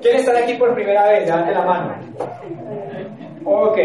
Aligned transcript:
¿Quiénes 0.00 0.22
están 0.22 0.36
aquí 0.42 0.54
por 0.54 0.74
primera 0.74 1.08
vez? 1.08 1.26
Levanten 1.26 1.54
la 1.54 1.64
mano. 1.64 1.94
Ok. 3.44 3.78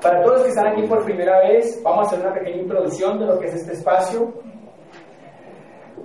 Para 0.00 0.22
todos 0.22 0.34
los 0.34 0.42
que 0.44 0.48
están 0.50 0.68
aquí 0.68 0.82
por 0.82 1.04
primera 1.04 1.40
vez, 1.40 1.80
vamos 1.82 2.04
a 2.04 2.08
hacer 2.08 2.20
una 2.24 2.34
pequeña 2.34 2.62
introducción 2.62 3.18
de 3.18 3.26
lo 3.26 3.38
que 3.38 3.46
es 3.46 3.54
este 3.54 3.72
espacio. 3.72 4.32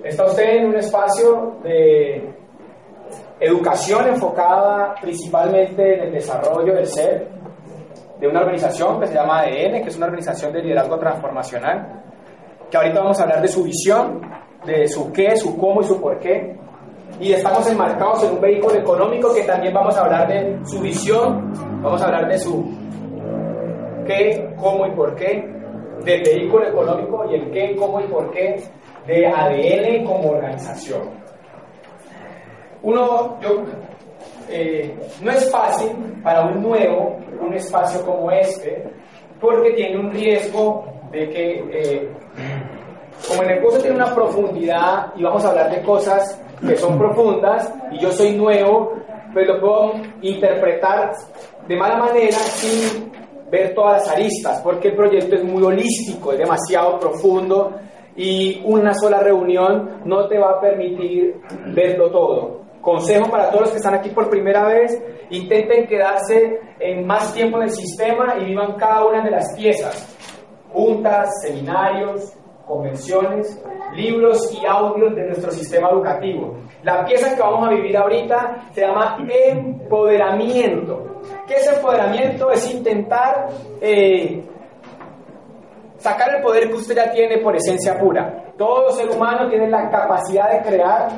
Está 0.04 0.26
usted 0.26 0.44
en 0.44 0.66
un 0.68 0.76
espacio 0.76 1.58
de 1.64 2.34
educación 3.40 4.08
enfocada 4.08 4.96
principalmente 5.02 5.96
en 5.96 6.02
el 6.06 6.14
desarrollo 6.14 6.74
del 6.74 6.88
ser, 6.88 7.28
de 8.20 8.28
una 8.28 8.40
organización 8.40 9.00
que 9.00 9.08
se 9.08 9.14
llama 9.14 9.42
ADN, 9.42 9.84
que 9.84 9.90
es 9.90 9.98
una 9.98 10.08
organización 10.08 10.54
de 10.54 10.62
liderazgo 10.62 10.98
transformacional, 10.98 12.04
que 12.72 12.78
ahorita 12.78 13.00
vamos 13.00 13.20
a 13.20 13.24
hablar 13.24 13.42
de 13.42 13.48
su 13.48 13.64
visión, 13.64 14.22
de 14.66 14.88
su 14.88 15.12
qué, 15.12 15.36
su 15.36 15.58
cómo 15.58 15.82
y 15.82 15.84
su 15.84 16.02
por 16.02 16.20
qué. 16.20 16.58
Y 17.20 17.34
estamos 17.34 17.70
enmarcados 17.70 18.24
en 18.24 18.32
un 18.32 18.42
vehículo 18.42 18.76
económico 18.76 19.34
que 19.34 19.44
también 19.44 19.74
vamos 19.74 19.96
a 19.96 20.02
hablar 20.02 20.28
de 20.28 20.60
su 20.66 20.80
visión, 20.80 21.54
vamos 21.82 22.02
a 22.02 22.06
hablar 22.06 22.28
de 22.28 22.38
su 22.40 22.70
qué, 24.06 24.54
cómo 24.58 24.86
y 24.88 24.92
por 24.92 25.16
qué, 25.16 25.46
del 26.04 26.22
vehículo 26.24 26.68
económico 26.68 27.26
y 27.30 27.36
el 27.36 27.52
qué, 27.52 27.76
cómo 27.78 28.02
y 28.02 28.08
por 28.08 28.32
qué 28.32 28.62
de 29.08 29.28
ADN 29.28 30.06
como 30.06 30.32
organización. 30.32 31.02
Uno, 32.82 33.40
yo, 33.42 33.64
eh, 34.50 34.94
no 35.22 35.32
es 35.32 35.50
fácil 35.50 35.92
para 36.22 36.46
un 36.46 36.62
nuevo 36.62 37.18
un 37.46 37.54
espacio 37.54 38.06
como 38.06 38.32
este, 38.32 38.84
porque 39.40 39.72
tiene 39.72 39.98
un 39.98 40.12
riesgo 40.12 40.86
de 41.12 41.30
que, 41.30 41.52
eh, 41.72 42.12
como 43.28 43.44
el 43.44 43.62
curso 43.62 43.80
tiene 43.80 43.96
una 43.96 44.14
profundidad 44.14 45.14
y 45.16 45.24
vamos 45.24 45.44
a 45.46 45.50
hablar 45.50 45.72
de 45.72 45.82
cosas 45.82 46.42
que 46.60 46.76
son 46.78 46.98
profundas 46.98 47.72
y 47.92 48.00
yo 48.00 48.12
soy 48.12 48.36
nuevo, 48.36 48.94
pues 49.34 49.48
lo 49.48 49.60
puedo 49.60 49.94
interpretar 50.22 51.14
de 51.68 51.76
mala 51.76 51.98
manera 51.98 52.38
sin 52.38 53.12
ver 53.50 53.74
todas 53.74 54.02
las 54.02 54.16
aristas, 54.16 54.62
porque 54.62 54.90
el 54.90 54.96
proyecto 54.96 55.36
es 55.36 55.44
muy 55.44 55.64
holístico, 55.64 56.32
es 56.32 56.40
demasiado 56.40 57.00
profundo 57.00 57.74
y 58.16 58.62
una 58.66 58.94
sola 58.94 59.20
reunión 59.20 60.02
no 60.06 60.28
te 60.28 60.38
va 60.38 60.52
a 60.52 60.62
permitir 60.62 61.36
verlo 61.68 62.10
todo. 62.12 62.64
Consejo 62.82 63.30
para 63.30 63.50
todos 63.50 63.62
los 63.62 63.72
que 63.72 63.78
están 63.78 63.96
aquí 63.96 64.10
por 64.10 64.30
primera 64.30 64.68
vez, 64.68 65.02
intenten 65.30 65.88
quedarse 65.88 66.60
en 66.80 67.08
más 67.08 67.34
tiempo 67.34 67.58
en 67.58 67.64
el 67.64 67.72
sistema 67.72 68.36
y 68.40 68.46
vivan 68.46 68.74
cada 68.74 69.06
una 69.06 69.24
de 69.24 69.32
las 69.32 69.56
piezas. 69.56 70.18
Juntas, 70.72 71.30
seminarios, 71.42 72.34
convenciones, 72.66 73.62
libros 73.96 74.52
y 74.54 74.66
audios 74.66 75.16
de 75.16 75.28
nuestro 75.28 75.52
sistema 75.52 75.90
educativo. 75.90 76.56
La 76.84 77.06
pieza 77.06 77.36
que 77.36 77.42
vamos 77.42 77.68
a 77.68 77.72
vivir 77.72 77.98
ahorita 77.98 78.68
se 78.74 78.82
llama 78.82 79.18
empoderamiento. 79.20 81.22
¿Qué 81.48 81.56
es 81.56 81.68
empoderamiento? 81.68 82.52
Es 82.52 82.74
intentar 82.74 83.48
eh, 83.82 84.44
sacar 85.98 86.36
el 86.36 86.42
poder 86.42 86.68
que 86.68 86.76
usted 86.76 86.96
ya 86.96 87.12
tiene 87.12 87.38
por 87.40 87.56
esencia 87.56 87.98
pura. 87.98 88.44
Todo 88.58 88.92
ser 88.92 89.10
humano 89.10 89.50
tiene 89.50 89.70
la 89.70 89.90
capacidad 89.90 90.52
de 90.52 90.70
crear, 90.70 91.10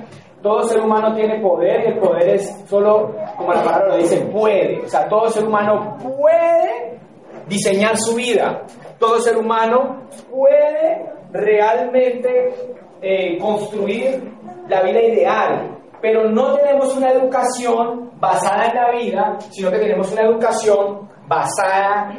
todo 0.42 0.64
ser 0.64 0.80
humano 0.80 1.14
tiene 1.16 1.40
poder 1.40 1.86
y 1.86 1.88
el 1.88 2.00
poder 2.00 2.30
es 2.30 2.64
solo, 2.68 3.16
como 3.36 3.52
la 3.52 3.64
palabra 3.64 3.90
lo 3.90 3.98
dice, 3.98 4.18
puede. 4.32 4.82
O 4.82 4.88
sea, 4.88 5.08
todo 5.08 5.28
ser 5.30 5.46
humano 5.46 5.98
puede 5.98 7.00
diseñar 7.48 7.98
su 7.98 8.16
vida. 8.16 8.62
Todo 9.00 9.20
ser 9.20 9.38
humano 9.38 10.04
puede 10.32 11.15
realmente 11.36 12.54
eh, 13.02 13.38
construir 13.38 14.32
la 14.68 14.82
vida 14.82 15.02
ideal. 15.02 15.78
Pero 16.02 16.30
no 16.30 16.56
tenemos 16.56 16.96
una 16.96 17.12
educación 17.12 18.12
basada 18.20 18.68
en 18.68 18.76
la 18.76 18.92
vida, 18.92 19.38
sino 19.50 19.72
que 19.72 19.80
tenemos 19.80 20.12
una 20.12 20.22
educación 20.24 21.10
basada 21.28 22.16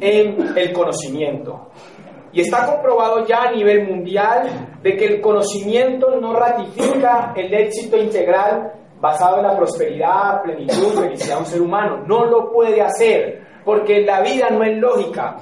en 0.00 0.56
el 0.56 0.72
conocimiento. 0.72 1.68
Y 2.32 2.42
está 2.42 2.66
comprobado 2.66 3.24
ya 3.26 3.44
a 3.44 3.52
nivel 3.52 3.88
mundial 3.88 4.78
de 4.82 4.96
que 4.96 5.06
el 5.06 5.20
conocimiento 5.20 6.20
no 6.20 6.34
ratifica 6.34 7.32
el 7.36 7.52
éxito 7.54 7.96
integral 7.96 8.72
basado 9.00 9.38
en 9.38 9.44
la 9.44 9.56
prosperidad, 9.56 10.42
plenitud, 10.42 11.00
felicidad 11.00 11.36
de 11.36 11.40
un 11.40 11.46
ser 11.46 11.62
humano. 11.62 12.04
No 12.06 12.26
lo 12.26 12.52
puede 12.52 12.82
hacer, 12.82 13.46
porque 13.64 14.02
la 14.02 14.20
vida 14.20 14.50
no 14.50 14.62
es 14.62 14.76
lógica. 14.76 15.36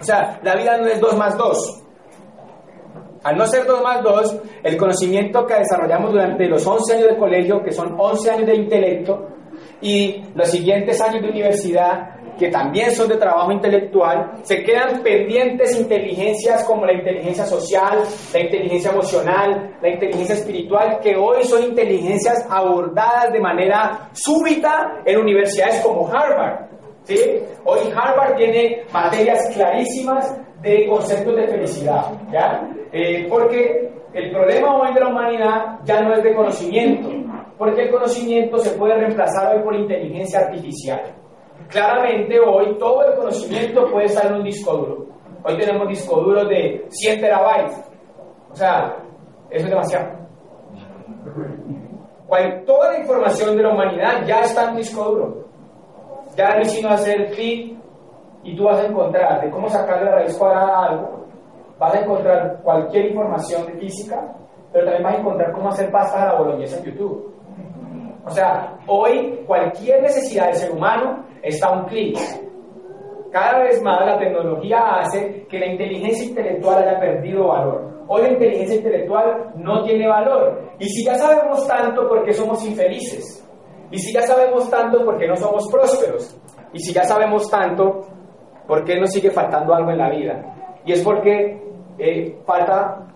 O 0.00 0.04
sea, 0.04 0.38
la 0.42 0.54
vida 0.54 0.78
no 0.78 0.86
es 0.86 1.00
2 1.00 1.16
más 1.16 1.36
2. 1.36 1.84
Al 3.24 3.36
no 3.36 3.46
ser 3.46 3.66
2 3.66 3.82
más 3.82 4.02
2, 4.02 4.40
el 4.62 4.76
conocimiento 4.76 5.44
que 5.46 5.54
desarrollamos 5.54 6.12
durante 6.12 6.46
los 6.46 6.66
11 6.66 6.94
años 6.94 7.08
de 7.08 7.16
colegio, 7.16 7.62
que 7.62 7.72
son 7.72 7.94
11 7.98 8.30
años 8.30 8.46
de 8.46 8.56
intelecto, 8.56 9.28
y 9.80 10.22
los 10.34 10.48
siguientes 10.48 11.00
años 11.00 11.22
de 11.22 11.30
universidad, 11.30 12.18
que 12.38 12.48
también 12.50 12.94
son 12.94 13.08
de 13.08 13.16
trabajo 13.16 13.50
intelectual, 13.50 14.32
se 14.42 14.62
quedan 14.62 15.02
pendientes 15.02 15.76
inteligencias 15.78 16.64
como 16.64 16.86
la 16.86 16.92
inteligencia 16.92 17.44
social, 17.44 17.98
la 18.32 18.40
inteligencia 18.40 18.92
emocional, 18.92 19.76
la 19.82 19.88
inteligencia 19.88 20.36
espiritual, 20.36 21.00
que 21.02 21.16
hoy 21.16 21.42
son 21.42 21.64
inteligencias 21.64 22.46
abordadas 22.48 23.32
de 23.32 23.40
manera 23.40 24.08
súbita 24.12 25.00
en 25.04 25.18
universidades 25.18 25.80
como 25.80 26.08
Harvard. 26.08 26.68
¿sí? 27.02 27.18
Hoy 27.64 27.80
Harvard 27.94 28.36
tiene 28.36 28.84
materias 28.92 29.50
clarísimas 29.52 30.38
de 30.62 30.86
conceptos 30.88 31.34
de 31.36 31.48
felicidad, 31.48 32.12
¿ya? 32.32 32.68
Eh, 32.92 33.26
porque 33.28 33.90
el 34.14 34.30
problema 34.30 34.76
hoy 34.76 34.94
de 34.94 35.00
la 35.00 35.08
humanidad 35.08 35.78
ya 35.84 36.00
no 36.00 36.14
es 36.14 36.22
de 36.22 36.34
conocimiento, 36.34 37.08
porque 37.58 37.82
el 37.82 37.90
conocimiento 37.90 38.58
se 38.58 38.76
puede 38.78 38.94
reemplazar 38.94 39.54
hoy 39.54 39.62
por 39.62 39.74
inteligencia 39.74 40.40
artificial. 40.40 41.02
Claramente 41.68 42.40
hoy 42.40 42.78
todo 42.78 43.04
el 43.04 43.14
conocimiento 43.14 43.90
puede 43.90 44.06
estar 44.06 44.26
en 44.26 44.34
un 44.34 44.44
disco 44.44 44.74
duro. 44.74 45.06
Hoy 45.44 45.58
tenemos 45.58 45.88
disco 45.88 46.20
duros 46.20 46.48
de 46.48 46.86
100 46.88 47.20
terabytes. 47.20 47.84
O 48.50 48.56
sea, 48.56 48.96
eso 49.50 49.64
es 49.64 49.70
demasiado. 49.70 50.08
toda 52.66 52.92
la 52.92 52.98
información 53.00 53.56
de 53.56 53.62
la 53.62 53.70
humanidad 53.70 54.24
ya 54.26 54.40
está 54.40 54.64
en 54.64 54.70
un 54.70 54.76
disco 54.76 55.04
duro. 55.04 55.44
Ya 56.36 56.56
no 56.56 56.64
sino 56.64 56.88
hacer 56.88 57.30
clic 57.32 57.76
y 58.42 58.56
tú 58.56 58.64
vas 58.64 58.78
a 58.78 58.86
encontrar 58.86 59.40
de 59.42 59.50
cómo 59.50 59.68
sacar 59.68 60.02
la 60.02 60.12
raíz 60.12 60.36
cuadrada 60.38 60.68
a 60.68 60.86
algo. 60.86 61.17
Vas 61.78 61.94
a 61.94 62.00
encontrar 62.00 62.60
cualquier 62.62 63.06
información 63.06 63.66
de 63.66 63.72
física, 63.74 64.34
pero 64.72 64.84
también 64.84 65.04
vas 65.04 65.14
a 65.14 65.20
encontrar 65.20 65.52
cómo 65.52 65.68
hacer 65.68 65.90
pasta 65.90 66.22
a 66.22 66.32
la 66.32 66.38
boloñesa 66.38 66.78
en 66.78 66.84
YouTube. 66.84 67.34
O 68.26 68.30
sea, 68.30 68.76
hoy 68.86 69.40
cualquier 69.46 70.02
necesidad 70.02 70.46
del 70.46 70.56
ser 70.56 70.72
humano 70.72 71.24
está 71.42 71.68
a 71.68 71.80
un 71.80 71.84
clic. 71.86 72.18
Cada 73.30 73.60
vez 73.62 73.82
más 73.82 74.04
la 74.04 74.18
tecnología 74.18 74.96
hace 74.96 75.46
que 75.48 75.58
la 75.58 75.66
inteligencia 75.66 76.28
intelectual 76.28 76.82
haya 76.82 76.98
perdido 76.98 77.48
valor. 77.48 78.04
Hoy 78.08 78.22
la 78.22 78.28
inteligencia 78.30 78.76
intelectual 78.76 79.52
no 79.56 79.84
tiene 79.84 80.08
valor. 80.08 80.72
Y 80.78 80.88
si 80.88 81.04
ya 81.04 81.14
sabemos 81.14 81.66
tanto, 81.66 82.08
¿por 82.08 82.24
qué 82.24 82.32
somos 82.32 82.64
infelices? 82.66 83.46
Y 83.90 83.98
si 83.98 84.12
ya 84.12 84.22
sabemos 84.22 84.68
tanto, 84.70 85.04
¿por 85.04 85.18
qué 85.18 85.26
no 85.26 85.36
somos 85.36 85.70
prósperos? 85.70 86.38
Y 86.72 86.80
si 86.80 86.92
ya 86.92 87.04
sabemos 87.04 87.48
tanto, 87.50 88.00
¿por 88.66 88.84
qué 88.84 88.98
nos 88.98 89.10
sigue 89.10 89.30
faltando 89.30 89.74
algo 89.74 89.90
en 89.90 89.98
la 89.98 90.10
vida? 90.10 90.80
Y 90.84 90.92
es 90.92 91.02
porque 91.02 91.67
eh, 91.98 92.38
falta 92.44 93.06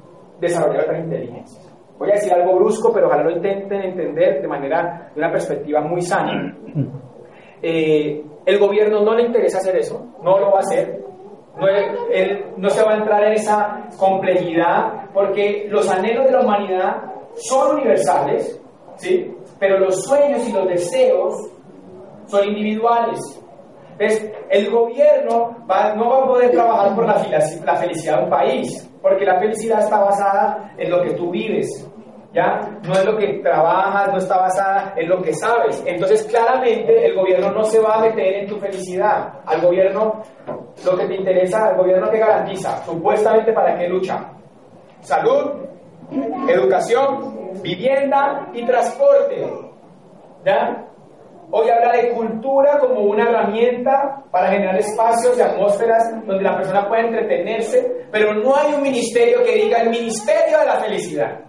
desarrollar 0.40 0.84
otra 0.84 0.98
inteligencia. 0.98 1.60
Voy 1.98 2.10
a 2.10 2.14
decir 2.14 2.32
algo 2.32 2.56
brusco, 2.56 2.92
pero 2.92 3.06
ojalá 3.06 3.22
lo 3.22 3.30
intenten 3.30 3.80
entender 3.80 4.42
de 4.42 4.48
manera, 4.48 5.10
de 5.14 5.20
una 5.20 5.30
perspectiva 5.30 5.80
muy 5.80 6.02
sana. 6.02 6.56
Eh, 7.62 8.24
el 8.44 8.58
gobierno 8.58 9.02
no 9.02 9.14
le 9.14 9.22
interesa 9.22 9.58
hacer 9.58 9.76
eso, 9.76 10.04
no 10.22 10.38
lo 10.38 10.50
va 10.50 10.56
a 10.56 10.60
hacer. 10.62 11.00
No, 11.56 11.68
él, 11.68 12.44
no 12.56 12.70
se 12.70 12.82
va 12.82 12.94
a 12.94 12.96
entrar 12.96 13.22
en 13.24 13.34
esa 13.34 13.88
complejidad 13.96 15.10
porque 15.14 15.66
los 15.68 15.88
anhelos 15.88 16.26
de 16.26 16.32
la 16.32 16.40
humanidad 16.40 16.96
son 17.34 17.76
universales, 17.76 18.60
¿sí? 18.96 19.32
pero 19.60 19.78
los 19.78 20.02
sueños 20.02 20.48
y 20.48 20.52
los 20.52 20.66
deseos 20.66 21.50
son 22.26 22.48
individuales. 22.48 23.41
Entonces, 24.02 24.32
el 24.50 24.70
gobierno 24.70 25.56
no 25.96 26.10
va 26.10 26.22
a 26.22 26.26
poder 26.26 26.50
trabajar 26.50 26.94
por 26.94 27.06
la, 27.06 27.22
la 27.64 27.76
felicidad 27.76 28.18
de 28.18 28.24
un 28.24 28.30
país, 28.30 28.90
porque 29.00 29.24
la 29.24 29.38
felicidad 29.38 29.78
está 29.78 30.00
basada 30.00 30.74
en 30.76 30.90
lo 30.90 31.02
que 31.02 31.14
tú 31.14 31.30
vives, 31.30 31.88
¿ya? 32.32 32.60
No 32.82 32.92
es 32.94 33.04
lo 33.04 33.16
que 33.16 33.40
trabajas, 33.44 34.08
no 34.10 34.18
está 34.18 34.38
basada 34.38 34.92
en 34.96 35.08
lo 35.08 35.22
que 35.22 35.32
sabes. 35.34 35.80
Entonces, 35.86 36.24
claramente, 36.24 37.06
el 37.06 37.14
gobierno 37.14 37.52
no 37.52 37.62
se 37.62 37.78
va 37.78 37.94
a 37.94 38.00
meter 38.00 38.42
en 38.42 38.48
tu 38.48 38.58
felicidad. 38.58 39.34
Al 39.46 39.60
gobierno, 39.60 40.20
lo 40.84 40.98
que 40.98 41.06
te 41.06 41.14
interesa, 41.14 41.68
al 41.68 41.76
gobierno 41.76 42.08
te 42.10 42.18
garantiza, 42.18 42.84
supuestamente, 42.84 43.52
¿para 43.52 43.78
qué 43.78 43.88
lucha? 43.88 44.32
Salud, 45.00 45.52
educación, 46.48 47.52
vivienda 47.62 48.48
y 48.52 48.66
transporte. 48.66 49.46
¿Ya? 50.44 50.88
Hoy 51.54 51.68
habla 51.68 51.92
de 51.92 52.12
cultura 52.12 52.78
como 52.78 53.02
una 53.02 53.24
herramienta 53.24 54.24
para 54.30 54.52
generar 54.52 54.74
espacios 54.78 55.36
y 55.36 55.42
atmósferas 55.42 56.02
donde 56.26 56.42
la 56.42 56.56
persona 56.56 56.88
pueda 56.88 57.02
entretenerse, 57.02 58.06
pero 58.10 58.32
no 58.32 58.56
hay 58.56 58.72
un 58.72 58.82
ministerio 58.82 59.42
que 59.42 59.56
diga 59.56 59.82
el 59.82 59.90
ministerio 59.90 60.58
de 60.60 60.64
la 60.64 60.80
felicidad. 60.80 61.40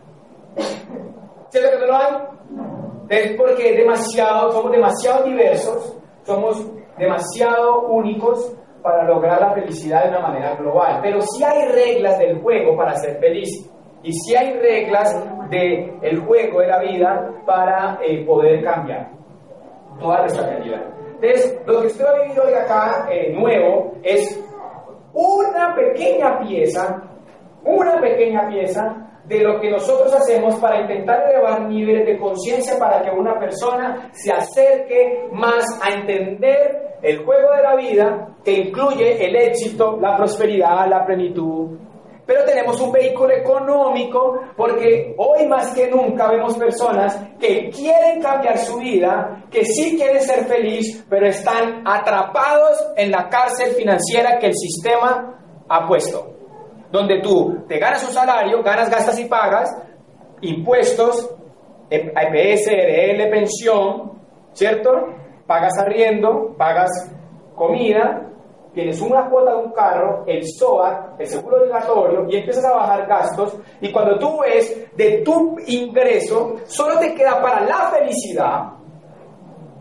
¿Cierto 1.48 1.70
que 1.72 1.80
no 1.80 1.86
lo 1.86 1.96
hay? 1.96 2.16
Es 3.08 3.32
porque 3.38 3.78
demasiado, 3.78 4.52
somos 4.52 4.74
demasiado 4.74 5.24
diversos, 5.24 5.98
somos 6.24 6.70
demasiado 6.98 7.88
únicos 7.88 8.54
para 8.82 9.06
lograr 9.06 9.40
la 9.40 9.54
felicidad 9.54 10.04
de 10.04 10.10
una 10.10 10.20
manera 10.20 10.56
global. 10.56 11.00
Pero 11.02 11.22
sí 11.22 11.46
hay 11.46 11.66
reglas 11.70 12.20
del 12.20 12.42
juego 12.42 12.76
para 12.76 12.94
ser 12.96 13.22
feliz. 13.22 13.48
Y 14.04 14.12
sí 14.12 14.36
hay 14.36 14.52
reglas 14.60 15.16
del 15.50 16.20
juego 16.26 16.60
de 16.60 16.68
la 16.68 16.80
vida 16.80 17.32
para 17.46 18.00
eh, 18.04 18.26
poder 18.26 18.62
cambiar 18.66 19.23
toda 20.00 20.20
nuestra 20.20 20.48
realidad. 20.48 20.84
Entonces, 21.22 21.60
lo 21.66 21.82
que 21.82 21.88
usted 21.88 22.06
va 22.06 22.10
a 22.10 22.22
vivir 22.22 22.40
hoy 22.40 22.54
acá 22.54 23.08
eh, 23.10 23.34
nuevo 23.34 23.94
es 24.04 24.44
una 25.14 25.76
pequeña 25.76 26.40
pieza, 26.40 27.02
una 27.64 28.02
pequeña 28.02 28.48
pieza 28.50 29.04
de 29.26 29.40
lo 29.40 29.60
que 29.62 29.70
nosotros 29.70 30.14
hacemos 30.14 30.56
para 30.56 30.82
intentar 30.82 31.30
elevar 31.30 31.62
niveles 31.70 32.06
de 32.06 32.18
conciencia 32.18 32.78
para 32.78 33.02
que 33.02 33.12
una 33.12 33.40
persona 33.40 34.10
se 34.12 34.32
acerque 34.34 35.30
más 35.32 35.64
a 35.82 35.94
entender 35.94 36.98
el 37.02 37.24
juego 37.24 37.54
de 37.56 37.62
la 37.62 37.76
vida 37.76 38.28
que 38.44 38.52
incluye 38.52 39.26
el 39.26 39.36
éxito, 39.36 39.98
la 40.02 40.18
prosperidad, 40.18 40.88
la 40.90 41.06
plenitud. 41.06 41.78
Pero 42.26 42.46
tenemos 42.46 42.80
un 42.80 42.92
vehículo 42.92 43.34
económico 43.34 44.40
porque 44.56 45.14
hoy 45.18 45.46
más 45.48 45.74
que 45.74 45.90
nunca 45.90 46.30
vemos 46.30 46.58
personas 46.58 47.20
que 47.40 47.70
quieren 47.70 48.22
cambiar 48.22 48.58
su 48.58 48.78
vida, 48.78 49.44
que 49.52 49.66
sí 49.66 49.98
quieren 49.98 50.22
ser 50.22 50.46
feliz, 50.46 51.06
pero 51.10 51.28
están 51.28 51.84
atrapados 51.86 52.78
en 52.96 53.12
la 53.12 53.28
cárcel 53.28 53.74
financiera 53.76 54.40
que 54.40 54.48
el 54.48 54.56
sistema 54.56 55.40
ha 55.68 55.88
puesto 55.88 56.34
donde 56.94 57.22
tú 57.22 57.66
te 57.68 57.80
ganas 57.80 58.04
un 58.04 58.14
salario, 58.14 58.62
ganas, 58.62 58.88
gastas 58.88 59.20
y 59.20 59.26
pagas, 59.26 59.68
impuestos, 60.42 61.28
EPS, 61.90 62.68
RL, 62.68 63.30
pensión, 63.32 64.12
¿cierto? 64.54 64.92
Pagas 65.48 65.74
arriendo, 65.80 66.54
pagas 66.56 66.92
comida, 67.56 68.30
tienes 68.74 69.00
una 69.02 69.30
cuota 69.30 69.52
de 69.52 69.58
un 69.58 69.72
carro, 69.72 70.24
el 70.26 70.44
SOAT, 70.46 71.20
el 71.20 71.28
seguro 71.28 71.58
obligatorio, 71.58 72.26
y 72.30 72.38
empiezas 72.38 72.66
a 72.66 72.76
bajar 72.76 73.08
gastos, 73.08 73.58
y 73.82 73.92
cuando 73.92 74.18
tú 74.18 74.40
ves 74.40 74.88
de 74.96 75.22
tu 75.24 75.58
ingreso, 75.68 76.56
solo 76.66 77.00
te 77.00 77.14
queda 77.14 77.42
para 77.42 77.62
la 77.62 77.92
felicidad, 77.92 78.74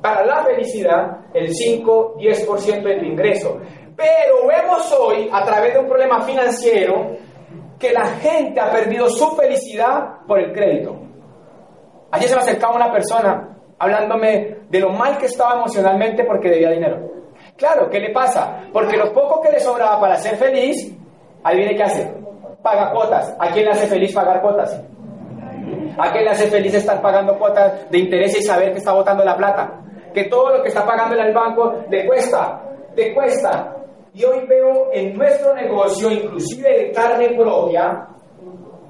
para 0.03 0.27
la 0.27 0.45
felicidad, 0.45 1.19
el 1.33 1.49
5-10% 1.49 2.83
de 2.83 2.99
tu 2.99 3.05
ingreso. 3.05 3.59
Pero 3.97 4.47
vemos 4.47 4.93
hoy, 4.99 5.29
a 5.33 5.45
través 5.45 5.75
de 5.75 5.81
un 5.81 5.87
problema 5.87 6.23
financiero, 6.23 7.17
que 7.79 7.93
la 7.93 8.07
gente 8.07 8.61
ha 8.61 8.71
perdido 8.71 9.09
su 9.09 9.35
felicidad 9.37 10.21
por 10.27 10.39
el 10.39 10.53
crédito. 10.53 10.97
Ayer 12.11 12.29
se 12.29 12.35
me 12.35 12.43
acercaba 12.43 12.77
una 12.77 12.93
persona 12.93 13.57
hablándome 13.79 14.59
de 14.69 14.81
lo 14.81 14.91
mal 14.91 15.19
que 15.19 15.27
estaba 15.27 15.55
emocionalmente 15.55 16.25
porque 16.25 16.51
debía 16.51 16.71
dinero. 16.71 17.12
Claro, 17.57 17.89
¿qué 17.91 18.01
le 18.01 18.11
pasa? 18.11 18.61
Porque 18.73 18.97
lo 18.97 19.13
poco 19.13 19.41
que 19.41 19.53
le 19.53 19.61
sobraba 19.61 20.01
para 20.01 20.17
ser 20.17 20.37
feliz, 20.37 20.93
ahí 21.45 21.57
viene 21.59 21.77
qué 21.77 21.83
hace. 21.83 22.15
Paga 22.63 22.93
cuotas. 22.93 23.35
¿A 23.39 23.51
quién 23.51 23.67
le 23.67 23.73
hace 23.73 23.87
feliz 23.87 24.13
pagar 24.15 24.41
cuotas? 24.41 24.81
¿A 25.99 26.11
quién 26.11 26.25
le 26.25 26.31
hace 26.31 26.49
feliz 26.49 26.75
estar 26.75 27.01
pagando 27.03 27.39
cuotas 27.39 27.91
de 27.91 27.99
interés 27.99 28.39
y 28.39 28.43
saber 28.43 28.73
que 28.73 28.79
está 28.79 28.93
botando 28.93 29.25
la 29.25 29.37
plata? 29.37 29.81
Que 30.15 30.25
todo 30.25 30.57
lo 30.57 30.63
que 30.63 30.69
está 30.69 30.85
pagando 30.85 31.17
en 31.17 31.27
el 31.27 31.35
banco 31.35 31.75
le 31.91 32.07
cuesta, 32.07 32.63
le 32.97 33.15
cuesta. 33.15 33.77
Y 34.15 34.25
hoy 34.25 34.47
veo 34.47 34.91
en 34.93 35.17
nuestro 35.17 35.55
negocio, 35.55 36.11
inclusive 36.11 36.69
de 36.69 36.93
carne 36.93 37.31
propia, 37.37 38.07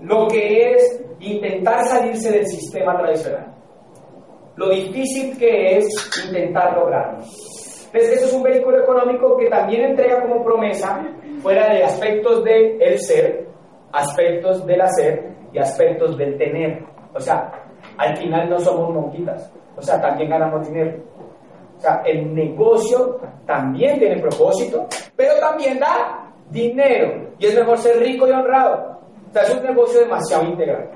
lo 0.00 0.26
que 0.26 0.72
es 0.72 1.04
intentar 1.20 1.84
salirse 1.84 2.32
del 2.32 2.46
sistema 2.46 2.96
tradicional. 2.98 3.54
Lo 4.56 4.68
difícil 4.68 5.38
que 5.38 5.78
es 5.78 5.86
intentar 6.26 6.76
lograrlo. 6.76 7.24
Entonces, 7.92 8.16
eso 8.16 8.26
es 8.26 8.32
un 8.32 8.42
vehículo 8.42 8.78
económico 8.78 9.36
que 9.36 9.50
también 9.50 9.82
entrega 9.82 10.22
como 10.22 10.42
promesa, 10.42 11.06
fuera 11.42 11.74
de 11.74 11.84
aspectos 11.84 12.42
del 12.42 12.80
el 12.80 12.98
ser, 12.98 13.46
aspectos 13.92 14.64
del 14.64 14.80
hacer 14.80 15.28
y 15.52 15.58
aspectos 15.58 16.16
del 16.16 16.38
tener. 16.38 16.82
O 17.12 17.20
sea, 17.20 17.52
al 17.98 18.16
final 18.16 18.48
no 18.48 18.58
somos 18.58 18.94
monquitas. 18.94 19.52
O 19.76 19.82
sea, 19.82 20.00
también 20.00 20.30
ganamos 20.30 20.66
dinero. 20.66 21.02
O 21.76 21.80
sea, 21.80 22.02
el 22.06 22.34
negocio 22.34 23.18
también 23.44 23.98
tiene 23.98 24.20
propósito, 24.22 24.86
pero 25.14 25.34
también 25.38 25.78
da 25.78 26.32
dinero. 26.48 27.28
Y 27.38 27.46
es 27.46 27.54
mejor 27.54 27.76
ser 27.76 27.98
rico 27.98 28.26
y 28.26 28.30
honrado. 28.30 29.00
O 29.28 29.32
sea, 29.32 29.42
es 29.42 29.54
un 29.54 29.64
negocio 29.64 30.00
demasiado 30.00 30.44
integral, 30.44 30.90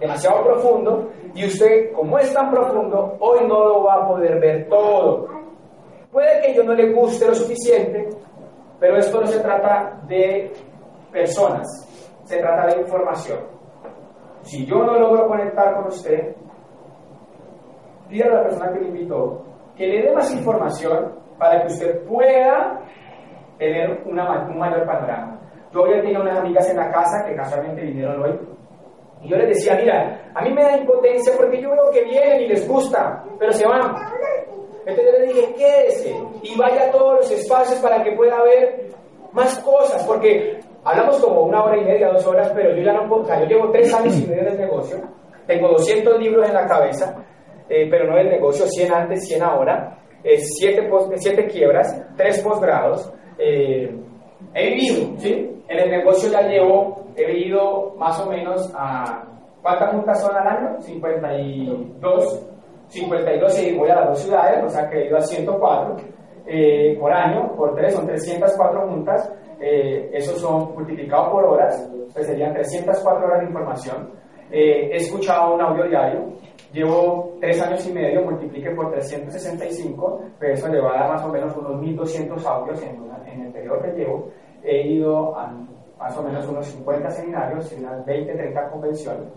demasiado 0.00 0.42
profundo. 0.44 1.10
Y 1.34 1.46
usted, 1.46 1.92
como 1.92 2.18
es 2.18 2.32
tan 2.32 2.50
profundo, 2.50 3.16
hoy 3.20 3.40
no 3.46 3.64
lo 3.64 3.82
va 3.84 3.94
a 3.94 4.08
poder 4.08 4.40
ver 4.40 4.68
todo. 4.68 5.37
Puede 6.10 6.40
que 6.40 6.54
yo 6.54 6.64
no 6.64 6.74
le 6.74 6.92
guste 6.92 7.26
lo 7.26 7.34
suficiente, 7.34 8.08
pero 8.80 8.96
esto 8.96 9.20
no 9.20 9.26
se 9.26 9.40
trata 9.40 10.00
de 10.06 10.52
personas, 11.12 11.66
se 12.24 12.38
trata 12.38 12.74
de 12.74 12.80
información. 12.80 13.38
Si 14.42 14.64
yo 14.64 14.76
no 14.76 14.98
logro 14.98 15.28
conectar 15.28 15.74
con 15.74 15.88
usted, 15.88 16.34
pida 18.08 18.26
a 18.26 18.34
la 18.36 18.42
persona 18.44 18.72
que 18.72 18.80
le 18.80 18.88
invitó 18.88 19.44
que 19.78 19.86
le 19.86 20.02
dé 20.02 20.12
más 20.12 20.34
información 20.34 21.14
para 21.38 21.60
que 21.60 21.68
usted 21.68 22.04
pueda 22.04 22.80
tener 23.58 24.02
un 24.04 24.58
mayor 24.58 24.84
panorama. 24.84 25.40
Yo 25.72 25.82
hoy 25.82 26.00
tenía 26.00 26.20
unas 26.20 26.38
amigas 26.38 26.68
en 26.68 26.76
la 26.78 26.90
casa 26.90 27.24
que 27.24 27.36
casualmente 27.36 27.82
vinieron 27.82 28.22
hoy 28.22 28.40
y 29.22 29.28
yo 29.28 29.36
les 29.36 29.48
decía, 29.48 29.76
mira, 29.76 30.30
a 30.34 30.42
mí 30.42 30.52
me 30.52 30.62
da 30.62 30.76
impotencia 30.76 31.32
porque 31.36 31.60
yo 31.60 31.70
veo 31.70 31.90
que 31.92 32.04
vienen 32.04 32.42
y 32.42 32.48
les 32.48 32.68
gusta, 32.68 33.24
pero 33.38 33.52
se 33.52 33.66
van. 33.66 33.94
Entonces 34.88 35.04
yo 35.04 35.18
les 35.18 35.34
dije, 35.34 35.54
quédese 35.54 36.16
y 36.42 36.58
vaya 36.58 36.86
a 36.86 36.90
todos 36.90 37.16
los 37.16 37.30
espacios 37.30 37.78
para 37.80 38.02
que 38.02 38.12
pueda 38.12 38.42
ver 38.42 38.86
más 39.32 39.58
cosas, 39.58 40.02
porque 40.06 40.60
hablamos 40.82 41.18
como 41.18 41.42
una 41.42 41.62
hora 41.62 41.76
y 41.76 41.84
media, 41.84 42.08
dos 42.08 42.26
horas, 42.26 42.50
pero 42.54 42.74
yo 42.74 42.82
ya 42.82 42.94
no 42.94 43.06
puedo, 43.06 43.24
yo 43.40 43.44
llevo 43.44 43.70
tres 43.70 43.92
años 43.92 44.18
y 44.18 44.26
medio 44.26 44.42
en 44.42 44.48
el 44.48 44.58
negocio, 44.58 44.98
tengo 45.46 45.68
200 45.68 46.18
libros 46.18 46.48
en 46.48 46.54
la 46.54 46.66
cabeza, 46.66 47.22
eh, 47.68 47.86
pero 47.90 48.10
no 48.10 48.16
el 48.16 48.30
negocio, 48.30 48.66
100 48.66 48.94
antes, 48.94 49.28
100 49.28 49.42
ahora, 49.42 49.98
7 50.22 50.90
siete, 51.16 51.46
quiebras, 51.46 52.02
3 52.16 52.42
posgrados. 52.42 53.12
Eh, 53.38 53.94
he 54.54 54.70
vivido, 54.70 55.18
¿sí? 55.18 55.62
En 55.68 55.78
el 55.78 55.90
negocio 55.90 56.30
ya 56.30 56.40
llevo, 56.42 57.04
he 57.14 57.26
vivido 57.26 57.94
más 57.98 58.18
o 58.20 58.30
menos 58.30 58.72
a... 58.74 59.24
¿Cuántas 59.60 59.92
juntas 59.92 60.22
son 60.22 60.34
al 60.34 60.46
año? 60.48 60.80
52. 60.80 62.48
52 62.88 63.62
y 63.62 63.76
voy 63.76 63.90
a 63.90 63.96
las 63.96 64.08
dos 64.08 64.18
ciudades, 64.20 64.64
o 64.64 64.68
sea 64.68 64.88
que 64.88 64.98
he 64.98 65.06
ido 65.06 65.16
a 65.16 65.20
104 65.20 65.96
eh, 66.46 66.96
por 66.98 67.12
año, 67.12 67.54
por 67.54 67.74
3, 67.74 67.94
son 67.94 68.06
304 68.06 68.88
juntas. 68.88 69.32
Eh, 69.60 70.10
esos 70.12 70.40
son 70.40 70.72
multiplicados 70.74 71.30
por 71.30 71.44
horas, 71.44 71.90
pues 72.12 72.26
serían 72.26 72.54
304 72.54 73.26
horas 73.26 73.40
de 73.40 73.46
información. 73.46 74.10
he 74.50 74.96
escuchado 74.96 75.54
un 75.54 75.60
audio 75.60 75.88
diario, 75.88 76.32
Llevo 76.72 77.38
tres 77.40 77.62
años 77.62 77.86
y 77.88 77.92
medio, 77.92 78.22
multiplique 78.22 78.70
por 78.72 78.90
365, 78.90 80.20
pero 80.38 80.52
eso 80.52 80.68
le 80.68 80.80
va 80.80 80.90
a 80.90 81.00
dar 81.00 81.12
más 81.12 81.24
o 81.24 81.28
menos 81.28 81.56
unos 81.56 81.80
1200 81.80 82.44
audios 82.44 82.82
en, 82.82 82.98
en 83.26 83.46
el 83.46 83.52
periodo 83.52 83.80
que 83.80 83.92
llevo. 83.92 84.30
He 84.62 84.86
ido 84.86 85.34
a 85.38 85.50
más 85.98 86.16
o 86.16 86.22
menos 86.22 86.46
unos 86.46 86.66
50 86.66 87.10
seminarios 87.10 87.72
y 87.72 87.76
unas 87.82 88.04
20, 88.04 88.34
30 88.34 88.70
convenciones. 88.70 89.28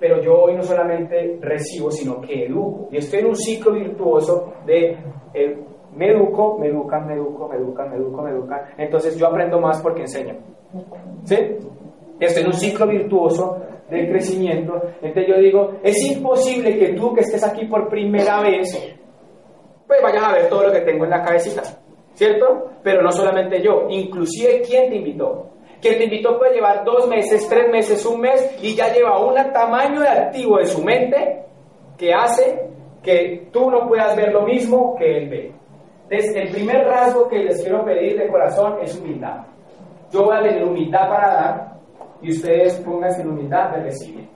Pero 0.00 0.20
yo 0.22 0.32
hoy 0.44 0.56
no 0.56 0.62
solamente 0.62 1.38
recibo, 1.40 1.90
sino 1.90 2.20
que 2.20 2.46
educo. 2.46 2.88
Y 2.90 2.96
estoy 2.96 3.20
en 3.20 3.26
un 3.26 3.36
ciclo 3.36 3.72
virtuoso 3.72 4.54
de 4.66 4.96
eh, 5.34 5.58
me 5.94 6.10
educo, 6.10 6.58
me 6.58 6.68
educan, 6.68 7.06
me 7.06 7.14
educo, 7.14 7.48
me 7.48 7.56
educan, 7.56 7.90
me 7.90 7.96
educo, 7.96 8.22
me 8.22 8.30
educan. 8.30 8.60
Entonces 8.78 9.16
yo 9.18 9.26
aprendo 9.26 9.60
más 9.60 9.80
porque 9.82 10.02
enseño. 10.02 10.36
¿Sí? 11.24 11.36
Estoy 12.18 12.42
en 12.42 12.48
un 12.48 12.54
ciclo 12.54 12.86
virtuoso 12.86 13.60
de 13.90 14.08
crecimiento. 14.08 14.80
Entonces 15.02 15.26
yo 15.28 15.40
digo, 15.40 15.72
es 15.82 15.96
imposible 16.06 16.78
que 16.78 16.92
tú 16.94 17.12
que 17.12 17.20
estés 17.20 17.42
aquí 17.44 17.66
por 17.66 17.88
primera 17.88 18.40
vez, 18.40 18.72
pues 19.86 20.00
vayas 20.02 20.22
a 20.22 20.32
ver 20.32 20.48
todo 20.48 20.66
lo 20.66 20.72
que 20.72 20.80
tengo 20.82 21.04
en 21.04 21.10
la 21.10 21.22
cabecita, 21.22 21.62
¿cierto? 22.14 22.70
Pero 22.82 23.02
no 23.02 23.10
solamente 23.10 23.60
yo, 23.60 23.86
inclusive 23.88 24.62
quien 24.62 24.88
te 24.88 24.96
invitó. 24.96 25.50
Quien 25.80 25.98
te 25.98 26.04
invitó 26.04 26.38
puede 26.38 26.54
llevar 26.54 26.84
dos 26.84 27.08
meses, 27.08 27.48
tres 27.48 27.70
meses, 27.70 28.04
un 28.04 28.20
mes 28.20 28.58
y 28.60 28.74
ya 28.74 28.92
lleva 28.92 29.18
un 29.24 29.34
tamaño 29.52 30.00
de 30.00 30.08
activo 30.08 30.58
de 30.58 30.66
su 30.66 30.82
mente 30.82 31.44
que 31.96 32.12
hace 32.12 32.68
que 33.02 33.48
tú 33.50 33.70
no 33.70 33.88
puedas 33.88 34.14
ver 34.16 34.32
lo 34.32 34.42
mismo 34.42 34.94
que 34.96 35.18
él 35.18 35.28
ve. 35.28 35.52
Entonces, 36.08 36.36
el 36.36 36.50
primer 36.50 36.86
rasgo 36.86 37.28
que 37.28 37.38
les 37.38 37.62
quiero 37.62 37.84
pedir 37.84 38.18
de 38.18 38.28
corazón 38.28 38.78
es 38.82 38.98
humildad. 38.98 39.46
Yo 40.10 40.24
voy 40.24 40.36
a 40.36 40.42
tener 40.42 40.64
humildad 40.64 41.08
para 41.08 41.34
dar, 41.34 41.72
y 42.20 42.30
ustedes 42.32 42.74
pónganse 42.80 43.22
en 43.22 43.30
humildad 43.30 43.70
de 43.70 43.82
recibir. 43.84 44.28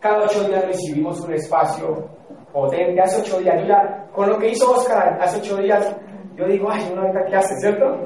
Cada 0.00 0.24
ocho 0.24 0.42
días 0.48 0.66
recibimos 0.66 1.20
un 1.20 1.32
espacio 1.34 2.08
potente. 2.52 3.00
Hace 3.00 3.22
ocho 3.22 3.38
días, 3.38 3.60
yo 3.60 3.68
ya, 3.68 4.06
con 4.12 4.28
lo 4.28 4.38
que 4.38 4.48
hizo 4.48 4.72
Oscar 4.72 5.16
hace 5.20 5.38
ocho 5.38 5.56
días, 5.58 5.96
yo 6.36 6.46
digo, 6.46 6.68
ay, 6.70 6.88
uno 6.92 7.02
ahorita 7.02 7.24
qué 7.26 7.36
hace, 7.36 7.54
¿cierto? 7.60 8.00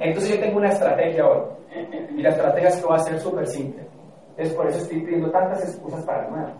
Entonces 0.00 0.34
yo 0.34 0.40
tengo 0.40 0.58
una 0.58 0.68
estrategia 0.68 1.26
hoy. 1.26 1.42
Y 2.16 2.22
la 2.22 2.30
estrategia 2.30 2.68
es 2.68 2.76
que 2.76 2.86
va 2.88 2.96
a 2.96 3.00
ser 3.00 3.18
súper 3.18 3.46
simple. 3.46 3.86
Es 4.36 4.52
por 4.54 4.68
eso 4.68 4.78
estoy 4.78 5.00
pidiendo 5.00 5.30
tantas 5.30 5.62
excusas 5.64 6.04
para 6.04 6.28
nuevo. 6.28 6.52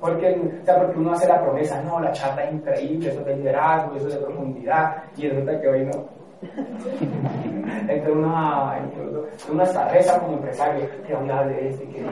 Porque, 0.00 0.28
o 0.28 0.78
porque 0.78 0.98
uno 0.98 1.12
hace 1.12 1.26
la 1.26 1.40
promesa, 1.40 1.80
no, 1.82 2.00
la 2.00 2.12
charla 2.12 2.44
es 2.44 2.52
increíble, 2.52 3.08
eso 3.08 3.20
es 3.20 3.26
de 3.26 3.36
liderazgo, 3.36 3.96
eso 3.96 4.08
es 4.08 4.14
de 4.14 4.20
profundidad, 4.20 5.04
y 5.16 5.28
resulta 5.28 5.58
que 5.60 5.68
hoy 5.68 5.86
no. 5.86 6.04
Entre 7.88 8.12
una, 8.12 8.78
una 9.50 9.64
reza 9.64 10.20
como 10.20 10.34
empresario, 10.34 10.86
que 11.06 11.14
hablar 11.14 11.48
de 11.48 11.68
esto 11.68 11.82
y 11.84 11.86
que 11.86 12.02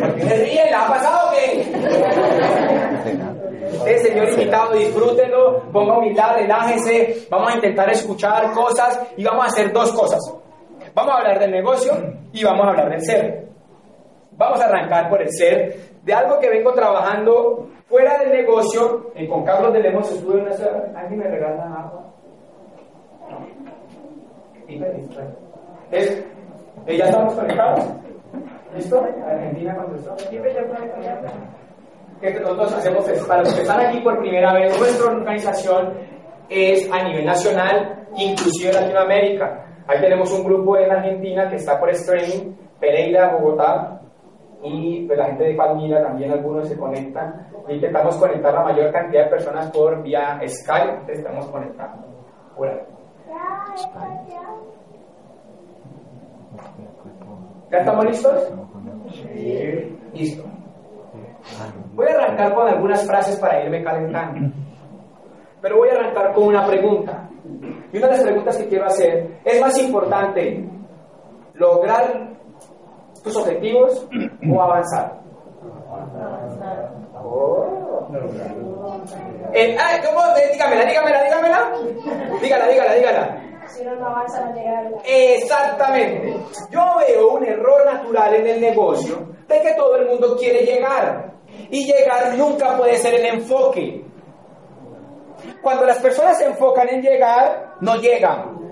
¿Por 0.00 0.14
qué 0.14 0.22
se 0.22 0.36
ríe? 0.44 0.70
¿La 0.70 0.86
ha 0.86 0.88
pasado 0.88 1.28
o 1.28 1.32
qué? 1.34 1.64
Eh, 3.86 3.98
señor 3.98 4.28
invitado, 4.30 4.74
disfrútenlo, 4.74 5.62
ponga 5.72 5.98
humildad, 5.98 6.36
relájese, 6.36 7.26
vamos 7.30 7.52
a 7.52 7.56
intentar 7.56 7.90
escuchar 7.90 8.52
cosas 8.52 9.00
y 9.16 9.24
vamos 9.24 9.44
a 9.44 9.48
hacer 9.48 9.72
dos 9.72 9.92
cosas. 9.92 10.20
Vamos 10.94 11.12
a 11.12 11.18
hablar 11.18 11.38
del 11.40 11.50
negocio 11.50 11.92
y 12.32 12.44
vamos 12.44 12.66
a 12.66 12.70
hablar 12.70 12.90
del 12.90 13.00
ser. 13.02 13.48
Vamos 14.32 14.60
a 14.60 14.66
arrancar 14.66 15.08
por 15.08 15.20
el 15.20 15.30
ser, 15.30 15.76
de 16.02 16.14
algo 16.14 16.38
que 16.38 16.48
vengo 16.48 16.72
trabajando 16.72 17.68
fuera 17.88 18.18
del 18.18 18.32
negocio. 18.32 19.10
Eh, 19.14 19.28
con 19.28 19.44
Carlos 19.44 19.72
de 19.72 19.80
Lemos 19.80 20.10
estuve 20.10 20.34
en 20.34 20.40
una 20.42 20.52
ciudad. 20.52 20.96
¿Alguien 20.96 21.20
me 21.20 21.28
regala 21.28 21.64
agua? 21.64 22.04
Es, 25.90 26.24
eh, 26.86 26.96
¿Ya 26.96 27.04
estamos 27.04 27.34
conectados? 27.34 27.84
¿Listo? 28.74 29.00
Argentina 29.26 29.76
contestó. 29.76 30.16
Que 32.24 32.40
nosotros 32.40 32.72
hacemos 32.72 33.06
es, 33.06 33.22
para 33.24 33.40
los 33.40 33.52
que 33.52 33.60
están 33.60 33.80
aquí 33.80 34.00
por 34.00 34.18
primera 34.18 34.54
vez, 34.54 34.78
nuestra 34.78 35.12
organización 35.12 35.92
es 36.48 36.90
a 36.90 37.02
nivel 37.02 37.26
nacional, 37.26 38.06
inclusive 38.16 38.72
Latinoamérica. 38.72 39.66
Ahí 39.86 40.00
tenemos 40.00 40.32
un 40.32 40.42
grupo 40.42 40.78
en 40.78 40.90
Argentina 40.90 41.50
que 41.50 41.56
está 41.56 41.78
por 41.78 41.90
streaming, 41.90 42.54
Pereira, 42.80 43.36
Bogotá, 43.36 44.00
y 44.62 45.06
pues, 45.06 45.18
la 45.18 45.26
gente 45.26 45.44
de 45.44 45.54
Palmira 45.54 46.02
también 46.02 46.32
algunos 46.32 46.66
se 46.66 46.78
conectan. 46.78 47.46
Intentamos 47.68 48.16
conectar 48.16 48.54
la 48.54 48.62
mayor 48.62 48.90
cantidad 48.90 49.24
de 49.24 49.30
personas 49.30 49.70
por 49.70 50.02
vía 50.02 50.40
Skype, 50.46 51.12
estamos 51.12 51.46
conectando. 51.48 52.06
¿Ya 57.70 57.78
estamos 57.80 58.04
listos? 58.06 58.52
Sí. 59.12 59.98
Listo. 60.14 60.44
Voy 61.94 62.06
a 62.08 62.14
arrancar 62.14 62.54
con 62.54 62.68
algunas 62.68 63.06
frases 63.06 63.36
para 63.38 63.62
irme 63.64 63.82
calentando. 63.82 64.54
Pero 65.60 65.76
voy 65.76 65.88
a 65.88 65.92
arrancar 65.92 66.32
con 66.32 66.44
una 66.44 66.66
pregunta. 66.66 67.28
Y 67.92 67.98
una 67.98 68.06
de 68.08 68.12
las 68.12 68.22
preguntas 68.22 68.56
que 68.56 68.68
quiero 68.68 68.86
hacer, 68.86 69.40
¿es 69.44 69.60
más 69.60 69.78
importante 69.78 70.68
lograr 71.54 72.34
tus 73.22 73.36
objetivos 73.36 74.06
o 74.52 74.62
avanzar? 74.62 75.20
Oh. 77.22 78.08
Eh, 79.52 79.76
ay, 79.80 80.00
¿cómo? 80.04 80.20
Dígamela, 80.52 80.84
dígamela, 80.84 81.22
dígamela. 81.22 81.72
Dígala, 82.42 82.68
dígala, 82.68 82.94
dígala. 82.94 83.42
Si 83.68 83.84
no, 83.84 83.94
no 83.96 84.06
avanza, 84.06 84.44
no 84.44 84.54
llegar. 84.54 84.92
Exactamente. 85.04 86.36
Yo 86.70 86.80
veo 87.06 87.32
un 87.32 87.44
error 87.44 87.84
natural 87.86 88.34
en 88.34 88.46
el 88.46 88.60
negocio 88.60 89.26
de 89.48 89.60
que 89.60 89.74
todo 89.74 89.96
el 89.96 90.08
mundo 90.08 90.36
quiere 90.36 90.64
llegar. 90.64 91.33
Y 91.70 91.86
llegar 91.86 92.36
nunca 92.36 92.76
puede 92.76 92.96
ser 92.98 93.14
el 93.14 93.26
enfoque. 93.26 94.04
Cuando 95.62 95.86
las 95.86 95.98
personas 95.98 96.38
se 96.38 96.46
enfocan 96.46 96.88
en 96.88 97.02
llegar, 97.02 97.74
no 97.80 97.96
llegan. 97.96 98.64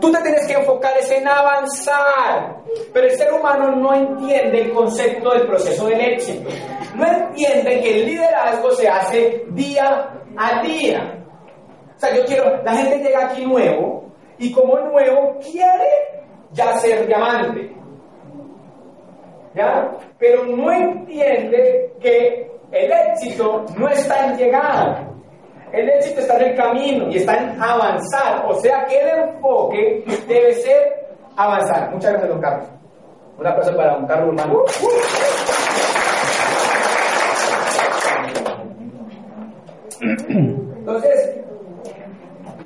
Tú 0.00 0.10
te 0.10 0.22
tienes 0.22 0.46
que 0.46 0.54
enfocar 0.54 0.94
en 1.10 1.28
avanzar. 1.28 2.56
Pero 2.92 3.06
el 3.06 3.16
ser 3.16 3.32
humano 3.32 3.74
no 3.76 3.94
entiende 3.94 4.62
el 4.62 4.72
concepto 4.72 5.30
del 5.30 5.46
proceso 5.46 5.86
del 5.86 6.00
éxito. 6.00 6.48
No 6.94 7.06
entiende 7.06 7.80
que 7.80 8.00
el 8.00 8.06
liderazgo 8.06 8.70
se 8.72 8.88
hace 8.88 9.44
día 9.50 10.08
a 10.36 10.62
día. 10.62 11.24
O 11.96 12.00
sea, 12.00 12.14
yo 12.14 12.24
quiero, 12.24 12.62
la 12.62 12.74
gente 12.74 12.98
llega 12.98 13.26
aquí 13.26 13.44
nuevo 13.44 14.04
y 14.38 14.52
como 14.52 14.78
nuevo 14.78 15.38
quiere 15.38 16.24
ya 16.52 16.78
ser 16.78 17.06
diamante. 17.06 17.76
¿Ya? 19.54 19.90
Pero 20.18 20.44
no 20.44 20.70
entiende 20.72 21.92
que 22.00 22.50
el 22.70 22.92
éxito 22.92 23.64
no 23.76 23.88
está 23.88 24.26
en 24.26 24.36
llegar. 24.36 25.10
El 25.72 25.88
éxito 25.88 26.20
está 26.20 26.36
en 26.36 26.50
el 26.50 26.56
camino 26.56 27.08
y 27.10 27.16
está 27.16 27.36
en 27.36 27.60
avanzar. 27.60 28.44
O 28.46 28.54
sea 28.54 28.84
que 28.86 28.98
el 29.00 29.08
enfoque 29.28 30.04
debe 30.28 30.54
ser 30.54 31.08
avanzar. 31.36 31.90
Muchas 31.92 32.12
gracias, 32.12 32.30
don 32.30 32.40
Carlos. 32.40 32.68
Un 33.38 33.46
aplauso 33.46 33.76
para 33.76 33.94
don 33.94 34.06
Carlos 34.06 34.34
Urbano. 34.34 34.64
Entonces, 40.00 41.40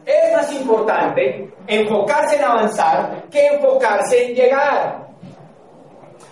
es 0.07 0.37
más 0.37 0.53
importante 0.53 1.51
enfocarse 1.67 2.37
en 2.37 2.45
avanzar 2.45 3.23
que 3.31 3.47
enfocarse 3.47 4.27
en 4.27 4.35
llegar. 4.35 5.05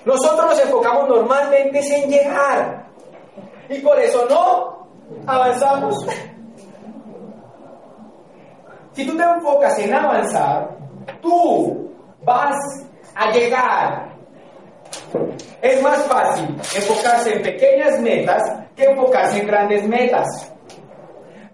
Nosotros 0.05 0.47
nos 0.47 0.61
enfocamos 0.61 1.09
normalmente 1.09 1.81
en 1.81 2.11
llegar 2.11 2.87
y 3.69 3.79
por 3.81 3.99
eso 4.01 4.27
no 4.29 4.87
avanzamos. 5.27 6.07
Si 8.93 9.07
tú 9.07 9.17
te 9.17 9.23
enfocas 9.23 9.79
en 9.79 9.95
avanzar, 9.95 10.77
tú 11.21 11.91
vas 12.25 12.57
a 13.15 13.31
llegar. 13.31 14.13
Es 15.63 15.81
más 15.83 16.03
fácil 16.07 16.49
enfocarse 16.75 17.35
en 17.35 17.43
pequeñas 17.43 18.01
metas 18.01 18.43
que 18.77 18.85
enfocarse 18.85 19.41
en 19.41 19.47
grandes 19.47 19.87
metas. 19.87 20.27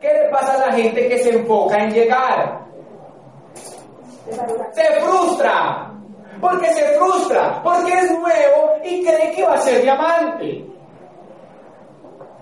¿Qué 0.01 0.09
le 0.09 0.31
pasa 0.31 0.55
a 0.55 0.69
la 0.69 0.73
gente 0.73 1.09
que 1.09 1.19
se 1.19 1.31
enfoca 1.31 1.77
en 1.77 1.91
llegar? 1.91 2.67
Se 4.73 5.01
frustra. 5.01 5.93
Porque 6.41 6.69
se 6.69 6.99
frustra, 6.99 7.61
porque 7.63 7.93
es 7.93 8.11
nuevo 8.11 8.77
y 8.85 9.05
cree 9.05 9.33
que 9.35 9.45
va 9.45 9.55
a 9.55 9.59
ser 9.59 9.83
diamante. 9.83 10.65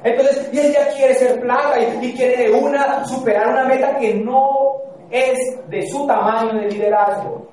Entonces, 0.04 0.50
y 0.52 0.60
ella 0.60 0.88
quiere 0.94 1.14
ser 1.14 1.40
plata 1.40 1.80
y, 1.80 2.06
y, 2.06 2.14
quiere 2.14 2.44
de 2.44 2.52
una 2.52 3.04
superar 3.06 3.48
una 3.48 3.64
meta 3.64 3.96
que 3.96 4.14
no 4.14 4.76
es 5.10 5.38
de 5.68 5.88
su 5.88 6.06
tamaño 6.06 6.60
de 6.60 6.68
liderazgo. 6.68 7.48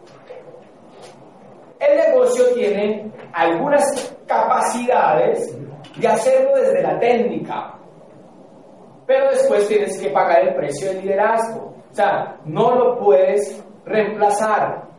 El 1.79 1.97
negocio 1.97 2.53
tiene 2.53 3.11
algunas 3.33 4.15
capacidades 4.27 5.57
de 5.95 6.07
hacerlo 6.07 6.55
desde 6.55 6.81
la 6.81 6.99
técnica, 6.99 7.73
pero 9.05 9.29
después 9.31 9.67
tienes 9.67 9.99
que 9.99 10.09
pagar 10.09 10.47
el 10.47 10.55
precio 10.55 10.89
del 10.89 11.01
liderazgo. 11.01 11.73
O 11.91 11.95
sea, 11.95 12.37
no 12.45 12.73
lo 12.75 12.99
puedes 12.99 13.63
reemplazar. 13.85 14.92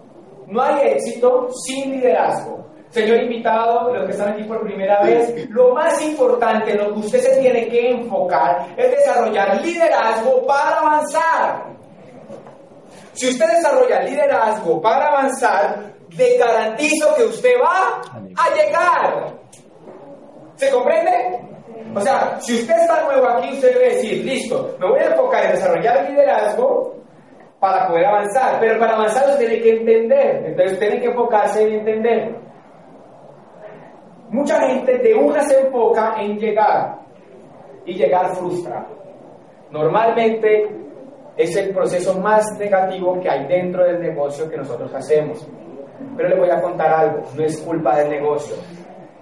No 0.47 0.63
hay 0.63 0.89
éxito 0.89 1.49
sin 1.67 1.93
liderazgo. 1.93 2.65
Señor 2.91 3.25
invitado, 3.25 3.93
los 3.93 4.07
que 4.07 4.13
están 4.13 4.35
aquí 4.35 4.45
por 4.45 4.63
primera 4.63 5.03
vez, 5.03 5.51
lo 5.51 5.75
más 5.75 6.01
importante, 6.01 6.75
lo 6.75 6.93
que 6.93 7.01
usted 7.01 7.19
se 7.19 7.41
tiene 7.41 7.67
que 7.67 7.91
enfocar 7.91 8.69
es 8.77 8.91
desarrollar 8.91 9.61
liderazgo 9.61 10.47
para 10.47 10.79
avanzar. 10.79 11.65
Si 13.13 13.29
usted 13.31 13.47
desarrolla 13.47 14.01
liderazgo 14.03 14.81
para 14.81 15.09
avanzar, 15.09 15.93
le 16.11 16.37
garantizo 16.39 17.15
que 17.17 17.25
usted 17.25 17.55
va 17.61 18.01
a 18.37 18.55
llegar. 18.55 19.35
¿Se 20.55 20.71
comprende? 20.71 21.41
O 21.95 22.01
sea, 22.01 22.39
si 22.41 22.61
usted 22.61 22.77
está 22.77 23.03
nuevo 23.05 23.29
aquí, 23.29 23.55
usted 23.55 23.75
debe 23.75 23.95
decir, 23.97 24.25
listo, 24.25 24.77
me 24.79 24.89
voy 24.89 25.01
a 25.01 25.07
enfocar 25.07 25.47
en 25.47 25.53
desarrollar 25.53 26.09
liderazgo 26.09 26.94
para 27.65 27.89
poder 27.89 28.05
avanzar. 28.05 28.61
Pero 28.61 28.79
para 28.79 28.93
avanzar 28.93 29.25
usted 29.31 29.39
tiene 29.39 29.63
que 29.63 29.71
entender. 29.71 30.45
Entonces 30.49 30.79
tiene 30.79 31.01
que 31.01 31.07
enfocarse 31.07 31.63
en 31.63 31.79
entender. 31.79 32.37
Mucha 34.29 34.61
gente 34.69 34.99
de 34.99 35.15
una 35.15 35.41
se 35.41 35.61
enfoca 35.61 36.17
en 36.21 36.37
llegar 36.37 36.99
y 37.87 37.95
llegar 37.95 38.35
frustra. 38.37 38.87
Normalmente 39.71 40.77
es 41.39 41.57
el 41.57 41.73
proceso 41.73 42.21
más 42.21 42.45
negativo 42.59 43.19
que 43.19 43.31
hay 43.31 43.47
dentro 43.47 43.83
del 43.83 43.99
negocio 43.99 44.51
que 44.51 44.59
nosotros 44.59 44.95
hacemos. 44.95 45.49
Pero 46.19 46.29
le 46.29 46.39
voy 46.39 46.51
a 46.51 46.61
contar 46.61 46.93
algo, 46.93 47.23
no 47.35 47.45
es 47.45 47.59
culpa 47.63 47.97
del 47.97 48.11
negocio, 48.11 48.57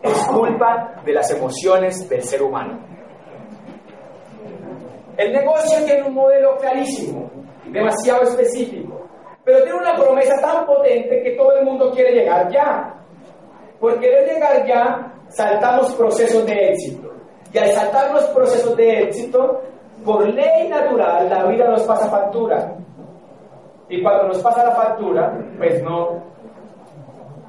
es 0.02 0.26
culpa 0.26 1.00
de 1.04 1.12
las 1.12 1.30
emociones 1.30 2.08
del 2.08 2.22
ser 2.22 2.42
humano. 2.42 2.80
El 5.16 5.32
negocio 5.32 5.84
tiene 5.84 6.02
un 6.08 6.14
modelo 6.14 6.56
clarísimo, 6.56 7.30
demasiado 7.73 8.23
específico, 8.23 9.07
pero 9.45 9.62
tiene 9.62 9.79
una 9.79 9.95
promesa 9.95 10.41
tan 10.41 10.67
potente 10.67 11.23
que 11.23 11.33
todo 11.33 11.52
el 11.57 11.64
mundo 11.64 11.91
quiere 11.91 12.12
llegar 12.12 12.50
ya. 12.50 12.95
Por 13.81 13.99
querer 13.99 14.29
llegar 14.29 14.64
ya, 14.67 15.12
saltamos 15.29 15.93
procesos 15.95 16.47
de 16.47 16.71
éxito. 16.71 17.11
Y 17.52 17.59
al 17.59 17.71
saltar 17.71 18.12
los 18.12 18.25
procesos 18.29 18.76
de 18.76 19.02
éxito, 19.02 19.61
por 20.05 20.29
ley 20.29 20.69
natural, 20.69 21.29
la 21.29 21.45
vida 21.47 21.69
nos 21.69 21.83
pasa 21.83 22.09
factura. 22.09 22.75
Y 23.88 24.02
cuando 24.02 24.29
nos 24.29 24.38
pasa 24.38 24.64
la 24.64 24.75
factura, 24.75 25.37
pues 25.59 25.83
no 25.83 26.23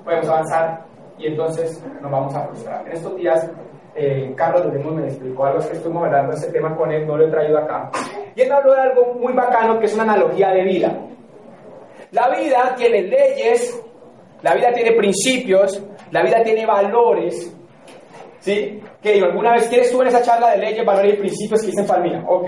podemos 0.04 0.28
avanzar. 0.28 0.84
y 1.18 1.28
entonces 1.28 1.82
nos 2.02 2.12
vamos 2.12 2.36
a 2.36 2.48
frustrar. 2.48 2.86
En 2.88 2.94
estos 2.94 3.16
días, 3.16 3.50
eh, 3.96 4.34
Carlos 4.36 4.72
de 4.72 4.80
me 4.80 5.08
explicó 5.08 5.46
algo 5.46 5.60
que 5.60 5.76
estuvimos 5.76 6.06
hablando 6.06 6.34
ese 6.34 6.52
tema 6.52 6.76
con 6.76 6.92
él, 6.92 7.06
no 7.06 7.18
lo 7.18 7.28
he 7.28 7.32
traído 7.32 7.58
acá. 7.60 7.92
Y 8.36 8.42
él 8.42 8.52
habló 8.52 8.74
de 8.74 8.82
algo 8.82 9.14
muy 9.14 9.34
bacano 9.34 9.80
que 9.80 9.86
es 9.86 9.94
una 9.94 10.04
analogía 10.04 10.50
de 10.50 10.64
vida. 10.64 10.98
La 12.12 12.30
vida 12.30 12.74
tiene 12.76 13.04
leyes, 13.04 13.82
la 14.42 14.56
vida 14.56 14.72
tiene 14.74 14.92
principios, 14.94 15.82
la 16.12 16.24
vida 16.24 16.44
tiene 16.44 16.66
valores. 16.66 17.56
¿Sí? 18.40 18.82
Que 19.02 19.22
alguna 19.22 19.54
vez 19.54 19.68
quieres 19.70 19.92
tú 19.92 20.02
en 20.02 20.08
esa 20.10 20.22
charla 20.22 20.52
de 20.52 20.58
leyes, 20.58 20.86
valores 20.86 21.14
y 21.14 21.18
principios 21.18 21.62
que 21.62 21.68
dicen 21.68 21.88
Palmira. 21.88 22.24
Ok, 22.28 22.48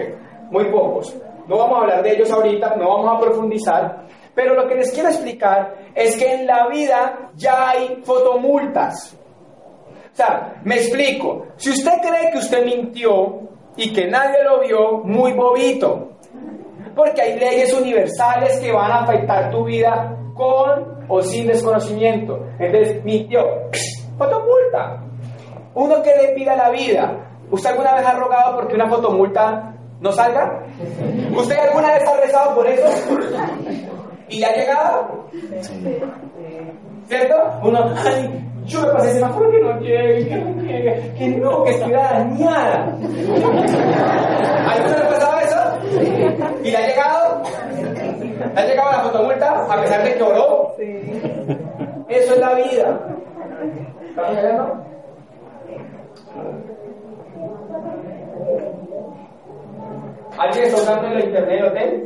muy 0.52 0.66
pocos. 0.66 1.16
No 1.48 1.58
vamos 1.58 1.78
a 1.78 1.82
hablar 1.82 2.04
de 2.04 2.14
ellos 2.14 2.32
ahorita, 2.32 2.76
no 2.76 2.90
vamos 2.90 3.16
a 3.16 3.20
profundizar, 3.20 4.04
pero 4.34 4.56
lo 4.56 4.68
que 4.68 4.76
les 4.76 4.92
quiero 4.92 5.10
explicar 5.10 5.76
es 5.94 6.18
que 6.18 6.34
en 6.34 6.48
la 6.48 6.68
vida 6.68 7.30
ya 7.36 7.70
hay 7.70 8.02
fotomultas. 8.04 9.18
O 10.16 10.18
sea, 10.18 10.62
me 10.64 10.76
explico. 10.76 11.46
Si 11.58 11.72
usted 11.72 11.92
cree 12.02 12.32
que 12.32 12.38
usted 12.38 12.64
mintió 12.64 13.42
y 13.76 13.92
que 13.92 14.08
nadie 14.08 14.38
lo 14.46 14.62
vio, 14.62 15.00
muy 15.04 15.34
bobito. 15.34 16.12
Porque 16.96 17.22
hay 17.22 17.38
leyes 17.38 17.74
universales 17.74 18.58
que 18.62 18.72
van 18.72 18.92
a 18.92 19.02
afectar 19.02 19.52
tu 19.52 19.66
vida 19.66 20.18
con 20.34 21.04
o 21.10 21.22
sin 21.22 21.48
desconocimiento. 21.48 22.40
Entonces, 22.58 23.04
mintió. 23.04 23.42
Fotomulta. 24.18 25.04
Uno 25.74 26.02
que 26.02 26.16
le 26.16 26.30
pida 26.30 26.56
la 26.56 26.70
vida. 26.70 27.18
¿Usted 27.52 27.72
alguna 27.72 27.96
vez 27.96 28.06
ha 28.06 28.18
rogado 28.18 28.56
porque 28.56 28.76
una 28.76 28.88
fotomulta 28.88 29.76
no 30.00 30.14
salga? 30.14 30.64
¿Usted 31.36 31.58
alguna 31.58 31.92
vez 31.92 32.08
ha 32.08 32.22
rezado 32.22 32.56
por 32.56 32.66
eso? 32.68 32.88
¿Y 34.30 34.42
ha 34.46 34.56
llegado? 34.56 35.26
¿Cierto? 37.10 37.36
Uno, 37.64 37.94
ay, 37.98 38.46
yo 38.66 38.82
me 38.82 38.88
pasé 38.94 39.14
semáforo 39.14 39.52
que 39.52 39.60
no 39.60 39.80
llegue, 39.80 40.28
que 40.28 40.36
no 40.38 40.62
llegue, 40.62 41.14
que 41.18 41.28
no, 41.30 41.64
que 41.64 41.72
estuviera 41.72 42.12
dañada. 42.12 42.98
¿Alguna 44.68 44.96
vez 44.96 45.02
ha 45.02 45.10
pasado 45.10 45.40
eso? 45.40 45.60
¿Y 46.64 46.72
le 46.72 46.78
ha 46.78 46.88
llegado? 46.88 47.44
¿Le 48.54 48.62
ha 48.62 48.66
llegado 48.66 48.92
la 48.92 49.00
fotomulta 49.04 49.66
a 49.70 49.82
pesar 49.82 50.04
de 50.04 50.16
que 50.16 50.24
oró? 50.24 50.76
Eso 52.10 52.34
es 52.34 52.40
la 52.40 52.56
vida. 52.56 53.00
¿Estamos 54.10 54.36
llegando? 54.36 54.86
¿Alguien 60.38 60.66
está 60.66 60.82
usando 60.82 61.08
el 61.08 61.24
internet 61.24 61.64
hotel? 61.64 62.04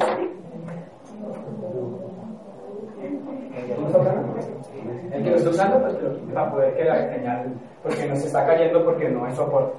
El 5.12 5.24
que 5.24 5.30
lo 5.30 5.36
está 5.38 5.50
usando, 5.50 5.80
pues 5.82 5.94
lo 6.02 6.16
quite 6.16 6.34
para 6.34 6.52
poder 6.52 6.76
que 6.76 6.84
la 6.84 7.14
señal, 7.14 7.54
porque 7.82 8.08
nos 8.08 8.24
está 8.24 8.46
cayendo 8.46 8.84
porque 8.84 9.10
no 9.10 9.26
hay 9.26 9.32
soporte. 9.34 9.78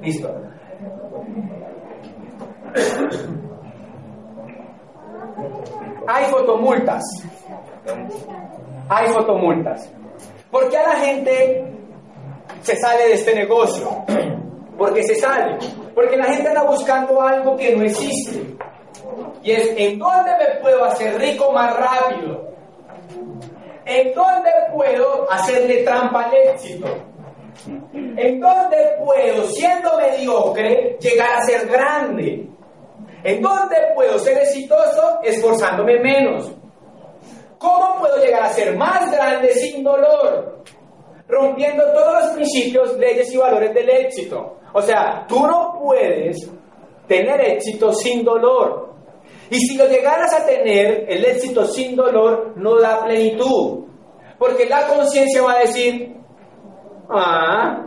Listo. 0.00 0.34
Hay 6.06 6.24
fotomultas. 6.26 7.02
Hay 8.88 9.06
fotomultas. 9.08 9.92
¿Por 10.50 10.68
qué 10.70 10.78
a 10.78 10.88
la 10.88 10.96
gente 10.96 11.64
se 12.62 12.76
sale 12.76 13.08
de 13.08 13.12
este 13.14 13.34
negocio? 13.34 13.88
Porque 14.78 15.02
se 15.02 15.14
sale. 15.16 15.58
Porque 15.94 16.16
la 16.16 16.24
gente 16.24 16.48
anda 16.48 16.64
buscando 16.64 17.20
algo 17.20 17.56
que 17.56 17.76
no 17.76 17.84
existe. 17.84 18.56
Y 19.42 19.52
es, 19.52 19.74
¿en 19.76 19.98
dónde 19.98 20.30
me 20.38 20.60
puedo 20.60 20.84
hacer 20.84 21.18
rico 21.18 21.52
más 21.52 21.76
rápido? 21.76 22.53
¿En 23.86 24.14
dónde 24.14 24.50
puedo 24.72 25.30
hacerle 25.30 25.82
trampa 25.82 26.24
al 26.24 26.34
éxito? 26.34 26.86
¿En 27.92 28.40
dónde 28.40 28.76
puedo, 29.04 29.44
siendo 29.48 29.98
mediocre, 29.98 30.96
llegar 31.00 31.34
a 31.34 31.42
ser 31.42 31.66
grande? 31.68 32.48
¿En 33.22 33.42
dónde 33.42 33.76
puedo 33.94 34.18
ser 34.18 34.38
exitoso 34.38 35.20
esforzándome 35.22 36.00
menos? 36.00 36.50
¿Cómo 37.58 37.98
puedo 37.98 38.22
llegar 38.22 38.42
a 38.42 38.52
ser 38.52 38.76
más 38.76 39.10
grande 39.10 39.52
sin 39.52 39.82
dolor? 39.82 40.62
Rompiendo 41.28 41.84
todos 41.92 42.22
los 42.22 42.32
principios, 42.34 42.96
leyes 42.98 43.32
y 43.32 43.36
valores 43.36 43.72
del 43.72 43.88
éxito. 43.88 44.58
O 44.72 44.82
sea, 44.82 45.24
tú 45.26 45.46
no 45.46 45.78
puedes 45.82 46.50
tener 47.06 47.40
éxito 47.40 47.92
sin 47.92 48.24
dolor. 48.24 48.93
Y 49.50 49.58
si 49.58 49.76
lo 49.76 49.86
llegaras 49.86 50.32
a 50.34 50.46
tener, 50.46 51.04
el 51.08 51.24
éxito 51.24 51.64
sin 51.66 51.96
dolor 51.96 52.54
no 52.56 52.80
da 52.80 53.04
plenitud. 53.04 53.84
Porque 54.38 54.66
la 54.66 54.86
conciencia 54.88 55.42
va 55.42 55.52
a 55.52 55.60
decir, 55.60 56.16
ah, 57.10 57.86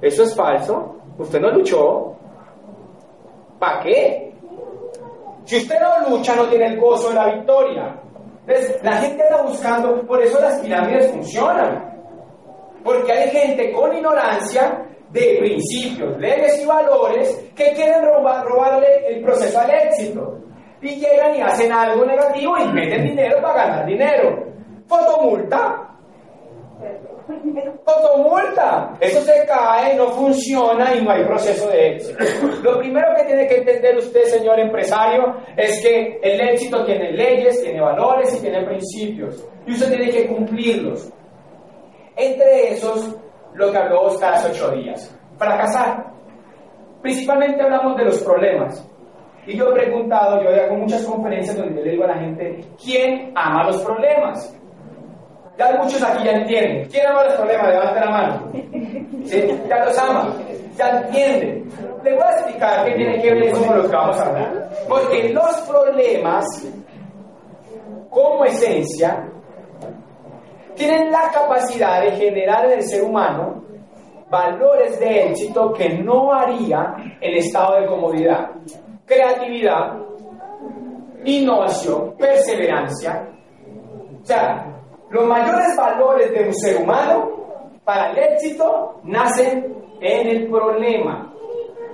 eso 0.00 0.22
es 0.22 0.34
falso, 0.34 0.96
usted 1.18 1.40
no 1.40 1.50
luchó. 1.50 2.16
¿Para 3.58 3.82
qué? 3.82 4.32
Si 5.44 5.56
usted 5.56 5.76
no 5.80 6.10
lucha, 6.10 6.34
no 6.36 6.48
tiene 6.48 6.66
el 6.66 6.80
gozo 6.80 7.08
de 7.08 7.14
la 7.14 7.34
victoria. 7.34 8.00
Entonces, 8.46 8.82
la 8.82 8.96
gente 8.96 9.22
está 9.22 9.42
buscando, 9.42 10.06
por 10.06 10.22
eso 10.22 10.40
las 10.40 10.60
pirámides 10.60 11.10
funcionan. 11.10 11.90
Porque 12.82 13.12
hay 13.12 13.30
gente 13.30 13.72
con 13.72 13.94
ignorancia 13.94 14.86
de 15.10 15.36
principios, 15.38 16.16
leyes 16.18 16.62
y 16.62 16.66
valores 16.66 17.50
que 17.54 17.72
quieren 17.72 18.04
robar, 18.04 18.46
robarle 18.46 19.08
el 19.08 19.22
proceso 19.22 19.60
al 19.60 19.70
éxito. 19.70 20.38
Y 20.82 20.96
llegan 20.96 21.36
y 21.36 21.42
hacen 21.42 21.72
algo 21.72 22.04
negativo 22.06 22.56
y 22.58 22.72
meten 22.72 23.04
dinero 23.04 23.40
para 23.42 23.66
ganar 23.66 23.86
dinero. 23.86 24.46
Fotomulta. 24.86 25.90
Fotomulta. 27.84 28.96
Eso 28.98 29.20
se 29.20 29.46
cae, 29.46 29.94
no 29.94 30.08
funciona 30.08 30.94
y 30.94 31.04
no 31.04 31.10
hay 31.10 31.24
proceso 31.24 31.68
de 31.68 31.96
éxito. 31.96 32.24
Lo 32.62 32.78
primero 32.78 33.08
que 33.16 33.24
tiene 33.24 33.46
que 33.46 33.58
entender 33.58 33.96
usted, 33.98 34.22
señor 34.24 34.58
empresario, 34.58 35.36
es 35.56 35.80
que 35.80 36.18
el 36.22 36.40
éxito 36.40 36.84
tiene 36.84 37.12
leyes, 37.12 37.62
tiene 37.62 37.80
valores 37.80 38.34
y 38.36 38.40
tiene 38.40 38.64
principios. 38.64 39.46
Y 39.66 39.72
usted 39.72 39.88
tiene 39.88 40.10
que 40.10 40.26
cumplirlos. 40.28 41.12
Entre 42.16 42.72
esos, 42.72 43.16
lo 43.54 43.70
que 43.70 43.78
habló 43.78 44.02
Oscar 44.02 44.34
hace 44.34 44.50
ocho 44.50 44.70
días. 44.72 45.16
Fracasar. 45.38 46.10
Principalmente 47.02 47.62
hablamos 47.62 47.96
de 47.96 48.04
los 48.04 48.22
problemas. 48.22 48.89
Y 49.50 49.56
yo 49.56 49.68
he 49.70 49.72
preguntado, 49.72 50.40
yo 50.44 50.50
hago 50.50 50.76
muchas 50.76 51.02
conferencias 51.02 51.56
donde 51.56 51.82
le 51.82 51.90
digo 51.90 52.04
a 52.04 52.08
la 52.08 52.18
gente, 52.18 52.64
¿quién 52.80 53.32
ama 53.34 53.64
los 53.64 53.82
problemas? 53.82 54.56
Ya 55.58 55.76
muchos 55.82 56.00
aquí 56.04 56.24
ya 56.24 56.30
entienden. 56.30 56.88
¿Quién 56.88 57.04
ama 57.08 57.24
los 57.24 57.34
problemas? 57.34 57.68
Levante 57.68 58.00
la 58.00 58.10
mano. 58.10 58.52
¿Sí? 59.24 59.42
Ya 59.68 59.84
los 59.84 59.98
ama. 59.98 60.36
Ya 60.76 61.00
entienden. 61.00 61.68
Les 62.04 62.14
voy 62.14 62.22
a 62.22 62.30
explicar 62.30 62.84
qué 62.84 62.92
tiene 62.92 63.20
que 63.20 63.34
ver 63.34 63.42
eso 63.42 63.66
con 63.66 63.76
lo 63.76 63.90
que 63.90 63.96
vamos 63.96 64.18
a 64.18 64.26
hablar. 64.26 64.70
Porque 64.88 65.28
los 65.30 65.56
problemas, 65.62 66.46
como 68.08 68.44
esencia, 68.44 69.28
tienen 70.76 71.10
la 71.10 71.28
capacidad 71.32 72.02
de 72.02 72.12
generar 72.12 72.66
en 72.66 72.78
el 72.78 72.82
ser 72.84 73.02
humano 73.02 73.64
valores 74.30 75.00
de 75.00 75.26
éxito 75.26 75.72
que 75.72 75.88
no 75.98 76.32
haría 76.32 76.94
el 77.20 77.38
estado 77.38 77.80
de 77.80 77.86
comodidad. 77.88 78.50
Creatividad, 79.10 79.98
innovación, 81.24 82.14
perseverancia. 82.16 83.28
O 84.22 84.24
sea, 84.24 84.64
los 85.10 85.26
mayores 85.26 85.76
valores 85.76 86.30
de 86.30 86.46
un 86.46 86.54
ser 86.54 86.80
humano 86.80 87.28
para 87.82 88.12
el 88.12 88.18
éxito 88.18 89.00
nacen 89.02 89.74
en 90.00 90.26
el 90.28 90.48
problema, 90.48 91.34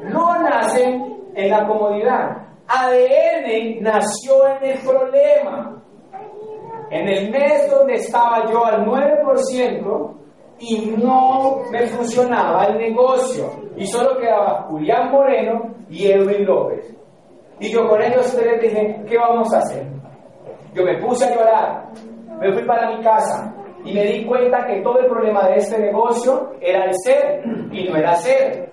no 0.03 0.39
nacen 0.41 1.31
en 1.35 1.51
la 1.51 1.67
comodidad. 1.67 2.37
ADN 2.69 3.83
nació 3.83 4.47
en 4.49 4.73
el 4.73 4.79
problema. 4.81 5.83
En 6.91 7.09
el 7.09 7.31
mes 7.31 7.71
donde 7.71 7.95
estaba 7.95 8.45
yo 8.53 8.63
al 8.63 8.85
9% 8.85 10.15
y 10.59 10.95
no 10.99 11.63
me 11.71 11.87
funcionaba 11.87 12.67
el 12.67 12.77
negocio 12.77 13.51
y 13.75 13.87
solo 13.87 14.19
quedaba 14.19 14.67
Julián 14.69 15.11
Moreno 15.11 15.75
y 15.89 16.09
Edwin 16.09 16.45
López. 16.45 16.95
Y 17.59 17.71
yo 17.71 17.89
con 17.89 18.03
ellos 18.03 18.35
tres 18.37 18.61
dije, 18.61 19.03
¿qué 19.09 19.17
vamos 19.17 19.53
a 19.55 19.59
hacer? 19.59 19.87
Yo 20.75 20.85
me 20.85 20.99
puse 20.99 21.25
a 21.25 21.35
llorar, 21.35 21.89
me 22.39 22.53
fui 22.53 22.65
para 22.67 22.95
mi 22.95 23.03
casa 23.03 23.55
y 23.85 23.95
me 23.95 24.05
di 24.05 24.27
cuenta 24.27 24.67
que 24.67 24.83
todo 24.83 24.99
el 24.99 25.07
problema 25.07 25.49
de 25.49 25.57
este 25.57 25.79
negocio 25.79 26.53
era 26.61 26.85
el 26.85 26.95
ser 27.03 27.43
y 27.73 27.89
no 27.89 27.97
era 27.97 28.15
ser. 28.17 28.73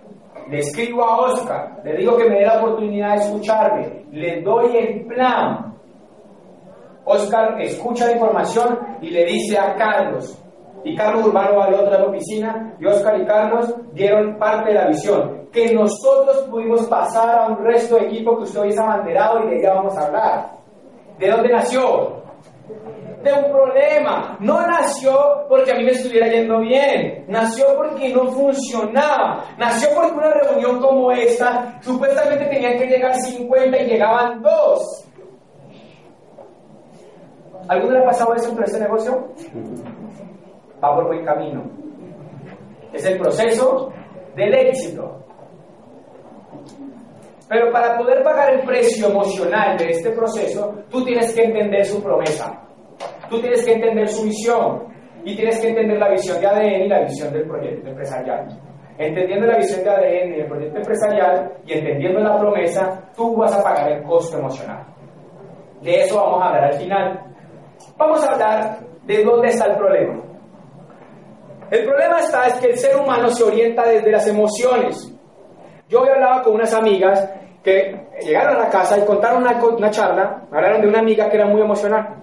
Le 0.50 0.60
escribo 0.60 1.04
a 1.04 1.18
Oscar, 1.22 1.82
le 1.86 1.96
digo 1.96 2.18
que 2.18 2.30
me 2.30 2.40
dé 2.40 2.46
la 2.46 2.58
oportunidad 2.62 3.16
de 3.16 3.22
escucharme, 3.22 4.06
le 4.12 4.42
doy 4.42 4.76
el 4.76 5.06
plan. 5.06 5.74
Oscar 7.06 7.62
escucha 7.62 8.08
la 8.08 8.14
información 8.14 8.80
y 9.02 9.10
le 9.10 9.26
dice 9.26 9.58
a 9.58 9.76
Carlos, 9.76 10.38
y 10.84 10.96
Carlos 10.96 11.28
Urbano 11.28 11.58
va 11.58 11.66
al 11.66 11.74
otro 11.76 11.92
de 11.92 12.00
la 12.00 12.06
oficina, 12.06 12.76
y 12.80 12.86
Oscar 12.86 13.22
y 13.22 13.26
Carlos 13.26 13.74
dieron 13.94 14.38
parte 14.38 14.70
de 14.70 14.76
la 14.76 14.88
visión, 14.88 15.43
que 15.54 15.74
nosotros 15.74 16.48
pudimos 16.50 16.86
pasar 16.88 17.40
a 17.40 17.48
un 17.48 17.64
resto 17.64 17.96
de 17.96 18.08
equipo 18.08 18.38
que 18.38 18.44
usted 18.44 18.60
hoy 18.60 18.76
abanderado 18.76 19.44
y 19.44 19.50
de 19.50 19.60
ella 19.60 19.76
vamos 19.76 19.96
a 19.96 20.08
hablar. 20.08 20.50
¿De 21.20 21.30
dónde 21.30 21.50
nació? 21.50 22.24
de 23.24 23.32
un 23.34 23.52
problema. 23.52 24.38
No 24.40 24.62
nació 24.68 25.18
porque 25.48 25.72
a 25.72 25.76
mí 25.76 25.86
me 25.86 25.92
estuviera 25.92 26.28
yendo 26.28 26.60
bien. 26.60 27.26
Nació 27.28 27.66
porque 27.78 28.10
no 28.10 28.28
funcionaba. 28.32 29.46
Nació 29.58 29.90
porque 29.96 30.12
una 30.12 30.34
reunión 30.34 30.80
como 30.82 31.12
esta, 31.12 31.80
supuestamente 31.82 32.46
tenían 32.46 32.78
que 32.78 32.88
llegar 32.88 33.16
50 33.16 33.78
y 33.78 33.86
llegaban 33.86 34.42
dos. 34.42 35.06
¿Alguno 37.70 37.94
le 37.94 38.00
ha 38.00 38.06
pasado 38.06 38.36
eso 38.36 38.52
en 38.52 38.64
este 38.64 38.80
negocio? 38.80 39.26
Va 40.84 40.96
por 40.96 41.08
buen 41.08 41.24
camino. 41.24 41.64
Es 42.92 43.06
el 43.06 43.18
proceso 43.18 43.90
del 44.36 44.54
éxito. 44.54 45.24
Pero 47.50 47.72
para 47.72 47.98
poder 47.98 48.24
pagar 48.24 48.54
el 48.54 48.66
precio 48.66 49.10
emocional 49.10 49.78
de 49.78 49.90
este 49.90 50.12
proceso, 50.12 50.74
tú 50.90 51.04
tienes 51.04 51.34
que 51.34 51.44
entender 51.44 51.86
su 51.86 52.02
promesa. 52.02 52.62
Tú 53.30 53.40
tienes 53.42 53.66
que 53.66 53.74
entender 53.74 54.08
su 54.08 54.24
visión. 54.24 54.94
Y 55.26 55.36
tienes 55.36 55.60
que 55.60 55.70
entender 55.70 55.98
la 55.98 56.10
visión 56.10 56.40
de 56.40 56.48
ADN 56.48 56.82
y 56.82 56.88
la 56.90 57.00
visión 57.02 57.32
del 57.32 57.48
proyecto 57.48 57.88
empresarial. 57.90 58.48
Entendiendo 58.98 59.48
la 59.48 59.58
visión 59.58 59.84
de 59.84 59.90
ADN 59.90 60.34
y 60.34 60.40
el 60.42 60.48
proyecto 60.48 60.78
empresarial 60.78 61.54
y 61.66 61.74
entendiendo 61.74 62.20
la 62.20 62.38
promesa, 62.38 63.10
tú 63.16 63.36
vas 63.38 63.54
a 63.54 63.64
pagar 63.64 63.92
el 63.92 64.04
costo 64.04 64.38
emocional. 64.38 64.86
De 65.82 66.04
eso 66.04 66.18
vamos 66.18 66.42
a 66.42 66.48
hablar 66.48 66.64
al 66.66 66.74
final. 66.74 67.20
Vamos 67.98 68.24
a 68.24 68.32
hablar 68.32 68.80
de 69.06 69.24
dónde 69.24 69.48
está 69.50 69.66
el 69.66 69.78
problema. 69.78 70.24
El 71.72 71.86
problema 71.86 72.20
está 72.20 72.48
es 72.48 72.54
que 72.56 72.68
el 72.68 72.78
ser 72.78 72.96
humano 72.98 73.30
se 73.30 73.44
orienta 73.44 73.88
desde 73.88 74.12
las 74.12 74.28
emociones. 74.28 75.13
Yo 75.94 76.02
hoy 76.02 76.10
hablaba 76.10 76.42
con 76.42 76.56
unas 76.56 76.74
amigas 76.74 77.30
que 77.64 77.96
llegaron 78.24 78.56
a 78.56 78.64
la 78.64 78.70
casa 78.70 78.98
y 78.98 79.06
contaron 79.06 79.44
una, 79.44 79.64
una 79.64 79.92
charla, 79.92 80.42
hablaron 80.52 80.82
de 80.82 80.88
una 80.88 80.98
amiga 80.98 81.30
que 81.30 81.38
era 81.38 81.46
muy 81.46 81.62
emocional. 81.62 82.16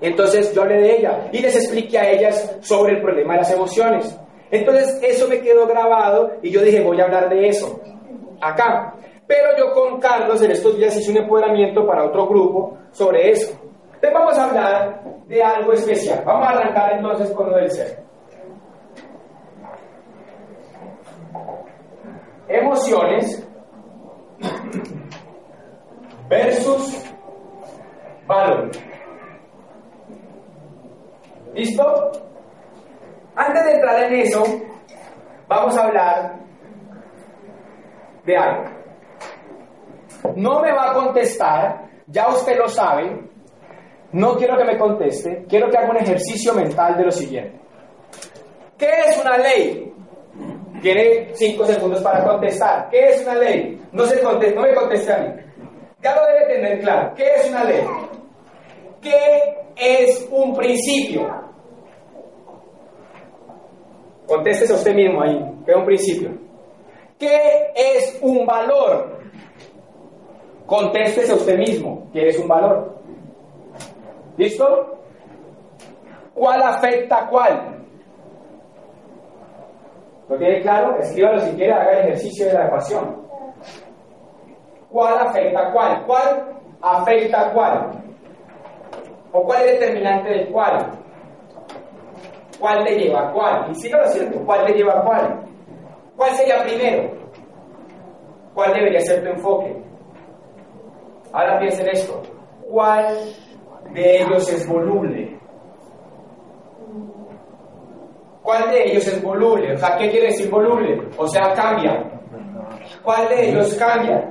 Entonces 0.00 0.52
yo 0.52 0.62
hablé 0.62 0.80
de 0.80 0.96
ella 0.96 1.28
y 1.30 1.38
les 1.38 1.54
expliqué 1.54 2.00
a 2.00 2.10
ellas 2.10 2.56
sobre 2.62 2.94
el 2.94 3.00
problema 3.00 3.34
de 3.34 3.38
las 3.42 3.52
emociones. 3.52 4.18
Entonces 4.50 4.98
eso 5.04 5.28
me 5.28 5.38
quedó 5.38 5.68
grabado 5.68 6.32
y 6.42 6.50
yo 6.50 6.62
dije, 6.62 6.80
voy 6.80 7.00
a 7.00 7.04
hablar 7.04 7.28
de 7.28 7.46
eso 7.46 7.80
acá. 8.40 8.96
Pero 9.28 9.56
yo 9.56 9.72
con 9.72 10.00
Carlos 10.00 10.42
en 10.42 10.50
estos 10.50 10.76
días 10.76 10.96
hice 10.96 11.12
un 11.12 11.18
empoderamiento 11.18 11.86
para 11.86 12.06
otro 12.06 12.26
grupo 12.26 12.76
sobre 12.90 13.30
eso. 13.30 13.56
Entonces 13.94 14.12
vamos 14.12 14.36
a 14.36 14.44
hablar 14.48 15.00
de 15.28 15.42
algo 15.44 15.72
especial. 15.72 16.24
Vamos 16.26 16.48
a 16.48 16.50
arrancar 16.50 16.94
entonces 16.94 17.30
con 17.30 17.50
lo 17.50 17.56
del 17.56 17.70
ser. 17.70 18.05
Emociones 22.48 23.46
versus 26.28 27.04
valor. 28.26 28.70
¿Listo? 31.54 32.12
Antes 33.34 33.64
de 33.64 33.72
entrar 33.72 34.02
en 34.04 34.20
eso, 34.20 34.44
vamos 35.48 35.76
a 35.76 35.84
hablar 35.84 36.38
de 38.24 38.36
algo. 38.36 38.64
No 40.36 40.60
me 40.60 40.72
va 40.72 40.90
a 40.90 40.94
contestar, 40.94 41.88
ya 42.06 42.28
usted 42.28 42.56
lo 42.56 42.68
sabe, 42.68 43.28
no 44.12 44.36
quiero 44.36 44.56
que 44.56 44.64
me 44.64 44.78
conteste, 44.78 45.44
quiero 45.48 45.68
que 45.70 45.78
haga 45.78 45.90
un 45.90 45.98
ejercicio 45.98 46.54
mental 46.54 46.96
de 46.96 47.04
lo 47.04 47.10
siguiente. 47.10 47.60
¿Qué 48.76 48.90
es 49.08 49.20
una 49.20 49.38
ley? 49.38 49.94
Tiene 50.86 51.34
cinco 51.34 51.64
segundos 51.64 52.00
para 52.00 52.22
contestar. 52.22 52.88
¿Qué 52.88 53.08
es 53.08 53.22
una 53.22 53.34
ley? 53.34 53.82
No, 53.90 54.06
se 54.06 54.20
conteste, 54.20 54.54
no 54.54 54.62
me 54.62 54.72
conteste 54.72 55.12
a 55.12 55.18
mí. 55.18 55.34
Ya 56.00 56.14
lo 56.14 56.24
debe 56.28 56.54
tener 56.54 56.78
claro. 56.78 57.12
¿Qué 57.16 57.24
es 57.34 57.48
una 57.48 57.64
ley? 57.64 57.84
¿Qué 59.02 59.16
es 59.74 60.28
un 60.30 60.54
principio? 60.54 61.28
Contéstese 64.28 64.74
a 64.74 64.76
usted 64.76 64.94
mismo 64.94 65.22
ahí. 65.22 65.44
¿Qué 65.64 65.72
es 65.72 65.76
un 65.76 65.84
principio? 65.86 66.30
¿Qué 67.18 67.72
es 67.74 68.18
un 68.22 68.46
valor? 68.46 69.18
Contéstese 70.66 71.32
a 71.32 71.34
usted 71.34 71.58
mismo. 71.58 72.08
¿Qué 72.12 72.28
es 72.28 72.38
un 72.38 72.46
valor? 72.46 72.94
¿Listo? 74.36 75.00
¿Cuál 76.32 76.62
afecta 76.62 77.24
a 77.24 77.28
cuál? 77.28 77.75
¿Lo 80.28 80.36
tiene 80.38 80.60
claro? 80.62 80.96
Escríbalo 80.98 81.40
si 81.40 81.56
quiere, 81.56 81.72
haga 81.72 81.92
el 81.92 81.98
ejercicio 82.06 82.46
de 82.46 82.54
la 82.54 82.66
ecuación. 82.66 83.26
¿Cuál 84.90 85.18
afecta 85.18 85.68
a 85.68 85.72
cuál? 85.72 86.04
¿Cuál 86.06 86.44
afecta 86.80 87.40
a 87.46 87.52
cuál? 87.52 87.90
¿O 89.32 89.42
cuál 89.42 89.62
es 89.62 89.78
determinante 89.78 90.30
del 90.30 90.48
cuál? 90.48 90.90
¿Cuál 92.58 92.84
te 92.84 92.98
lleva 92.98 93.28
a 93.28 93.32
cuál? 93.32 93.66
Y 93.70 93.88
lo 93.88 94.08
cierto, 94.08 94.40
¿cuál 94.44 94.64
te 94.66 94.72
lleva 94.72 94.98
a 94.98 95.04
cuál? 95.04 95.40
¿Cuál 96.16 96.30
sería 96.30 96.62
primero? 96.62 97.10
¿Cuál 98.54 98.72
debería 98.72 99.00
ser 99.00 99.22
tu 99.22 99.28
enfoque? 99.28 99.76
Ahora 101.32 101.58
piensen 101.58 101.88
esto. 101.88 102.22
¿Cuál 102.70 103.14
de 103.92 104.22
ellos 104.22 104.50
es 104.50 104.66
voluble? 104.66 105.35
¿Cuál 108.46 108.70
de 108.70 108.92
ellos 108.92 109.04
es 109.08 109.20
voluble? 109.20 109.74
O 109.74 109.76
sea, 109.76 109.96
¿qué 109.98 110.08
quiere 110.08 110.26
decir 110.28 110.48
voluble? 110.48 111.02
O 111.16 111.26
sea, 111.26 111.52
cambia. 111.52 112.00
¿Cuál 113.02 113.28
de 113.28 113.48
ellos 113.50 113.74
cambia? 113.74 114.24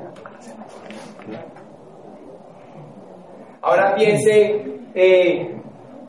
Ahora 3.62 3.94
piense, 3.94 4.64
eh, 4.94 5.54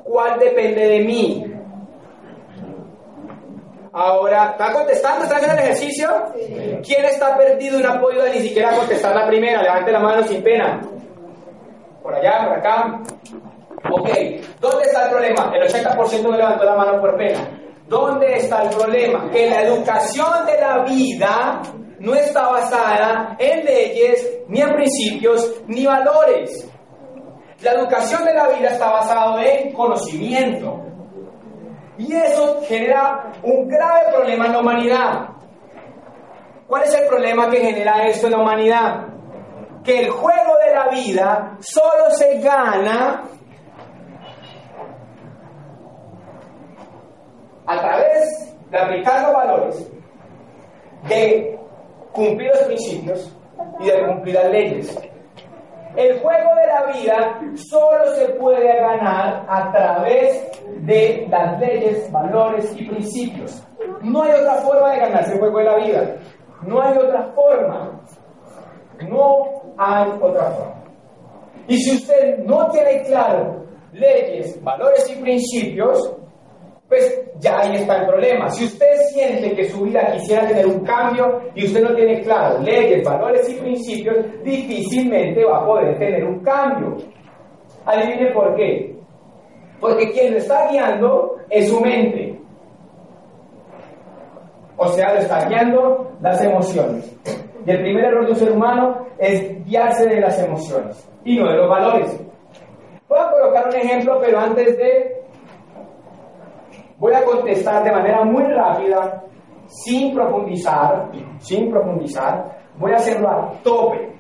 ¿cuál 0.05 0.39
depende 0.39 0.87
de 0.87 1.01
mí? 1.01 1.53
Ahora, 3.93 4.51
¿está 4.53 4.73
contestando? 4.73 5.25
¿Está 5.25 5.39
haciendo 5.39 5.59
el 5.61 5.65
ejercicio? 5.65 6.09
¿Quién 6.87 7.07
está 7.07 7.37
perdido 7.37 7.81
y 7.81 7.83
no 7.83 7.91
ha 7.91 8.01
podido 8.01 8.25
ni 8.29 8.39
siquiera 8.39 8.71
contestar 8.77 9.17
la 9.17 9.27
primera? 9.27 9.65
Levante 9.65 9.91
la 9.91 9.99
mano 9.99 10.23
sin 10.23 10.45
pena. 10.45 10.81
Por 12.05 12.15
allá, 12.15 12.47
por 12.47 12.59
acá. 12.59 13.01
Ok, 13.91 14.09
¿dónde 14.61 14.85
está 14.85 15.07
el 15.07 15.11
problema? 15.11 15.53
El 15.53 15.67
80% 15.67 16.23
no 16.23 16.37
levantó 16.37 16.65
la 16.65 16.77
mano 16.77 17.01
por 17.01 17.17
pena. 17.17 17.66
¿Dónde 17.89 18.37
está 18.37 18.65
el 18.65 18.71
problema? 18.71 19.31
Que 19.31 19.49
la 19.49 19.63
educación 19.63 20.45
de 20.45 20.61
la 20.61 20.83
vida 20.85 21.63
no 22.01 22.15
está 22.15 22.49
basada 22.49 23.37
en 23.39 23.65
leyes, 23.65 24.41
ni 24.49 24.61
en 24.61 24.75
principios, 24.75 25.63
ni 25.67 25.87
valores. 25.87 26.69
La 27.63 27.73
educación 27.73 28.25
de 28.25 28.35
la 28.35 28.49
vida 28.49 28.71
está 28.71 28.91
basada 28.91 29.43
en 29.45 29.73
conocimiento. 29.73 30.83
Y 31.99 32.13
eso 32.13 32.61
genera 32.67 33.33
un 33.43 33.69
grave 33.69 34.13
problema 34.13 34.47
en 34.47 34.53
la 34.53 34.61
humanidad. 34.61 35.29
¿Cuál 36.67 36.83
es 36.83 36.95
el 36.95 37.07
problema 37.07 37.49
que 37.49 37.59
genera 37.59 38.05
esto 38.07 38.27
en 38.27 38.33
la 38.33 38.39
humanidad? 38.41 39.07
Que 39.85 40.01
el 40.01 40.11
juego 40.11 40.55
de 40.67 40.75
la 40.75 40.89
vida 40.89 41.57
solo 41.61 42.11
se 42.11 42.41
gana 42.41 43.23
a 47.67 47.81
través 47.81 48.57
de 48.71 48.79
aplicar 48.79 49.23
los 49.23 49.33
valores, 49.33 49.93
de 51.09 51.59
cumplir 52.13 52.51
los 52.51 52.63
principios 52.63 53.37
y 53.81 53.87
de 53.87 54.07
cumplir 54.07 54.35
las 54.35 54.51
leyes. 54.51 54.99
El 55.97 56.19
juego 56.21 56.51
de 56.57 56.67
la 56.67 56.93
vida 56.93 57.41
solo 57.55 58.15
se 58.17 58.29
puede 58.35 58.67
ganar 58.81 59.47
a 59.49 59.73
través 59.73 60.51
de 60.81 61.27
las 61.31 61.59
leyes, 61.59 62.13
valores 62.13 62.71
y 62.77 62.85
principios. 62.85 63.63
No 64.03 64.23
hay 64.23 64.33
otra 64.33 64.57
forma 64.57 64.93
de 64.93 65.01
ganarse 65.01 65.33
el 65.33 65.39
juego 65.39 65.59
de 65.59 65.65
la 65.65 65.77
vida. 65.77 66.17
No 66.67 66.83
hay 66.83 66.99
otra 66.99 67.33
forma. 67.35 68.01
No 69.09 69.63
hay 69.79 70.11
otra 70.21 70.51
forma. 70.51 70.75
Y 71.67 71.79
si 71.79 71.97
usted 71.97 72.39
no 72.45 72.69
tiene 72.71 73.03
claro 73.05 73.65
leyes, 73.93 74.63
valores 74.63 75.11
y 75.11 75.21
principios, 75.21 76.15
pues 76.89 77.21
ya 77.41 77.61
ahí 77.61 77.77
está 77.77 77.99
el 77.99 78.07
problema. 78.07 78.49
Si 78.51 78.65
usted 78.65 78.95
siente 79.13 79.55
que 79.55 79.69
su 79.69 79.83
vida 79.83 80.13
quisiera 80.13 80.47
tener 80.47 80.67
un 80.67 80.85
cambio 80.85 81.41
y 81.55 81.67
usted 81.67 81.83
no 81.83 81.95
tiene 81.95 82.21
claro 82.23 82.61
leyes, 82.61 83.05
valores 83.05 83.49
y 83.49 83.55
principios, 83.55 84.17
difícilmente 84.45 85.45
va 85.45 85.59
a 85.59 85.67
poder 85.67 85.99
tener 85.99 86.25
un 86.25 86.41
cambio. 86.41 86.97
Adivine 87.85 88.31
por 88.33 88.55
qué. 88.55 88.95
Porque 89.81 90.11
quien 90.13 90.33
lo 90.33 90.39
está 90.39 90.69
guiando 90.71 91.37
es 91.51 91.69
su 91.69 91.81
mente. 91.81 92.39
O 94.77 94.89
sea, 94.89 95.15
lo 95.15 95.21
está 95.21 95.49
guiando 95.49 96.13
las 96.21 96.41
emociones. 96.43 97.13
Y 97.67 97.71
el 97.71 97.81
primer 97.81 98.05
error 98.05 98.27
de 98.27 98.33
un 98.33 98.39
ser 98.39 98.53
humano 98.53 99.07
es 99.19 99.65
guiarse 99.65 100.07
de 100.07 100.21
las 100.21 100.41
emociones 100.41 101.09
y 101.25 101.37
no 101.37 101.51
de 101.51 101.57
los 101.57 101.69
valores. 101.69 102.21
Voy 103.09 103.19
a 103.19 103.31
colocar 103.31 103.69
un 103.69 103.75
ejemplo, 103.75 104.21
pero 104.21 104.39
antes 104.39 104.77
de 104.77 105.23
Voy 106.99 107.13
a 107.15 107.25
contestar 107.25 107.85
de 107.85 107.93
manera 107.93 108.25
muy 108.25 108.45
rápida, 108.45 109.23
sin 109.67 110.15
profundizar, 110.15 111.11
sin 111.39 111.71
profundizar. 111.71 112.59
Voy 112.79 112.93
a 112.93 112.97
hacerlo 112.97 113.29
a 113.29 113.53
tope. 113.63 114.13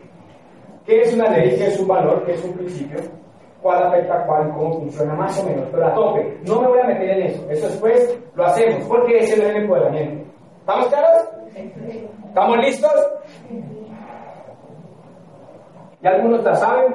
¿Qué 0.84 1.00
es 1.00 1.14
una 1.14 1.30
ley? 1.30 1.56
¿Qué 1.56 1.66
es 1.66 1.80
un 1.80 1.88
valor? 1.88 2.24
¿Qué 2.24 2.32
es 2.32 2.44
un 2.44 2.52
principio? 2.52 3.00
cuál 3.66 3.82
afecta 3.82 4.14
a 4.14 4.26
cuál, 4.26 4.52
cómo 4.52 4.74
funciona 4.74 5.14
más 5.14 5.38
o 5.40 5.46
menos, 5.46 5.66
pero 5.72 5.86
a 5.86 5.94
tope. 5.94 6.38
No 6.46 6.60
me 6.60 6.68
voy 6.68 6.78
a 6.78 6.86
meter 6.86 7.10
en 7.10 7.26
eso. 7.26 7.50
Eso 7.50 7.66
después 7.66 8.20
lo 8.34 8.44
hacemos, 8.44 8.84
porque 8.84 9.18
ese 9.18 9.34
es 9.34 9.40
el 9.40 9.56
empoderamiento. 9.56 10.24
¿Estamos 10.60 10.86
claros? 10.86 11.28
¿Estamos 12.28 12.58
listos? 12.58 13.08
Ya 16.02 16.10
algunos 16.10 16.44
la 16.44 16.54
saben, 16.54 16.94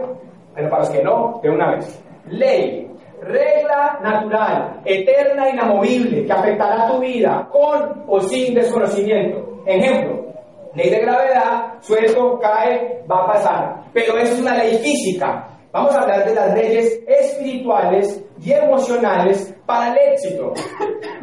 pero 0.56 0.70
para 0.70 0.84
los 0.84 0.90
que 0.92 1.04
no, 1.04 1.40
de 1.44 1.50
una 1.50 1.72
vez. 1.72 2.04
Ley, 2.28 2.91
regla 3.22 4.00
natural, 4.02 4.82
eterna, 4.84 5.50
inamovible, 5.50 6.26
que 6.26 6.32
afectará 6.32 6.88
tu 6.88 7.00
vida 7.00 7.48
con 7.52 8.04
o 8.08 8.20
sin 8.22 8.54
desconocimiento. 8.54 9.62
Ejemplo, 9.66 10.26
ley 10.74 10.90
de 10.90 11.00
gravedad, 11.00 11.74
suelto, 11.82 12.40
cae, 12.40 13.04
va 13.10 13.24
a 13.24 13.28
pasar. 13.28 13.84
Pero 13.94 14.18
eso 14.18 14.34
es 14.34 14.42
una 14.42 14.56
ley 14.56 14.78
física. 14.78 15.48
Vamos 15.72 15.96
a 15.96 16.02
hablar 16.02 16.26
de 16.26 16.36
las 16.36 16.54
leyes 16.54 17.00
espirituales 17.08 18.24
y 18.42 18.52
emocionales 18.52 19.56
para 19.66 19.94
el 19.94 20.14
éxito. 20.14 20.54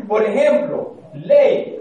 Por 0.09 0.25
ejemplo, 0.25 0.95
ley. 1.13 1.75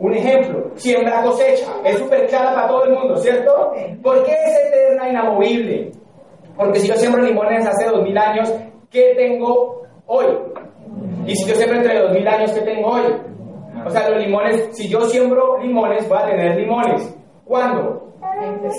Un 0.00 0.14
ejemplo, 0.14 0.70
siembra 0.76 1.22
cosecha. 1.22 1.72
Es 1.84 1.98
súper 1.98 2.28
clara 2.28 2.54
para 2.54 2.68
todo 2.68 2.84
el 2.84 2.92
mundo, 2.92 3.16
¿cierto? 3.16 3.72
¿Por 4.00 4.24
qué 4.24 4.32
es 4.32 4.66
eterna 4.66 5.08
e 5.08 5.10
inamovible? 5.10 5.90
Porque 6.56 6.78
si 6.78 6.88
yo 6.88 6.94
siembro 6.94 7.22
limones 7.22 7.66
hace 7.66 7.88
dos 7.88 8.02
mil 8.02 8.16
años, 8.16 8.52
¿qué 8.90 9.14
tengo 9.16 9.82
hoy? 10.06 10.26
Y 11.26 11.36
si 11.36 11.48
yo 11.48 11.54
siembro 11.54 11.78
entre 11.78 11.98
dos 11.98 12.12
mil 12.12 12.26
años, 12.26 12.52
¿qué 12.52 12.60
tengo 12.60 12.88
hoy? 12.88 13.02
O 13.86 13.90
sea, 13.90 14.08
los 14.10 14.22
limones, 14.24 14.68
si 14.72 14.88
yo 14.88 15.02
siembro 15.02 15.58
limones, 15.58 16.08
voy 16.08 16.18
a 16.18 16.26
tener 16.26 16.56
limones. 16.56 17.14
¿Cuándo? 17.44 18.12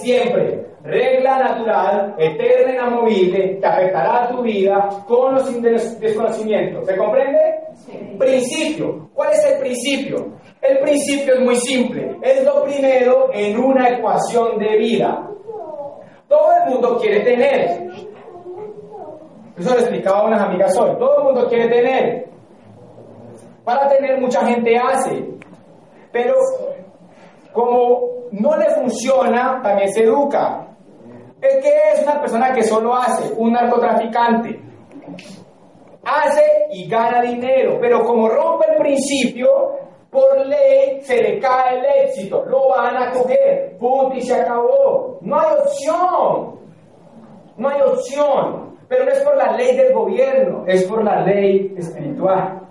Siempre. 0.01 0.65
Regla 0.83 1.39
natural, 1.39 2.15
eterna, 2.17 2.73
inamovible, 2.73 3.59
que 3.59 3.65
afectará 3.65 4.23
a 4.23 4.29
tu 4.29 4.41
vida 4.41 4.89
con 5.07 5.35
los 5.35 5.61
desconocimientos. 5.99 6.85
¿Se 6.87 6.95
comprende? 6.95 7.37
Principio. 8.17 9.09
¿Cuál 9.13 9.33
es 9.33 9.45
el 9.45 9.59
principio? 9.59 10.27
El 10.61 10.79
principio 10.79 11.33
es 11.33 11.39
muy 11.41 11.55
simple. 11.57 12.17
Es 12.21 12.43
lo 12.43 12.63
primero 12.63 13.29
en 13.33 13.57
una 13.59 13.89
ecuación 13.89 14.57
de 14.57 14.77
vida. 14.77 15.29
Todo 16.27 16.51
el 16.63 16.71
mundo 16.71 16.97
quiere 17.01 17.21
tener. 17.21 17.89
Eso 19.59 19.73
lo 19.73 19.79
explicaba 19.79 20.19
a 20.19 20.25
unas 20.27 20.41
amigas 20.41 20.77
hoy. 20.77 20.95
Todo 20.97 21.17
el 21.17 21.23
mundo 21.25 21.47
quiere 21.49 21.67
tener. 21.67 22.29
Para 23.65 23.89
tener 23.89 24.19
mucha 24.19 24.45
gente 24.45 24.77
hace. 24.77 25.25
Pero 26.11 26.33
como 27.51 28.19
no 28.31 28.55
le 28.55 28.69
funciona, 28.75 29.59
también 29.61 29.91
se 29.91 30.03
educa. 30.03 30.65
Es 31.41 31.57
que 31.57 31.69
es 31.93 32.03
una 32.03 32.21
persona 32.21 32.53
que 32.53 32.63
solo 32.63 32.95
hace, 32.95 33.33
un 33.35 33.51
narcotraficante. 33.51 34.61
Hace 36.05 36.67
y 36.71 36.87
gana 36.87 37.21
dinero, 37.21 37.77
pero 37.79 38.03
como 38.03 38.29
rompe 38.29 38.65
el 38.71 38.77
principio, 38.77 39.49
por 40.09 40.45
ley 40.45 41.01
se 41.01 41.21
le 41.21 41.39
cae 41.39 41.79
el 41.79 42.07
éxito, 42.07 42.45
lo 42.45 42.69
van 42.69 42.97
a 42.97 43.11
coger, 43.11 43.77
punto 43.77 44.15
y 44.15 44.21
se 44.21 44.35
acabó. 44.35 45.19
No 45.21 45.39
hay 45.39 45.47
opción, 45.57 46.59
no 47.57 47.69
hay 47.69 47.81
opción, 47.81 48.68
pero 48.89 49.05
no 49.05 49.11
es 49.11 49.19
por 49.21 49.37
la 49.37 49.53
ley 49.53 49.77
del 49.77 49.93
gobierno, 49.93 50.63
es 50.67 50.83
por 50.85 51.03
la 51.03 51.21
ley 51.21 51.73
espiritual. 51.77 52.61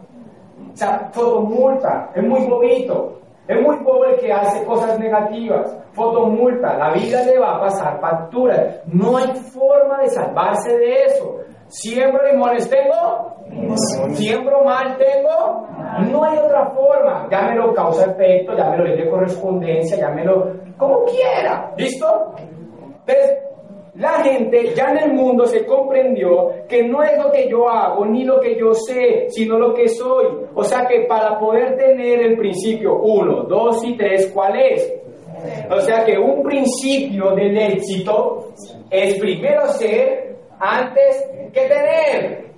O 0.72 0.76
sea, 0.76 1.08
fotomulta, 1.12 2.10
es 2.14 2.22
muy 2.24 2.44
bobito, 2.46 3.20
es 3.46 3.62
muy 3.62 3.76
bobo 3.76 4.04
el 4.04 4.16
que 4.18 4.32
hace 4.32 4.64
cosas 4.66 4.98
negativas. 4.98 5.74
Fotomulta, 5.92 6.76
la 6.76 6.92
vida 6.92 7.22
le 7.24 7.38
va 7.38 7.56
a 7.56 7.60
pasar 7.60 8.00
factura. 8.00 8.82
No 8.86 9.16
hay 9.16 9.32
forma 9.36 10.02
de 10.02 10.08
salvarse 10.10 10.76
de 10.76 11.04
eso. 11.04 11.38
Siembro 11.68 12.20
limones 12.30 12.68
tengo, 12.68 13.36
siembro 14.14 14.64
mal 14.64 14.96
tengo, 14.96 15.66
no 16.10 16.24
hay 16.24 16.38
otra 16.38 16.66
forma. 16.70 17.28
Llámelo 17.30 17.74
causa-efecto, 17.74 18.54
llámelo 18.54 18.84
ley 18.84 18.96
de 18.96 19.10
correspondencia, 19.10 19.98
llámelo 19.98 20.52
como 20.76 21.04
quiera. 21.04 21.72
¿Listo? 21.76 22.34
Entonces, 23.06 23.47
la 23.98 24.22
gente 24.22 24.74
ya 24.76 24.92
en 24.92 24.98
el 24.98 25.12
mundo 25.14 25.44
se 25.46 25.66
comprendió 25.66 26.50
que 26.68 26.84
no 26.84 27.02
es 27.02 27.18
lo 27.18 27.32
que 27.32 27.48
yo 27.48 27.68
hago 27.68 28.06
ni 28.06 28.24
lo 28.24 28.40
que 28.40 28.56
yo 28.56 28.72
sé, 28.72 29.26
sino 29.30 29.58
lo 29.58 29.74
que 29.74 29.88
soy. 29.88 30.26
O 30.54 30.62
sea 30.62 30.86
que 30.86 31.00
para 31.08 31.36
poder 31.36 31.76
tener 31.76 32.20
el 32.20 32.38
principio 32.38 32.94
1, 33.02 33.42
2 33.44 33.84
y 33.86 33.96
3, 33.96 34.30
¿cuál 34.32 34.60
es? 34.60 34.94
O 35.70 35.80
sea 35.80 36.04
que 36.04 36.16
un 36.16 36.44
principio 36.44 37.32
del 37.34 37.58
éxito 37.58 38.52
es 38.88 39.18
primero 39.18 39.66
ser 39.72 40.36
antes 40.60 41.28
que 41.52 41.62
tener. 41.62 42.48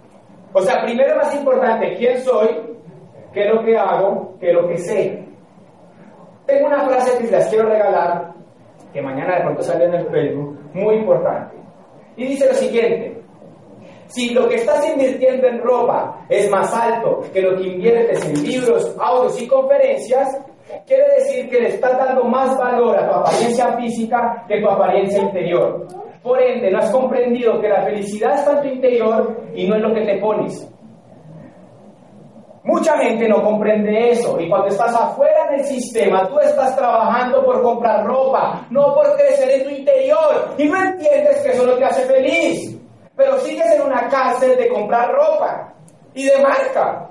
O 0.53 0.61
sea, 0.61 0.83
primero 0.83 1.17
más 1.17 1.35
importante, 1.35 1.95
¿quién 1.97 2.19
soy? 2.19 2.49
¿Qué 3.33 3.45
es 3.45 3.55
lo 3.55 3.65
que 3.65 3.79
hago? 3.79 4.35
¿Qué 4.39 4.49
es 4.51 4.55
lo 4.55 4.69
que 4.69 4.77
sé? 4.77 5.25
Tengo 6.45 6.67
una 6.67 6.87
frase 6.87 7.17
que 7.19 7.31
les 7.31 7.47
quiero 7.47 7.69
regalar, 7.69 8.35
que 8.93 9.03
mañana 9.03 9.37
de 9.37 9.43
pronto 9.43 9.63
sale 9.63 9.85
en 9.85 9.95
el 9.95 10.07
Facebook, 10.09 10.59
muy 10.75 10.97
importante. 10.97 11.57
Y 12.17 12.27
dice 12.27 12.47
lo 12.47 12.55
siguiente, 12.55 13.21
si 14.07 14.31
lo 14.31 14.49
que 14.49 14.57
estás 14.57 14.87
invirtiendo 14.89 15.47
en 15.47 15.61
ropa 15.61 16.25
es 16.29 16.51
más 16.51 16.75
alto 16.75 17.21
que 17.33 17.43
lo 17.43 17.57
que 17.57 17.69
inviertes 17.69 18.25
en 18.27 18.43
libros, 18.43 18.97
audios 18.99 19.41
y 19.41 19.47
conferencias, 19.47 20.37
quiere 20.87 21.05
decir 21.19 21.49
que 21.49 21.61
le 21.61 21.69
estás 21.69 21.97
dando 21.97 22.25
más 22.25 22.59
valor 22.59 22.97
a 22.97 23.09
tu 23.09 23.15
apariencia 23.15 23.77
física 23.77 24.45
que 24.49 24.61
tu 24.61 24.69
apariencia 24.69 25.23
interior. 25.23 25.87
Por 26.23 26.43
ende, 26.43 26.71
no 26.71 26.79
has 26.79 26.91
comprendido 26.91 27.61
que 27.61 27.69
la 27.69 27.83
felicidad 27.83 28.35
está 28.35 28.53
en 28.53 28.63
tu 28.63 28.69
interior 28.75 29.41
y 29.55 29.67
no 29.69 29.77
en 29.77 29.83
lo 29.83 29.95
que 29.95 30.03
te 30.03 30.19
pones. 30.19 30.69
Mucha 32.63 32.99
gente 32.99 33.27
no 33.27 33.43
comprende 33.43 34.11
eso 34.11 34.39
y 34.39 34.47
cuando 34.47 34.69
estás 34.69 34.95
afuera 34.95 35.49
del 35.51 35.65
sistema 35.65 36.29
tú 36.29 36.39
estás 36.41 36.77
trabajando 36.77 37.43
por 37.43 37.63
comprar 37.63 38.05
ropa, 38.05 38.67
no 38.69 38.95
por 38.95 39.17
crecer 39.17 39.51
en 39.51 39.65
tu 39.65 39.71
interior 39.71 40.55
y 40.59 40.65
no 40.67 40.77
entiendes 40.77 41.41
que 41.41 41.53
eso 41.53 41.67
no 41.67 41.73
te 41.75 41.85
hace 41.87 42.03
feliz, 42.03 42.79
pero 43.17 43.39
sigues 43.41 43.65
en 43.75 43.83
una 43.83 44.09
cárcel 44.09 44.59
de 44.59 44.69
comprar 44.69 45.11
ropa 45.11 45.73
y 46.13 46.27
de 46.27 46.39
marca. 46.39 47.09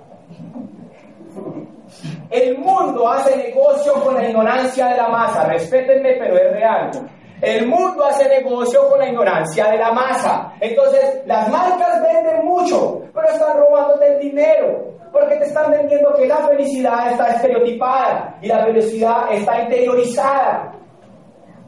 El 2.30 2.60
mundo 2.60 3.10
hace 3.10 3.36
negocio 3.36 3.94
con 4.04 4.14
la 4.14 4.30
ignorancia 4.30 4.86
de 4.90 4.98
la 4.98 5.10
masa, 5.10 5.46
respétenme 5.46 6.14
pero 6.20 6.36
es 6.38 6.52
real. 6.52 6.92
El 7.42 7.68
mundo 7.68 8.06
hace 8.06 8.28
negocio 8.28 8.90
con 8.90 9.00
la 9.00 9.08
ignorancia 9.08 9.72
de 9.72 9.78
la 9.78 9.94
masa. 9.94 10.54
Entonces, 10.60 11.22
las 11.26 11.48
marcas 11.50 12.02
venden 12.02 12.46
mucho, 12.46 13.02
pero 13.14 13.30
están 13.30 13.58
robándote 13.58 14.14
el 14.14 14.20
dinero. 14.20 14.94
Porque 15.12 15.38
te 15.38 15.46
están 15.46 15.72
vendiendo 15.72 16.14
que 16.16 16.28
la 16.28 16.38
felicidad 16.48 17.12
está 17.12 17.30
estereotipada 17.30 18.38
y 18.42 18.48
la 18.48 18.66
felicidad 18.66 19.32
está 19.32 19.62
interiorizada. 19.62 20.74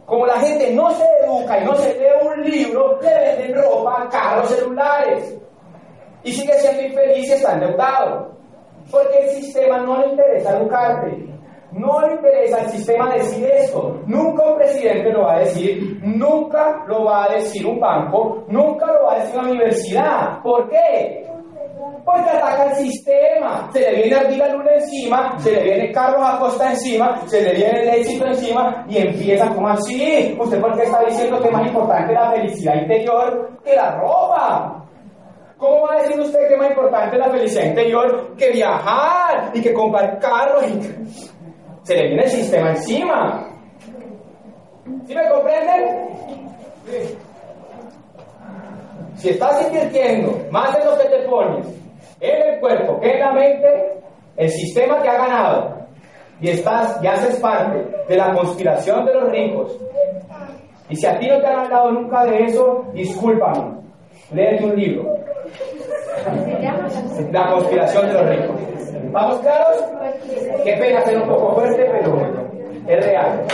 Como 0.05 0.25
la 0.25 0.39
gente 0.39 0.73
no 0.73 0.91
se 0.91 1.05
educa 1.23 1.59
y 1.59 1.65
no 1.65 1.75
se 1.75 1.93
lee 1.97 2.27
un 2.27 2.43
libro, 2.43 2.99
le 3.01 3.09
venden 3.09 3.63
ropa, 3.63 4.09
carros, 4.11 4.49
celulares. 4.49 5.37
Y 6.23 6.33
sigue 6.33 6.53
siendo 6.59 6.81
infeliz 6.83 7.29
y 7.29 7.31
está 7.31 7.53
endeudado. 7.53 8.31
Porque 8.91 9.19
el 9.19 9.29
sistema 9.29 9.79
no 9.79 10.01
le 10.01 10.07
interesa 10.09 10.57
educarte. 10.57 11.30
No 11.71 12.01
le 12.01 12.15
interesa 12.15 12.61
al 12.61 12.69
sistema 12.69 13.13
decir 13.13 13.45
esto. 13.45 14.01
Nunca 14.05 14.43
un 14.43 14.57
presidente 14.57 15.09
lo 15.11 15.23
va 15.23 15.35
a 15.35 15.39
decir, 15.39 15.99
nunca 16.03 16.83
lo 16.85 17.05
va 17.05 17.25
a 17.25 17.29
decir 17.35 17.65
un 17.65 17.79
banco, 17.79 18.43
nunca 18.49 18.87
lo 18.87 19.05
va 19.05 19.13
a 19.13 19.19
decir 19.19 19.39
una 19.39 19.51
universidad. 19.51 20.41
¿Por 20.41 20.69
qué? 20.69 21.25
Porque 22.03 22.29
ataca 22.29 22.71
el 22.71 22.75
sistema. 22.75 23.69
Se 23.71 23.79
le 23.79 24.01
viene 24.01 24.15
Ardila 24.15 24.47
Luna 24.49 24.71
encima, 24.73 25.39
se 25.39 25.51
le 25.51 25.63
viene 25.63 25.91
Carlos 25.91 26.21
Acosta 26.23 26.71
encima, 26.71 27.21
se 27.27 27.41
le 27.41 27.53
viene 27.53 27.83
el 27.83 27.89
éxito 27.89 28.25
encima 28.25 28.85
y 28.89 28.97
empieza 28.97 29.47
como 29.49 29.69
así. 29.69 30.35
¿Usted 30.37 30.59
por 30.59 30.75
qué 30.75 30.83
está 30.83 31.05
diciendo 31.05 31.39
que 31.39 31.47
es 31.47 31.53
más 31.53 31.67
importante 31.67 32.13
la 32.13 32.31
felicidad 32.31 32.75
interior 32.75 33.49
que 33.63 33.75
la 33.75 33.95
ropa? 33.95 34.85
¿Cómo 35.57 35.83
va 35.83 35.93
a 35.93 36.01
decir 36.01 36.19
usted 36.19 36.47
que 36.47 36.55
es 36.55 36.59
más 36.59 36.71
importante 36.71 37.17
la 37.17 37.29
felicidad 37.29 37.65
interior 37.65 38.35
que 38.35 38.49
viajar 38.49 39.51
y 39.53 39.61
que 39.61 39.73
comprar 39.73 40.19
carros? 40.19 40.65
Se 41.83 41.95
le 41.95 42.07
viene 42.07 42.23
el 42.23 42.29
sistema 42.29 42.69
encima. 42.71 43.47
¿Sí 45.05 45.15
me 45.15 45.29
comprenden? 45.29 46.07
Si 49.15 49.29
estás 49.29 49.67
invirtiendo 49.67 50.37
más 50.51 50.77
de 50.77 50.85
lo 50.85 50.97
que 50.97 51.09
te 51.09 51.19
pones 51.27 51.67
en 52.19 52.53
el 52.53 52.59
cuerpo 52.59 52.99
que 52.99 53.11
en 53.11 53.19
la 53.19 53.31
mente, 53.33 54.01
el 54.37 54.49
sistema 54.49 55.01
te 55.01 55.09
ha 55.09 55.17
ganado 55.17 55.81
y 56.39 56.49
estás, 56.49 56.99
ya 57.01 57.13
haces 57.13 57.39
parte 57.39 57.85
de 58.07 58.17
la 58.17 58.33
conspiración 58.33 59.05
de 59.05 59.13
los 59.13 59.31
ricos. 59.31 59.77
Y 60.89 60.95
si 60.95 61.05
a 61.05 61.17
ti 61.19 61.27
no 61.27 61.39
te 61.39 61.47
han 61.47 61.59
hablado 61.59 61.91
nunca 61.91 62.25
de 62.25 62.45
eso, 62.45 62.85
discúlpame, 62.93 63.75
léete 64.33 64.65
un 64.65 64.75
libro. 64.75 65.15
La 67.31 67.51
conspiración 67.51 68.07
de 68.07 68.13
los 68.13 68.29
ricos. 68.29 68.80
¿Vamos 69.11 69.41
claros? 69.41 69.83
Qué 70.63 70.73
pena 70.73 71.03
ser 71.03 71.17
un 71.17 71.27
poco 71.27 71.55
fuerte, 71.55 71.83
pero 71.83 72.11
bueno, 72.11 72.47
es 72.87 73.05
real. 73.05 73.45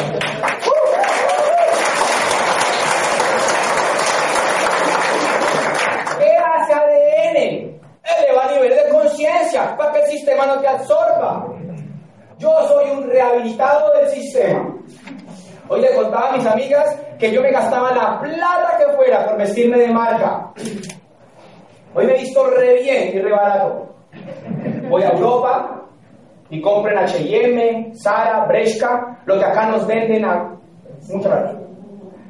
¿Qué 6.19 6.37
hace 6.37 6.73
ADN? 6.73 7.79
Eleva 8.19 8.51
nivel 8.53 8.69
de 8.69 8.89
conciencia 8.89 9.75
para 9.75 9.93
que 9.93 10.01
el 10.01 10.05
sistema 10.07 10.45
no 10.45 10.59
te 10.59 10.67
absorba. 10.67 11.47
Yo 12.37 12.51
soy 12.67 12.91
un 12.91 13.09
rehabilitado 13.09 13.91
del 13.97 14.09
sistema. 14.09 14.75
Hoy 15.69 15.81
le 15.81 15.95
contaba 15.95 16.29
a 16.29 16.37
mis 16.37 16.45
amigas 16.45 16.95
que 17.17 17.31
yo 17.31 17.41
me 17.41 17.51
gastaba 17.51 17.91
la 17.95 18.19
plata 18.21 18.77
que 18.77 18.95
fuera 18.95 19.25
por 19.25 19.37
vestirme 19.37 19.79
de 19.79 19.87
marca. 19.87 20.51
Hoy 21.95 22.05
me 22.05 22.13
he 22.13 22.19
visto 22.19 22.45
re 22.47 22.75
bien 22.75 23.17
y 23.17 23.21
re 23.21 23.31
barato. 23.31 23.87
Voy 24.89 25.03
a 25.03 25.09
Europa 25.09 25.83
y 26.49 26.61
compro 26.61 26.91
en 26.91 26.97
H&M, 26.99 27.91
Zara, 27.95 28.45
Bresca, 28.45 29.19
lo 29.25 29.37
que 29.37 29.45
acá 29.45 29.69
nos 29.69 29.85
venden 29.85 30.25
a 30.25 30.57
mucha. 31.09 31.53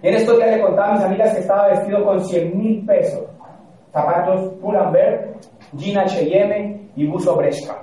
Y 0.02 0.08
en 0.08 0.14
estos 0.16 0.38
días 0.38 0.52
le 0.52 0.62
contaba 0.62 0.90
a 0.90 0.94
mis 0.94 1.04
amigas 1.04 1.34
que 1.34 1.40
estaba 1.40 1.68
vestido 1.68 2.04
con 2.06 2.24
100 2.24 2.58
mil 2.58 2.86
pesos. 2.86 3.24
Zapatos 3.92 4.54
Pull&Bear, 4.62 5.34
jean 5.74 5.98
H&M 5.98 6.90
y 6.96 7.08
buzo 7.08 7.36
Bresca. 7.36 7.76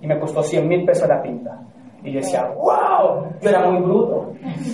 Y 0.00 0.06
me 0.06 0.18
costó 0.18 0.42
100 0.42 0.66
mil 0.66 0.84
pesos 0.84 1.08
la 1.08 1.20
pinta. 1.20 1.58
Y 2.02 2.12
decía, 2.12 2.48
wow, 2.56 3.26
yo 3.40 3.50
era 3.50 3.68
muy 3.68 3.82
bruto. 3.82 4.32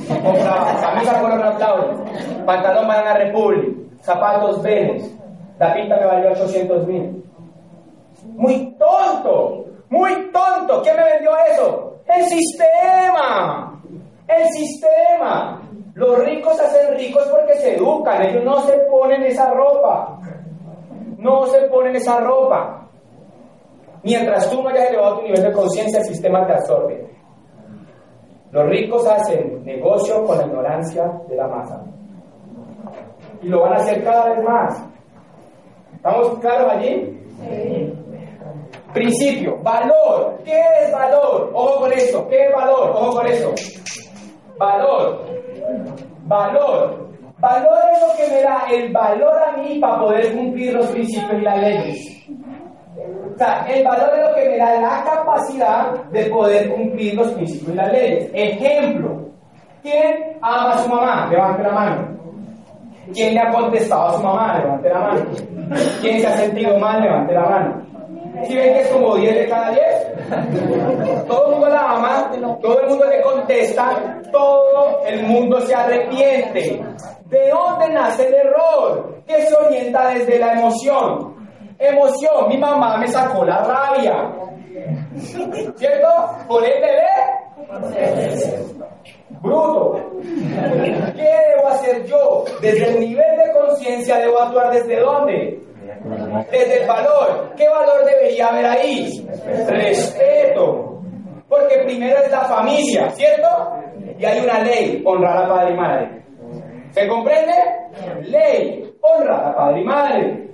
Compraba 0.08 0.80
camisa 0.80 1.20
Corona 1.20 1.56
Claudio, 1.56 2.04
pantalón 2.44 2.86
Banana 2.86 3.14
Republic, 3.14 3.76
zapatos 4.02 4.62
Vélez. 4.62 5.10
La 5.58 5.74
pinta 5.74 5.96
me 5.96 6.06
valió 6.06 6.32
800 6.32 6.86
mil. 6.86 7.24
Muy 8.36 8.76
tonto. 8.78 9.43
¿Quién 10.84 10.96
me 10.96 11.04
vendió 11.04 11.30
eso? 11.50 11.94
El 12.06 12.24
sistema. 12.26 13.82
El 14.28 14.48
sistema. 14.50 15.60
Los 15.94 16.18
ricos 16.24 16.56
se 16.56 16.64
hacen 16.64 16.96
ricos 16.96 17.24
porque 17.30 17.54
se 17.54 17.76
educan. 17.76 18.22
Ellos 18.22 18.44
no 18.44 18.60
se 18.60 18.76
ponen 18.90 19.22
esa 19.24 19.50
ropa. 19.50 20.20
No 21.18 21.46
se 21.46 21.62
ponen 21.62 21.96
esa 21.96 22.20
ropa. 22.20 22.86
Mientras 24.02 24.50
tú 24.50 24.62
no 24.62 24.68
hayas 24.68 24.90
elevado 24.90 25.16
tu 25.16 25.22
nivel 25.22 25.42
de 25.42 25.52
conciencia, 25.52 26.00
el 26.00 26.06
sistema 26.06 26.46
te 26.46 26.52
absorbe. 26.52 27.08
Los 28.50 28.68
ricos 28.68 29.06
hacen 29.06 29.64
negocio 29.64 30.22
con 30.24 30.36
la 30.38 30.46
ignorancia 30.46 31.10
de 31.28 31.36
la 31.36 31.48
masa. 31.48 31.82
Y 33.42 33.48
lo 33.48 33.62
van 33.62 33.72
a 33.72 33.76
hacer 33.76 34.04
cada 34.04 34.34
vez 34.34 34.44
más. 34.44 34.86
¿Estamos 35.96 36.38
claros 36.40 36.70
allí? 36.70 37.18
Sí. 37.40 38.03
Principio, 38.94 39.58
valor. 39.60 40.38
¿Qué 40.44 40.56
es 40.82 40.92
valor? 40.92 41.50
Ojo 41.52 41.80
con 41.80 41.92
eso. 41.92 42.28
¿Qué 42.28 42.46
es 42.46 42.54
valor? 42.54 42.90
Ojo 42.94 43.16
con 43.16 43.26
eso. 43.26 43.52
Valor. 44.56 45.26
Valor. 46.26 47.08
Valor 47.38 47.78
es 47.92 48.00
lo 48.00 48.16
que 48.16 48.32
me 48.32 48.42
da 48.42 48.62
el 48.70 48.92
valor 48.92 49.34
a 49.42 49.56
mí 49.56 49.80
para 49.80 49.98
poder 49.98 50.32
cumplir 50.32 50.74
los 50.74 50.86
principios 50.86 51.40
y 51.40 51.44
las 51.44 51.60
leyes. 51.60 52.24
O 53.34 53.36
sea, 53.36 53.66
el 53.68 53.84
valor 53.84 54.10
es 54.16 54.28
lo 54.28 54.34
que 54.36 54.48
me 54.48 54.58
da 54.58 54.80
la 54.80 55.04
capacidad 55.04 56.04
de 56.12 56.26
poder 56.26 56.70
cumplir 56.70 57.14
los 57.14 57.32
principios 57.32 57.72
y 57.72 57.74
las 57.74 57.92
leyes. 57.92 58.30
Ejemplo, 58.32 59.28
¿quién 59.82 60.38
ama 60.40 60.70
a 60.70 60.78
su 60.78 60.88
mamá? 60.88 61.28
Levante 61.30 61.62
la 61.64 61.72
mano. 61.72 62.08
¿Quién 63.12 63.34
le 63.34 63.40
ha 63.40 63.50
contestado 63.50 64.06
a 64.06 64.12
su 64.12 64.22
mamá? 64.22 64.58
Levante 64.58 64.88
la 64.88 65.00
mano. 65.00 65.20
¿Quién 66.00 66.20
se 66.20 66.26
ha 66.28 66.36
sentido 66.36 66.78
mal? 66.78 67.02
Levante 67.02 67.34
la 67.34 67.42
mano. 67.42 67.83
¿Sí 68.46 68.54
ven 68.54 68.74
que 68.74 68.80
es 68.80 68.88
como 68.88 69.16
10 69.16 69.34
de 69.34 69.48
cada 69.48 69.70
10? 69.70 71.26
Todo 71.26 71.46
el 71.46 71.52
mundo 71.52 71.68
la 71.68 71.90
ama, 71.90 72.30
todo 72.60 72.80
el 72.80 72.88
mundo 72.88 73.06
le 73.06 73.22
contesta, 73.22 74.20
todo 74.30 75.02
el 75.06 75.22
mundo 75.22 75.60
se 75.60 75.74
arrepiente. 75.74 76.84
¿De 77.26 77.50
dónde 77.50 77.88
nace 77.90 78.28
el 78.28 78.34
error? 78.34 79.22
Que 79.26 79.42
se 79.42 79.54
orienta 79.54 80.08
desde 80.10 80.38
la 80.38 80.52
emoción. 80.52 81.34
Emoción, 81.78 82.48
mi 82.48 82.58
mamá 82.58 82.96
me 82.98 83.08
sacó 83.08 83.44
la 83.44 83.62
rabia. 83.62 84.32
¿Cierto? 85.76 86.08
Por 86.46 86.64
el 86.64 86.80
bebé. 86.80 87.04
Bruto. 89.40 90.00
¿Qué 91.16 91.30
debo 91.56 91.68
hacer 91.68 92.04
yo? 92.06 92.44
Desde 92.60 92.90
el 92.90 93.00
nivel 93.00 93.36
de 93.36 93.52
conciencia 93.52 94.18
debo 94.18 94.40
actuar 94.40 94.72
desde 94.72 95.00
dónde? 95.00 95.60
Desde 96.50 96.82
el 96.82 96.88
valor. 96.88 97.52
¿Qué 97.56 97.68
valor 97.68 98.04
debería 98.04 98.48
haber 98.48 98.66
ahí? 98.66 99.26
Respeto. 99.68 101.02
Porque 101.48 101.78
primero 101.84 102.18
es 102.18 102.30
la 102.30 102.40
familia, 102.42 103.10
¿cierto? 103.10 103.48
Y 104.18 104.24
hay 104.24 104.40
una 104.40 104.60
ley, 104.60 105.02
honrar 105.04 105.44
a 105.44 105.48
padre 105.48 105.72
y 105.72 105.76
madre. 105.76 106.22
¿Se 106.90 107.08
comprende? 107.08 107.52
Ley, 108.22 108.94
honrar 109.00 109.46
a 109.46 109.54
padre 109.56 109.80
y 109.80 109.84
madre. 109.84 110.48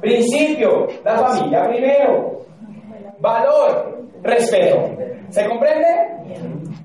Principio, 0.00 0.86
la 1.04 1.18
familia 1.18 1.68
primero. 1.68 2.40
Valor, 3.18 4.04
respeto. 4.22 4.96
¿Se 5.30 5.46
comprende? 5.46 5.86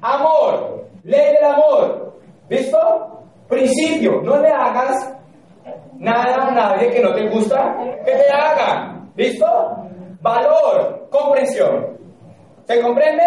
Amor, 0.01 0.86
ley 1.03 1.34
del 1.34 1.45
amor. 1.45 2.13
¿Listo? 2.49 3.23
Principio, 3.47 4.21
no 4.23 4.38
le 4.41 4.49
hagas 4.49 5.15
nada 5.97 6.52
nadie 6.52 6.89
que 6.91 7.02
no 7.02 7.13
te 7.13 7.30
gusta 7.30 7.76
que 8.06 8.12
te 8.12 8.32
hagan. 8.32 9.12
¿Listo? 9.15 9.45
Valor, 10.21 11.08
comprensión. 11.10 11.97
¿Se 12.65 12.82
comprende? 12.82 13.23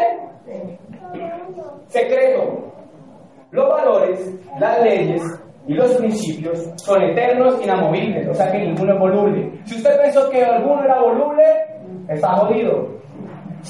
Secreto. 1.87 2.73
Los 3.51 3.69
valores, 3.69 4.35
las 4.59 4.83
leyes 4.83 5.23
y 5.67 5.75
los 5.75 5.95
principios 5.97 6.69
son 6.77 7.03
eternos, 7.03 7.63
inamovibles, 7.63 8.29
o 8.29 8.35
sea 8.35 8.51
que 8.51 8.59
ninguno 8.59 8.95
es 8.95 8.99
voluble. 8.99 9.61
Si 9.65 9.77
usted 9.77 10.01
pensó 10.01 10.29
que 10.31 10.45
alguno 10.45 10.85
era 10.85 11.01
voluble, 11.01 11.45
está 12.09 12.37
jodido. 12.37 12.97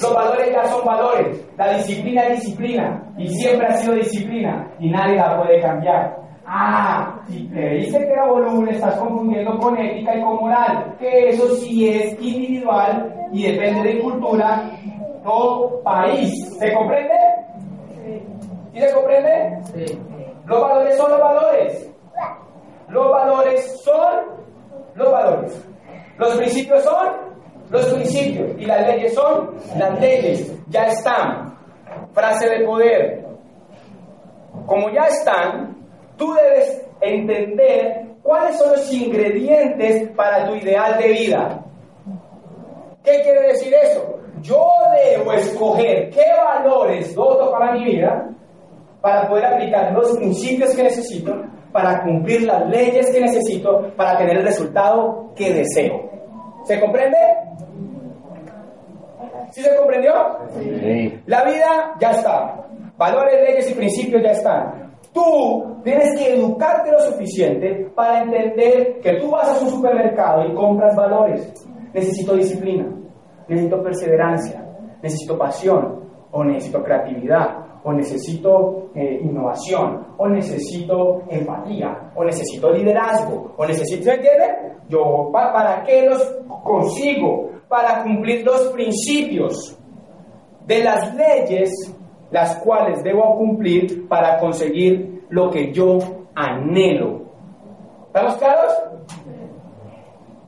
Los 0.01 0.13
valores 0.13 0.51
ya 0.51 0.67
son 0.67 0.85
valores, 0.85 1.47
la 1.57 1.73
disciplina 1.73 2.23
es 2.23 2.41
disciplina 2.41 3.03
y 3.17 3.27
siempre 3.27 3.67
ha 3.67 3.73
sido 3.73 3.95
disciplina 3.95 4.71
y 4.79 4.89
nadie 4.89 5.15
la 5.15 5.41
puede 5.41 5.59
cambiar. 5.59 6.26
Ah, 6.49 7.19
si 7.27 7.45
creíste 7.49 7.99
que 7.99 8.13
era 8.13 8.25
voluble, 8.25 8.71
estás 8.71 8.95
confundiendo 8.95 9.57
con 9.57 9.77
ética 9.77 10.15
y 10.15 10.21
con 10.21 10.37
moral, 10.37 10.95
que 10.97 11.29
eso 11.29 11.45
sí 11.55 11.89
es 11.89 12.13
individual 12.21 13.27
y 13.33 13.51
depende 13.51 13.89
de 13.93 13.99
cultura 13.99 14.71
o 15.25 15.81
país. 15.83 16.57
¿Se 16.57 16.73
comprende? 16.73 17.13
¿Sí 18.73 18.79
se 18.79 18.93
comprende? 18.93 19.59
Sí. 19.75 19.99
Los 20.45 20.61
valores 20.61 20.97
son 20.97 21.11
los 21.11 21.19
valores. 21.19 21.91
Los 22.87 23.11
valores 23.11 23.81
son 23.81 24.19
los 24.95 25.11
valores. 25.11 25.69
Los 26.17 26.37
principios 26.37 26.81
son 26.85 27.07
los 27.69 27.85
principios. 27.93 28.51
Y 28.57 28.65
las 28.65 28.87
leyes 28.87 29.13
son 29.13 29.51
las 29.77 29.99
leyes. 29.99 30.57
Ya 30.69 30.85
están. 30.87 31.53
Frase 32.13 32.47
de 32.47 32.65
poder. 32.65 33.25
Como 34.65 34.89
ya 34.91 35.07
están, 35.07 35.76
tú 36.17 36.33
debes 36.33 36.85
entender 37.01 38.07
cuáles 38.21 38.57
son 38.57 38.71
los 38.71 38.93
ingredientes 38.93 40.09
para 40.15 40.47
tu 40.47 40.55
ideal 40.55 40.97
de 40.97 41.07
vida. 41.09 41.63
¿Qué 43.03 43.21
quiere 43.21 43.47
decir 43.47 43.73
eso? 43.73 44.19
Yo 44.41 44.67
debo 44.93 45.31
escoger 45.33 46.09
qué 46.09 46.25
valores 46.43 47.15
doto 47.15 47.51
para 47.51 47.73
mi 47.73 47.85
vida 47.85 48.29
para 49.01 49.27
poder 49.29 49.45
aplicar 49.45 49.93
los 49.93 50.17
principios 50.17 50.75
que 50.75 50.83
necesito, 50.83 51.33
para 51.71 52.03
cumplir 52.03 52.43
las 52.43 52.67
leyes 52.67 53.09
que 53.11 53.21
necesito, 53.21 53.91
para 53.95 54.17
tener 54.17 54.37
el 54.37 54.43
resultado 54.43 55.31
que 55.35 55.53
deseo. 55.53 56.09
¿Se 56.65 56.79
comprende? 56.79 57.17
¿Sí 59.51 59.61
se 59.61 59.75
comprendió? 59.77 60.11
Sí. 60.59 61.21
La 61.25 61.43
vida 61.43 61.95
ya 61.99 62.11
está. 62.11 62.65
Valores, 62.97 63.41
leyes 63.47 63.71
y 63.71 63.73
principios 63.75 64.21
ya 64.23 64.31
están. 64.31 64.86
Tú 65.17 65.81
tienes 65.83 66.15
que 66.15 66.35
educarte 66.35 66.91
lo 66.91 66.99
suficiente 66.99 67.89
para 67.95 68.21
entender 68.21 68.99
que 69.01 69.13
tú 69.13 69.31
vas 69.31 69.49
a 69.49 69.63
un 69.63 69.69
supermercado 69.71 70.45
y 70.45 70.53
compras 70.53 70.95
valores. 70.95 71.51
Necesito 71.91 72.35
disciplina, 72.35 72.87
necesito 73.47 73.81
perseverancia, 73.81 74.63
necesito 75.01 75.35
pasión 75.35 76.03
o 76.29 76.43
necesito 76.43 76.83
creatividad 76.83 77.65
o 77.83 77.93
necesito 77.93 78.91
eh, 78.93 79.19
innovación, 79.23 80.05
o 80.17 80.27
necesito 80.27 81.23
empatía, 81.29 82.11
o 82.15 82.23
necesito 82.23 82.71
liderazgo, 82.73 83.53
o 83.57 83.65
necesito, 83.65 84.11
¿entiendes? 84.11 84.49
Yo, 84.89 85.29
¿para 85.31 85.83
qué 85.83 86.05
los 86.05 86.21
consigo? 86.63 87.49
Para 87.69 88.03
cumplir 88.03 88.45
los 88.45 88.67
principios 88.67 89.79
de 90.65 90.83
las 90.83 91.15
leyes 91.15 91.71
las 92.31 92.55
cuales 92.57 93.03
debo 93.03 93.35
cumplir 93.37 94.07
para 94.07 94.37
conseguir 94.39 95.23
lo 95.29 95.49
que 95.49 95.71
yo 95.71 95.99
anhelo. 96.35 97.21
¿Estamos 98.07 98.35
claros? 98.35 98.73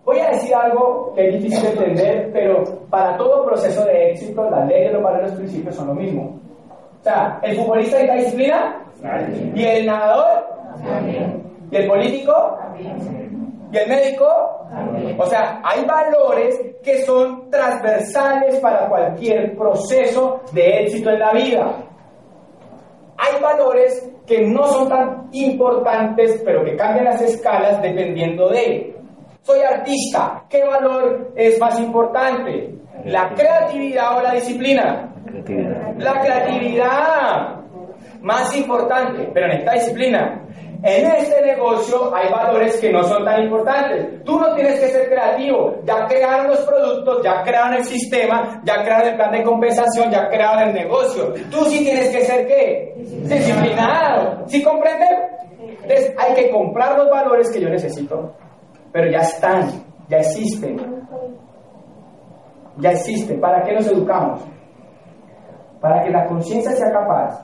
Voy 0.04 0.20
a 0.20 0.32
decir 0.32 0.56
algo 0.56 1.14
que 1.16 1.28
es 1.28 1.34
difícil 1.36 1.62
de 1.64 1.70
entender, 1.70 2.30
pero 2.34 2.64
para 2.90 3.16
todo 3.18 3.46
proceso 3.46 3.86
de 3.86 4.12
éxito, 4.12 4.50
las 4.50 4.68
leyes, 4.68 4.94
los 4.94 5.04
valores, 5.04 5.30
los 5.30 5.40
principios 5.40 5.76
son 5.76 5.88
lo 5.88 5.94
mismo. 5.94 6.40
O 7.00 7.04
sea, 7.04 7.40
¿el 7.44 7.56
futbolista 7.58 7.98
necesita 8.00 8.16
disciplina? 8.16 8.86
¿Y 9.56 9.64
el 9.64 9.86
nadador? 9.86 10.48
¿Y 11.72 11.76
el 11.76 11.88
político? 11.88 12.58
¿Y 13.72 13.78
el 13.78 13.88
médico? 13.88 14.26
O 15.18 15.26
sea, 15.26 15.62
hay 15.64 15.86
valores 15.86 16.60
que 16.84 17.04
son 17.04 17.50
transversales 17.52 18.60
para 18.60 18.88
cualquier 18.88 19.56
proceso 19.56 20.42
de 20.52 20.84
éxito 20.84 21.12
en 21.12 21.20
la 21.20 21.34
vida. 21.34 21.76
Hay 23.18 23.42
valores 23.42 24.12
que 24.26 24.48
no 24.48 24.66
son 24.68 24.90
tan 24.90 25.28
importantes, 25.32 26.42
pero 26.44 26.64
que 26.64 26.76
cambian 26.76 27.06
las 27.06 27.22
escalas 27.22 27.82
dependiendo 27.82 28.50
de. 28.50 28.96
Soy 29.42 29.60
artista, 29.62 30.44
¿qué 30.50 30.64
valor 30.64 31.32
es 31.36 31.60
más 31.60 31.80
importante? 31.80 32.76
¿La 33.06 33.34
creatividad 33.34 34.18
o 34.18 34.22
la 34.22 34.34
disciplina? 34.34 35.14
La 35.98 36.22
creatividad, 36.22 37.60
más 38.22 38.56
importante, 38.56 39.30
pero 39.34 39.48
en 39.48 39.60
esta 39.60 39.74
disciplina. 39.74 40.46
En 40.82 41.12
este 41.12 41.42
negocio 41.42 42.16
hay 42.16 42.32
valores 42.32 42.78
que 42.80 42.90
no 42.90 43.04
son 43.04 43.26
tan 43.26 43.44
importantes. 43.44 44.24
Tú 44.24 44.40
no 44.40 44.56
tienes 44.56 44.80
que 44.80 44.88
ser 44.88 45.10
creativo. 45.10 45.76
Ya 45.84 46.06
crearon 46.08 46.48
los 46.48 46.60
productos, 46.60 47.22
ya 47.22 47.44
crearon 47.44 47.74
el 47.74 47.84
sistema, 47.84 48.62
ya 48.64 48.82
crearon 48.84 49.10
el 49.10 49.16
plan 49.16 49.32
de 49.32 49.44
compensación, 49.44 50.10
ya 50.10 50.30
crearon 50.30 50.70
el 50.70 50.74
negocio. 50.74 51.34
Tú 51.52 51.66
sí 51.66 51.84
tienes 51.84 52.10
que 52.16 52.24
ser 52.24 52.48
qué? 52.48 52.94
Disciplinado. 52.96 54.48
¿Sí 54.48 54.64
comprenden? 54.64 55.18
Entonces 55.82 56.16
hay 56.18 56.34
que 56.36 56.50
comprar 56.50 56.98
los 56.98 57.10
valores 57.10 57.52
que 57.52 57.60
yo 57.60 57.70
necesito, 57.70 58.34
pero 58.94 59.12
ya 59.12 59.20
están, 59.20 59.70
ya 60.08 60.20
existen. 60.20 60.80
Ya 62.78 62.92
existen. 62.92 63.42
¿Para 63.42 63.64
qué 63.64 63.74
nos 63.74 63.88
educamos? 63.88 64.42
Para 65.82 66.04
que 66.04 66.10
la 66.10 66.26
conciencia 66.26 66.72
sea 66.72 66.90
capaz 66.90 67.44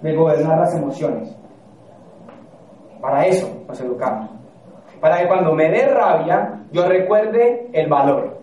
de 0.00 0.16
gobernar 0.16 0.58
las 0.58 0.74
emociones 0.74 1.36
para 3.02 3.26
eso 3.26 3.64
nos 3.66 3.80
educamos. 3.80 4.30
Para 5.00 5.18
que 5.18 5.26
cuando 5.26 5.52
me 5.52 5.68
dé 5.68 5.86
rabia, 5.88 6.60
yo 6.70 6.86
recuerde 6.86 7.68
el 7.72 7.88
valor, 7.90 8.38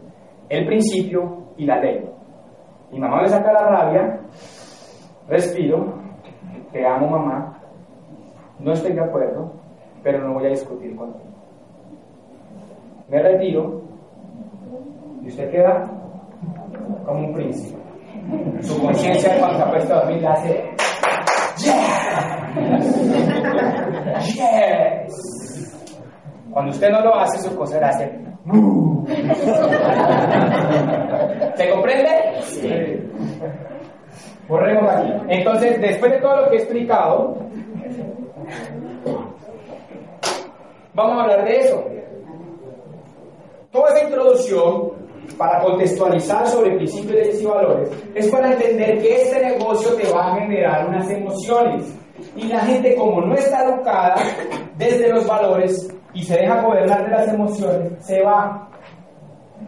el 0.49 0.67
principio 0.67 1.53
y 1.57 1.65
la 1.65 1.79
ley. 1.79 2.07
Mi 2.91 2.99
mamá 2.99 3.21
me 3.21 3.29
saca 3.29 3.53
la 3.53 3.67
rabia, 3.67 4.19
respiro, 5.29 5.93
te 6.73 6.85
amo 6.85 7.07
mamá, 7.07 7.57
no 8.59 8.73
estoy 8.73 8.91
de 8.91 9.01
acuerdo, 9.01 9.53
pero 10.03 10.19
no 10.19 10.33
voy 10.33 10.47
a 10.47 10.49
discutir 10.49 10.95
contigo. 10.95 11.29
Me 13.07 13.23
retiro 13.23 13.81
y 15.23 15.27
usted 15.29 15.49
queda 15.49 15.89
como 17.05 17.27
un 17.27 17.33
príncipe. 17.33 17.79
Su 18.59 18.79
conciencia 18.81 19.39
cuando 19.39 19.57
se 19.57 19.63
ha 19.63 19.71
puesto 19.71 19.93
a 19.93 19.99
dormir 20.01 20.21
le 20.21 20.27
hace 20.27 20.69
Yes. 21.59 22.48
Cuando 26.59 26.75
usted 26.75 26.89
no 26.89 26.99
lo 26.99 27.15
hace, 27.15 27.39
su 27.39 27.55
cosa 27.55 27.77
era 27.77 27.87
hacer. 27.87 28.19
¿Se 31.55 31.69
comprende? 31.69 32.09
Sí. 32.47 33.01
Borremos 34.45 34.91
aquí. 34.91 35.13
Entonces, 35.29 35.79
después 35.79 36.11
de 36.11 36.17
todo 36.17 36.41
lo 36.41 36.49
que 36.49 36.57
he 36.57 36.59
explicado, 36.59 37.37
vamos 40.93 41.17
a 41.17 41.21
hablar 41.21 41.45
de 41.45 41.59
eso. 41.61 41.81
Toda 43.71 43.95
esa 43.95 44.03
introducción 44.03 44.91
para 45.37 45.61
contextualizar 45.61 46.45
sobre 46.47 46.75
principios, 46.75 47.41
y 47.41 47.45
valores, 47.45 47.89
es 48.15 48.27
para 48.27 48.51
entender 48.51 48.99
que 48.99 49.21
este 49.21 49.45
negocio 49.45 49.93
te 49.93 50.11
va 50.11 50.33
a 50.33 50.35
generar 50.41 50.89
unas 50.89 51.09
emociones. 51.09 51.85
Y 52.35 52.47
la 52.47 52.59
gente 52.59 52.95
como 52.95 53.21
no 53.21 53.33
está 53.33 53.63
educada 53.63 54.17
desde 54.77 55.07
los 55.07 55.25
valores 55.25 55.89
y 56.13 56.23
se 56.23 56.37
deja 56.37 56.61
gobernar 56.61 57.05
de 57.05 57.11
las 57.11 57.33
emociones, 57.33 57.93
se 58.05 58.21
va. 58.21 58.67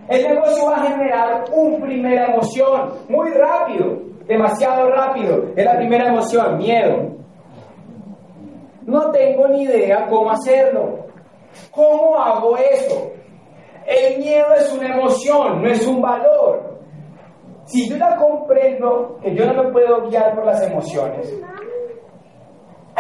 El 0.08 0.28
negocio 0.28 0.66
va 0.66 0.78
a 0.78 0.88
generar 0.88 1.44
una 1.52 1.86
primera 1.86 2.34
emoción, 2.34 2.94
muy 3.10 3.30
rápido, 3.32 4.00
demasiado 4.28 4.90
rápido. 4.90 5.46
Es 5.56 5.66
la 5.66 5.78
primera 5.78 6.08
emoción, 6.08 6.58
miedo. 6.58 7.10
No 8.86 9.12
tengo 9.12 9.48
ni 9.50 9.64
idea 9.64 10.08
cómo 10.08 10.32
hacerlo. 10.32 11.06
¿Cómo 11.72 12.18
hago 12.18 12.58
eso? 12.58 13.12
El 13.86 14.20
miedo 14.20 14.54
es 14.58 14.72
una 14.74 14.96
emoción, 14.96 15.62
no 15.62 15.70
es 15.70 15.86
un 15.86 16.02
valor. 16.02 16.80
Si 17.66 17.90
yo 17.90 17.98
la 17.98 18.16
comprendo, 18.16 19.18
que 19.22 19.36
yo 19.36 19.46
no 19.46 19.64
me 19.64 19.72
puedo 19.72 20.10
guiar 20.10 20.36
por 20.36 20.46
las 20.46 20.62
emociones, 20.64 21.34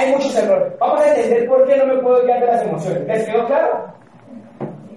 hay 0.01 0.11
muchos 0.13 0.35
errores. 0.35 0.73
Vamos 0.79 1.01
a 1.01 1.15
entender 1.15 1.47
por 1.47 1.65
qué 1.65 1.77
no 1.77 1.85
me 1.85 2.01
puedo 2.01 2.23
guiar 2.23 2.39
de 2.39 2.47
las 2.47 2.63
emociones. 2.63 3.07
¿Les 3.07 3.25
quedó 3.25 3.45
claro? 3.45 3.85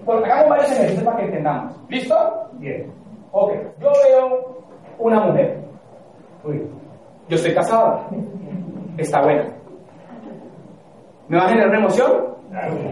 Porque 0.05 0.31
hagamos 0.31 0.49
varios 0.49 0.71
ejercicios 0.71 1.03
para 1.03 1.17
que 1.17 1.25
entendamos. 1.25 1.79
¿Listo? 1.89 2.15
Bien. 2.53 2.91
Ok. 3.31 3.51
Yo 3.79 3.91
veo 4.07 4.63
una 4.99 5.19
mujer. 5.21 5.59
Uy. 6.43 6.67
Yo 7.27 7.35
estoy 7.35 7.53
casado. 7.53 8.01
Está 8.97 9.21
buena. 9.21 9.45
¿Me 11.27 11.37
va 11.37 11.45
a 11.45 11.49
generar 11.49 11.69
una 11.69 11.79
emoción? 11.79 12.11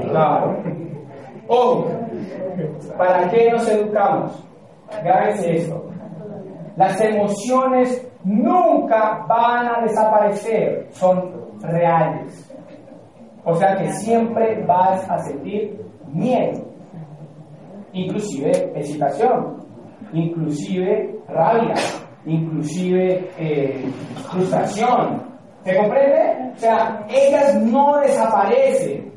Claro. 0.09 0.57
Ojo. 1.47 1.88
¿Para 2.97 3.30
qué 3.30 3.51
nos 3.51 3.68
educamos? 3.70 4.43
Grábense 5.03 5.55
esto. 5.55 5.84
Las 6.76 6.99
emociones 7.01 8.07
nunca 8.24 9.26
van 9.28 9.68
a 9.68 9.82
desaparecer, 9.82 10.88
son 10.91 11.43
reales. 11.64 12.49
O 13.45 13.55
sea 13.55 13.76
que 13.76 13.91
siempre 13.93 14.64
vas 14.66 15.09
a 15.09 15.20
sentir 15.20 15.78
miedo, 16.07 16.61
inclusive 17.91 18.51
excitación, 18.76 19.57
inclusive 20.14 21.20
rabia, 21.28 21.74
inclusive 22.26 23.30
eh, 23.38 23.86
frustración. 24.30 25.34
¿Se 25.64 25.76
comprende? 25.78 26.51
O 26.55 26.57
sea, 26.57 27.05
ellas 27.09 27.55
no 27.55 27.99
desaparecen. 27.99 29.11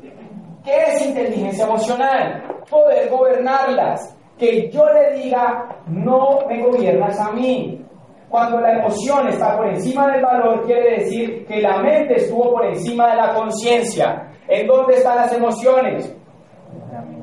¿Qué 0.63 0.75
es 0.87 1.05
inteligencia 1.05 1.65
emocional? 1.65 2.43
Poder 2.69 3.09
gobernarlas. 3.09 4.13
Que 4.37 4.69
yo 4.69 4.85
le 4.93 5.23
diga, 5.23 5.67
no 5.87 6.39
me 6.47 6.61
gobiernas 6.63 7.19
a 7.19 7.31
mí. 7.31 7.83
Cuando 8.29 8.59
la 8.59 8.73
emoción 8.73 9.29
está 9.29 9.55
por 9.55 9.67
encima 9.67 10.11
del 10.11 10.21
valor, 10.21 10.65
quiere 10.65 10.99
decir 10.99 11.45
que 11.45 11.61
la 11.61 11.81
mente 11.81 12.15
estuvo 12.15 12.51
por 12.51 12.65
encima 12.65 13.11
de 13.11 13.15
la 13.15 13.33
conciencia. 13.33 14.31
¿En 14.49 14.67
dónde 14.67 14.95
están 14.95 15.15
las 15.15 15.33
emociones? 15.33 16.13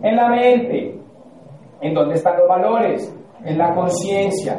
En 0.02 0.16
la 0.16 0.28
mente. 0.28 0.98
¿En 1.82 1.94
dónde 1.94 2.14
están 2.14 2.38
los 2.38 2.48
valores? 2.48 3.14
En 3.44 3.58
la 3.58 3.74
conciencia. 3.74 4.58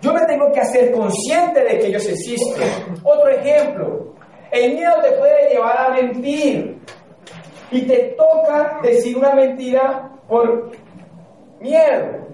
Yo 0.00 0.12
me 0.12 0.20
tengo 0.26 0.50
que 0.52 0.60
hacer 0.60 0.92
consciente 0.92 1.62
de 1.62 1.78
que 1.78 1.86
ellos 1.86 2.08
existen. 2.08 2.68
Otro 3.02 3.28
ejemplo. 3.28 4.14
El 4.50 4.74
miedo 4.74 4.92
te 5.02 5.12
puede 5.12 5.50
llevar 5.50 5.78
a 5.78 5.90
mentir. 5.90 6.78
Y 7.70 7.82
te 7.86 8.14
toca 8.16 8.80
decir 8.82 9.16
una 9.16 9.34
mentira 9.34 10.10
por 10.28 10.70
miedo. 11.60 12.24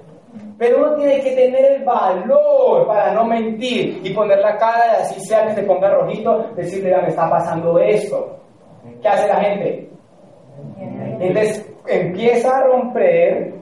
Pero 0.60 0.76
uno 0.76 0.94
tiene 0.94 1.22
que 1.22 1.34
tener 1.34 1.72
el 1.72 1.84
valor 1.84 2.86
para 2.86 3.14
no 3.14 3.24
mentir 3.24 3.98
y 4.04 4.12
poner 4.12 4.40
la 4.40 4.58
cara 4.58 4.88
y 4.88 5.00
así 5.00 5.20
sea 5.22 5.46
que 5.46 5.54
se 5.54 5.62
ponga 5.62 5.88
rojito, 5.88 6.50
decirle, 6.54 6.94
me 7.00 7.08
está 7.08 7.30
pasando 7.30 7.78
esto. 7.78 8.36
¿Qué 9.00 9.08
hace 9.08 9.26
la 9.26 9.36
gente? 9.36 9.88
Entonces 11.18 11.66
empieza 11.88 12.58
a 12.58 12.64
romper 12.64 13.54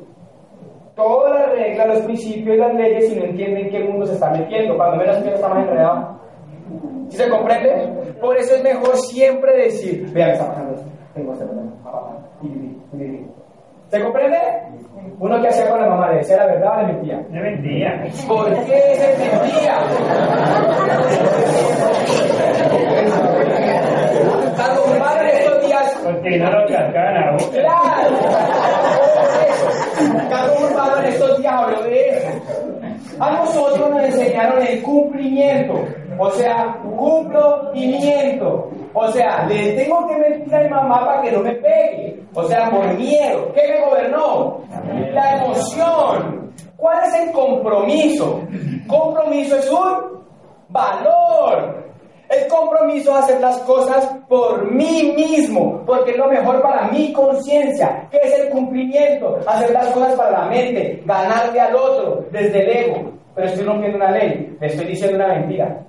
todas 0.97 1.39
las 1.39 1.51
reglas, 1.51 1.87
los 1.87 2.01
principios 2.01 2.57
y 2.57 2.59
las 2.59 2.75
leyes 2.75 3.13
y 3.13 3.17
no 3.17 3.27
entienden 3.27 3.67
en 3.67 3.71
qué 3.71 3.85
mundo 3.85 4.05
se 4.05 4.15
está 4.15 4.33
metiendo. 4.33 4.77
Cuando 4.77 4.97
menos 4.97 5.19
piensa 5.19 5.37
está 5.37 5.49
más 5.51 5.69
enredado. 5.69 6.21
¿Sí 7.11 7.17
se 7.17 7.31
comprende? 7.31 8.17
Por 8.21 8.37
eso 8.37 8.57
es 8.57 8.65
mejor 8.65 8.97
siempre 8.97 9.57
decir, 9.57 10.13
vea, 10.13 10.27
me 10.27 10.33
está 10.33 10.49
pasando 10.49 10.75
esto, 10.75 10.89
tengo 11.15 11.33
este 11.33 11.45
problema, 11.45 11.73
¿Se 13.91 14.03
comprende? 14.03 14.39
Uno 15.19 15.41
que 15.41 15.49
hacía 15.49 15.71
con 15.71 15.81
la 15.81 15.89
mamá, 15.89 16.11
¿le 16.11 16.19
decía 16.19 16.37
la 16.37 16.47
verdad 16.47 16.79
o 16.79 16.81
le 16.83 16.93
mentía? 16.93 17.27
Le 17.31 17.41
mentía. 17.41 18.05
¿Por 18.29 18.65
qué 18.67 18.81
se 18.95 19.17
mentía? 19.19 19.79
Tanto 24.57 24.87
mi 24.93 25.01
padre 25.01 25.39
estos 25.39 25.67
días. 25.67 26.01
Porque 26.05 26.37
no 26.37 26.51
lo 26.51 26.67
cascaban 26.69 27.17
a 27.17 27.31
uno. 27.31 27.39
¡Claro! 27.51 28.17
Carlos 30.29 30.71
Urbano 30.71 30.99
en 30.99 31.05
estos 31.07 31.39
días 31.39 31.55
habló 31.55 31.83
de 31.83 32.09
eso. 32.11 32.29
A 33.21 33.31
nosotros 33.33 33.91
nos 33.91 34.03
enseñaron 34.03 34.67
el 34.67 34.83
cumplimiento. 34.83 35.85
O 36.19 36.31
sea, 36.33 36.77
cumplo 36.83 37.71
y 37.75 37.87
miento. 37.87 38.71
O 39.01 39.13
sea, 39.13 39.47
le 39.47 39.75
tengo 39.75 40.09
que 40.09 40.17
mentir 40.17 40.53
a 40.53 40.61
mi 40.61 40.71
mamá 40.71 41.07
para 41.07 41.23
que 41.23 41.31
no 41.31 41.39
me 41.39 41.53
pegue. 41.53 42.21
O 42.35 42.43
sea, 42.45 42.69
por 42.69 42.85
miedo. 42.95 43.53
¿Qué 43.55 43.63
me 43.69 43.87
gobernó? 43.87 44.61
La 45.13 45.37
emoción. 45.37 46.53
¿Cuál 46.77 47.05
es 47.05 47.21
el 47.21 47.31
compromiso? 47.31 48.43
Compromiso 48.89 49.57
es 49.57 49.71
un 49.71 50.25
valor. 50.71 51.77
El 52.29 52.49
compromiso 52.49 53.13
de 53.13 53.19
hacer 53.21 53.41
las 53.41 53.59
cosas 53.59 54.05
por 54.29 54.71
mí 54.71 55.15
mismo, 55.17 55.83
porque 55.87 56.11
es 56.11 56.17
lo 56.17 56.29
mejor 56.29 56.61
para 56.61 56.89
mi 56.89 57.13
conciencia. 57.13 58.07
¿Qué 58.11 58.19
es 58.21 58.41
el 58.41 58.51
cumplimiento? 58.51 59.39
Hacer 59.47 59.71
las 59.71 59.87
cosas 59.93 60.15
para 60.15 60.41
la 60.41 60.47
mente, 60.47 61.03
ganarle 61.07 61.61
al 61.61 61.75
otro 61.77 62.25
desde 62.33 62.63
el 62.65 62.69
ego. 62.69 63.13
Pero 63.35 63.47
estoy 63.47 63.65
rompiendo 63.65 63.97
una 63.97 64.11
ley, 64.11 64.57
le 64.61 64.67
estoy 64.67 64.87
diciendo 64.87 65.17
una 65.17 65.35
mentira. 65.35 65.81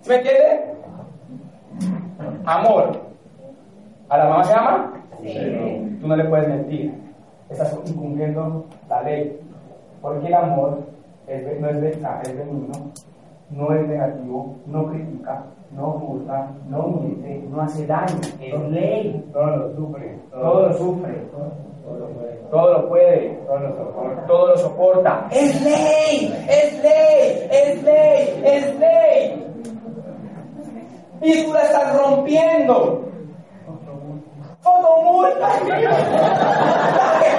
¿Sí 0.00 0.10
me 0.10 0.16
entiende? 0.16 0.71
Amor. 2.46 2.92
¿A 4.08 4.18
la 4.18 4.24
mamá 4.28 4.44
se 4.44 4.52
ama? 4.54 4.92
Sí. 5.22 5.98
Tú 6.00 6.08
no 6.08 6.16
le 6.16 6.24
puedes 6.24 6.48
mentir. 6.48 6.94
Estás 7.50 7.78
incumpliendo 7.86 8.64
la 8.88 9.02
ley. 9.02 9.38
Porque 10.00 10.26
el 10.26 10.34
amor 10.34 10.78
es, 11.26 11.60
no 11.60 11.68
es 11.68 11.76
mensaje, 11.76 12.22
es 12.30 12.36
benigno, 12.36 12.72
no 13.50 13.72
es 13.72 13.86
negativo, 13.86 14.56
no 14.66 14.86
critica, 14.86 15.44
no 15.76 15.92
juzga, 15.92 16.50
no 16.68 16.88
miente, 16.88 17.44
no 17.48 17.62
hace 17.62 17.86
daño, 17.86 18.18
es 18.40 18.60
ley. 18.70 19.24
Todo 19.32 19.46
lo 19.56 19.76
sufre. 19.76 20.18
Todo 20.32 20.66
lo 20.66 20.72
sufre, 20.74 21.12
Todo 21.80 21.98
lo 21.98 22.08
puede. 22.08 22.32
todo 22.50 22.72
lo 22.72 22.88
puede, 22.88 23.28
Todo 23.46 23.58
lo 23.60 23.76
soporta. 23.76 24.26
todo 24.26 24.46
lo 24.48 24.56
soporta. 24.56 25.28
Es 25.30 25.62
ley, 25.62 26.34
es 26.48 26.82
ley, 26.82 27.48
es 27.52 27.82
ley, 27.84 28.42
es 28.44 28.78
ley. 28.80 29.46
Y 31.22 31.44
tú 31.44 31.52
la 31.52 31.62
estás 31.62 31.96
rompiendo. 31.96 33.02
Fotomulta. 34.60 35.48
Taque, 35.48 35.86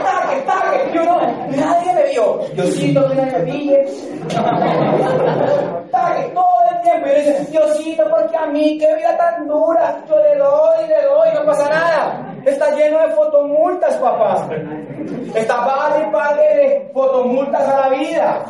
taque, 0.04 0.42
taque. 0.46 0.92
Yo 0.94 1.04
no, 1.04 1.20
nadie 1.56 1.94
me 1.94 2.04
vio. 2.12 2.40
Diosito, 2.54 3.10
que 3.10 3.16
nadie 3.16 3.32
me 3.32 3.40
pille. 3.52 3.88
Taque, 5.92 6.24
todo 6.34 6.46
el 6.72 6.82
tiempo. 6.82 7.08
Y 7.08 7.10
yo 7.10 7.16
dice, 7.16 7.52
Diosito, 7.52 8.04
porque 8.10 8.38
a 8.38 8.46
mí, 8.48 8.78
qué 8.78 8.96
vida 8.96 9.18
tan 9.18 9.48
dura. 9.48 10.04
Yo 10.08 10.16
le 10.18 10.38
doy, 10.38 10.88
le 10.88 11.04
doy, 11.04 11.30
no 11.34 11.46
pasa 11.46 11.70
nada. 11.70 12.36
Está 12.46 12.76
lleno 12.76 13.00
de 13.00 13.14
fotomultas, 13.14 13.96
papá. 13.98 14.48
Está 15.36 15.66
vale 15.66 16.08
y 16.08 16.12
pague 16.12 16.56
de 16.56 16.92
fotomultas 16.94 17.68
a 17.68 17.82
la 17.82 17.90
vida. 17.90 18.46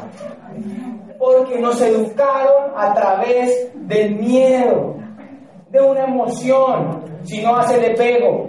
Porque 1.17 1.59
nos 1.59 1.79
educaron 1.81 2.73
a 2.75 2.93
través 2.93 3.69
del 3.87 4.15
miedo, 4.15 4.95
de 5.73 5.81
una 5.81 6.05
emoción. 6.05 7.01
Si 7.23 7.41
no 7.41 7.55
hace, 7.55 7.81
le 7.81 7.95
pego. 7.95 8.47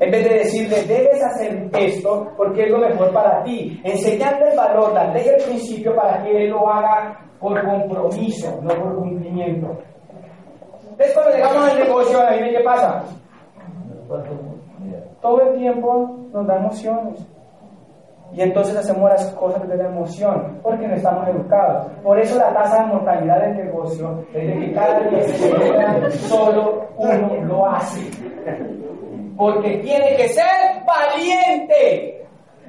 En 0.00 0.10
vez 0.10 0.28
de 0.28 0.38
decirle, 0.38 0.82
debes 0.82 1.22
hacer 1.22 1.70
esto 1.72 2.32
porque 2.36 2.64
es 2.64 2.70
lo 2.70 2.78
mejor 2.78 3.12
para 3.12 3.44
ti. 3.44 3.80
Enseñarle 3.84 4.50
el 4.50 4.56
valor, 4.56 4.92
darle 4.92 5.24
el 5.24 5.42
principio 5.44 5.94
para 5.94 6.20
que 6.24 6.44
él 6.44 6.50
lo 6.50 6.68
haga 6.68 7.20
por 7.38 7.64
compromiso, 7.64 8.60
no 8.60 8.74
por 8.74 8.96
cumplimiento. 8.96 9.78
Entonces 10.90 11.14
cuando 11.14 11.32
llegamos 11.32 11.70
al 11.70 11.78
negocio, 11.78 12.20
a 12.20 12.30
¿qué 12.30 12.60
pasa? 12.64 13.04
Todo 15.22 15.42
el 15.42 15.58
tiempo 15.58 16.16
nos 16.32 16.46
da 16.46 16.56
emociones. 16.56 17.24
Y 18.32 18.42
entonces 18.42 18.76
hacemos 18.76 19.08
las 19.10 19.26
cosas 19.34 19.62
desde 19.62 19.82
la 19.82 19.90
emoción, 19.90 20.58
porque 20.62 20.88
no 20.88 20.94
estamos 20.94 21.28
educados. 21.28 21.86
Por 22.02 22.18
eso 22.18 22.36
la 22.38 22.52
tasa 22.52 22.82
de 22.82 22.86
mortalidad 22.88 23.40
del 23.40 23.56
negocio 23.56 24.24
es 24.34 24.46
de 24.46 24.58
que 24.58 24.72
cada 24.72 25.00
día 25.00 25.20
se 25.20 25.34
celebra, 25.34 26.10
solo 26.10 26.88
uno 26.96 27.34
lo 27.44 27.66
hace. 27.66 28.10
Porque 29.36 29.78
tiene 29.78 30.16
que 30.16 30.28
ser 30.28 30.44
valiente. 30.86 32.26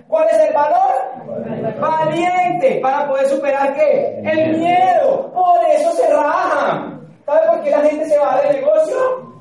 ¿Cuál 0.07 0.27
es 0.31 0.47
el 0.47 0.53
valor? 0.53 1.79
Valiente. 1.79 2.79
Para 2.81 3.07
poder 3.07 3.25
superar 3.25 3.73
qué? 3.73 4.21
El 4.23 4.57
miedo. 4.57 5.31
Por 5.33 5.59
eso 5.69 5.91
se 5.91 6.13
rajan. 6.13 7.01
¿Sabe 7.25 7.47
por 7.47 7.61
qué 7.61 7.71
la 7.71 7.81
gente 7.81 8.05
se 8.05 8.19
va 8.19 8.39
del 8.41 8.61
negocio? 8.61 9.34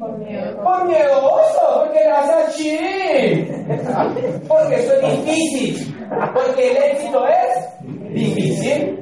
Por 0.00 0.16
miedo. 0.16 0.64
Por 0.64 0.88
miedoso, 0.88 1.84
porque 1.84 1.98
hace 2.08 2.32
así. 2.32 3.48
Porque 4.48 4.76
eso 4.76 4.94
es 4.94 5.26
difícil. 5.26 6.08
Porque 6.32 6.70
el 6.70 6.76
éxito 6.84 7.26
es 7.26 8.14
difícil. 8.14 8.98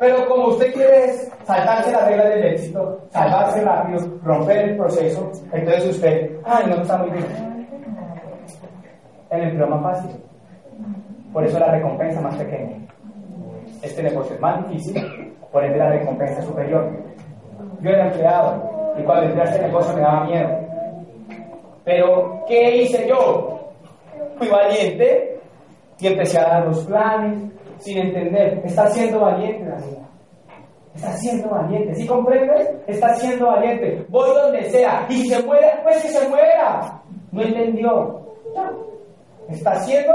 Pero 0.00 0.26
como 0.26 0.48
usted 0.48 0.74
quiere 0.74 1.12
saltarse 1.44 1.92
las 1.92 2.08
reglas 2.08 2.28
del 2.28 2.44
éxito, 2.44 3.00
salvarse 3.10 3.60
rápido, 3.62 4.00
romper 4.24 4.70
el 4.70 4.76
proceso, 4.76 5.30
entonces 5.52 5.94
usted, 5.94 6.30
ay, 6.44 6.64
no 6.68 6.82
está 6.82 6.98
muy 6.98 7.10
bien. 7.10 7.24
El 9.30 9.42
empleo 9.42 9.68
más 9.68 9.82
fácil. 9.82 10.20
Por 11.32 11.44
eso 11.44 11.58
la 11.60 11.70
recompensa 11.70 12.20
más 12.20 12.34
pequeña. 12.34 12.78
Este 13.80 14.02
negocio 14.02 14.34
es 14.34 14.40
más 14.40 14.68
difícil, 14.68 15.36
por 15.52 15.64
ende 15.64 15.78
la 15.78 15.90
recompensa 15.90 16.40
es 16.40 16.46
superior. 16.46 16.90
Yo 17.80 17.90
era 17.90 18.08
empleado 18.08 18.73
y 18.96 19.02
cuando 19.02 19.26
entré 19.26 19.42
a 19.42 19.44
este 19.44 19.66
negocio 19.66 19.94
me 19.94 20.00
daba 20.00 20.24
miedo. 20.24 20.48
Pero, 21.84 22.44
¿qué 22.46 22.76
hice 22.82 23.06
yo? 23.08 23.72
Fui 24.38 24.48
valiente 24.48 25.38
y 26.00 26.06
empecé 26.06 26.38
a 26.38 26.48
dar 26.48 26.66
los 26.66 26.84
planes 26.84 27.38
sin 27.78 27.98
entender. 27.98 28.62
Está 28.64 28.86
siendo 28.88 29.20
valiente 29.20 29.64
la 29.64 29.76
vida. 29.76 30.08
Está 30.94 31.12
siendo 31.12 31.50
valiente. 31.50 31.94
¿Sí 31.94 32.06
comprendes? 32.06 32.70
Está 32.86 33.14
siendo 33.16 33.46
valiente. 33.46 34.06
Voy 34.08 34.30
donde 34.34 34.62
sea. 34.70 35.06
Y 35.08 35.28
se 35.28 35.42
muere, 35.42 35.72
pues 35.82 36.02
que 36.02 36.08
se 36.08 36.28
muera. 36.28 37.02
No 37.32 37.42
entendió. 37.42 38.20
Está 39.48 39.74
siendo 39.80 40.12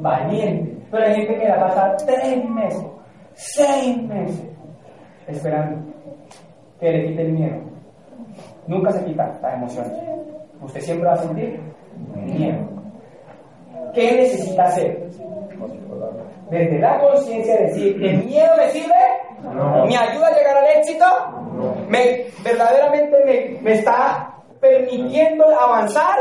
valiente. 0.00 0.80
Pero 0.90 1.04
hay 1.04 1.14
gente 1.14 1.38
que 1.38 1.48
la 1.48 1.60
pasa 1.60 1.96
tres 2.04 2.44
meses, 2.50 2.84
seis 3.34 3.96
meses, 4.02 4.42
esperando 5.28 5.92
que 6.80 6.90
le 6.90 7.08
quite 7.08 7.22
el 7.22 7.32
miedo. 7.32 7.60
Nunca 8.70 8.92
se 8.92 9.04
quita 9.04 9.36
las 9.42 9.54
emociones. 9.54 9.92
Usted 10.62 10.80
siempre 10.80 11.08
va 11.08 11.14
a 11.14 11.16
sentir 11.16 11.60
miedo. 12.14 12.58
¿Qué 13.92 14.12
necesita 14.12 14.62
hacer? 14.62 15.10
Desde 16.50 16.78
la 16.78 17.00
conciencia 17.00 17.62
decir, 17.62 17.96
¿el 18.00 18.24
miedo 18.26 18.48
me 18.56 18.68
sirve? 18.68 18.94
No. 19.42 19.86
¿Me 19.86 19.96
ayuda 19.96 20.28
a 20.28 20.36
llegar 20.38 20.56
al 20.58 20.76
éxito? 20.76 21.04
¿Me, 21.88 22.26
¿Verdaderamente 22.44 23.16
me, 23.24 23.60
me 23.60 23.72
está 23.72 24.36
permitiendo 24.60 25.46
avanzar? 25.46 26.16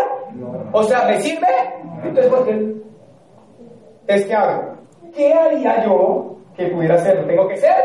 O 0.72 0.82
sea, 0.82 1.06
¿me 1.06 1.22
sirve? 1.22 1.48
Entonces, 2.04 2.34
¿por 2.34 2.46
qué? 2.48 2.74
Es 4.08 4.26
que 4.26 4.34
hago. 4.34 4.74
¿Qué 5.16 5.32
haría 5.32 5.86
yo 5.86 6.36
que 6.58 6.66
pudiera 6.70 6.96
hacerlo? 6.96 7.28
¿Tengo 7.28 7.48
que 7.48 7.58
ser? 7.58 7.76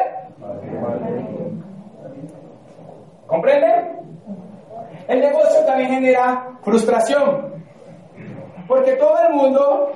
¿Comprende? 3.26 4.03
El 5.08 5.20
negocio 5.20 5.64
también 5.66 5.90
genera 5.90 6.50
frustración. 6.62 7.54
Porque 8.66 8.92
todo 8.92 9.16
el 9.28 9.34
mundo 9.34 9.92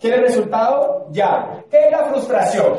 quiere 0.00 0.16
el 0.16 0.22
resultado 0.24 1.06
ya. 1.10 1.62
¿Qué 1.70 1.78
es 1.86 1.90
la 1.90 2.04
frustración? 2.04 2.72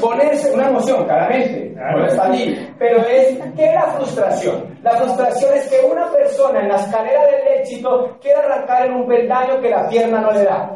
Ponerse 0.00 0.52
una 0.52 0.68
emoción, 0.68 1.04
claramente, 1.04 1.72
Claro. 1.74 1.98
no 2.00 2.06
está 2.06 2.24
allí. 2.26 2.68
Pero 2.78 2.98
es, 3.06 3.38
¿qué 3.56 3.66
es 3.66 3.74
la 3.74 3.82
frustración? 3.92 4.78
La 4.82 4.92
frustración 4.92 5.54
es 5.54 5.68
que 5.68 5.86
una 5.90 6.10
persona 6.10 6.60
en 6.60 6.68
la 6.68 6.76
escalera 6.76 7.20
del 7.26 7.58
éxito 7.60 8.16
quiere 8.20 8.38
arrancar 8.40 8.86
en 8.86 8.94
un 8.94 9.06
peldaño 9.06 9.60
que 9.60 9.70
la 9.70 9.88
pierna 9.88 10.20
no 10.20 10.32
le 10.32 10.44
da. 10.44 10.70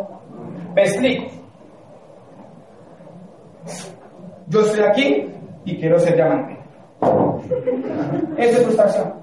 Me 0.74 0.82
explico. 0.82 1.30
Yo 4.48 4.60
estoy 4.60 4.84
aquí 4.84 5.32
y 5.64 5.78
quiero 5.78 5.98
ser 5.98 6.14
diamante. 6.16 6.58
Es 8.36 8.62
frustración. 8.62 9.14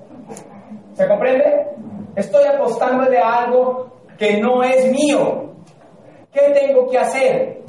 ¿Se 0.93 1.07
comprende? 1.07 1.67
Estoy 2.15 2.43
apostándole 2.45 3.19
a 3.19 3.43
algo 3.43 3.91
que 4.17 4.39
no 4.41 4.63
es 4.63 4.91
mío. 4.91 5.53
¿Qué 6.31 6.51
tengo 6.53 6.87
que 6.87 6.97
hacer? 6.97 7.61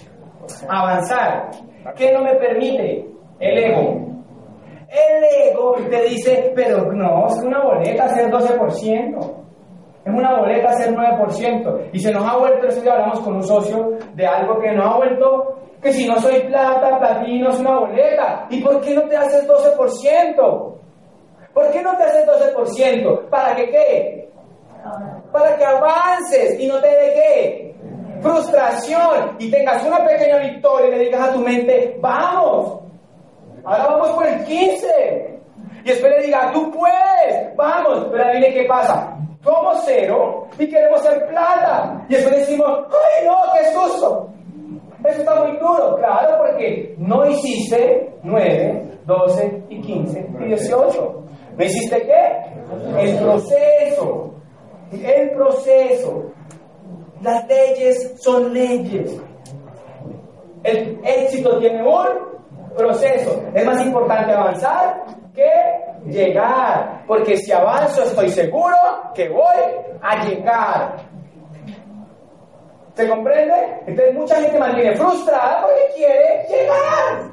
Avanzar. 0.68 1.50
¿Qué 1.96 2.12
no 2.12 2.22
me 2.22 2.34
permite? 2.36 3.06
El 3.38 3.59
ego. 3.59 4.09
El 4.88 5.50
ego 5.50 5.76
te 5.90 6.02
dice, 6.04 6.52
pero 6.54 6.90
no, 6.92 7.26
es 7.26 7.42
una 7.42 7.62
boleta 7.62 8.04
hacer 8.04 8.30
12%. 8.30 9.38
Es 10.04 10.14
una 10.14 10.38
boleta 10.38 10.70
hacer 10.70 10.94
9%. 10.94 11.90
Y 11.92 11.98
se 11.98 12.12
nos 12.12 12.24
ha 12.24 12.38
vuelto, 12.38 12.66
eso 12.66 12.82
ya 12.82 12.92
hablamos 12.92 13.20
con 13.20 13.36
un 13.36 13.42
socio, 13.42 13.98
de 14.14 14.26
algo 14.26 14.59
que 14.59 14.72
nos 14.72 14.86
ha 14.86 14.96
vuelto, 14.96 15.59
que 15.82 15.92
si 15.92 16.06
no 16.06 16.18
soy 16.20 16.40
plata, 16.40 16.98
platino, 16.98 17.50
es 17.50 17.60
una 17.60 17.78
boleta. 17.78 18.46
¿Y 18.50 18.60
por 18.60 18.80
qué 18.80 18.94
no 18.94 19.02
te 19.02 19.16
haces 19.16 19.48
12%? 19.48 20.74
¿Por 21.54 21.70
qué 21.70 21.82
no 21.82 21.96
te 21.96 22.02
haces 22.02 22.26
12%? 22.26 23.28
¿Para 23.28 23.54
que 23.54 23.70
qué? 23.70 24.28
Para 25.32 25.56
que 25.56 25.64
avances 25.64 26.58
y 26.58 26.66
no 26.66 26.80
te 26.80 26.88
dé? 26.88 27.74
Frustración 28.20 29.36
y 29.38 29.50
tengas 29.50 29.84
una 29.84 30.04
pequeña 30.04 30.38
victoria 30.38 30.88
y 30.88 30.90
le 30.90 31.04
digas 31.04 31.28
a 31.28 31.32
tu 31.32 31.38
mente, 31.38 31.96
vamos, 32.00 32.80
ahora 33.64 33.86
vamos 33.86 34.10
por 34.10 34.26
el 34.26 34.44
15. 34.44 35.40
Y 35.84 35.88
después 35.88 36.12
le 36.18 36.26
diga, 36.26 36.50
tú 36.52 36.72
puedes, 36.72 37.56
vamos, 37.56 38.08
pero 38.10 38.24
adivine 38.24 38.52
qué 38.52 38.64
pasa. 38.64 39.16
Somos 39.44 39.82
cero 39.84 40.48
y 40.58 40.68
queremos 40.68 41.00
ser 41.02 41.26
plata. 41.28 42.04
Y 42.08 42.14
después 42.14 42.36
decimos, 42.38 42.86
ay 42.90 43.26
no, 43.26 43.36
qué 43.54 43.72
susto. 43.72 44.28
Eso 45.04 45.20
está 45.20 45.34
muy 45.36 45.56
duro, 45.58 45.96
claro, 45.96 46.38
porque 46.38 46.94
no 47.09 47.26
hiciste 47.26 48.14
9, 48.22 48.98
12 49.06 49.62
y 49.70 49.80
15 49.80 50.26
y 50.40 50.44
18. 50.44 51.24
¿Me 51.56 51.64
hiciste 51.64 52.02
qué? 52.02 53.02
El 53.02 53.18
proceso. 53.18 54.34
El 54.92 55.30
proceso. 55.30 56.24
Las 57.22 57.48
leyes 57.48 58.14
son 58.20 58.52
leyes. 58.52 59.20
El 60.62 61.00
éxito 61.02 61.59
tiene 61.59 61.82
un 61.82 62.06
proceso. 62.76 63.42
Es 63.54 63.64
más 63.64 63.84
importante 63.84 64.32
avanzar 64.32 65.04
que 65.34 66.11
llegar. 66.11 67.04
Porque 67.06 67.38
si 67.38 67.50
avanzo 67.52 68.02
estoy 68.02 68.28
seguro 68.28 68.76
que 69.14 69.30
voy 69.30 69.56
a 70.02 70.24
llegar. 70.26 70.96
¿Se 72.99 73.09
comprende? 73.09 73.55
Entonces 73.86 74.12
mucha 74.12 74.34
gente 74.40 74.59
mantiene 74.59 74.96
frustrada 74.96 75.62
porque 75.62 75.94
quiere 75.94 76.44
llegar. 76.49 77.30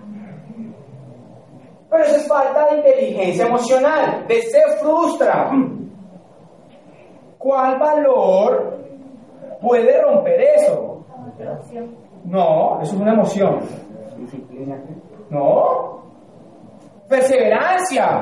Pero 1.89 2.03
eso 2.03 2.15
es 2.17 2.27
falta 2.27 2.67
de 2.67 2.77
inteligencia 2.77 3.47
emocional, 3.47 4.27
de 4.27 4.41
se 4.43 4.61
frustra. 4.79 5.49
¿Cuál 7.39 7.79
valor 7.79 8.77
puede 9.59 9.99
romper 10.03 10.39
eso? 10.55 11.03
No, 12.25 12.79
eso 12.83 12.95
es 12.95 13.01
una 13.01 13.13
emoción. 13.13 13.59
No. 15.31 16.03
Perseverancia. 17.09 18.21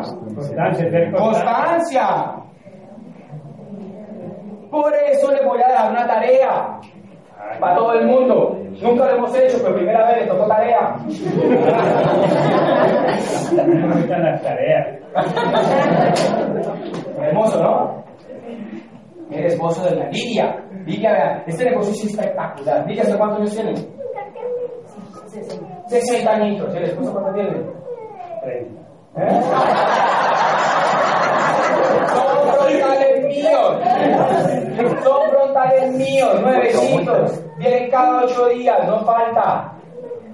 Constancia. 1.11 2.35
Por 4.71 4.95
eso 4.95 5.29
le 5.29 5.45
voy 5.45 5.61
a 5.61 5.67
dar 5.67 5.91
una 5.91 6.07
tarea 6.07 6.79
para 7.59 7.75
todo 7.75 7.93
el 7.93 8.05
mundo. 8.07 8.57
Nunca 8.81 9.05
lo 9.05 9.15
hemos 9.15 9.35
hecho, 9.37 9.57
pero 9.61 9.75
primera 9.75 10.07
vez 10.07 10.21
le 10.21 10.27
tocó 10.27 10.47
tarea. 10.47 10.95
Las 13.53 14.41
tareas. 14.41 14.87
Hermoso, 17.21 17.63
¿no? 17.63 18.03
Eres 19.31 19.53
esposo 19.53 19.83
de 19.85 19.95
la 19.95 20.09
Lidia. 20.09 20.63
Lidia, 20.85 21.11
vean, 21.13 21.43
este 21.47 21.65
negocio 21.65 21.93
es 21.93 22.05
espectacular. 22.05 22.85
Lidia, 22.87 23.03
¿hace 23.03 23.17
cuántos 23.17 23.39
años 23.39 23.55
tiene? 23.55 23.73
60 25.87 26.31
añitos. 26.31 26.73
¿Y 26.73 26.77
el 26.77 26.83
esposo 26.83 27.13
cuánto 27.13 27.33
tiene? 27.33 27.65
Treinta. 28.41 28.81
¿Eh? 29.15 29.41
Míos. 33.33 35.03
Son 35.03 35.29
frontales 35.29 35.93
míos, 35.93 36.41
nuevecitos. 36.41 37.43
Vienen 37.57 37.89
cada 37.89 38.23
ocho 38.23 38.47
días, 38.49 38.87
no 38.87 38.99
falta. 39.01 39.73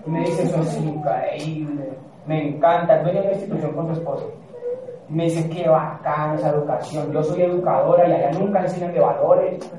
Y 0.06 0.10
me 0.10 0.20
dicen, 0.22 0.50
son 0.50 0.88
increíble. 0.88 1.90
Me 2.26 2.50
encanta. 2.50 2.98
El 2.98 3.04
dueño 3.04 3.22
de 3.22 3.28
la 3.28 3.34
institución 3.34 3.74
con 3.74 3.88
tu 3.88 3.94
esposo. 3.94 4.32
Y 5.10 5.14
me 5.14 5.24
dice, 5.26 5.50
qué 5.50 5.68
bacana 5.68 6.36
esa 6.36 6.50
educación. 6.50 7.12
Yo 7.12 7.24
soy 7.24 7.42
educadora 7.44 8.08
y 8.08 8.14
allá 8.14 8.32
nunca 8.38 8.60
enseñan 8.62 8.94
de 8.94 9.00
valores. 9.00 9.72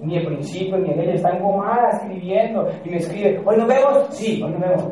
Ni 0.00 0.16
de 0.16 0.26
principios, 0.26 0.80
ni 0.80 0.90
de 0.90 0.96
leyes. 0.96 1.16
Está 1.16 1.30
engomada 1.30 1.90
escribiendo. 1.90 2.68
Y 2.84 2.90
me 2.90 2.98
escribe, 2.98 3.42
¿hoy 3.44 3.56
nos 3.56 3.66
vemos? 3.66 4.06
Sí, 4.10 4.40
hoy 4.42 4.52
nos 4.52 4.60
vemos. 4.60 4.84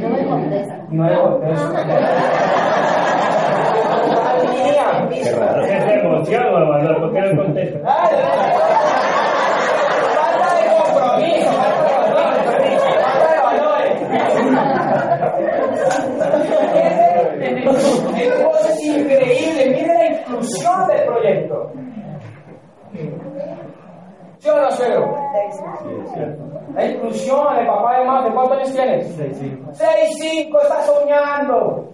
No 0.00 0.08
me 0.08 0.26
contesta. 0.26 0.86
No 0.90 1.04
me 1.04 1.20
contesta. 1.20 1.84
Qué 4.50 4.72
raro. 4.78 5.08
¿Qué 5.08 5.80
se 5.80 5.94
emociona, 5.94 6.50
Manuel? 6.50 6.96
¿Por 6.96 7.12
qué 7.12 7.20
no 7.20 7.42
contesta? 7.42 7.78
Ay, 7.84 8.16
Falta 10.16 10.48
de 10.56 10.62
compromiso, 10.76 11.50
de 11.50 11.68
de. 17.34 17.50
El 17.50 17.58
es 17.58 18.84
increíble, 18.84 19.62
mire 19.70 19.94
la 19.94 20.06
inclusión 20.12 20.86
del 20.88 21.02
proyecto. 21.06 21.72
¿Sí 24.38 24.48
o 24.48 24.56
no, 24.60 24.70
suegro? 24.70 25.14
La 26.74 26.86
inclusión, 26.86 27.56
el 27.58 27.66
papá 27.66 27.98
de 27.98 28.04
más, 28.06 28.24
¿de 28.24 28.30
cuántos 28.32 28.56
años 28.58 28.72
tienes? 28.72 29.14
Seis, 29.16 29.36
cinco. 29.38 29.70
6, 29.72 29.88
5, 30.18 30.60
está 30.62 30.82
soñando. 30.82 31.88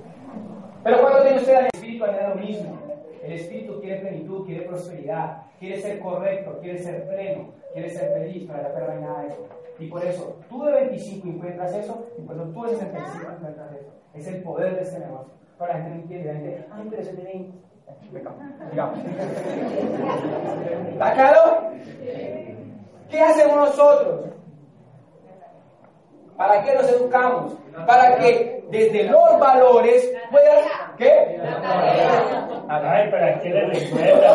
Pero 0.84 1.00
cuando 1.00 1.22
tiene 1.22 1.38
usted 1.38 1.54
el 1.58 1.68
anhela 2.04 2.30
lo 2.30 2.34
mismo. 2.36 2.78
El 3.22 3.32
espíritu 3.32 3.80
quiere 3.80 4.00
plenitud, 4.00 4.46
quiere 4.46 4.66
prosperidad, 4.66 5.42
quiere 5.58 5.80
ser 5.80 5.98
correcto, 6.00 6.58
quiere 6.60 6.78
ser 6.78 7.08
pleno, 7.08 7.48
quiere 7.72 7.90
ser 7.90 8.12
feliz, 8.12 8.46
para 8.46 8.72
pero 8.72 8.86
no 8.86 8.92
hay 8.92 9.00
nada 9.00 9.22
de 9.22 9.28
eso. 9.28 9.48
Y 9.78 9.86
por 9.88 10.04
eso, 10.04 10.36
tú 10.48 10.64
de 10.64 10.72
25 10.72 11.28
encuentras 11.28 11.74
eso, 11.74 12.06
y 12.18 12.22
por 12.22 12.36
eso 12.36 12.44
tú 12.46 12.62
de 12.64 12.76
65 12.76 13.32
encuentras 13.36 13.72
eso. 13.72 13.92
Es 14.14 14.26
el 14.28 14.42
poder 14.42 14.76
de 14.76 14.82
este 14.82 14.98
negocio. 15.00 15.32
Pero 15.58 15.72
la 15.72 15.78
gente 15.78 15.90
no 15.90 15.96
entiende, 16.02 16.32
la 16.32 16.34
gente, 16.34 16.66
ay, 16.70 16.86
pero 16.90 17.02
eso 17.02 17.10
es 17.10 17.16
de 17.16 17.22
20. 17.24 17.58
Venga, 18.12 18.32
digamos. 18.70 18.98
¿Está 20.92 21.12
claro? 21.12 21.70
¿Qué 23.10 23.20
hacemos 23.20 23.56
nosotros? 23.56 24.30
¿Para 26.36 26.62
qué 26.62 26.74
nos 26.74 26.90
educamos? 26.90 27.52
Para 27.86 28.18
que 28.18 28.64
desde 28.70 29.04
los 29.04 29.38
valores 29.38 30.12
puedan... 30.30 30.64
¿Qué? 30.98 31.25
Ay, 32.68 33.08
pero 33.10 33.26
aquí 33.26 33.48
le 33.48 33.66
recuerda. 33.66 34.30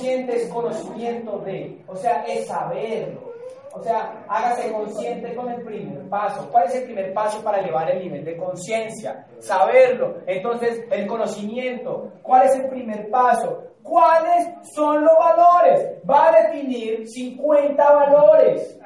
Consciente 0.00 0.36
es 0.36 0.48
conocimiento 0.48 1.38
de, 1.40 1.82
o 1.86 1.94
sea, 1.94 2.24
es 2.26 2.46
saberlo. 2.46 3.30
O 3.72 3.82
sea, 3.82 4.24
hágase 4.28 4.72
consciente 4.72 5.32
con 5.34 5.48
el 5.48 5.62
primer 5.62 6.08
paso. 6.08 6.48
¿Cuál 6.50 6.66
es 6.66 6.74
el 6.74 6.84
primer 6.84 7.14
paso 7.14 7.40
para 7.42 7.58
elevar 7.58 7.88
el 7.90 8.02
nivel 8.02 8.24
de 8.24 8.36
conciencia? 8.36 9.26
Saberlo. 9.38 10.16
Entonces, 10.26 10.80
el 10.90 11.06
conocimiento. 11.06 12.10
¿Cuál 12.22 12.48
es 12.48 12.56
el 12.56 12.68
primer 12.68 13.08
paso? 13.10 13.62
¿Cuáles 13.82 14.48
son 14.74 15.04
los 15.04 15.16
valores? 15.16 15.88
Va 16.08 16.28
a 16.28 16.42
definir 16.42 17.06
50 17.06 17.92
valores 17.92 18.80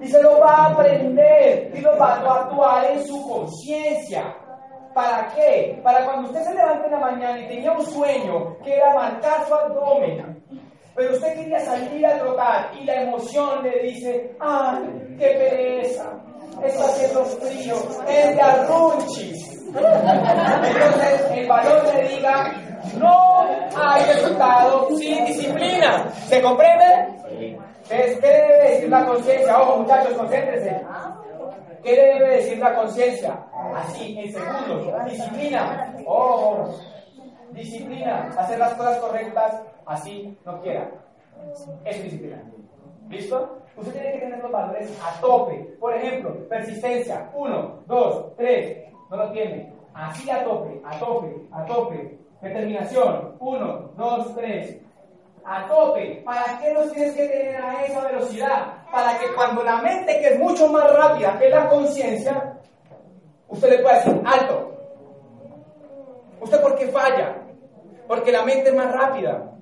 y 0.00 0.06
se 0.06 0.22
lo 0.22 0.40
va 0.40 0.54
a 0.54 0.66
aprender 0.72 1.70
y 1.74 1.80
lo 1.80 1.98
va 1.98 2.14
a 2.14 2.44
actuar 2.44 2.90
en 2.92 3.06
su 3.06 3.28
conciencia. 3.28 4.34
¿Para 4.98 5.28
qué? 5.28 5.78
Para 5.84 6.04
cuando 6.04 6.28
usted 6.28 6.42
se 6.42 6.54
levante 6.54 6.86
en 6.86 6.90
la 6.90 6.98
mañana 6.98 7.38
y 7.38 7.46
tenía 7.46 7.70
un 7.70 7.86
sueño 7.86 8.56
que 8.64 8.74
era 8.74 8.92
marcar 8.94 9.46
su 9.46 9.54
abdomen, 9.54 10.42
pero 10.96 11.12
usted 11.12 11.34
quería 11.34 11.60
salir 11.60 12.04
a 12.04 12.18
trotar 12.18 12.72
y 12.76 12.84
la 12.84 13.02
emoción 13.02 13.62
le 13.62 13.80
dice, 13.80 14.34
¡ay, 14.40 15.16
qué 15.16 15.26
pereza! 15.28 16.04
Está 16.64 16.84
haciendo 16.86 17.24
frío, 17.26 17.76
es 18.08 18.34
de 18.34 18.42
arrunchis. 18.42 19.66
Entonces 19.68 21.30
el 21.30 21.46
valor 21.46 21.94
le 21.94 22.08
diga, 22.08 22.52
no 22.98 23.46
hay 23.76 24.02
resultado 24.02 24.88
sin 24.98 25.24
disciplina. 25.26 26.12
¿Se 26.26 26.42
comprende? 26.42 27.06
¿qué 27.88 28.18
debe 28.20 28.70
decir 28.70 28.88
la 28.88 29.06
conciencia? 29.06 29.60
Ojo, 29.60 29.76
muchachos, 29.76 30.12
concéntrense. 30.14 30.82
¿Qué 31.82 31.96
debe 31.96 32.36
decir 32.36 32.58
la 32.58 32.74
conciencia? 32.74 33.46
Así, 33.74 34.18
en 34.18 34.32
segundos. 34.32 35.04
Disciplina. 35.04 35.94
Ojo. 36.06 36.74
Disciplina. 37.52 38.30
Hacer 38.36 38.58
las 38.58 38.74
cosas 38.74 38.98
correctas, 38.98 39.62
así 39.86 40.36
no 40.44 40.60
quiera. 40.60 40.90
Es 41.84 42.02
disciplina. 42.02 42.42
¿Listo? 43.08 43.58
Usted 43.76 43.92
tiene 43.92 44.12
que 44.12 44.18
tener 44.18 44.42
los 44.42 44.52
valores 44.52 44.98
a 45.02 45.20
tope. 45.20 45.54
Por 45.80 45.94
ejemplo, 45.94 46.48
persistencia. 46.48 47.30
Uno, 47.34 47.80
dos, 47.86 48.34
tres. 48.36 48.92
No 49.10 49.16
lo 49.16 49.30
tiene. 49.30 49.72
Así 49.94 50.30
a 50.30 50.44
tope, 50.44 50.80
a 50.84 50.98
tope, 50.98 51.34
a 51.52 51.64
tope. 51.64 52.18
Determinación. 52.40 53.36
Uno, 53.40 53.90
dos, 53.96 54.34
tres 54.34 54.80
a 55.44 55.66
tope. 55.66 56.22
¿Para 56.24 56.58
qué 56.60 56.72
los 56.72 56.92
tienes 56.92 57.14
que 57.14 57.26
tener 57.26 57.56
a 57.56 57.84
esa 57.84 58.00
velocidad? 58.06 58.66
Para 58.90 59.18
que 59.18 59.26
cuando 59.34 59.62
la 59.62 59.76
mente, 59.76 60.18
que 60.20 60.34
es 60.34 60.38
mucho 60.38 60.68
más 60.68 60.92
rápida 60.92 61.38
que 61.38 61.48
la 61.48 61.68
conciencia, 61.68 62.58
usted 63.48 63.70
le 63.70 63.78
pueda 63.78 63.96
decir, 63.96 64.22
alto. 64.24 64.74
¿Usted 66.40 66.60
por 66.62 66.76
qué 66.76 66.88
falla? 66.88 67.36
Porque 68.06 68.32
la 68.32 68.44
mente 68.44 68.70
es 68.70 68.74
más 68.74 68.92
rápida. 68.92 69.52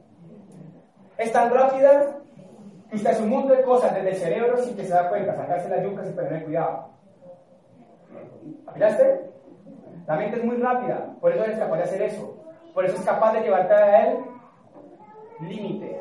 Es 1.19 1.33
tan 1.33 1.53
rápida 1.53 2.19
que 2.91 2.97
usted 2.97 3.11
hace 3.11 3.23
un 3.23 3.31
mundo 3.31 3.55
de 3.55 3.63
cosas 3.63 3.95
desde 3.95 4.11
el 4.11 4.17
cerebro 4.17 4.59
sin 4.59 4.77
que 4.77 4.85
se 4.85 4.93
da 4.93 5.09
cuenta, 5.09 5.35
sacarse 5.35 5.69
las 5.69 5.83
yucas 5.83 6.07
y 6.09 6.13
tener 6.15 6.45
cuidado. 6.45 6.91
¿Miraste? 8.75 9.31
La 10.07 10.17
mente 10.17 10.39
es 10.39 10.45
muy 10.45 10.57
rápida, 10.57 11.15
por 11.21 11.33
eso 11.33 11.45
eres 11.45 11.59
capaz 11.59 11.79
de 11.79 11.83
hacer 11.83 12.03
eso. 12.03 12.37
Por 12.73 12.85
eso 12.85 12.97
es 12.97 13.05
capaz 13.05 13.33
de 13.33 13.41
llevarte 13.41 13.75
a 13.75 14.07
él 14.07 14.19
límite. 15.41 16.01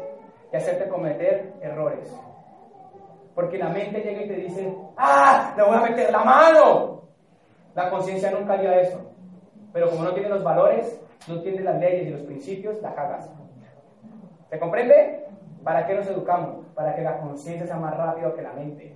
y 0.52 0.56
hacerte 0.56 0.88
cometer 0.88 1.54
errores. 1.62 2.14
Porque 3.34 3.58
la 3.58 3.70
mente 3.70 4.00
llega 4.00 4.24
y 4.24 4.28
te 4.28 4.36
dice, 4.36 4.78
¡ah! 4.96 5.54
¡Le 5.58 5.64
voy 5.64 5.76
a 5.76 5.82
meter 5.82 6.12
la 6.12 6.24
mano! 6.24 7.02
La 7.74 7.90
conciencia 7.90 8.32
nunca 8.32 8.54
haría 8.54 8.80
eso. 8.80 9.12
Pero 9.74 9.90
como 9.90 10.04
no 10.04 10.14
tiene 10.14 10.30
los 10.30 10.44
valores, 10.44 11.02
no 11.28 11.42
tiene 11.42 11.62
las 11.62 11.80
leyes 11.80 12.08
y 12.08 12.12
los 12.12 12.22
principios, 12.22 12.82
la 12.82 12.96
cagas. 12.96 13.30
¿Se 14.50 14.60
comprende? 14.60 15.26
¿Para 15.64 15.86
qué 15.86 15.96
nos 15.96 16.08
educamos? 16.08 16.66
Para 16.76 16.96
que 16.96 17.02
la 17.02 17.20
conciencia 17.20 17.68
sea 17.68 17.78
más 17.78 17.98
rápido 17.98 18.34
que 18.34 18.42
la 18.42 18.54
mente. 18.54 18.96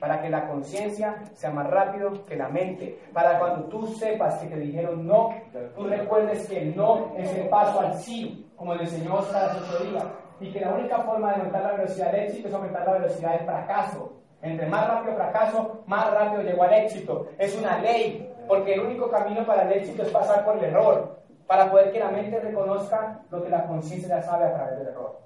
Para 0.00 0.20
que 0.20 0.28
la 0.28 0.46
conciencia 0.48 1.22
sea 1.34 1.50
más 1.50 1.68
rápido 1.70 2.24
que 2.26 2.36
la 2.36 2.48
mente. 2.48 2.98
Para 3.12 3.38
cuando 3.38 3.64
tú 3.64 3.86
sepas 3.86 4.38
que 4.38 4.48
te 4.48 4.56
dijeron 4.56 5.06
no, 5.06 5.30
tú 5.74 5.84
recuerdes 5.84 6.46
que 6.48 6.62
el 6.62 6.76
no 6.76 7.12
es 7.16 7.32
el 7.34 7.48
paso 7.48 7.80
al 7.80 7.94
sí, 7.94 8.50
como 8.56 8.74
le 8.74 8.84
enseñó 8.84 9.16
Oscar 9.16 9.56
ocho 9.56 9.84
días. 9.84 10.04
Y 10.38 10.52
que 10.52 10.60
la 10.60 10.74
única 10.74 10.98
forma 10.98 11.30
de 11.30 11.36
aumentar 11.36 11.62
la 11.62 11.72
velocidad 11.72 12.12
del 12.12 12.24
éxito 12.24 12.48
es 12.48 12.54
aumentar 12.54 12.86
la 12.86 12.92
velocidad 12.92 13.32
del 13.32 13.46
fracaso. 13.46 14.12
Entre 14.42 14.66
más 14.66 14.86
rápido 14.86 15.14
fracaso, 15.14 15.82
más 15.86 16.12
rápido 16.12 16.42
llego 16.42 16.62
al 16.62 16.74
éxito. 16.74 17.28
Es 17.38 17.56
una 17.56 17.78
ley, 17.78 18.30
porque 18.46 18.74
el 18.74 18.80
único 18.80 19.10
camino 19.10 19.46
para 19.46 19.62
el 19.62 19.72
éxito 19.72 20.02
es 20.02 20.10
pasar 20.10 20.44
por 20.44 20.58
el 20.58 20.64
error, 20.64 21.16
para 21.46 21.70
poder 21.70 21.90
que 21.90 22.00
la 22.00 22.10
mente 22.10 22.38
reconozca 22.38 23.20
lo 23.30 23.42
que 23.42 23.48
la 23.48 23.66
conciencia 23.66 24.08
ya 24.08 24.22
sabe 24.22 24.44
a 24.44 24.54
través 24.54 24.78
del 24.78 24.88
error. 24.88 25.20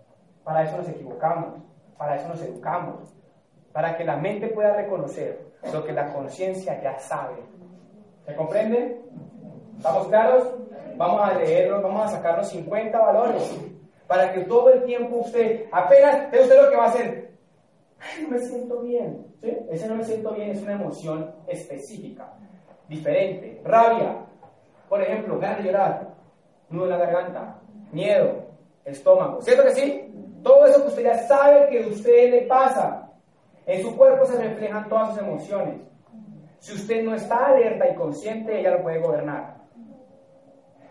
Para 0.44 0.62
eso 0.62 0.76
nos 0.76 0.88
equivocamos, 0.88 1.60
para 1.98 2.16
eso 2.16 2.28
nos 2.28 2.40
educamos, 2.42 3.12
para 3.72 3.96
que 3.96 4.04
la 4.04 4.16
mente 4.16 4.48
pueda 4.48 4.74
reconocer 4.74 5.40
lo 5.72 5.84
que 5.84 5.92
la 5.92 6.12
conciencia 6.12 6.80
ya 6.82 6.98
sabe. 6.98 7.36
¿Se 8.26 8.34
comprende? 8.34 9.00
¿Estamos 9.76 10.08
claros? 10.08 10.54
Vamos 10.96 11.22
a 11.22 11.34
leerlo, 11.34 11.80
vamos 11.80 12.06
a 12.06 12.16
sacar 12.16 12.38
los 12.38 12.48
50 12.48 12.98
valores 12.98 13.58
para 14.06 14.32
que 14.32 14.40
todo 14.40 14.70
el 14.70 14.82
tiempo 14.82 15.18
usted, 15.18 15.66
apenas, 15.70 16.30
ve 16.30 16.40
usted 16.40 16.60
lo 16.60 16.68
que 16.68 16.76
va 16.76 16.84
a 16.84 16.88
hacer, 16.88 17.30
Ay, 18.00 18.22
no 18.22 18.30
me 18.30 18.38
siento 18.38 18.80
bien. 18.80 19.26
¿sí? 19.40 19.56
Ese 19.70 19.86
no 19.86 19.96
me 19.96 20.04
siento 20.04 20.32
bien 20.32 20.50
es 20.50 20.62
una 20.62 20.72
emoción 20.72 21.34
específica, 21.46 22.32
diferente. 22.88 23.60
Rabia, 23.64 24.24
por 24.88 25.02
ejemplo, 25.02 25.38
ganas 25.38 25.58
de 25.58 25.64
llorar, 25.64 26.14
nudo 26.70 26.84
en 26.84 26.90
la 26.90 26.96
garganta, 26.96 27.60
miedo, 27.92 28.46
estómago. 28.84 29.40
¿Cierto 29.42 29.64
que 29.64 29.74
sí? 29.74 30.12
Todo 30.42 30.66
eso 30.66 30.82
que 30.82 30.88
usted 30.88 31.04
ya 31.04 31.18
sabe 31.28 31.68
que 31.68 31.84
a 31.84 31.86
usted 31.86 32.30
le 32.30 32.42
pasa. 32.42 33.09
En 33.66 33.82
su 33.82 33.96
cuerpo 33.96 34.24
se 34.26 34.42
reflejan 34.42 34.88
todas 34.88 35.10
sus 35.10 35.18
emociones. 35.18 35.80
Si 36.58 36.74
usted 36.74 37.02
no 37.04 37.14
está 37.14 37.46
alerta 37.46 37.88
y 37.88 37.94
consciente, 37.94 38.58
ella 38.58 38.72
lo 38.72 38.82
puede 38.82 39.00
gobernar. 39.00 39.56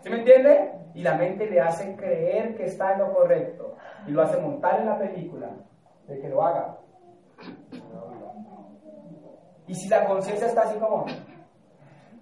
¿Sí 0.02 0.10
me 0.10 0.18
entiende? 0.18 0.72
Y 0.94 1.02
la 1.02 1.14
mente 1.16 1.48
le 1.48 1.60
hace 1.60 1.94
creer 1.94 2.56
que 2.56 2.64
está 2.64 2.94
en 2.94 3.00
lo 3.00 3.14
correcto 3.14 3.76
y 4.06 4.10
lo 4.10 4.22
hace 4.22 4.40
montar 4.40 4.80
en 4.80 4.86
la 4.86 4.98
película 4.98 5.50
de 6.08 6.18
que 6.18 6.28
lo 6.28 6.42
haga. 6.42 6.78
Y 9.66 9.74
si 9.74 9.88
la 9.88 10.04
conciencia 10.06 10.48
está 10.48 10.62
así 10.62 10.78
como, 10.78 11.06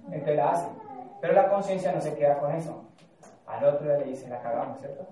entonces 0.06 0.36
la 0.36 0.50
hace. 0.50 0.68
Pero 1.20 1.32
la 1.32 1.48
conciencia 1.48 1.92
no 1.92 2.00
se 2.00 2.14
queda 2.14 2.38
con 2.38 2.54
eso. 2.54 2.87
Al 3.48 3.64
otro 3.64 3.86
día 3.86 3.96
le 3.98 4.04
dice, 4.04 4.28
la 4.28 4.40
cagamos, 4.42 4.78
¿cierto? 4.78 5.06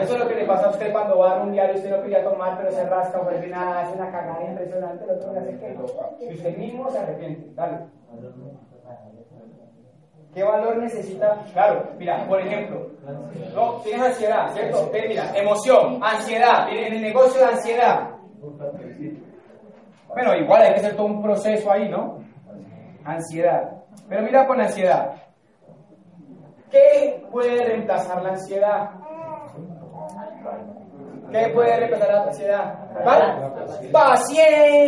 Eso 0.00 0.12
es 0.14 0.18
lo 0.18 0.28
que 0.28 0.34
le 0.34 0.44
pasa 0.44 0.66
a 0.66 0.70
usted 0.70 0.90
cuando 0.90 1.18
va 1.18 1.36
a 1.36 1.42
un 1.42 1.52
diario, 1.52 1.76
usted 1.76 1.90
no 1.96 2.02
quería 2.02 2.24
tomar, 2.24 2.58
pero 2.58 2.72
se 2.72 2.84
rasca 2.84 3.18
vuelve 3.18 3.46
nada, 3.46 3.82
hace 3.82 3.94
una 3.94 4.10
cagada 4.10 4.44
impresionante, 4.44 5.04
el 5.04 5.10
otro 5.10 5.30
día 5.30 5.42
hace 5.42 5.58
qué. 5.58 5.76
Y 6.24 6.34
usted 6.34 6.56
mismo 6.56 6.90
se 6.90 6.98
arrepiente. 6.98 7.54
Dale. 7.54 7.78
¿Qué 10.34 10.42
valor 10.42 10.76
necesita? 10.78 11.44
Claro, 11.52 11.90
mira, 11.96 12.26
por 12.26 12.40
ejemplo, 12.40 12.90
no, 13.54 13.80
tienes 13.82 14.06
ansiedad, 14.06 14.52
¿cierto? 14.52 14.90
Mira, 14.92 15.36
emoción, 15.36 16.00
ansiedad, 16.02 16.68
en 16.70 16.94
el 16.94 17.02
negocio 17.02 17.40
de 17.40 17.46
ansiedad. 17.46 18.10
Bueno, 20.08 20.34
igual 20.34 20.62
hay 20.62 20.74
que 20.74 20.80
hacer 20.80 20.96
todo 20.96 21.06
un 21.06 21.22
proceso 21.22 21.70
ahí, 21.70 21.88
¿no? 21.88 22.18
Ansiedad. 23.04 23.78
Pero 24.08 24.22
mira 24.22 24.46
con 24.46 24.60
ansiedad. 24.60 25.27
¿Qué 26.70 27.26
puede 27.30 27.64
reemplazar 27.64 28.22
la 28.22 28.30
ansiedad? 28.30 28.90
¿Qué 31.32 31.48
puede 31.48 31.76
reemplazar 31.76 32.12
la 32.12 32.22
ansiedad? 32.24 32.74
¿Cuál? 33.02 33.52
Paciencia. 33.92 34.78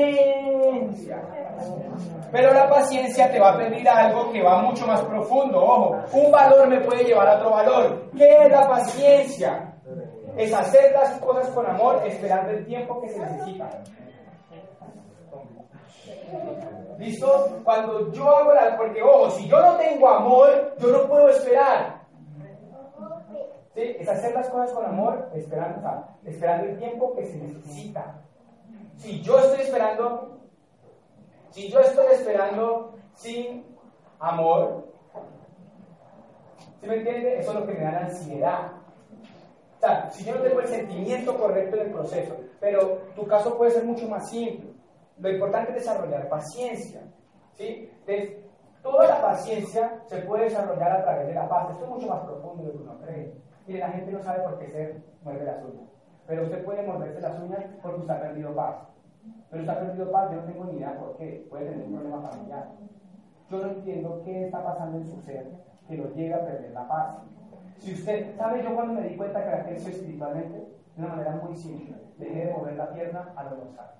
Pero 2.32 2.54
la 2.54 2.68
paciencia 2.68 3.30
te 3.30 3.40
va 3.40 3.50
a 3.50 3.56
pedir 3.58 3.88
algo 3.88 4.30
que 4.30 4.42
va 4.42 4.62
mucho 4.62 4.86
más 4.86 5.00
profundo. 5.02 5.58
Ojo, 5.62 5.96
un 6.12 6.30
valor 6.30 6.68
me 6.68 6.80
puede 6.80 7.04
llevar 7.04 7.28
a 7.28 7.36
otro 7.36 7.50
valor. 7.50 8.10
¿Qué 8.16 8.30
es 8.30 8.50
la 8.50 8.68
paciencia? 8.68 9.74
Es 10.36 10.52
hacer 10.54 10.92
las 10.92 11.18
cosas 11.20 11.48
con 11.48 11.66
amor 11.66 12.00
esperando 12.06 12.50
el 12.50 12.64
tiempo 12.64 13.00
que 13.00 13.08
se 13.08 13.18
necesita. 13.18 13.68
¿Listo? 17.00 17.60
Cuando 17.64 18.12
yo 18.12 18.28
hago 18.28 18.52
la... 18.52 18.76
Porque, 18.76 19.02
ojo, 19.02 19.30
si 19.30 19.48
yo 19.48 19.60
no 19.60 19.76
tengo 19.76 20.08
amor, 20.08 20.76
yo 20.78 20.88
no 20.88 21.08
puedo 21.08 21.28
esperar. 21.30 22.02
¿Sí? 23.74 23.96
Es 23.98 24.08
hacer 24.08 24.34
las 24.34 24.48
cosas 24.50 24.72
con 24.72 24.84
amor 24.84 25.30
esperando, 25.34 26.06
esperando 26.24 26.68
el 26.68 26.78
tiempo 26.78 27.14
que 27.16 27.24
se 27.24 27.38
necesita. 27.38 28.20
Si 28.96 29.22
yo 29.22 29.38
estoy 29.38 29.62
esperando 29.62 30.40
si 31.50 31.68
yo 31.68 31.80
estoy 31.80 32.06
esperando 32.12 32.94
sin 33.14 33.64
amor, 34.20 34.86
¿sí 36.80 36.86
me 36.86 36.96
entiende? 36.96 37.40
Eso 37.40 37.50
es 37.50 37.60
lo 37.60 37.66
que 37.66 37.72
me 37.74 37.80
da 37.80 37.92
la 37.92 38.00
ansiedad. 38.06 38.72
O 39.76 39.80
sea, 39.80 40.10
si 40.10 40.24
yo 40.24 40.34
no 40.34 40.42
tengo 40.42 40.60
el 40.60 40.68
sentimiento 40.68 41.36
correcto 41.36 41.76
en 41.76 41.86
el 41.86 41.92
proceso, 41.92 42.36
pero 42.60 42.98
tu 43.16 43.26
caso 43.26 43.56
puede 43.56 43.72
ser 43.72 43.84
mucho 43.84 44.06
más 44.08 44.28
simple. 44.30 44.69
Lo 45.20 45.30
importante 45.30 45.70
es 45.70 45.84
desarrollar 45.84 46.28
paciencia. 46.28 47.02
¿sí? 47.52 47.90
Entonces, 48.06 48.38
toda 48.82 49.06
la 49.06 49.20
paciencia 49.20 50.00
se 50.06 50.22
puede 50.22 50.44
desarrollar 50.44 50.92
a 50.92 51.02
través 51.02 51.26
de 51.26 51.34
la 51.34 51.48
paz. 51.48 51.70
Esto 51.70 51.84
es 51.84 51.90
mucho 51.90 52.08
más 52.08 52.20
profundo 52.24 52.62
de 52.62 52.68
lo 52.68 52.78
que 52.78 52.82
uno 52.84 52.98
cree. 53.00 53.34
Mire, 53.66 53.80
la 53.80 53.90
gente 53.90 54.12
no 54.12 54.22
sabe 54.22 54.42
por 54.42 54.58
qué 54.58 54.68
se 54.68 55.02
muerde 55.22 55.44
las 55.44 55.62
uñas. 55.62 55.88
Pero 56.26 56.44
usted 56.44 56.64
puede 56.64 56.86
morderse 56.86 57.20
las 57.20 57.38
uñas 57.38 57.64
porque 57.82 58.00
usted 58.00 58.14
ha 58.14 58.20
perdido 58.20 58.54
paz. 58.54 58.76
Pero 59.50 59.62
usted 59.62 59.76
ha 59.76 59.80
perdido 59.80 60.10
paz, 60.10 60.30
yo 60.30 60.36
no 60.36 60.44
tengo 60.44 60.64
ni 60.64 60.76
idea 60.78 60.98
por 60.98 61.16
qué. 61.16 61.46
Puede 61.50 61.66
tener 61.66 61.86
un 61.86 61.92
problema 61.94 62.30
familiar. 62.30 62.68
Yo 63.50 63.58
no 63.58 63.68
entiendo 63.68 64.22
qué 64.24 64.44
está 64.44 64.64
pasando 64.64 64.98
en 64.98 65.06
su 65.06 65.20
ser 65.20 65.50
que 65.86 65.96
lo 65.96 66.14
lleve 66.14 66.34
a 66.34 66.44
perder 66.44 66.70
la 66.70 66.88
paz. 66.88 67.16
Si 67.78 67.92
usted, 67.92 68.36
¿sabe 68.36 68.62
yo 68.62 68.74
cuando 68.74 68.94
me 68.94 69.08
di 69.08 69.16
cuenta 69.16 69.42
que 69.42 69.48
era 69.48 69.64
creció 69.64 69.90
espiritualmente? 69.90 70.79
De 70.96 71.02
una 71.04 71.14
manera 71.14 71.36
muy 71.36 71.56
simple. 71.56 71.96
Dejé 72.18 72.46
de 72.46 72.52
mover 72.52 72.76
la 72.76 72.92
pierna 72.92 73.32
al 73.36 73.48
almorzar. 73.48 73.94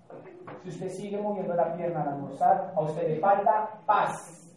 Si 0.63 0.69
usted 0.69 0.89
sigue 0.89 1.21
moviendo 1.21 1.55
la 1.55 1.73
pierna 1.75 2.03
al 2.03 2.09
almorzar, 2.09 2.73
a 2.75 2.81
usted 2.81 3.09
le 3.09 3.21
falta 3.21 3.81
paz. 3.87 4.51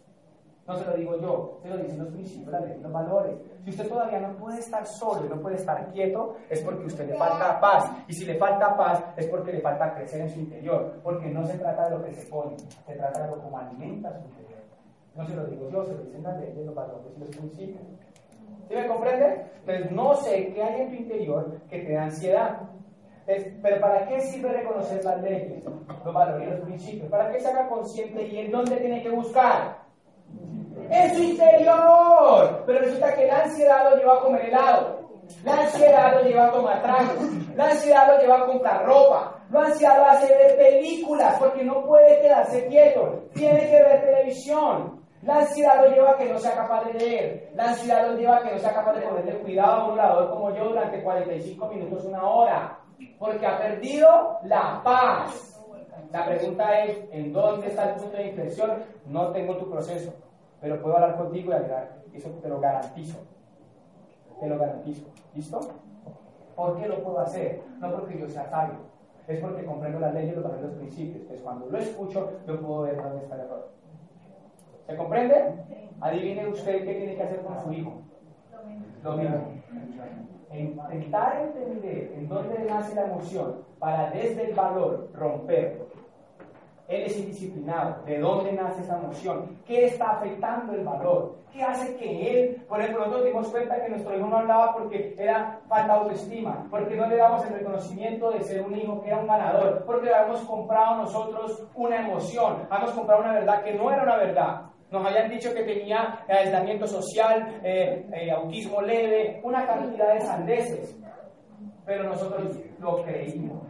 No 0.65 0.77
se 0.77 0.85
lo 0.85 0.93
digo 0.95 1.19
yo, 1.19 1.59
se 1.61 1.69
lo 1.69 1.77
dicen 1.77 1.99
los 1.99 2.07
principios, 2.07 2.55
los 2.81 2.91
valores. 2.91 3.37
Si 3.65 3.69
usted 3.69 3.89
todavía 3.89 4.19
no 4.21 4.33
puede 4.37 4.59
estar 4.59 4.85
solo, 4.85 5.27
no 5.27 5.41
puede 5.41 5.57
estar 5.57 5.91
quieto, 5.91 6.37
es 6.49 6.61
porque 6.61 6.83
a 6.83 6.87
usted 6.87 7.09
le 7.09 7.17
falta 7.17 7.59
paz. 7.59 7.91
Y 8.07 8.13
si 8.13 8.25
le 8.25 8.37
falta 8.37 8.75
paz, 8.77 9.03
es 9.17 9.27
porque 9.27 9.51
le 9.51 9.59
falta 9.59 9.93
crecer 9.93 10.21
en 10.21 10.29
su 10.29 10.39
interior. 10.39 11.01
Porque 11.03 11.29
no 11.29 11.45
se 11.45 11.57
trata 11.57 11.89
de 11.89 11.97
lo 11.97 12.03
que 12.03 12.13
se 12.13 12.29
pone, 12.29 12.57
se 12.57 12.95
trata 12.95 13.23
de 13.23 13.27
lo 13.27 13.41
como 13.41 13.57
alimenta 13.57 14.13
su 14.13 14.25
interior. 14.25 14.61
No 15.15 15.25
se 15.25 15.35
lo 15.35 15.45
digo 15.45 15.69
yo, 15.69 15.83
se 15.83 15.95
lo 15.95 16.01
dicen 16.03 16.23
las 16.23 16.39
leyes, 16.39 16.65
los 16.65 16.73
valores 16.75 17.11
y 17.15 17.19
los 17.19 17.29
principios. 17.29 17.83
¿Sí 18.67 18.75
me 18.75 18.87
comprende? 18.87 19.45
Entonces, 19.65 19.91
no 19.91 20.15
sé 20.15 20.53
qué 20.53 20.63
hay 20.63 20.81
en 20.81 20.89
tu 20.89 20.95
interior 20.95 21.61
que 21.69 21.79
te 21.79 21.93
da 21.93 22.03
ansiedad. 22.03 22.59
pero 23.25 23.79
¿para 23.79 24.05
qué 24.07 24.19
sirve 24.21 24.51
reconocer 24.51 25.03
las 25.03 25.21
leyes, 25.21 25.63
los 26.03 26.13
valores 26.13 26.47
y 26.47 26.51
los 26.51 26.59
principios? 26.61 27.09
¿Para 27.09 27.31
qué 27.31 27.39
se 27.39 27.47
haga 27.49 27.69
consciente 27.69 28.27
y 28.27 28.39
en 28.39 28.51
dónde 28.51 28.77
tiene 28.77 29.01
que 29.01 29.09
buscar? 29.09 29.77
En 30.89 31.15
su 31.15 31.23
interior. 31.23 32.63
Pero 32.65 32.79
resulta 32.79 33.15
que 33.15 33.27
la 33.27 33.43
ansiedad 33.43 33.89
lo 33.89 33.97
lleva 33.97 34.15
a 34.15 34.19
comer 34.21 34.45
helado. 34.45 35.03
La 35.43 35.61
ansiedad 35.61 36.15
lo 36.15 36.27
lleva 36.27 36.47
a 36.47 36.51
tomar 36.51 36.81
tragos. 36.81 37.15
La 37.55 37.69
ansiedad 37.69 38.07
lo 38.07 38.21
lleva 38.21 38.37
a 38.39 38.45
comprar 38.45 38.85
ropa. 38.85 39.39
La 39.51 39.61
ansiedad 39.61 39.97
lo 39.97 40.05
hace 40.05 40.33
ver 40.33 40.57
películas 40.57 41.35
porque 41.39 41.63
no 41.63 41.85
puede 41.85 42.19
quedarse 42.21 42.65
quieto. 42.67 43.23
Tiene 43.33 43.59
que 43.69 43.81
ver 43.81 44.01
televisión. 44.01 45.02
La 45.23 45.39
ansiedad 45.39 45.83
lo 45.83 45.95
lleva 45.95 46.11
a 46.11 46.17
que 46.17 46.29
no 46.29 46.39
sea 46.39 46.55
capaz 46.55 46.83
de 46.85 46.93
leer. 46.93 47.51
La 47.55 47.69
ansiedad 47.69 48.09
lo 48.09 48.17
lleva 48.17 48.37
a 48.37 48.43
que 48.43 48.51
no 48.51 48.59
sea 48.59 48.73
capaz 48.73 48.93
de 48.93 49.01
ponerle 49.01 49.39
cuidado 49.39 49.71
a 49.71 49.85
un 49.85 49.91
orador 49.93 50.29
como 50.29 50.55
yo 50.55 50.65
durante 50.65 51.01
45 51.01 51.67
minutos, 51.67 52.05
una 52.05 52.23
hora. 52.23 52.79
Porque 53.17 53.45
ha 53.45 53.57
perdido 53.57 54.39
la 54.43 54.81
paz. 54.83 55.49
La 56.11 56.25
pregunta 56.25 56.83
es, 56.83 56.99
¿en 57.11 57.33
dónde 57.33 57.67
está 57.67 57.89
el 57.89 57.95
punto 57.95 58.17
de 58.17 58.27
inflexión? 58.27 58.83
No 59.07 59.31
tengo 59.31 59.57
tu 59.57 59.69
proceso 59.69 60.13
pero 60.63 60.81
puedo 60.81 60.95
hablar 60.95 61.17
contigo 61.17 61.51
y 61.51 61.55
ayudar. 61.55 61.91
Eso 62.13 62.29
te 62.41 62.47
lo 62.47 62.61
garantizo. 62.61 63.17
Te 64.39 64.47
lo 64.47 64.57
garantizo. 64.57 65.03
¿Listo? 65.35 65.59
¿Por 66.55 66.79
qué 66.79 66.87
lo 66.87 67.03
puedo 67.03 67.19
hacer? 67.19 67.61
No 67.79 67.91
porque 67.91 68.17
yo 68.17 68.29
sea 68.29 68.49
sabio, 68.49 68.77
es 69.27 69.41
porque 69.41 69.65
comprendo 69.65 69.99
las 69.99 70.13
leyes, 70.13 70.37
los 70.37 70.61
los 70.61 70.71
principios. 70.75 71.17
Entonces, 71.17 71.41
cuando 71.41 71.65
lo 71.65 71.77
escucho, 71.77 72.31
yo 72.47 72.61
puedo 72.61 72.83
ver 72.83 72.95
dónde 72.95 73.23
está 73.23 73.35
el 73.35 73.41
error. 73.41 73.71
¿Se 74.87 74.95
comprende? 74.97 75.35
Adivine 76.01 76.47
usted 76.47 76.85
qué 76.85 76.93
tiene 76.93 77.15
que 77.15 77.23
hacer 77.23 77.41
con 77.41 77.63
su 77.63 77.71
hijo. 77.71 78.01
Lo 79.03 79.17
mismo. 79.17 79.61
intentar 80.51 81.41
entender 81.41 82.13
en 82.15 82.27
dónde 82.27 82.59
nace 82.59 82.95
la 82.95 83.05
emoción 83.05 83.63
para 83.79 84.09
desde 84.11 84.49
el 84.49 84.55
valor 84.55 85.09
romperlo. 85.13 85.87
Él 86.87 87.03
es 87.03 87.17
indisciplinado. 87.17 88.03
¿De 88.05 88.19
dónde 88.19 88.51
nace 88.51 88.81
esa 88.81 88.97
emoción? 88.97 89.57
¿Qué 89.65 89.85
está 89.85 90.11
afectando 90.11 90.73
el 90.73 90.83
valor? 90.83 91.37
¿Qué 91.53 91.63
hace 91.63 91.95
que 91.95 92.31
él, 92.31 92.65
por 92.67 92.79
ejemplo, 92.79 93.01
nosotros 93.01 93.25
dimos 93.25 93.47
cuenta 93.49 93.81
que 93.81 93.89
nuestro 93.89 94.17
hijo 94.17 94.27
no 94.27 94.37
hablaba 94.37 94.73
porque 94.73 95.15
era 95.17 95.59
falta 95.67 95.93
de 95.93 95.99
autoestima, 95.99 96.67
porque 96.69 96.95
no 96.95 97.07
le 97.07 97.17
damos 97.17 97.45
el 97.45 97.53
reconocimiento 97.53 98.31
de 98.31 98.41
ser 98.41 98.63
un 98.63 98.75
hijo 98.75 99.01
que 99.01 99.09
era 99.09 99.19
un 99.19 99.27
ganador, 99.27 99.83
porque 99.85 100.07
le 100.07 100.15
habíamos 100.15 100.41
comprado 100.41 100.97
nosotros 100.97 101.63
una 101.75 102.01
emoción, 102.01 102.67
habíamos 102.69 102.95
comprado 102.95 103.21
una 103.21 103.33
verdad 103.33 103.63
que 103.63 103.75
no 103.75 103.91
era 103.91 104.03
una 104.03 104.17
verdad. 104.17 104.61
Nos 104.93 105.03
habían 105.07 105.27
dicho 105.27 105.51
que 105.55 105.63
tenía 105.63 106.19
aislamiento 106.29 106.85
social, 106.85 107.59
eh, 107.63 108.07
eh, 108.13 108.29
autismo 108.29 108.79
leve, 108.79 109.41
una 109.43 109.65
cantidad 109.65 110.13
de 110.13 110.21
sandeces. 110.21 110.95
Pero 111.83 112.03
nosotros 112.03 112.59
lo 112.77 113.01
creímos 113.01 113.63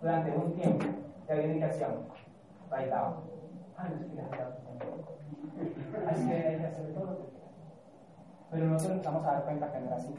durante 0.00 0.30
un 0.30 0.54
tiempo. 0.54 0.86
¿Y 1.28 1.32
adivinen 1.32 1.58
qué 1.58 1.64
hacíamos? 1.66 2.06
Bailábamos. 2.70 3.24
Ay, 3.76 3.90
Así 6.08 6.26
que 6.26 6.34
hay 6.34 6.56
que 6.56 6.66
hacer 6.66 6.94
todo 6.94 7.04
lo 7.04 7.18
que 7.18 7.24
quiera. 7.32 7.48
Pero 8.50 8.64
nosotros 8.64 8.92
empezamos 8.92 9.24
a 9.26 9.32
dar 9.32 9.44
cuenta 9.44 9.72
que 9.72 9.80
no 9.80 9.86
era 9.88 9.96
así. 9.96 10.14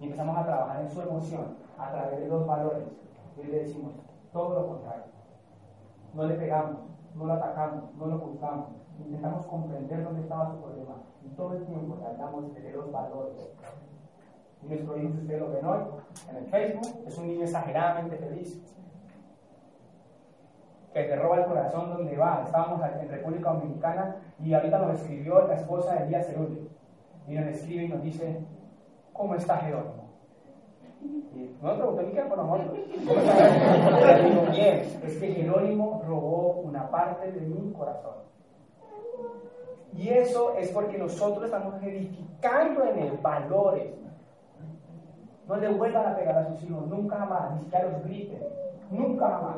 Y 0.00 0.04
empezamos 0.06 0.36
a 0.36 0.44
trabajar 0.46 0.80
en 0.80 0.90
su 0.90 1.00
emoción 1.00 1.56
a 1.78 1.92
través 1.92 2.18
de 2.18 2.26
los 2.26 2.44
valores. 2.44 2.88
Y 3.40 3.46
le 3.46 3.60
decimos 3.60 3.92
todo 4.32 4.62
lo 4.62 4.66
contrario. 4.66 5.04
No 6.12 6.26
le 6.26 6.34
pegamos, 6.34 6.80
no 7.14 7.26
lo 7.26 7.34
atacamos, 7.34 7.94
no 7.94 8.06
lo 8.06 8.18
juzgamos. 8.18 8.83
Intentamos 8.98 9.46
comprender 9.46 10.04
dónde 10.04 10.22
estaba 10.22 10.50
su 10.50 10.60
problema. 10.60 10.96
Y 11.24 11.28
todo 11.30 11.54
el 11.54 11.64
tiempo 11.64 11.96
le 12.00 12.06
hablamos 12.06 12.54
de 12.54 12.72
los 12.72 12.92
valores. 12.92 13.34
Y 14.62 14.66
nuestro 14.66 14.98
hijo, 14.98 15.14
ustedes 15.20 15.40
lo 15.40 15.50
ven 15.50 15.66
hoy, 15.66 15.80
en 16.30 16.36
el 16.36 16.46
Facebook, 16.46 17.04
es 17.06 17.18
un 17.18 17.26
niño 17.26 17.42
exageradamente 17.42 18.16
feliz. 18.16 18.60
Que 20.92 21.04
te 21.04 21.16
roba 21.16 21.38
el 21.38 21.46
corazón 21.46 21.90
donde 21.90 22.16
va. 22.16 22.42
Estábamos 22.46 22.80
en 23.00 23.08
República 23.08 23.52
Dominicana 23.52 24.16
y 24.38 24.54
ahorita 24.54 24.78
nos 24.78 25.00
escribió 25.00 25.46
la 25.46 25.54
esposa 25.54 25.94
de 25.94 26.04
Elías 26.04 26.26
Cerulli. 26.26 26.68
Y 27.26 27.34
nos 27.34 27.46
escribe 27.48 27.84
y 27.84 27.88
nos 27.88 28.02
dice, 28.02 28.40
¿cómo 29.12 29.34
está 29.34 29.56
Jerónimo? 29.58 30.04
Y 31.02 31.56
no 31.60 31.68
me 31.68 31.74
preguntó 31.74 32.12
qué 32.12 32.22
por 32.22 32.38
nosotros. 32.38 32.78
Digo, 32.86 34.42
bien, 34.52 35.00
es 35.02 35.16
que 35.18 35.32
Jerónimo 35.32 36.02
robó 36.06 36.60
una 36.60 36.90
parte 36.90 37.32
de 37.32 37.40
mi 37.40 37.72
corazón. 37.72 38.14
Y 39.96 40.08
eso 40.08 40.56
es 40.56 40.70
porque 40.70 40.98
nosotros 40.98 41.44
estamos 41.44 41.80
edificando 41.82 42.84
en 42.84 42.98
él 42.98 43.18
valores. 43.22 43.94
No 45.46 45.56
le 45.56 45.68
vuelvan 45.68 46.06
a 46.06 46.16
pegar 46.16 46.38
a 46.38 46.48
sus 46.48 46.62
hijos, 46.64 46.86
nunca 46.86 47.16
jamás, 47.16 47.52
ni 47.52 47.60
siquiera 47.60 47.90
los 47.90 48.02
griten, 48.04 48.42
nunca 48.90 49.28
jamás. 49.28 49.56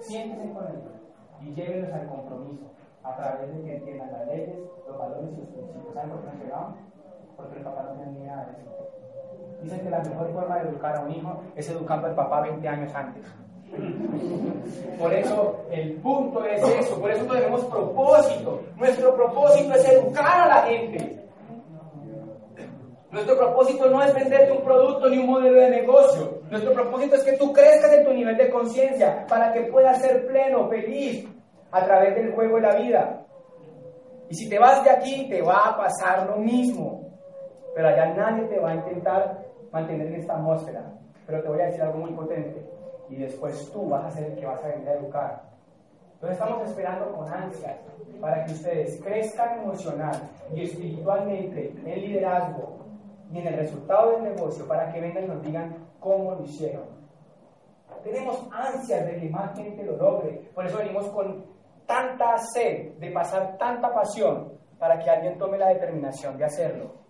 Siéntense 0.00 0.52
con 0.52 0.66
ellos 0.68 0.92
y 1.40 1.54
llévenlos 1.54 1.92
al 1.92 2.06
compromiso 2.06 2.64
a 3.02 3.16
través 3.16 3.54
de 3.54 3.62
que 3.62 3.76
entiendan 3.76 4.12
las 4.12 4.26
leyes, 4.26 4.56
los 4.86 4.98
valores 4.98 5.30
y 5.32 5.40
los 5.40 5.48
principios. 5.48 5.94
¿Saben 5.94 6.10
por 6.10 6.20
qué 6.20 6.26
no 6.26 6.44
llegamos? 6.44 6.78
Porque 7.36 7.54
los 7.56 7.64
papás 7.64 7.84
no 7.86 7.92
tienen 7.94 8.14
ni 8.14 8.26
nada 8.26 8.46
de 8.46 8.62
eso. 8.62 8.72
Dicen 9.62 9.80
que 9.80 9.90
la 9.90 10.00
mejor 10.00 10.32
forma 10.32 10.58
de 10.58 10.68
educar 10.68 10.96
a 10.96 11.00
un 11.00 11.10
hijo 11.10 11.42
es 11.56 11.68
educando 11.68 12.06
al 12.06 12.14
papá 12.14 12.40
20 12.42 12.68
años 12.68 12.94
antes. 12.94 13.26
Por 14.98 15.12
eso 15.14 15.64
el 15.70 15.94
punto 15.94 16.44
es 16.44 16.62
eso, 16.62 17.00
por 17.00 17.10
eso 17.10 17.24
tenemos 17.24 17.64
propósito. 17.64 18.60
Nuestro 18.76 19.14
propósito 19.16 19.74
es 19.74 19.88
educar 19.88 20.42
a 20.42 20.46
la 20.48 20.62
gente. 20.62 21.18
Nuestro 23.10 23.36
propósito 23.36 23.90
no 23.90 24.02
es 24.02 24.14
venderte 24.14 24.52
un 24.52 24.62
producto 24.62 25.08
ni 25.08 25.18
un 25.18 25.26
modelo 25.26 25.60
de 25.60 25.70
negocio. 25.70 26.40
Nuestro 26.50 26.72
propósito 26.72 27.16
es 27.16 27.24
que 27.24 27.36
tú 27.36 27.52
crezcas 27.52 27.92
en 27.92 28.04
tu 28.04 28.12
nivel 28.12 28.36
de 28.36 28.50
conciencia 28.50 29.26
para 29.28 29.52
que 29.52 29.62
puedas 29.62 30.00
ser 30.00 30.26
pleno, 30.26 30.68
feliz 30.68 31.26
a 31.70 31.84
través 31.84 32.14
del 32.14 32.32
juego 32.32 32.56
de 32.56 32.62
la 32.62 32.76
vida. 32.76 33.26
Y 34.28 34.34
si 34.34 34.48
te 34.48 34.58
vas 34.58 34.82
de 34.84 34.90
aquí, 34.90 35.28
te 35.28 35.42
va 35.42 35.68
a 35.68 35.76
pasar 35.76 36.26
lo 36.26 36.36
mismo. 36.36 37.10
Pero 37.74 37.88
allá 37.88 38.14
nadie 38.14 38.44
te 38.48 38.58
va 38.58 38.70
a 38.70 38.74
intentar 38.76 39.46
mantener 39.70 40.06
en 40.08 40.14
esta 40.14 40.34
atmósfera. 40.34 40.92
Pero 41.26 41.42
te 41.42 41.48
voy 41.48 41.60
a 41.60 41.66
decir 41.66 41.82
algo 41.82 41.98
muy 41.98 42.12
potente 42.12 42.71
y 43.12 43.16
después 43.16 43.70
tú 43.72 43.90
vas 43.90 44.06
a 44.06 44.10
ser 44.10 44.24
el 44.32 44.38
que 44.38 44.46
vas 44.46 44.64
a 44.64 44.68
venir 44.68 44.88
a 44.88 44.94
educar. 44.94 45.42
Entonces 46.14 46.38
estamos 46.38 46.66
esperando 46.66 47.12
con 47.12 47.28
ansias 47.28 47.76
para 48.20 48.44
que 48.44 48.52
ustedes 48.52 49.02
crezcan 49.02 49.60
emocional 49.60 50.14
y 50.54 50.62
espiritualmente 50.62 51.74
en 51.84 52.00
liderazgo 52.00 52.78
y 53.30 53.38
en 53.38 53.46
el 53.48 53.56
resultado 53.58 54.12
del 54.12 54.22
negocio 54.34 54.66
para 54.66 54.90
que 54.90 55.00
vengan 55.00 55.24
y 55.24 55.28
nos 55.28 55.42
digan 55.42 55.76
cómo 56.00 56.36
lo 56.36 56.44
hicieron. 56.44 56.84
Tenemos 58.02 58.48
ansias 58.50 59.04
de 59.06 59.20
que 59.20 59.28
más 59.28 59.54
gente 59.54 59.84
lo 59.84 59.96
logre. 59.96 60.50
Por 60.54 60.66
eso 60.66 60.78
venimos 60.78 61.06
con 61.08 61.44
tanta 61.86 62.38
sed 62.38 62.94
de 62.94 63.10
pasar 63.10 63.58
tanta 63.58 63.92
pasión 63.92 64.52
para 64.78 64.98
que 64.98 65.10
alguien 65.10 65.36
tome 65.36 65.58
la 65.58 65.68
determinación 65.68 66.38
de 66.38 66.44
hacerlo. 66.46 67.01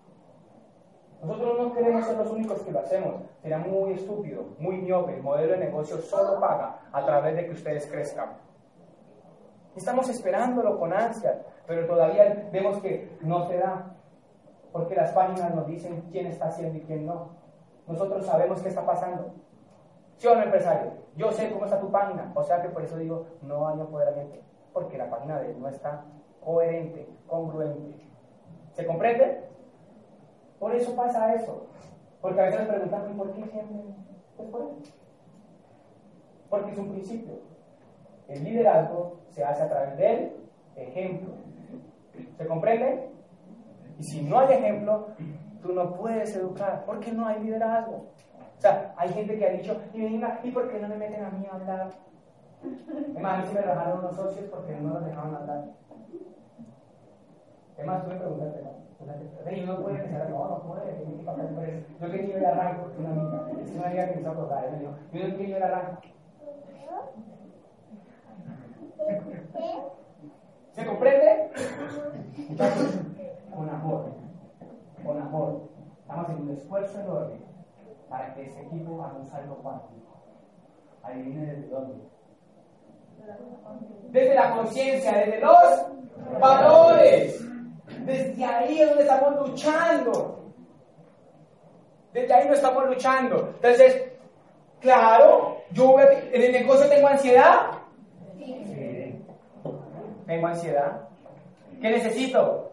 Nosotros 1.22 1.56
no 1.56 1.72
queremos 1.72 2.04
ser 2.04 2.16
los 2.16 2.30
únicos 2.32 2.60
que 2.62 2.72
lo 2.72 2.80
hacemos. 2.80 3.14
Sería 3.40 3.58
muy 3.58 3.92
estúpido, 3.92 4.44
muy 4.58 4.78
miope. 4.78 5.14
El 5.14 5.22
modelo 5.22 5.52
de 5.52 5.58
negocio 5.66 5.98
solo 5.98 6.40
paga 6.40 6.80
a 6.90 7.04
través 7.04 7.36
de 7.36 7.46
que 7.46 7.52
ustedes 7.52 7.86
crezcan. 7.86 8.32
Estamos 9.76 10.08
esperándolo 10.08 10.80
con 10.80 10.92
ansias, 10.92 11.40
pero 11.66 11.86
todavía 11.86 12.48
vemos 12.52 12.82
que 12.82 13.16
no 13.20 13.46
se 13.46 13.56
da. 13.56 13.94
Porque 14.72 14.96
las 14.96 15.12
páginas 15.12 15.54
nos 15.54 15.66
dicen 15.68 16.08
quién 16.10 16.26
está 16.26 16.46
haciendo 16.46 16.78
y 16.78 16.82
quién 16.82 17.06
no. 17.06 17.30
Nosotros 17.86 18.26
sabemos 18.26 18.60
qué 18.60 18.70
está 18.70 18.84
pasando. 18.84 19.32
¿Sí 20.16 20.26
o 20.26 20.34
no, 20.34 20.42
empresario? 20.42 20.92
Yo 21.14 21.30
sé 21.30 21.52
cómo 21.52 21.66
está 21.66 21.78
tu 21.78 21.90
página. 21.92 22.32
O 22.34 22.42
sea 22.42 22.60
que 22.60 22.68
por 22.68 22.82
eso 22.82 22.96
digo, 22.96 23.26
no 23.42 23.68
hay 23.68 23.80
apoderamiento. 23.80 24.38
Porque 24.72 24.98
la 24.98 25.08
página 25.08 25.38
de 25.38 25.52
él 25.52 25.60
no 25.60 25.68
está 25.68 26.04
coherente, 26.44 27.08
congruente. 27.28 27.94
¿Se 28.72 28.84
comprende? 28.84 29.51
Por 30.62 30.72
eso 30.76 30.94
pasa 30.94 31.34
eso. 31.34 31.66
Porque 32.20 32.40
a 32.40 32.44
veces 32.44 32.60
me 32.60 32.66
preguntan, 32.66 33.16
¿por 33.16 33.32
qué 33.32 33.44
siempre? 33.48 33.78
Pues 34.36 34.48
por. 34.48 34.70
Porque 36.48 36.70
es 36.70 36.78
un 36.78 36.90
principio. 36.92 37.32
El 38.28 38.44
liderazgo 38.44 39.16
se 39.30 39.42
hace 39.42 39.64
a 39.64 39.68
través 39.68 39.96
del 39.98 40.32
ejemplo. 40.76 41.34
¿Se 42.38 42.46
comprende? 42.46 43.08
Y 43.98 44.04
si 44.04 44.22
no 44.22 44.38
hay 44.38 44.52
ejemplo, 44.54 45.08
tú 45.62 45.72
no 45.72 45.96
puedes 45.96 46.36
educar, 46.36 46.84
porque 46.86 47.10
no 47.10 47.26
hay 47.26 47.42
liderazgo. 47.42 48.06
O 48.56 48.60
sea, 48.60 48.94
hay 48.96 49.08
gente 49.08 49.36
que 49.36 49.44
ha 49.44 49.50
dicho, 49.50 49.76
y 49.92 50.00
venga, 50.00 50.38
¿y 50.44 50.52
por 50.52 50.70
qué 50.70 50.78
no 50.78 50.86
me 50.86 50.96
meten 50.96 51.24
a 51.24 51.30
mí 51.30 51.44
a 51.50 51.56
hablar? 51.56 51.90
Es 52.62 53.20
más, 53.20 53.34
a 53.34 53.42
mí 53.42 53.48
se 53.48 53.54
me 53.54 53.62
rajaron 53.62 53.98
unos 53.98 54.14
socios 54.14 54.48
porque 54.48 54.76
no 54.76 54.90
nos 54.90 55.04
dejaban 55.04 55.34
hablar. 55.34 55.64
Es 57.82 57.88
más, 57.88 58.04
tú 58.04 58.10
me 58.10 58.16
preguntaste, 58.16 58.62
¿no? 58.62 59.50
Yo 59.50 59.66
no 59.66 59.82
puede 59.82 59.98
pensar, 59.98 60.30
no, 60.30 60.48
no 60.48 60.62
puede, 60.62 60.92
tiene 60.92 61.16
que. 61.16 62.30
Yo 62.30 62.38
al 62.38 62.44
arranco, 62.44 62.90
una 62.96 63.10
amiga, 63.10 63.50
es 63.60 63.74
una 63.74 63.86
amiga 63.88 64.06
que 64.06 64.14
me 64.14 64.20
hizo 64.20 64.30
acordar, 64.30 64.70
me 64.70 64.78
dijo, 64.78 64.92
yo 65.12 65.28
no 65.28 65.42
ir 65.42 65.56
al 65.56 65.62
arranco. 65.64 66.02
¿Se 70.70 70.86
comprende? 70.86 71.50
Entonces, 72.50 73.00
con 73.52 73.68
amor, 73.68 74.04
con 75.04 75.20
amor, 75.20 75.62
estamos 76.02 76.24
haciendo 76.24 76.52
un 76.52 76.56
esfuerzo 76.56 77.00
enorme 77.00 77.40
para 78.08 78.32
que 78.34 78.44
este 78.44 78.62
equipo 78.62 79.02
haga 79.02 79.18
un 79.18 79.26
salto 79.26 79.56
cuántico. 79.56 80.22
Adivinen 81.02 81.46
desde 81.46 81.68
dónde. 81.68 81.94
Desde 84.10 84.34
la 84.36 84.56
conciencia, 84.56 85.18
desde 85.18 85.40
los 85.40 86.40
valores. 86.40 87.51
Desde 88.04 88.44
ahí 88.44 88.80
es 88.80 88.88
donde 88.88 89.02
estamos 89.04 89.48
luchando. 89.48 90.38
Desde 92.12 92.34
ahí 92.34 92.48
no 92.48 92.54
estamos 92.54 92.86
luchando. 92.86 93.52
Entonces, 93.54 94.12
claro, 94.80 95.58
yo 95.70 95.98
en 96.00 96.42
el 96.42 96.52
negocio 96.52 96.88
tengo 96.88 97.08
ansiedad. 97.08 97.70
Sí. 98.38 99.24
Tengo 100.26 100.46
ansiedad. 100.46 101.08
¿Qué 101.80 101.90
necesito? 101.90 102.72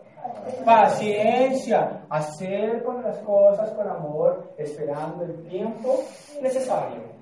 Paciencia. 0.65 2.01
Hacer 2.09 2.83
con 2.83 3.01
las 3.03 3.17
cosas 3.19 3.69
con 3.71 3.87
amor, 3.87 4.53
esperando 4.57 5.23
el 5.23 5.47
tiempo 5.47 6.03
necesario. 6.41 7.19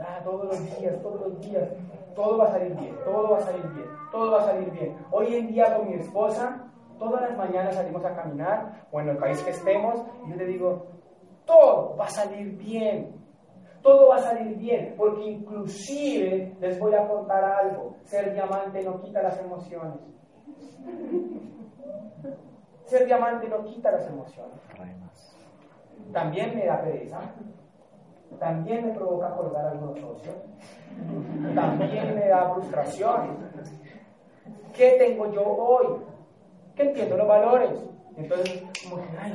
Ah, 0.00 0.20
todos 0.24 0.46
los 0.46 0.78
días, 0.78 1.00
todos 1.02 1.20
los 1.20 1.40
días, 1.40 1.68
todo 2.14 2.38
va 2.38 2.46
a 2.46 2.52
salir 2.52 2.74
bien, 2.76 2.96
todo 3.04 3.30
va 3.30 3.38
a 3.38 3.40
salir 3.40 3.66
bien, 3.72 3.86
todo 4.10 4.30
va 4.32 4.38
a 4.38 4.44
salir 4.44 4.70
bien. 4.70 4.96
Hoy 5.10 5.34
en 5.34 5.46
día 5.48 5.76
con 5.76 5.88
mi 5.88 5.94
esposa, 5.94 6.70
todas 6.98 7.22
las 7.22 7.36
mañanas 7.36 7.74
salimos 7.74 8.04
a 8.04 8.14
caminar, 8.14 8.86
o 8.90 9.00
en 9.00 9.08
el 9.08 9.16
país 9.18 9.42
que 9.42 9.50
estemos, 9.50 10.02
y 10.26 10.30
yo 10.30 10.36
le 10.36 10.46
digo, 10.46 10.86
todo 11.44 11.96
va 11.96 12.06
a 12.06 12.10
salir 12.10 12.56
bien, 12.56 13.14
todo 13.82 14.08
va 14.08 14.16
a 14.16 14.22
salir 14.22 14.56
bien, 14.56 14.94
porque 14.96 15.24
inclusive 15.24 16.56
les 16.60 16.78
voy 16.78 16.94
a 16.94 17.06
contar 17.06 17.44
algo, 17.44 17.96
ser 18.04 18.32
diamante 18.32 18.82
no 18.82 19.00
quita 19.00 19.22
las 19.22 19.38
emociones. 19.40 19.98
ser 22.84 23.06
diamante 23.06 23.48
no 23.48 23.64
quita 23.64 23.90
las 23.90 24.06
emociones. 24.08 24.60
También 26.12 26.54
me 26.54 26.66
da 26.66 26.82
pereza. 26.82 27.18
También 28.38 28.86
me 28.86 28.92
provoca 28.92 29.30
colgar 29.34 29.66
algunos 29.66 29.98
socios. 29.98 30.34
También 31.54 32.14
me 32.14 32.28
da 32.28 32.52
frustración. 32.54 33.36
¿Qué 34.74 34.96
tengo 34.98 35.32
yo 35.32 35.42
hoy? 35.44 35.86
Que 36.74 36.82
entiendo 36.84 37.16
los 37.16 37.28
valores. 37.28 37.70
Entonces, 38.16 38.62
como 38.82 38.96
que, 38.96 39.08
ay, 39.20 39.34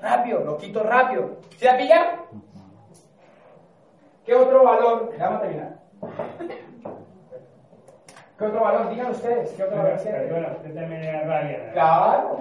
rápido, 0.00 0.40
lo 0.40 0.56
quito 0.56 0.82
rápido. 0.82 1.36
¿Se 1.56 1.64
la 1.66 1.76
pilla? 1.76 2.20
¿Qué 4.24 4.34
otro 4.34 4.64
valor? 4.64 5.12
Vamos 5.18 5.38
a 5.38 5.42
terminar. 5.42 5.78
¿Qué 8.38 8.44
otro 8.44 8.60
valor? 8.60 8.90
Digan 8.90 9.10
ustedes. 9.10 9.50
¿Qué 9.52 9.62
otro 9.62 9.76
valor? 9.76 10.02
Perdona, 10.02 10.48
usted 10.56 10.74
también 10.74 11.00
le 11.02 11.12
da 11.12 11.20
rabia. 11.22 11.72
Claro, 11.72 12.40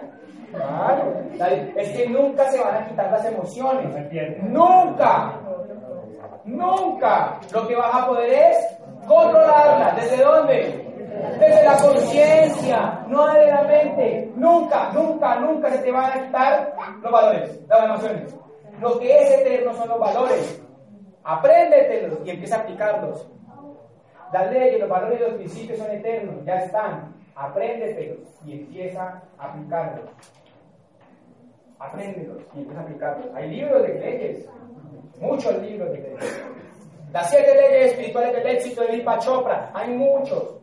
claro. 0.51 1.13
Es 1.75 1.89
que 1.89 2.09
nunca 2.09 2.49
se 2.51 2.59
van 2.59 2.75
a 2.75 2.87
quitar 2.87 3.11
las 3.11 3.25
emociones. 3.25 3.93
Nunca. 4.43 5.33
Nunca. 6.45 7.39
Lo 7.51 7.67
que 7.67 7.75
vas 7.75 7.93
a 7.93 8.07
poder 8.07 8.31
es 8.31 8.57
controlarlas. 9.07 9.95
¿Desde 9.95 10.23
dónde? 10.23 10.93
Desde 11.39 11.63
la 11.63 11.77
conciencia, 11.77 13.05
no 13.07 13.27
desde 13.27 13.51
la 13.51 13.63
mente. 13.63 14.31
Nunca, 14.35 14.91
nunca, 14.93 15.39
nunca 15.39 15.69
se 15.71 15.77
te 15.79 15.91
van 15.91 16.11
a 16.11 16.25
quitar 16.25 16.73
los 17.01 17.11
valores, 17.11 17.59
las 17.67 17.83
emociones. 17.85 18.35
Lo 18.79 18.99
que 18.99 19.21
es 19.21 19.41
eterno 19.41 19.73
son 19.73 19.89
los 19.89 19.99
valores. 19.99 20.61
Apréndetelos 21.23 22.19
y 22.25 22.31
empieza 22.31 22.57
a 22.57 22.59
aplicarlos. 22.59 23.27
Las 24.33 24.51
leyes, 24.51 24.79
los 24.79 24.89
valores 24.89 25.19
y 25.19 25.23
los 25.23 25.33
principios 25.35 25.79
son 25.79 25.91
eternos, 25.91 26.43
ya 26.43 26.55
están. 26.55 27.13
Apréndetelos 27.35 28.27
y 28.45 28.53
empieza 28.53 29.23
a 29.37 29.45
aplicarlos. 29.45 30.09
Apréndelos 31.79 32.41
y 32.55 32.59
empieza 32.59 32.79
a 32.79 32.83
aplicarlos. 32.83 33.35
Hay 33.35 33.49
libros 33.49 33.81
de 33.83 33.93
leyes, 33.99 34.49
muchos 35.19 35.61
libros 35.61 35.91
de 35.91 35.99
leyes. 35.99 36.43
Las 37.11 37.29
siete 37.29 37.53
leyes 37.53 37.91
espirituales 37.91 38.33
del 38.33 38.47
éxito 38.47 38.81
de 38.81 38.97
Vipa 38.97 39.19
Chopra, 39.19 39.71
hay 39.73 39.89
muchos, 39.93 40.55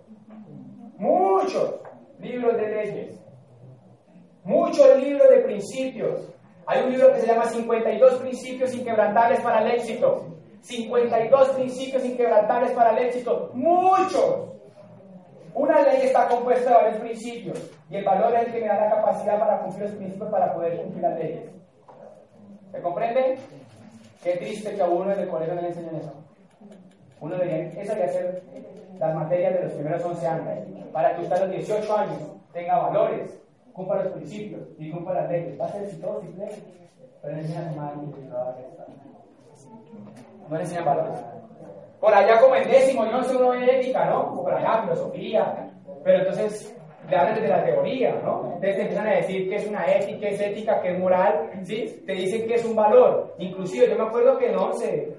muchos 0.99 1.77
libros 2.19 2.57
de 2.57 2.69
leyes, 2.69 3.21
muchos 4.45 4.97
libros 4.99 5.31
de 5.31 5.39
principios. 5.39 6.29
Hay 6.67 6.83
un 6.85 6.93
libro 6.93 7.13
que 7.13 7.21
se 7.21 7.27
llama 7.27 7.45
52 7.47 8.15
principios 8.17 8.75
inquebrantables 8.75 9.41
para 9.41 9.63
el 9.63 9.79
éxito. 9.79 10.27
52 10.63 11.49
principios 11.51 12.05
inquebrantables 12.05 12.73
para 12.73 12.97
el 12.97 13.07
éxito. 13.07 13.51
Muchos. 13.55 14.51
Una 15.55 15.83
ley 15.83 16.07
está 16.07 16.29
compuesta 16.29 16.71
de 16.71 16.77
varios 16.77 16.97
principios 17.01 17.71
y 17.91 17.97
el 17.97 18.05
valor 18.05 18.35
es 18.35 18.47
el 18.47 18.53
que 18.53 18.61
me 18.61 18.67
da 18.69 18.81
la 18.81 18.91
capacidad 18.91 19.39
para 19.39 19.61
cumplir 19.61 19.89
los 19.89 19.97
principios 19.97 20.31
para 20.31 20.55
poder 20.55 20.77
cumplir 20.81 21.03
las 21.03 21.19
leyes. 21.19 21.43
¿Se 22.71 22.81
comprende? 22.81 23.39
Qué 24.23 24.37
triste 24.37 24.75
que 24.75 24.83
a 24.83 24.87
uno 24.87 25.13
en 25.13 25.21
el 25.21 25.29
colegio 25.29 25.55
no 25.55 25.63
le 25.63 25.69
enseñan 25.69 25.97
eso. 25.97 26.13
Uno 27.21 27.37
debería, 27.37 27.83
eso 27.83 27.95
debería 27.95 28.13
ser 28.13 28.43
las 28.99 29.15
materias 29.15 29.55
de 29.55 29.63
los 29.65 29.73
primeros 29.73 30.05
11 30.05 30.27
años, 30.27 30.59
para 30.93 31.17
que 31.17 31.23
usted 31.23 31.37
a 31.37 31.47
los 31.47 31.51
18 31.51 31.97
años 31.97 32.19
tenga 32.53 32.79
valores, 32.79 33.39
cumpla 33.73 34.03
los 34.03 34.13
principios 34.13 34.63
y 34.79 34.91
cumpla 34.91 35.23
las 35.23 35.31
leyes. 35.31 35.61
Va 35.61 35.67
a 35.67 35.73
ser 35.73 35.85
exitoso 35.85 36.23
y 36.23 36.35
pero 37.23 37.35
no 37.35 37.41
enseña 37.41 37.61
a 37.61 37.73
su 37.73 37.77
madre 37.77 37.97
y 37.97 38.25
no 38.29 38.35
va 38.35 38.43
a 38.43 38.55
no 40.49 40.57
le 40.57 40.63
enseñan 40.63 40.85
valores. 40.85 41.21
Por 42.01 42.15
allá 42.15 42.41
como 42.41 42.57
en 42.57 42.69
décimo, 42.69 43.05
yo 43.05 43.13
no 43.13 43.23
sé 43.23 43.37
uno 43.37 43.53
de 43.53 43.79
ética, 43.79 44.07
¿no? 44.07 44.33
O 44.33 44.43
por 44.43 44.55
allá, 44.55 44.83
filosofía. 44.83 45.71
Pero 46.03 46.19
entonces 46.19 46.77
le 47.11 47.17
hablan 47.17 47.35
desde 47.35 47.49
la 47.49 47.65
teoría, 47.65 48.13
¿no? 48.25 48.45
Entonces 48.55 48.77
te 48.77 48.83
empiezan 48.83 49.07
a 49.07 49.17
decir 49.17 49.49
que 49.49 49.57
es 49.57 49.67
una 49.69 49.85
ética, 49.85 50.21
que 50.21 50.29
es 50.29 50.41
ética, 50.41 50.81
que 50.81 50.93
es 50.93 50.99
moral, 50.99 51.51
¿sí? 51.63 52.03
Te 52.07 52.13
dicen 52.13 52.47
que 52.47 52.55
es 52.55 52.65
un 52.65 52.75
valor. 52.75 53.35
Inclusive 53.39 53.89
yo 53.89 53.97
me 53.97 54.05
acuerdo 54.05 54.39
que 54.39 54.49
en 54.49 54.57
once, 54.57 55.13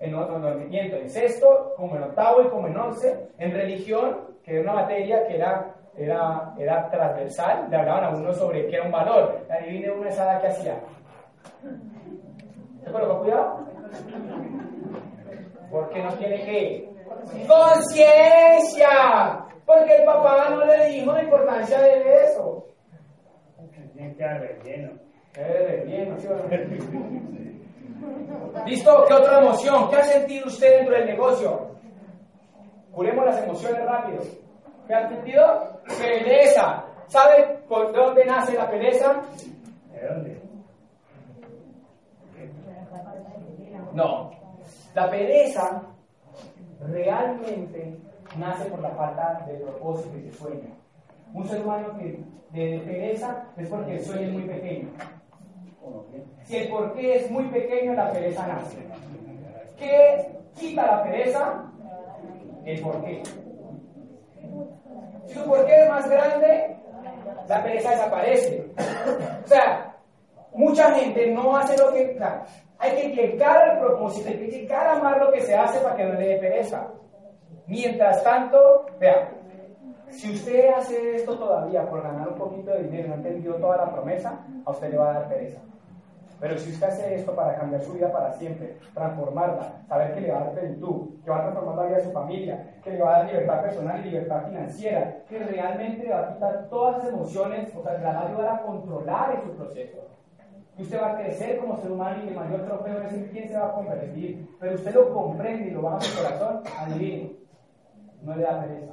en, 0.00 0.12
no, 0.12 0.26
no, 0.38 0.48
en 0.48 1.08
sexto, 1.08 1.72
como 1.76 1.96
en 1.96 2.02
octavo 2.02 2.42
y 2.42 2.48
como 2.48 2.66
en 2.66 2.76
once, 2.76 3.28
en 3.38 3.52
religión, 3.52 4.18
que 4.44 4.52
era 4.52 4.62
una 4.62 4.82
materia 4.82 5.26
que 5.26 5.36
era, 5.36 5.74
era, 5.96 6.54
era 6.58 6.90
transversal, 6.90 7.66
le 7.70 7.76
hablaban 7.76 8.04
a 8.04 8.10
uno 8.10 8.32
sobre 8.34 8.66
qué 8.66 8.76
era 8.76 8.84
un 8.84 8.92
valor. 8.92 9.38
Adivine 9.48 9.90
una 9.90 10.08
esa 10.10 10.38
que 10.40 10.48
hacía. 10.48 10.80
¿Se 12.84 12.90
colocó 12.90 13.20
cuidado? 13.20 13.66
Porque 15.70 16.02
no 16.02 16.12
tiene 16.14 16.44
que. 16.44 16.88
¡Conciencia! 17.46 18.88
Porque 19.64 19.96
el 19.96 20.04
papá 20.04 20.48
no 20.50 20.64
le 20.64 20.86
dijo 20.86 21.12
la 21.12 21.22
importancia 21.22 21.80
de 21.80 22.24
eso. 22.24 22.66
Tiene 23.94 24.14
que 24.14 24.24
haber 24.24 24.58
relleno. 24.62 24.92
Eh, 25.36 25.82
bien, 25.86 26.16
¿sí 26.18 26.26
o 26.28 26.36
no? 26.36 26.44
¿Listo? 28.66 29.04
¿Qué 29.06 29.14
otra 29.14 29.40
emoción? 29.40 29.90
¿Qué 29.90 29.96
ha 29.96 30.04
sentido 30.04 30.46
usted 30.46 30.78
dentro 30.78 30.94
del 30.94 31.06
negocio? 31.06 31.70
Curemos 32.92 33.26
las 33.26 33.42
emociones 33.42 33.84
rápido. 33.84 34.22
¿Qué 34.86 34.94
ha 34.94 35.08
sentido? 35.08 35.80
Pereza. 36.00 36.84
¿Sabe 37.08 37.58
por 37.68 37.92
dónde 37.92 38.24
nace 38.24 38.54
la 38.54 38.70
pereza? 38.70 39.22
¿De 39.92 40.08
dónde? 40.08 40.40
No. 43.92 44.30
La 44.96 45.10
pereza 45.10 45.82
realmente 46.80 47.98
nace 48.38 48.64
por 48.70 48.80
la 48.80 48.88
falta 48.92 49.44
de 49.46 49.58
propósito 49.58 50.16
y 50.16 50.22
de 50.22 50.32
sueño. 50.32 50.70
Un 51.34 51.46
ser 51.46 51.60
humano 51.60 51.98
que 51.98 52.18
de 52.52 52.78
pereza 52.78 53.44
es 53.58 53.68
porque 53.68 53.96
el 53.96 54.02
sueño 54.02 54.22
es 54.22 54.32
muy 54.32 54.44
pequeño. 54.44 54.88
Si 56.44 56.56
el 56.56 56.68
porqué 56.70 57.16
es 57.16 57.30
muy 57.30 57.44
pequeño, 57.48 57.92
la 57.92 58.10
pereza 58.10 58.46
nace. 58.46 58.78
¿Qué 59.76 60.32
quita 60.54 60.86
la 60.86 61.02
pereza? 61.02 61.64
El 62.64 62.80
porqué. 62.80 63.22
Si 65.26 65.34
su 65.34 65.44
porqué 65.44 65.82
es 65.82 65.90
más 65.90 66.08
grande, 66.08 66.74
la 67.46 67.62
pereza 67.62 67.90
desaparece. 67.90 68.72
O 69.44 69.46
sea, 69.46 69.94
mucha 70.54 70.90
gente 70.92 71.30
no 71.32 71.54
hace 71.54 71.76
lo 71.76 71.92
que... 71.92 72.18
hay 72.78 72.96
que 72.96 73.08
llegar 73.08 73.56
al 73.56 73.78
propósito, 73.78 74.28
hay 74.28 74.38
que 74.38 74.46
llegar 74.48 74.86
a 74.86 74.96
amar 74.96 75.18
lo 75.18 75.32
que 75.32 75.40
se 75.40 75.54
hace 75.54 75.80
para 75.80 75.96
que 75.96 76.04
no 76.04 76.14
le 76.14 76.28
dé 76.28 76.36
pereza. 76.38 76.88
Mientras 77.66 78.22
tanto, 78.22 78.86
vea, 79.00 79.30
si 80.10 80.32
usted 80.32 80.70
hace 80.74 81.16
esto 81.16 81.36
todavía 81.36 81.88
por 81.88 82.02
ganar 82.02 82.28
un 82.28 82.36
poquito 82.36 82.70
de 82.70 82.84
dinero 82.84 83.06
y 83.06 83.10
no 83.10 83.14
entendió 83.16 83.54
toda 83.56 83.76
la 83.78 83.92
promesa, 83.92 84.46
a 84.64 84.70
usted 84.70 84.90
le 84.90 84.98
va 84.98 85.10
a 85.10 85.14
dar 85.14 85.28
pereza. 85.28 85.60
Pero 86.38 86.58
si 86.58 86.70
usted 86.70 86.86
hace 86.86 87.14
esto 87.14 87.34
para 87.34 87.56
cambiar 87.56 87.82
su 87.82 87.94
vida 87.94 88.12
para 88.12 88.32
siempre, 88.32 88.76
transformarla, 88.92 89.82
saber 89.88 90.14
que 90.14 90.20
le 90.20 90.32
va 90.32 90.38
a 90.38 90.44
dar 90.44 90.52
plenitud, 90.52 91.22
que 91.24 91.30
va 91.30 91.38
a 91.38 91.42
transformar 91.42 91.76
la 91.76 91.84
vida 91.84 91.96
de 91.96 92.04
su 92.04 92.12
familia, 92.12 92.74
que 92.84 92.90
le 92.90 93.02
va 93.02 93.08
a 93.08 93.18
dar 93.18 93.26
libertad 93.26 93.62
personal 93.62 94.00
y 94.00 94.10
libertad 94.10 94.46
financiera, 94.46 95.16
que 95.28 95.38
realmente 95.38 96.04
le 96.04 96.10
va 96.10 96.20
a 96.20 96.34
quitar 96.34 96.68
todas 96.68 96.98
las 96.98 97.08
emociones, 97.08 97.74
o 97.74 97.82
sea, 97.82 97.94
le 97.94 98.04
va 98.04 98.10
a 98.10 98.28
ayudar 98.28 98.54
a 98.54 98.62
controlar 98.62 99.34
en 99.34 99.42
su 99.42 99.56
proceso. 99.56 99.98
Y 100.78 100.82
usted 100.82 101.00
va 101.00 101.12
a 101.12 101.16
crecer 101.16 101.58
como 101.58 101.80
ser 101.80 101.90
humano 101.90 102.22
y 102.24 102.28
el 102.28 102.34
mayor 102.34 102.66
trofeo 102.66 103.02
es 103.02 103.12
en 103.12 103.28
quién 103.28 103.48
se 103.48 103.56
va 103.56 103.68
a 103.68 103.72
convertir. 103.72 104.46
Pero 104.60 104.74
usted 104.74 104.94
lo 104.94 105.12
comprende 105.12 105.68
y 105.68 105.70
lo 105.70 105.82
baja 105.82 106.00
su 106.00 106.22
corazón, 106.22 106.62
adivine, 106.78 107.32
no 108.22 108.36
le 108.36 108.42
da 108.42 108.60
pereza. 108.60 108.92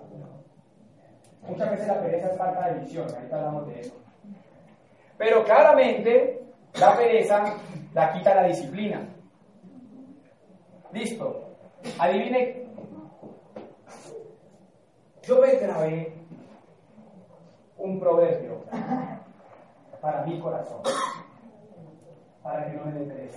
Muchas 1.48 1.72
veces 1.72 1.88
la 1.88 2.00
pereza 2.02 2.28
es 2.30 2.38
falta 2.38 2.70
de 2.70 2.80
visión, 2.80 3.08
ahorita 3.14 3.36
hablamos 3.36 3.68
de 3.68 3.82
eso. 3.82 3.94
Pero 5.18 5.44
claramente 5.44 6.42
la 6.80 6.96
pereza 6.96 7.58
la 7.94 8.14
quita 8.14 8.36
la 8.36 8.44
disciplina. 8.48 9.02
Listo. 10.92 11.50
Adivine. 12.00 12.64
Yo 15.24 15.40
me 15.40 15.56
grabé 15.56 16.14
un 17.78 18.00
proverbio 18.00 18.64
para 20.02 20.26
mi 20.26 20.40
corazón, 20.40 20.82
para 22.44 22.70
que 22.70 22.78
no 22.78 22.86
me 22.86 22.92
dé. 22.92 23.32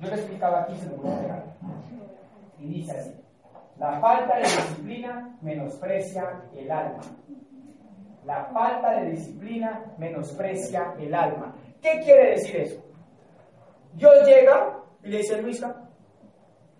Yo 0.00 0.08
le 0.08 0.14
explicaba 0.14 0.62
aquí, 0.62 0.76
se 0.76 0.88
lo 0.88 0.96
voy 0.96 1.12
a 1.12 1.20
pegar. 1.20 1.44
Y 2.58 2.66
dice 2.66 2.98
así. 2.98 3.14
La 3.78 4.00
falta 4.00 4.36
de 4.36 4.42
disciplina 4.42 5.36
menosprecia 5.42 6.42
el 6.56 6.70
alma. 6.70 7.00
La 8.24 8.44
falta 8.46 9.00
de 9.00 9.10
disciplina 9.10 9.84
menosprecia 9.98 10.94
el 10.98 11.14
alma. 11.14 11.54
¿Qué 11.82 12.00
quiere 12.02 12.30
decir 12.30 12.56
eso? 12.56 12.82
Dios 13.92 14.26
llega 14.26 14.78
y 15.02 15.08
le 15.08 15.18
dice, 15.18 15.40
Luisa, 15.40 15.76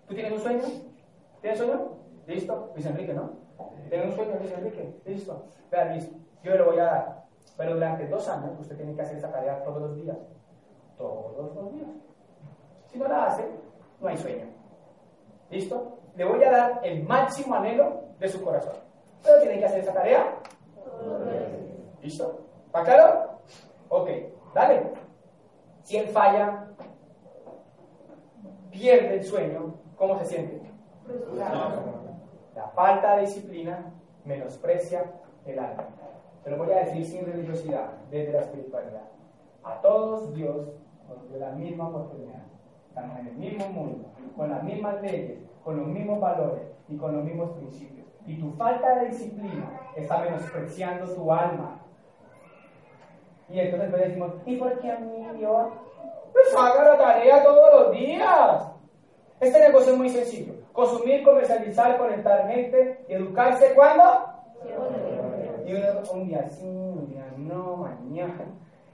¿tú 0.07 0.15
tienes 0.15 0.33
un 0.33 0.39
sueño? 0.39 0.63
¿Tienes 1.41 1.59
sueño? 1.59 1.97
Listo. 2.25 2.71
Luis 2.73 2.85
Enrique, 2.85 3.13
¿no? 3.13 3.31
¿Tienes 3.89 4.07
un 4.09 4.15
sueño, 4.15 4.35
Luis 4.39 4.51
Enrique? 4.51 4.99
Listo. 5.05 5.45
Vea, 5.71 5.85
listo. 5.93 6.15
Yo 6.43 6.55
le 6.55 6.63
voy 6.63 6.79
a 6.79 6.83
dar. 6.83 7.23
Pero 7.55 7.75
durante 7.75 8.07
dos 8.07 8.27
años 8.27 8.59
usted 8.59 8.75
tiene 8.75 8.95
que 8.95 9.01
hacer 9.01 9.17
esa 9.17 9.31
tarea 9.31 9.63
todos 9.63 9.81
los 9.81 9.95
días. 9.95 10.17
Todos 10.97 11.55
los 11.55 11.73
días. 11.73 11.89
Si 12.87 12.97
no 12.97 13.07
la 13.07 13.25
hace, 13.25 13.47
no 13.99 14.07
hay 14.07 14.17
sueño. 14.17 14.45
¿Listo? 15.49 15.99
Le 16.15 16.25
voy 16.25 16.43
a 16.43 16.51
dar 16.51 16.79
el 16.83 17.03
máximo 17.03 17.55
anhelo 17.55 18.01
de 18.19 18.27
su 18.27 18.43
corazón. 18.43 18.73
Pero 19.23 19.39
tiene 19.39 19.59
que 19.59 19.65
hacer 19.65 19.79
esa 19.79 19.93
tarea 19.93 20.39
¿Listo? 22.01 22.39
¿Está 22.67 22.83
claro? 22.83 23.39
Ok, 23.89 24.09
dale. 24.53 24.91
Si 25.83 25.97
él 25.97 26.07
falla, 26.09 26.67
pierde 28.69 29.15
el 29.15 29.23
sueño, 29.23 29.75
¿cómo 29.95 30.17
se 30.19 30.25
siente? 30.25 30.61
La 32.55 32.67
falta 32.75 33.15
de 33.15 33.21
disciplina 33.21 33.93
menosprecia 34.25 35.05
el 35.45 35.59
alma. 35.59 35.87
Te 36.43 36.51
lo 36.51 36.57
voy 36.57 36.71
a 36.71 36.85
decir 36.85 37.05
sin 37.05 37.25
religiosidad, 37.25 37.91
desde 38.09 38.33
la 38.33 38.41
espiritualidad. 38.41 39.03
A 39.63 39.81
todos 39.81 40.33
Dios 40.33 40.67
nos 41.07 41.29
dio 41.29 41.39
la 41.39 41.51
misma 41.51 41.89
oportunidad. 41.89 42.43
Estamos 42.89 43.19
en 43.19 43.27
el 43.27 43.35
mismo 43.35 43.67
mundo, 43.69 44.09
con 44.35 44.49
las 44.49 44.63
mismas 44.63 45.01
leyes, 45.01 45.39
con 45.63 45.77
los 45.77 45.87
mismos 45.87 46.19
valores 46.19 46.63
y 46.87 46.97
con 46.97 47.15
los 47.15 47.23
mismos 47.23 47.51
principios. 47.51 48.07
Y 48.25 48.39
tu 48.39 48.51
falta 48.53 48.95
de 48.95 49.09
disciplina 49.09 49.69
está 49.95 50.19
menospreciando 50.19 51.05
tu 51.13 51.31
alma. 51.31 51.79
Y 53.49 53.59
entonces 53.59 53.89
pues 53.89 54.01
decimos, 54.01 54.33
¿y 54.45 54.55
por 54.57 54.79
qué 54.79 54.91
a 54.91 54.99
mí 54.99 55.25
Dios? 55.37 55.67
Pues 56.33 56.55
haga 56.57 56.83
la 56.83 56.97
tarea 56.97 57.43
todos 57.43 57.73
los 57.73 57.91
días. 57.91 58.71
Este 59.39 59.59
negocio 59.59 59.93
es 59.93 59.97
muy 59.97 60.09
sencillo. 60.09 60.53
Consumir, 60.73 61.23
comercializar, 61.23 61.97
conectar 61.97 62.47
gente 62.49 63.05
y 63.07 63.13
educarse 63.13 63.73
¿cuándo? 63.73 64.03
Y 65.65 65.73
uno 65.73 66.01
un 66.13 66.27
día 66.27 66.47
sí, 66.49 66.65
un 66.65 67.07
día 67.07 67.31
no, 67.37 67.77
mañana. 67.77 68.45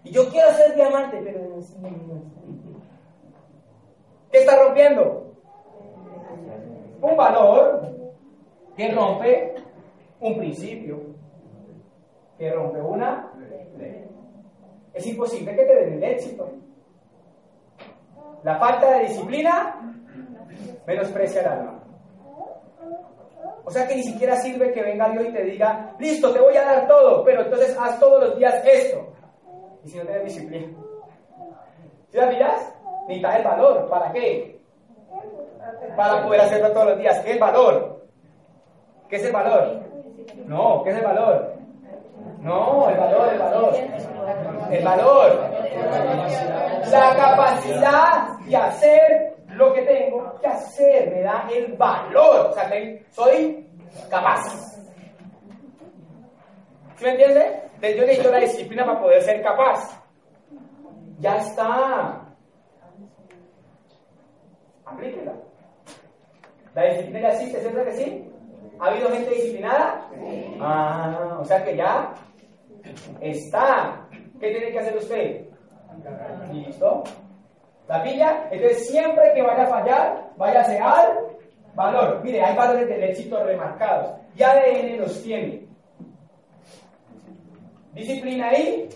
Y 0.03 0.11
yo 0.11 0.27
quiero 0.29 0.51
ser 0.53 0.75
diamante, 0.75 1.21
pero 1.23 1.39
no 1.47 1.61
sé. 1.61 1.77
¿Qué 4.31 4.39
está 4.39 4.63
rompiendo? 4.63 5.35
Un 7.01 7.15
valor 7.15 7.93
que 8.75 8.91
rompe 8.91 9.55
un 10.19 10.37
principio, 10.37 10.99
que 12.37 12.51
rompe 12.51 12.81
una 12.81 13.31
ley. 13.77 14.05
Es 14.93 15.05
imposible 15.07 15.55
que 15.55 15.63
te 15.63 15.75
den 15.75 15.93
el 15.93 16.03
éxito. 16.03 16.49
La 18.43 18.57
falta 18.57 18.97
de 18.97 19.05
disciplina 19.05 19.95
menosprecia 20.85 21.41
el 21.41 21.47
alma. 21.47 21.83
O 23.65 23.71
sea 23.71 23.87
que 23.87 23.95
ni 23.95 24.03
siquiera 24.03 24.35
sirve 24.35 24.73
que 24.73 24.81
venga 24.81 25.09
Dios 25.09 25.25
y 25.29 25.31
te 25.31 25.43
diga, 25.43 25.95
listo, 25.99 26.33
te 26.33 26.41
voy 26.41 26.57
a 26.57 26.65
dar 26.65 26.87
todo, 26.87 27.23
pero 27.23 27.43
entonces 27.43 27.77
haz 27.79 27.99
todos 27.99 28.23
los 28.23 28.37
días 28.37 28.61
esto. 28.65 29.12
Y 29.83 29.89
si 29.89 29.97
no 29.97 30.05
tienes 30.05 30.25
disciplina. 30.25 30.67
¿Sí 32.09 32.17
la 32.17 32.29
pillas? 32.29 32.73
Necesitas 33.07 33.35
el 33.37 33.43
valor. 33.43 33.89
¿Para 33.89 34.11
qué? 34.11 34.59
Para 35.95 36.23
poder 36.23 36.41
hacerlo 36.41 36.71
todos 36.71 36.87
los 36.87 36.97
días. 36.99 37.19
¿Qué 37.19 37.29
es 37.29 37.35
el 37.35 37.41
valor? 37.41 38.05
¿Qué 39.09 39.15
es 39.17 39.25
el 39.25 39.31
valor? 39.31 39.81
No, 40.45 40.83
¿qué 40.83 40.89
es 40.91 40.97
el 40.97 41.03
valor? 41.03 41.53
No, 42.39 42.89
el 42.89 42.97
valor, 42.97 43.29
el 43.33 43.39
valor. 43.39 43.73
El 44.71 44.83
valor. 44.83 45.49
La 46.91 47.15
capacidad 47.15 48.39
de 48.45 48.55
hacer 48.55 49.35
lo 49.49 49.73
que 49.73 49.81
tengo 49.81 50.39
que 50.39 50.47
hacer. 50.47 51.11
Me 51.11 51.21
da 51.21 51.47
el 51.51 51.73
valor. 51.73 52.47
O 52.49 52.53
sea, 52.53 52.69
soy 53.11 53.67
capaz. 54.09 54.72
¿Sí 57.03 57.09
me 57.09 57.15
entiende? 57.15 57.61
Entonces 57.81 57.97
yo 57.97 58.05
necesito 58.05 58.31
la 58.31 58.39
disciplina 58.39 58.85
para 58.85 59.01
poder 59.01 59.21
ser 59.23 59.41
capaz. 59.41 60.01
Ya 61.19 61.35
está. 61.35 62.21
Aplíquela. 64.85 65.33
La 66.73 66.85
disciplina 66.85 67.19
ya 67.19 67.27
existe, 67.33 67.59
¿cierto 67.59 67.83
que 67.83 67.91
sí? 67.91 68.31
¿Ha 68.79 68.85
habido 68.87 69.09
gente 69.09 69.31
disciplinada? 69.31 70.09
Ah, 70.61 71.39
o 71.41 71.43
sea 71.43 71.65
que 71.65 71.75
ya 71.75 72.13
está. 73.19 74.07
¿Qué 74.39 74.51
tiene 74.51 74.71
que 74.71 74.79
hacer 74.79 74.95
usted? 74.95 75.45
¿Listo? 76.53 77.03
¿La 77.89 78.01
pilla? 78.01 78.47
Entonces 78.49 78.87
siempre 78.87 79.33
que 79.33 79.41
vaya 79.41 79.63
a 79.63 79.67
fallar, 79.67 80.29
váyase 80.37 80.79
al 80.79 81.19
valor. 81.75 82.21
Mire, 82.23 82.41
hay 82.41 82.55
valores 82.55 82.87
del 82.87 83.03
éxito 83.03 83.43
remarcados. 83.43 84.13
Y 84.37 84.43
ADN 84.43 84.99
los 84.99 85.21
tiene. 85.21 85.62
Disciplina 87.93 88.53
y 88.57 88.89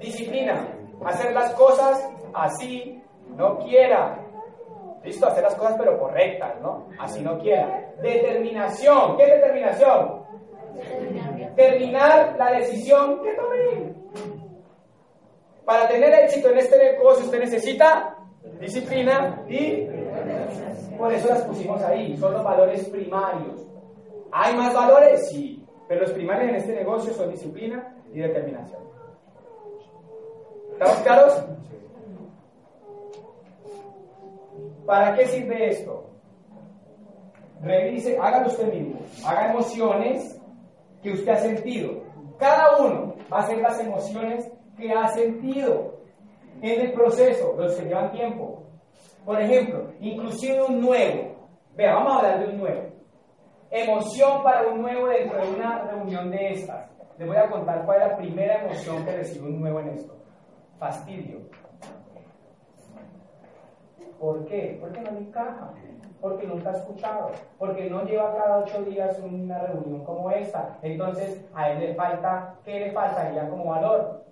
disciplina. 0.00 0.68
Hacer 1.04 1.32
las 1.32 1.52
cosas 1.54 2.08
así 2.34 3.00
no 3.36 3.58
quiera. 3.58 4.18
Listo, 5.04 5.26
hacer 5.26 5.44
las 5.44 5.54
cosas 5.54 5.76
pero 5.78 5.98
correctas, 5.98 6.60
¿no? 6.60 6.88
Así 6.98 7.22
no 7.22 7.38
quiera. 7.38 7.92
Determinación. 8.02 9.16
¿Qué 9.16 9.26
determinación? 9.26 10.24
Terminar 11.54 12.34
la 12.36 12.52
decisión 12.52 13.22
que. 13.22 13.36
Para 15.64 15.86
tener 15.86 16.12
éxito 16.14 16.48
en 16.50 16.58
este 16.58 16.78
negocio 16.78 17.26
usted 17.26 17.40
necesita 17.40 18.16
disciplina 18.58 19.44
y 19.48 19.86
por 20.96 21.12
eso 21.12 21.28
las 21.28 21.42
pusimos 21.42 21.82
ahí. 21.82 22.16
Son 22.16 22.32
los 22.32 22.42
valores 22.42 22.88
primarios. 22.88 23.66
¿Hay 24.32 24.56
más 24.56 24.74
valores? 24.74 25.28
Sí. 25.28 25.57
Pero 25.88 26.02
los 26.02 26.12
primarios 26.12 26.50
en 26.50 26.56
este 26.56 26.74
negocio 26.74 27.12
son 27.14 27.30
disciplina 27.30 27.96
y 28.12 28.20
determinación. 28.20 28.82
¿Estamos 30.72 30.96
claros? 30.98 31.44
¿Para 34.86 35.16
qué 35.16 35.26
sirve 35.26 35.70
esto? 35.70 36.10
Revise, 37.62 38.16
hágalo 38.18 38.48
usted 38.48 38.72
mismo. 38.72 39.00
Haga 39.26 39.50
emociones 39.50 40.40
que 41.02 41.12
usted 41.12 41.32
ha 41.32 41.38
sentido. 41.38 42.02
Cada 42.38 42.76
uno 42.78 43.14
va 43.32 43.38
a 43.38 43.42
hacer 43.42 43.58
las 43.58 43.80
emociones 43.80 44.50
que 44.76 44.92
ha 44.92 45.08
sentido 45.08 45.98
en 46.62 46.80
el 46.80 46.92
proceso, 46.92 47.54
los 47.58 47.74
que 47.74 47.86
llevan 47.86 48.12
tiempo. 48.12 48.62
Por 49.24 49.40
ejemplo, 49.40 49.92
inclusive 50.00 50.62
un 50.62 50.80
nuevo. 50.80 51.34
Vea, 51.76 51.94
vamos 51.94 52.12
a 52.12 52.16
hablar 52.18 52.40
de 52.40 52.52
un 52.52 52.58
nuevo. 52.58 52.97
Emoción 53.70 54.42
para 54.42 54.66
un 54.68 54.80
nuevo 54.80 55.08
dentro 55.08 55.38
de 55.40 55.54
una 55.54 55.82
reunión 55.82 56.30
de 56.30 56.52
estas. 56.52 56.90
Les 57.18 57.28
voy 57.28 57.36
a 57.36 57.50
contar 57.50 57.84
cuál 57.84 58.00
es 58.00 58.08
la 58.08 58.16
primera 58.16 58.64
emoción 58.64 59.04
que 59.04 59.16
recibe 59.16 59.48
un 59.48 59.60
nuevo 59.60 59.80
en 59.80 59.88
esto. 59.88 60.16
Fastidio. 60.78 61.40
¿Por 64.18 64.46
qué? 64.46 64.78
Porque 64.80 65.00
no 65.00 65.10
le 65.12 65.18
encaja, 65.18 65.72
porque 66.20 66.46
nunca 66.46 66.70
ha 66.70 66.76
escuchado, 66.76 67.30
porque 67.58 67.90
no 67.90 68.04
lleva 68.04 68.36
cada 68.36 68.58
ocho 68.58 68.82
días 68.82 69.18
una 69.20 69.58
reunión 69.58 70.04
como 70.04 70.30
esta. 70.30 70.78
Entonces, 70.82 71.44
a 71.54 71.70
él 71.70 71.80
le 71.80 71.94
falta, 71.94 72.54
¿qué 72.64 72.80
le 72.80 72.92
falta 72.92 73.32
ya 73.32 73.48
como 73.48 73.66
valor? 73.66 74.24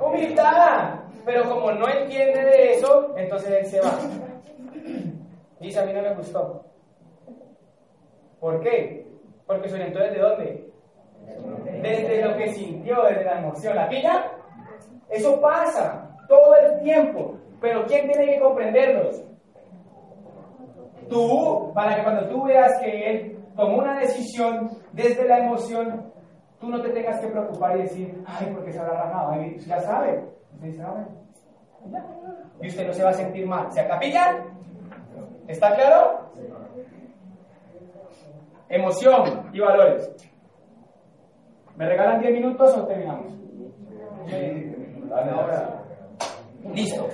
Humildad. 0.00 1.00
Pero 1.24 1.48
como 1.48 1.72
no 1.72 1.88
entiende 1.88 2.42
de 2.42 2.72
eso, 2.74 3.14
entonces 3.16 3.50
él 3.50 3.66
se 3.66 3.80
va. 3.80 3.92
Dice, 5.60 5.80
a 5.80 5.84
mí 5.84 5.92
no 5.92 6.02
me 6.02 6.14
gustó. 6.14 6.67
¿Por 8.40 8.60
qué? 8.60 9.06
Porque 9.46 9.68
se 9.68 9.74
orientó 9.76 10.00
desde 10.00 10.20
dónde? 10.20 10.70
Desde 11.82 12.24
lo 12.24 12.36
que 12.36 12.52
sintió, 12.52 13.02
desde 13.04 13.24
la 13.24 13.38
emoción. 13.38 13.76
¿La 13.76 13.88
pilla? 13.88 14.32
Eso 15.08 15.40
pasa 15.40 16.16
todo 16.28 16.54
el 16.56 16.80
tiempo. 16.82 17.36
Pero 17.60 17.84
¿quién 17.86 18.10
tiene 18.10 18.34
que 18.34 18.40
comprenderlos? 18.40 19.24
Tú, 21.08 21.72
para 21.74 21.96
que 21.96 22.02
cuando 22.02 22.28
tú 22.28 22.44
veas 22.44 22.78
que 22.80 23.10
él 23.10 23.38
tomó 23.56 23.78
una 23.78 23.98
decisión 23.98 24.70
desde 24.92 25.26
la 25.26 25.38
emoción, 25.38 26.12
tú 26.60 26.68
no 26.68 26.80
te 26.82 26.90
tengas 26.90 27.20
que 27.20 27.28
preocupar 27.28 27.76
y 27.78 27.82
decir, 27.82 28.22
ay, 28.26 28.52
porque 28.54 28.72
se 28.72 28.78
habrá 28.78 29.04
rajado. 29.04 29.30
Ahí 29.32 29.58
ya 29.58 29.80
sabe. 29.80 30.22
Usted 30.54 30.76
ya. 30.76 31.08
Y 32.60 32.68
usted 32.68 32.86
no 32.86 32.92
se 32.92 33.04
va 33.04 33.10
a 33.10 33.14
sentir 33.14 33.46
mal. 33.46 33.72
¿Se 33.72 33.80
acapillan? 33.80 34.58
¿Está 35.46 35.74
claro? 35.74 36.30
Emoción 38.68 39.50
y 39.52 39.60
valores. 39.60 40.10
¿Me 41.76 41.86
regalan 41.86 42.20
10 42.20 42.32
minutos 42.32 42.76
o 42.76 42.86
terminamos? 42.86 43.32
Listo. 46.74 47.08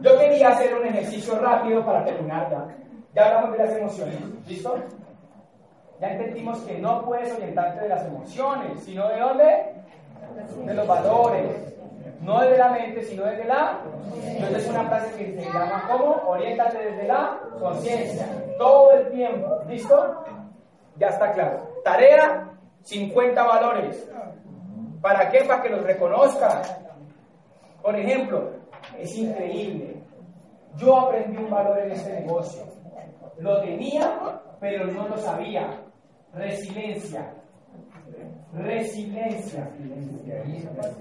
Yo 0.00 0.18
quería 0.18 0.50
hacer 0.50 0.74
un 0.74 0.86
ejercicio 0.86 1.38
rápido 1.40 1.84
para 1.84 2.04
terminar 2.04 2.48
ya. 2.50 2.66
Ya 3.14 3.26
hablamos 3.26 3.52
de 3.52 3.64
las 3.64 3.76
emociones. 3.76 4.16
¿Listo? 4.46 4.76
Ya 6.00 6.12
entendimos 6.12 6.60
que 6.60 6.78
no 6.78 7.04
puedes 7.04 7.34
orientarte 7.34 7.80
de 7.80 7.88
las 7.88 8.06
emociones, 8.06 8.80
sino 8.84 9.08
de 9.08 9.18
dónde? 9.18 9.74
De 10.64 10.74
los 10.74 10.86
valores. 10.86 11.74
No 12.22 12.40
desde 12.40 12.58
la 12.58 12.70
mente, 12.70 13.02
sino 13.02 13.24
desde 13.24 13.44
la. 13.44 13.80
Entonces 14.24 14.64
es 14.64 14.70
una 14.70 14.84
frase 14.84 15.16
que 15.16 15.42
se 15.42 15.52
llama 15.52 15.88
¿cómo? 15.90 16.22
Oriéntate 16.28 16.78
desde 16.78 17.08
la 17.08 17.40
conciencia. 17.58 18.26
Todo 18.58 18.92
el 18.92 19.10
tiempo. 19.10 19.58
¿Listo? 19.68 20.24
Ya 20.98 21.08
está 21.08 21.32
claro. 21.32 21.68
Tarea, 21.84 22.50
50 22.82 23.42
valores. 23.42 24.08
¿Para 25.00 25.30
qué? 25.30 25.44
Para 25.44 25.62
que 25.62 25.68
los 25.70 25.82
reconozca. 25.82 26.62
Por 27.82 27.96
ejemplo, 27.96 28.50
es 28.98 29.16
increíble. 29.16 30.02
Yo 30.76 30.98
aprendí 30.98 31.36
un 31.36 31.50
valor 31.50 31.78
en 31.78 31.92
este 31.92 32.20
negocio. 32.20 32.64
Lo 33.38 33.60
tenía, 33.60 34.40
pero 34.60 34.86
no 34.86 35.08
lo 35.08 35.16
sabía. 35.16 35.80
Resiliencia. 36.34 37.32
Resiliencia. 38.52 39.70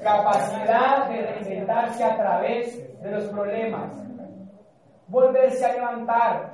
Capacidad 0.04 1.10
de 1.10 1.22
reinventarse 1.22 2.04
a 2.04 2.16
través 2.18 3.02
de 3.02 3.12
los 3.12 3.26
problemas. 3.26 3.92
Volverse 5.08 5.66
a 5.66 5.74
levantar. 5.74 6.52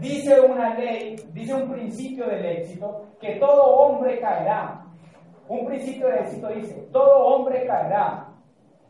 Dice 0.00 0.40
una 0.40 0.74
ley, 0.74 1.16
dice 1.32 1.54
un 1.54 1.70
principio 1.70 2.26
del 2.26 2.44
éxito, 2.44 3.06
que 3.20 3.36
todo 3.36 3.62
hombre 3.62 4.18
caerá. 4.20 4.84
Un 5.48 5.66
principio 5.66 6.06
del 6.06 6.20
éxito 6.20 6.48
dice, 6.48 6.88
todo 6.92 7.26
hombre 7.26 7.66
caerá, 7.66 8.28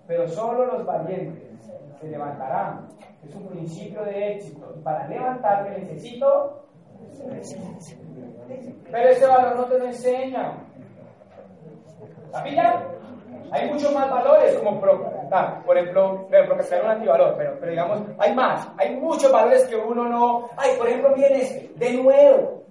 pero 0.06 0.28
solo 0.28 0.66
los 0.66 0.86
valientes 0.86 1.70
se 2.00 2.08
levantarán. 2.08 2.88
Es 3.26 3.34
un 3.34 3.48
principio 3.48 4.04
de 4.04 4.34
éxito. 4.34 4.72
Y 4.76 4.80
para 4.82 5.08
levantarme 5.08 5.78
necesito 5.78 6.60
pero 8.90 9.08
ese 9.08 9.26
valor 9.26 9.56
no 9.56 9.64
te 9.66 9.78
lo 9.78 9.84
enseña. 9.86 10.52
¿La 12.32 12.42
pilla? 12.42 12.82
Hay 13.52 13.70
muchos 13.70 13.92
más 13.92 14.10
valores, 14.10 14.56
como 14.58 14.80
pro, 15.30 15.38
ah, 15.38 15.62
por 15.64 15.78
ejemplo, 15.78 16.26
procrastinar 16.28 16.84
un 16.84 16.90
antivalor, 16.90 17.34
pero, 17.36 17.56
pero 17.58 17.70
digamos, 17.70 18.02
hay 18.18 18.34
más. 18.34 18.68
Hay 18.78 18.96
muchos 18.96 19.30
valores 19.30 19.64
que 19.64 19.76
uno 19.76 20.08
no. 20.08 20.48
Ay, 20.56 20.72
por 20.76 20.88
ejemplo, 20.88 21.14
viene 21.14 21.42
este, 21.42 21.70
de 21.76 21.94
nuevo. 21.94 22.64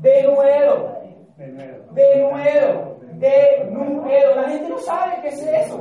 De 0.00 0.22
nuevo. 0.22 1.02
De 1.36 2.20
nuevo. 2.20 2.96
De 3.14 3.68
nuevo. 3.70 4.34
La 4.36 4.48
gente 4.48 4.68
no 4.68 4.78
sabe 4.78 5.20
qué 5.22 5.28
es 5.28 5.42
eso. 5.42 5.80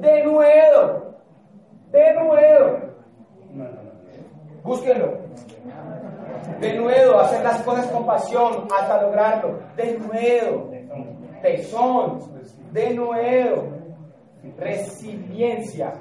De 0.00 0.24
nuevo. 0.24 1.16
De 1.90 2.14
nuevo. 2.14 2.78
Búsquenlo. 4.62 5.26
De 6.60 6.74
nuevo, 6.74 7.18
hacer 7.20 7.42
las 7.42 7.60
cosas 7.62 7.86
con 7.88 8.06
pasión 8.06 8.66
hasta 8.76 9.02
lograrlo. 9.02 9.60
De 9.76 9.98
nuevo, 9.98 10.70
tesón. 11.42 12.20
De 12.72 12.90
nuevo, 12.94 13.75
resiliencia. 14.58 15.92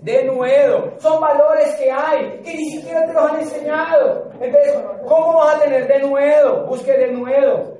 De 0.00 0.24
nuevo, 0.24 0.98
son 0.98 1.20
valores 1.20 1.74
que 1.74 1.90
hay 1.90 2.40
que 2.40 2.54
ni 2.54 2.70
siquiera 2.70 3.06
te 3.06 3.12
los 3.12 3.30
han 3.30 3.40
enseñado. 3.40 4.30
Entonces, 4.40 4.82
¿cómo 5.06 5.38
vas 5.38 5.56
a 5.56 5.60
tener 5.64 5.86
de 5.86 6.00
nuevo? 6.00 6.66
Busque 6.66 6.92
de 6.92 7.12
nuevo. 7.12 7.78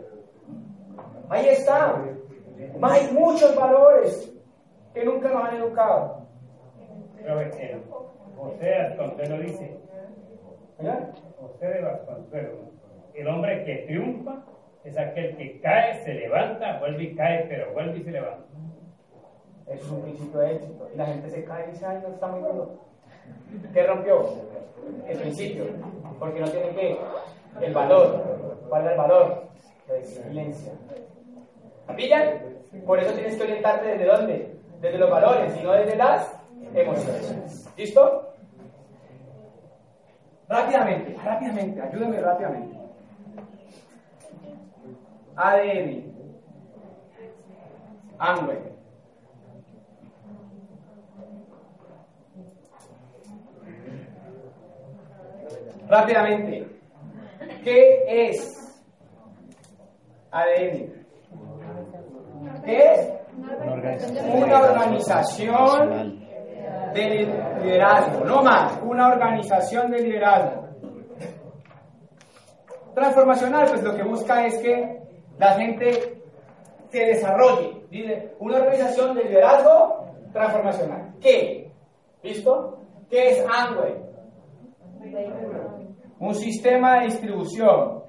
Ahí 1.31 1.49
está. 1.49 2.03
Hay 2.83 3.13
muchos 3.13 3.57
valores 3.57 4.33
que 4.93 5.05
nunca 5.05 5.31
nos 5.31 5.45
han 5.45 5.57
educado. 5.57 6.27
Pero 7.17 7.41
eh, 7.41 7.81
José 8.37 9.29
lo 9.29 9.39
dice, 9.39 9.79
José 11.41 11.67
de 11.67 11.83
Vasconcelos. 11.83 12.59
El 13.15 13.29
hombre 13.29 13.65
que 13.65 13.77
triunfa 13.87 14.45
es 14.85 14.99
aquel 14.99 15.37
que 15.37 15.61
cae, 15.61 16.05
se 16.05 16.13
levanta, 16.15 16.79
vuelve 16.81 17.05
y 17.05 17.15
cae, 17.15 17.47
pero 17.49 17.73
vuelve 17.73 17.99
y 17.99 18.03
se 18.03 18.11
levanta. 18.11 18.45
Es 19.67 19.91
un 19.91 20.03
principio 20.03 20.41
de 20.41 20.57
éxito. 20.57 20.89
Y 20.93 20.97
la 20.97 21.07
gente 21.07 21.31
se 21.31 21.45
cae 21.45 21.69
y 21.69 21.71
dice, 21.73 21.87
ay, 21.87 22.01
no 22.03 22.09
está 22.09 22.27
muy 22.27 22.41
duro. 22.41 22.79
¿Qué 23.73 23.87
rompió? 23.87 24.29
El 25.07 25.19
principio. 25.19 25.65
Porque 26.19 26.41
no 26.41 26.49
tiene 26.49 26.69
que. 26.71 26.99
El 27.61 27.73
valor. 27.73 28.59
¿Cuál 28.69 28.85
es 28.85 28.93
el 28.93 28.99
valor? 28.99 29.45
La 29.89 29.95
resiliencia. 29.95 30.73
¿Pillan? 31.97 32.41
Por 32.87 32.99
eso 32.99 33.13
tienes 33.15 33.37
que 33.37 33.43
orientarte 33.43 33.87
desde 33.87 34.07
dónde? 34.07 34.57
Desde 34.81 34.99
los 34.99 35.11
valores 35.11 35.57
y 35.59 35.63
no 35.63 35.73
desde 35.73 35.97
las 35.97 36.37
emociones. 36.75 37.71
¿Listo? 37.77 38.35
Rápidamente, 40.49 41.17
rápidamente, 41.25 41.81
ayúdenme 41.81 42.21
rápidamente. 42.21 42.79
ADN. 45.37 46.13
Amway. 48.19 48.74
Rápidamente. 55.89 56.67
¿Qué 57.63 58.05
es 58.09 58.83
ADN? 60.31 61.05
¿Qué 62.65 62.79
es? 62.79 63.15
Una 63.37 64.61
organización 64.61 66.25
de 66.95 67.29
liderazgo, 67.63 68.25
no 68.25 68.43
más, 68.43 68.79
una 68.83 69.09
organización 69.09 69.91
de 69.91 69.99
liderazgo. 70.01 70.69
Transformacional, 72.95 73.67
pues 73.69 73.83
lo 73.83 73.97
que 73.97 74.05
busca 74.05 74.47
es 74.47 74.59
que 74.59 75.01
la 75.39 75.55
gente 75.55 76.23
se 76.91 77.05
desarrolle. 77.07 77.83
Dice, 77.91 78.35
una 78.39 78.59
organización 78.59 79.17
de 79.17 79.25
liderazgo 79.25 80.07
transformacional. 80.33 81.15
¿Qué? 81.21 81.73
¿Listo? 82.23 82.79
¿Qué 83.11 83.31
es 83.31 83.47
Amway? 83.49 83.95
Un 86.25 86.35
sistema 86.35 87.01
de 87.01 87.05
distribución. 87.09 88.03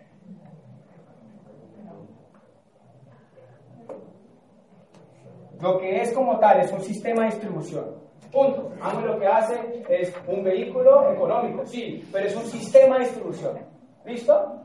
Lo 5.59 5.77
que 5.79 6.01
es 6.01 6.13
como 6.13 6.39
tal 6.39 6.61
es 6.61 6.71
un 6.71 6.79
sistema 6.79 7.23
de 7.23 7.31
distribución. 7.31 7.85
Punto. 8.31 8.71
Amway 8.81 9.05
lo 9.05 9.19
que 9.19 9.27
hace 9.27 9.83
es 9.89 10.15
un 10.27 10.45
vehículo 10.45 11.11
económico, 11.11 11.65
sí, 11.65 12.07
pero 12.09 12.27
es 12.27 12.35
un 12.37 12.45
sistema 12.45 12.99
de 12.99 13.03
distribución. 13.03 13.59
¿Listo? 14.05 14.61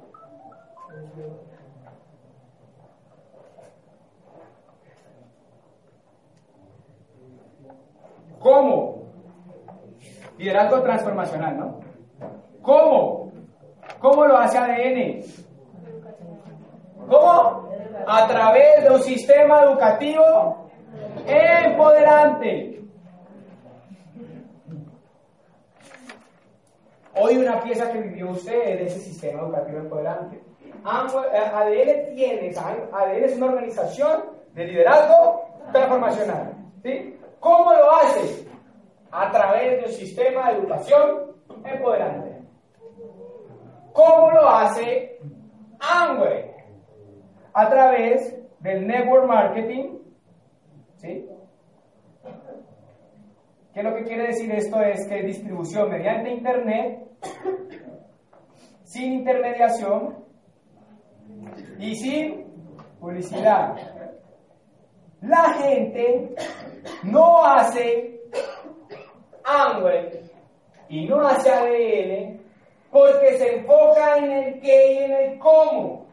¿Cómo? 8.39 9.03
Liderazgo 10.39 10.83
transformacional, 10.83 11.59
¿no? 11.59 11.81
¿Cómo? 12.63 13.20
¿Cómo 14.01 14.25
lo 14.25 14.39
hace 14.39 14.57
ADN? 14.57 15.23
¿Cómo? 17.09 17.71
A 18.07 18.27
través 18.27 18.83
de 18.83 18.91
un 18.91 19.03
sistema 19.03 19.63
educativo 19.63 20.71
empoderante. 21.27 22.81
Hoy 27.15 27.37
una 27.37 27.61
pieza 27.61 27.93
que 27.93 28.01
vivió 28.01 28.31
usted 28.31 28.79
de 28.79 28.87
ese 28.87 29.01
sistema 29.01 29.43
educativo 29.43 29.79
empoderante. 29.81 30.41
ADN 30.83 32.15
tiene, 32.15 32.55
ADN 32.57 33.25
es 33.25 33.37
una 33.37 33.47
organización 33.47 34.23
de 34.55 34.65
liderazgo 34.65 35.45
transformacional. 35.73 36.55
¿sí? 36.83 37.19
¿Cómo 37.39 37.73
lo 37.75 37.91
hace? 37.97 38.47
A 39.11 39.31
través 39.31 39.79
de 39.79 39.87
un 39.89 39.93
sistema 39.93 40.51
de 40.51 40.59
educación 40.59 41.33
empoderante. 41.65 42.30
¿Cómo 43.93 44.31
lo 44.31 44.49
hace 44.49 45.19
Amway? 45.81 46.51
A 47.53 47.69
través 47.69 48.37
del 48.61 48.87
network 48.87 49.27
marketing, 49.27 49.99
¿sí? 50.97 51.27
¿Qué 53.75 53.83
lo 53.83 53.95
que 53.95 54.05
quiere 54.05 54.29
decir 54.29 54.51
esto? 54.53 54.81
Es 54.83 55.07
que 55.09 55.23
distribución 55.23 55.91
mediante 55.91 56.31
Internet, 56.31 57.07
sin 58.83 59.13
intermediación 59.13 60.25
y 61.79 61.95
sin 61.95 62.45
publicidad. 62.99 63.77
La 65.23 65.55
gente 65.55 66.35
no 67.05 67.45
hace 67.45 68.21
hambre 69.45 70.23
y 70.89 71.07
no 71.07 71.21
hace 71.21 71.51
ADN 71.51 72.40
porque 72.91 73.39
se 73.39 73.57
enfoca 73.57 74.19
en 74.19 74.31
el 74.31 74.61
qué 74.61 74.93
y 74.93 74.99
en 74.99 75.13
el 75.13 75.39
cómo. 75.39 76.07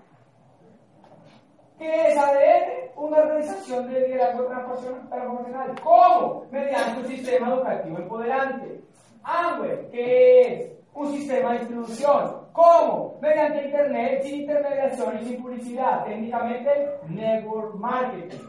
¿Qué 1.78 2.12
es 2.12 2.18
ADN? 2.18 2.92
Una 2.96 3.18
organización 3.20 3.92
de 3.92 4.08
liderazgo 4.08 4.46
transformacional. 4.46 5.80
¿Cómo? 5.84 6.46
Mediante 6.52 7.02
un 7.02 7.08
sistema 7.08 7.54
educativo 7.54 7.98
empoderante. 7.98 8.82
AMWE, 9.24 9.90
¿qué 9.92 10.42
es? 10.42 10.72
Un 10.94 11.12
sistema 11.14 11.54
de 11.54 11.60
distribución. 11.60 12.48
¿Cómo? 12.54 13.18
Mediante 13.22 13.66
Internet, 13.66 14.24
sin 14.24 14.42
intermediación 14.42 15.20
y 15.22 15.26
sin 15.26 15.42
publicidad. 15.44 16.06
Técnicamente, 16.06 16.90
network 17.08 17.76
marketing. 17.76 18.40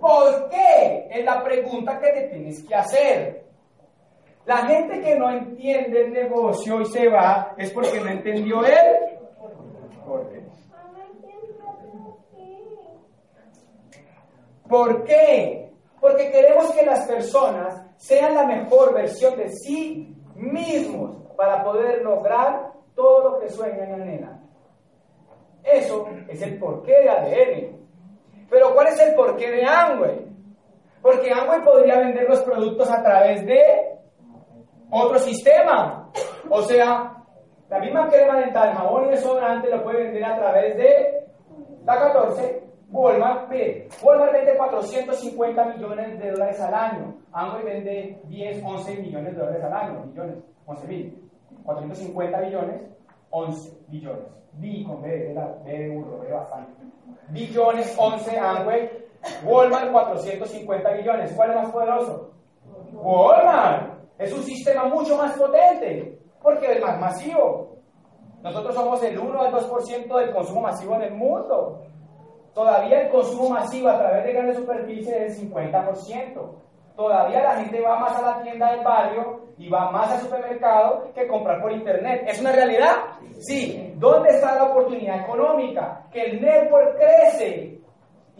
¿Por 0.00 0.48
qué? 0.48 1.06
Es 1.10 1.24
la 1.24 1.44
pregunta 1.44 2.00
que 2.00 2.10
te 2.10 2.22
tienes 2.28 2.64
que 2.64 2.74
hacer. 2.74 3.51
La 4.44 4.58
gente 4.66 5.00
que 5.00 5.16
no 5.16 5.30
entiende 5.30 6.06
el 6.06 6.12
negocio 6.12 6.80
y 6.80 6.86
se 6.86 7.08
va 7.08 7.54
es 7.56 7.70
porque 7.70 8.00
no 8.00 8.10
entendió 8.10 8.64
él. 8.64 9.18
¿Por 10.04 10.28
qué? 10.28 10.42
¿Por 14.68 15.04
qué? 15.04 15.72
Porque 16.00 16.30
queremos 16.32 16.72
que 16.72 16.84
las 16.84 17.06
personas 17.06 17.86
sean 17.96 18.34
la 18.34 18.44
mejor 18.44 18.92
versión 18.94 19.36
de 19.36 19.48
sí 19.50 20.16
mismos 20.34 21.16
para 21.36 21.62
poder 21.62 22.02
lograr 22.02 22.72
todo 22.96 23.30
lo 23.30 23.38
que 23.38 23.48
sueñan 23.48 23.90
y 23.90 23.92
anhelan. 23.92 24.50
Eso 25.62 26.08
es 26.28 26.42
el 26.42 26.58
porqué 26.58 26.92
de 27.02 27.08
ADN. 27.08 27.82
Pero 28.50 28.74
¿cuál 28.74 28.88
es 28.88 29.00
el 29.00 29.14
porqué 29.14 29.50
de 29.50 29.64
Amway? 29.64 30.26
Porque 31.00 31.30
Amway 31.30 31.62
podría 31.62 32.00
vender 32.00 32.28
los 32.28 32.40
productos 32.40 32.90
a 32.90 33.02
través 33.02 33.46
de 33.46 33.91
otro 34.92 35.18
sistema. 35.18 36.10
O 36.48 36.62
sea, 36.62 37.16
la 37.68 37.78
misma 37.78 38.08
crema 38.08 38.38
dental, 38.38 38.74
jabón 38.74 39.06
y 39.06 39.10
desodorante 39.10 39.70
lo 39.70 39.82
puede 39.82 40.04
vender 40.04 40.24
a 40.24 40.36
través 40.36 40.76
de 40.76 41.26
la 41.84 41.98
14. 41.98 42.62
Walmart, 42.90 43.48
mire, 43.48 43.88
Walmart 44.02 44.32
vende 44.32 44.54
450 44.54 45.64
millones 45.64 46.18
de 46.18 46.30
dólares 46.30 46.60
al 46.60 46.74
año. 46.74 47.14
Amway 47.32 47.64
vende 47.64 48.20
10, 48.24 48.62
11 48.62 48.96
millones 48.96 49.34
de 49.34 49.40
dólares 49.40 49.64
al 49.64 49.72
año. 49.72 50.04
Millones, 50.04 50.36
11 50.66 50.86
mil. 50.86 51.30
450 51.64 52.38
millones, 52.38 52.82
11 53.30 53.78
billones. 53.88 54.24
Bi 54.52 54.84
con 54.84 55.00
B 55.00 55.08
de, 55.08 55.34
B 55.64 55.78
de 55.78 55.88
burro, 55.88 56.18
B 56.18 56.30
bastante. 56.30 56.82
Billones, 57.30 57.96
11 57.98 58.38
Amway. 58.38 58.90
Walmart, 59.44 59.90
450 59.90 60.90
millones. 60.92 61.32
¿Cuál 61.34 61.50
es 61.50 61.56
más 61.56 61.70
poderoso? 61.70 62.32
Walmart. 62.92 64.01
Es 64.22 64.32
un 64.32 64.42
sistema 64.44 64.84
mucho 64.84 65.16
más 65.16 65.36
potente 65.36 66.18
porque 66.40 66.72
es 66.72 66.80
más 66.80 66.98
masivo. 67.00 67.76
Nosotros 68.42 68.74
somos 68.74 69.02
el 69.02 69.18
1 69.18 69.40
al 69.40 69.52
2% 69.52 70.18
del 70.18 70.32
consumo 70.32 70.60
masivo 70.60 70.94
en 70.96 71.02
el 71.02 71.14
mundo. 71.14 71.82
Todavía 72.54 73.02
el 73.02 73.10
consumo 73.10 73.50
masivo 73.50 73.88
a 73.88 73.98
través 73.98 74.24
de 74.24 74.32
grandes 74.32 74.56
superficies 74.56 75.16
es 75.16 75.40
el 75.40 75.50
50%. 75.50 76.62
Todavía 76.94 77.42
la 77.42 77.56
gente 77.56 77.80
va 77.80 77.98
más 77.98 78.16
a 78.16 78.22
la 78.22 78.42
tienda 78.42 78.70
del 78.72 78.84
barrio 78.84 79.40
y 79.58 79.68
va 79.68 79.90
más 79.90 80.12
al 80.12 80.20
supermercado 80.20 81.12
que 81.14 81.26
comprar 81.26 81.60
por 81.60 81.72
internet. 81.72 82.24
¿Es 82.26 82.40
una 82.40 82.52
realidad? 82.52 82.92
Sí. 83.40 83.92
¿Dónde 83.96 84.30
está 84.30 84.54
la 84.54 84.64
oportunidad 84.64 85.20
económica? 85.20 86.06
Que 86.12 86.22
el 86.22 86.40
network 86.40 86.96
crece 86.96 87.80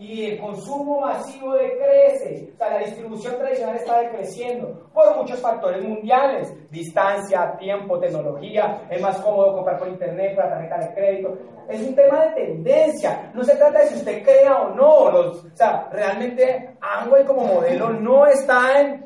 y 0.03 0.25
el 0.25 0.39
consumo 0.39 0.99
masivo 0.99 1.53
decrece, 1.53 2.51
o 2.53 2.57
sea, 2.57 2.71
la 2.71 2.79
distribución 2.79 3.37
tradicional 3.37 3.77
está 3.77 4.01
decreciendo 4.01 4.89
por 4.93 5.15
muchos 5.15 5.39
factores 5.39 5.81
mundiales, 5.81 6.53
distancia, 6.69 7.55
tiempo, 7.57 7.97
tecnología, 7.99 8.85
es 8.89 9.01
más 9.01 9.21
cómodo 9.21 9.53
comprar 9.53 9.79
por 9.79 9.87
internet, 9.87 10.35
por 10.35 10.43
la 10.43 10.49
tarjeta 10.51 10.77
de 10.79 10.93
crédito, 10.93 11.37
es 11.69 11.87
un 11.87 11.95
tema 11.95 12.25
de 12.25 12.31
tendencia, 12.31 13.31
no 13.33 13.45
se 13.45 13.55
trata 13.55 13.79
de 13.79 13.87
si 13.87 13.95
usted 13.95 14.23
crea 14.23 14.63
o 14.63 14.75
no, 14.75 15.09
los, 15.09 15.45
o 15.45 15.55
sea, 15.55 15.87
realmente 15.89 16.75
Amway 16.81 17.23
como 17.23 17.45
modelo 17.45 17.89
no 17.91 18.27
está 18.27 18.81
en 18.81 19.05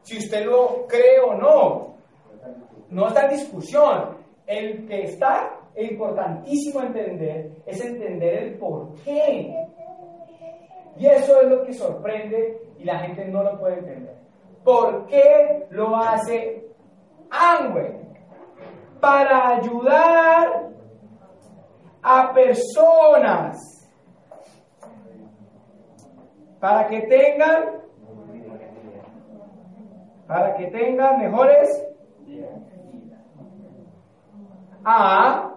si 0.00 0.16
usted 0.16 0.46
lo 0.46 0.86
cree 0.86 1.20
o 1.20 1.34
no, 1.34 1.94
no 2.88 3.08
está 3.08 3.26
en 3.26 3.36
discusión, 3.36 4.16
el 4.46 4.86
que 4.86 5.02
está 5.02 5.58
importantísimo 5.76 6.80
entender 6.80 7.50
es 7.66 7.84
entender 7.84 8.42
el 8.42 8.54
por 8.54 8.94
qué 9.04 9.67
y 10.96 11.06
eso 11.06 11.40
es 11.40 11.48
lo 11.48 11.62
que 11.62 11.72
sorprende 11.72 12.60
y 12.78 12.84
la 12.84 12.98
gente 13.00 13.24
no 13.26 13.42
lo 13.42 13.58
puede 13.58 13.78
entender. 13.78 14.16
¿Por 14.64 15.06
qué 15.06 15.66
lo 15.70 15.96
hace 15.96 16.66
Amway? 17.30 18.08
Para 19.00 19.56
ayudar 19.56 20.68
a 22.02 22.32
personas 22.32 23.78
para 26.60 26.88
que 26.88 27.02
tengan 27.02 27.78
para 30.26 30.56
que 30.56 30.66
tengan 30.66 31.18
mejores 31.20 31.68
a 34.84 35.54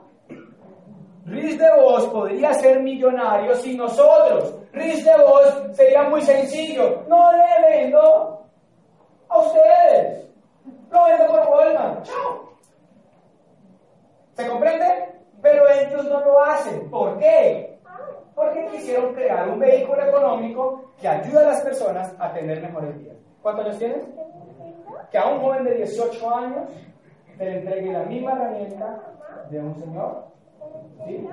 Riz 1.25 1.57
de 1.57 1.69
Vos 1.81 2.07
podría 2.07 2.53
ser 2.53 2.81
millonario 2.81 3.55
sin 3.55 3.77
nosotros. 3.77 4.60
Riz 4.73 5.03
de 5.03 5.17
Vos 5.17 5.75
sería 5.75 6.03
muy 6.03 6.21
sencillo. 6.21 7.03
No 7.07 7.31
le 7.33 7.69
vendo 7.69 8.45
a 9.27 9.37
ustedes. 9.37 10.29
Lo 10.89 11.05
vendo 11.05 11.27
por 11.27 11.47
Walmart. 11.49 12.03
Chao. 12.03 12.51
¿Se 14.33 14.47
comprende? 14.47 14.85
Pero 15.41 15.69
ellos 15.69 16.05
no 16.05 16.19
lo 16.21 16.43
hacen. 16.43 16.89
¿Por 16.89 17.17
qué? 17.19 17.79
Porque 18.35 18.65
quisieron 18.67 19.13
crear 19.13 19.49
un 19.49 19.59
vehículo 19.59 20.03
económico 20.03 20.91
que 20.99 21.07
ayude 21.07 21.39
a 21.39 21.49
las 21.49 21.61
personas 21.61 22.13
a 22.17 22.31
tener 22.33 22.61
mejores 22.61 22.97
vidas. 22.97 23.17
¿Cuántos 23.41 23.65
años 23.65 23.79
tienes? 23.79 24.03
Que 25.11 25.17
a 25.17 25.27
un 25.27 25.41
joven 25.41 25.65
de 25.65 25.75
18 25.75 26.35
años 26.35 26.69
se 27.37 27.45
le 27.45 27.57
entregue 27.57 27.91
la 27.91 28.03
misma 28.03 28.31
herramienta 28.33 28.99
de 29.49 29.59
un 29.59 29.75
señor 29.75 30.31
¿Sí? 31.05 31.27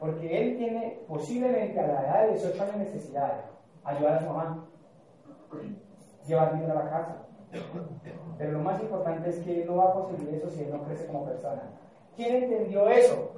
Porque 0.00 0.40
él 0.40 0.56
tiene 0.56 1.00
posiblemente 1.08 1.78
a 1.80 1.86
la 1.86 2.00
edad 2.00 2.22
de 2.26 2.32
18 2.34 2.62
años 2.62 2.76
necesidades. 2.76 3.44
Ayudar 3.84 4.14
a 4.14 4.20
su 4.20 4.26
mamá. 4.26 4.68
Llevar 6.26 6.54
dinero 6.54 6.78
a 6.78 6.84
la 6.84 6.90
casa. 6.90 7.16
Pero 8.38 8.52
lo 8.52 8.60
más 8.60 8.80
importante 8.80 9.30
es 9.30 9.38
que 9.40 9.62
él 9.62 9.66
no 9.66 9.76
va 9.76 9.90
a 9.90 9.92
conseguir 9.92 10.34
eso 10.34 10.50
si 10.50 10.62
él 10.62 10.70
no 10.70 10.84
crece 10.84 11.06
como 11.06 11.24
persona. 11.24 11.62
¿Quién 12.14 12.44
entendió 12.44 12.88
eso? 12.88 13.32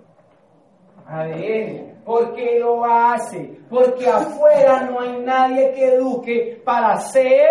ADN. 1.07 2.03
¿Por 2.05 2.35
qué 2.35 2.59
lo 2.59 2.85
hace? 2.85 3.61
Porque 3.69 4.09
afuera 4.09 4.83
no 4.91 5.01
hay 5.01 5.21
nadie 5.21 5.73
que 5.73 5.95
eduque 5.95 6.61
para 6.65 6.99
ser 6.99 7.49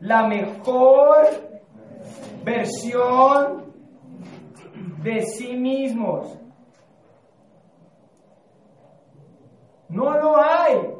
la 0.00 0.26
mejor 0.26 1.26
versión 2.44 3.72
de 5.02 5.22
sí 5.22 5.56
mismos. 5.56 6.38
No 9.94 10.10
lo 10.10 10.36
hay. 10.36 10.92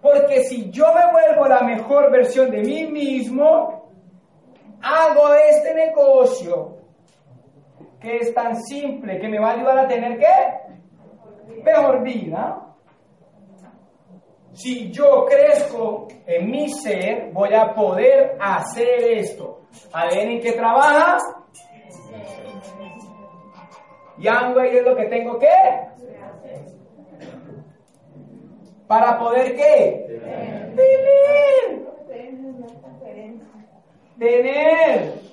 Porque 0.00 0.44
si 0.44 0.70
yo 0.70 0.86
me 0.94 1.10
vuelvo 1.10 1.46
la 1.48 1.62
mejor 1.62 2.10
versión 2.12 2.50
de 2.50 2.62
mí 2.62 2.86
mismo, 2.86 3.90
hago 4.80 5.34
este 5.34 5.74
negocio 5.74 6.76
que 8.00 8.18
es 8.18 8.32
tan 8.32 8.62
simple, 8.62 9.18
que 9.18 9.28
me 9.28 9.40
va 9.40 9.50
a 9.50 9.54
ayudar 9.54 9.78
a 9.78 9.88
tener 9.88 10.18
qué? 10.18 11.62
Mejor 11.64 12.04
vida. 12.04 12.60
Si 14.52 14.92
yo 14.92 15.24
crezco 15.24 16.06
en 16.26 16.50
mi 16.50 16.68
ser, 16.68 17.32
voy 17.32 17.54
a 17.54 17.74
poder 17.74 18.36
hacer 18.40 19.02
esto. 19.18 19.62
¿ADN 19.92 20.30
en 20.30 20.40
qué 20.40 20.52
trabaja? 20.52 21.18
Y 24.16 24.28
Amway 24.28 24.76
es 24.76 24.84
lo 24.84 24.94
que 24.94 25.06
tengo 25.06 25.38
que 25.40 25.48
para 28.86 29.18
poder 29.18 29.56
qué 29.56 30.04
tener. 30.76 31.84
Tener. 34.18 35.24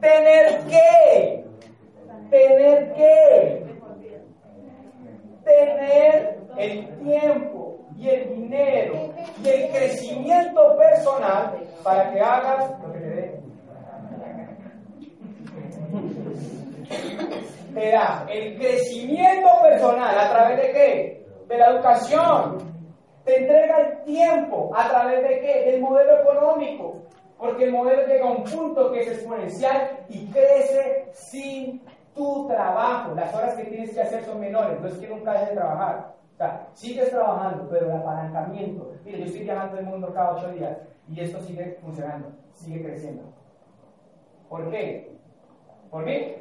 Tener 0.00 0.64
qué 0.68 1.44
tener 2.34 2.92
qué 2.94 3.64
tener 5.44 6.38
el 6.56 6.98
tiempo 6.98 7.78
y 7.96 8.08
el 8.08 8.28
dinero 8.34 9.14
y 9.42 9.48
el 9.48 9.70
crecimiento 9.70 10.76
personal 10.76 11.60
para 11.82 12.12
que 12.12 12.20
hagas 12.20 12.70
lo 12.80 12.92
que 12.92 12.98
te 12.98 13.08
dé. 13.08 13.40
Te 17.74 17.90
da 17.90 18.26
el 18.30 18.56
crecimiento 18.56 19.48
personal. 19.62 20.18
A 20.18 20.30
través 20.30 20.56
de 20.56 20.72
qué? 20.72 21.23
De 21.54 21.60
la 21.60 21.70
educación. 21.70 22.58
Te 23.24 23.42
entrega 23.42 23.78
el 23.78 24.02
tiempo 24.02 24.72
a 24.74 24.88
través 24.88 25.22
de 25.22 25.38
qué? 25.38 25.70
Del 25.70 25.80
modelo 25.80 26.20
económico. 26.20 26.96
Porque 27.38 27.66
el 27.66 27.72
modelo 27.72 28.04
llega 28.08 28.26
a 28.26 28.32
un 28.32 28.42
punto 28.42 28.90
que 28.90 29.02
es 29.02 29.12
exponencial 29.12 30.04
y 30.08 30.26
crece 30.32 31.10
sin 31.12 31.80
tu 32.12 32.48
trabajo. 32.48 33.14
Las 33.14 33.32
horas 33.32 33.54
que 33.54 33.66
tienes 33.66 33.94
que 33.94 34.00
hacer 34.00 34.24
son 34.24 34.40
menores. 34.40 34.80
No 34.80 34.88
es 34.88 34.98
que 34.98 35.06
nunca 35.06 35.32
dejes 35.32 35.50
de 35.50 35.54
trabajar. 35.54 36.14
O 36.32 36.36
sea, 36.36 36.66
sigues 36.72 37.10
trabajando, 37.10 37.68
pero 37.70 37.86
el 37.86 37.92
apalancamiento. 37.98 38.90
Mire, 39.04 39.20
yo 39.20 39.24
estoy 39.26 39.42
viajando 39.44 39.78
el 39.78 39.86
mundo 39.86 40.12
cada 40.12 40.32
ocho 40.32 40.48
días 40.48 40.76
y 41.08 41.20
esto 41.20 41.40
sigue 41.42 41.78
funcionando, 41.80 42.32
sigue 42.54 42.82
creciendo. 42.82 43.22
¿Por 44.48 44.68
qué? 44.72 45.16
¿Por 45.88 46.04
mí? 46.04 46.34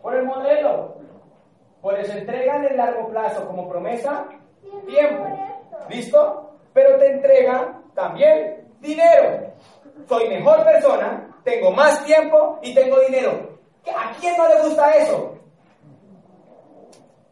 Por 0.00 0.14
el 0.14 0.24
modelo. 0.24 0.94
Por 1.82 1.98
eso 1.98 2.16
entregan 2.16 2.64
en 2.64 2.78
largo 2.78 3.10
plazo 3.10 3.46
como 3.46 3.68
promesa 3.68 4.26
tiempo. 4.86 5.24
¿Listo? 5.88 6.50
Pero 6.72 6.96
te 6.98 7.10
entregan 7.10 7.82
también 7.94 8.68
dinero. 8.80 9.52
Soy 10.08 10.28
mejor 10.28 10.64
persona, 10.64 11.28
tengo 11.44 11.70
más 11.70 12.04
tiempo 12.04 12.58
y 12.62 12.74
tengo 12.74 13.00
dinero. 13.00 13.58
¿A 13.94 14.12
quién 14.20 14.36
no 14.36 14.48
le 14.48 14.62
gusta 14.62 14.90
eso? 14.92 15.38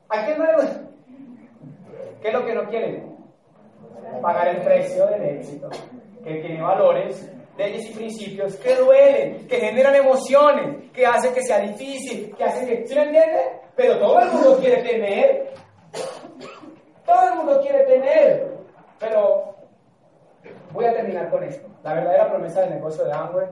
¿A 0.08 0.24
quién 0.24 0.38
no 0.38 0.46
le 0.46 0.54
gusta? 0.54 0.80
¿Qué 2.22 2.28
es 2.28 2.34
lo 2.34 2.44
que 2.44 2.54
no 2.54 2.68
quieren? 2.68 3.16
Pagar 4.22 4.48
el 4.48 4.62
precio 4.62 5.06
del 5.06 5.22
éxito, 5.22 5.68
que 6.22 6.34
tiene 6.36 6.62
valores 6.62 7.28
leyes 7.56 7.90
y 7.90 7.94
principios 7.94 8.56
que 8.56 8.74
duelen, 8.76 9.46
que 9.46 9.56
generan 9.56 9.94
emociones, 9.94 10.90
que 10.92 11.06
hacen 11.06 11.32
que 11.34 11.42
sea 11.42 11.60
difícil, 11.60 12.34
que 12.36 12.44
hacen 12.44 12.66
que... 12.66 12.86
¿Sí 12.86 12.96
entiende? 12.96 13.60
Pero 13.76 13.98
todo 13.98 14.20
el 14.20 14.30
mundo 14.30 14.58
quiere 14.58 14.82
tener. 14.82 15.54
Todo 17.04 17.28
el 17.28 17.34
mundo 17.36 17.60
quiere 17.60 17.84
tener. 17.84 18.54
Pero 18.98 19.54
voy 20.72 20.84
a 20.84 20.94
terminar 20.94 21.30
con 21.30 21.42
esto. 21.42 21.68
La 21.82 21.94
verdadera 21.94 22.30
promesa 22.30 22.62
del 22.62 22.74
negocio 22.74 23.04
de 23.04 23.12
Amway, 23.12 23.48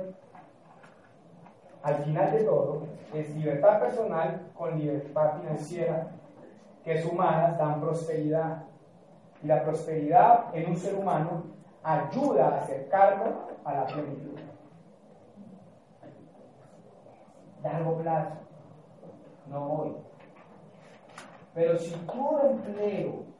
al 1.83 1.97
final 1.97 2.33
de 2.33 2.45
todo, 2.45 2.87
es 3.13 3.31
libertad 3.37 3.81
personal 3.81 4.41
con 4.57 4.79
libertad 4.79 5.41
financiera, 5.41 6.07
que 6.85 7.03
sumadas 7.03 7.59
dan 7.59 7.81
prosperidad. 7.81 8.63
Y 9.43 9.49
la 9.49 9.63
prosperidad 9.63 10.55
en 10.55 10.71
un 10.71 10.77
ser 10.77 10.95
humano 10.95 11.45
ayuda 11.83 12.49
a 12.49 12.59
acercarlo 12.61 13.49
a 13.65 13.75
la 13.75 13.87
plenitud. 13.87 14.39
Largo 17.63 17.99
plazo, 17.99 18.31
no 19.47 19.73
hoy. 19.73 19.97
Pero 21.55 21.79
si 21.79 21.95
tu 21.95 22.39
empleo 22.39 23.32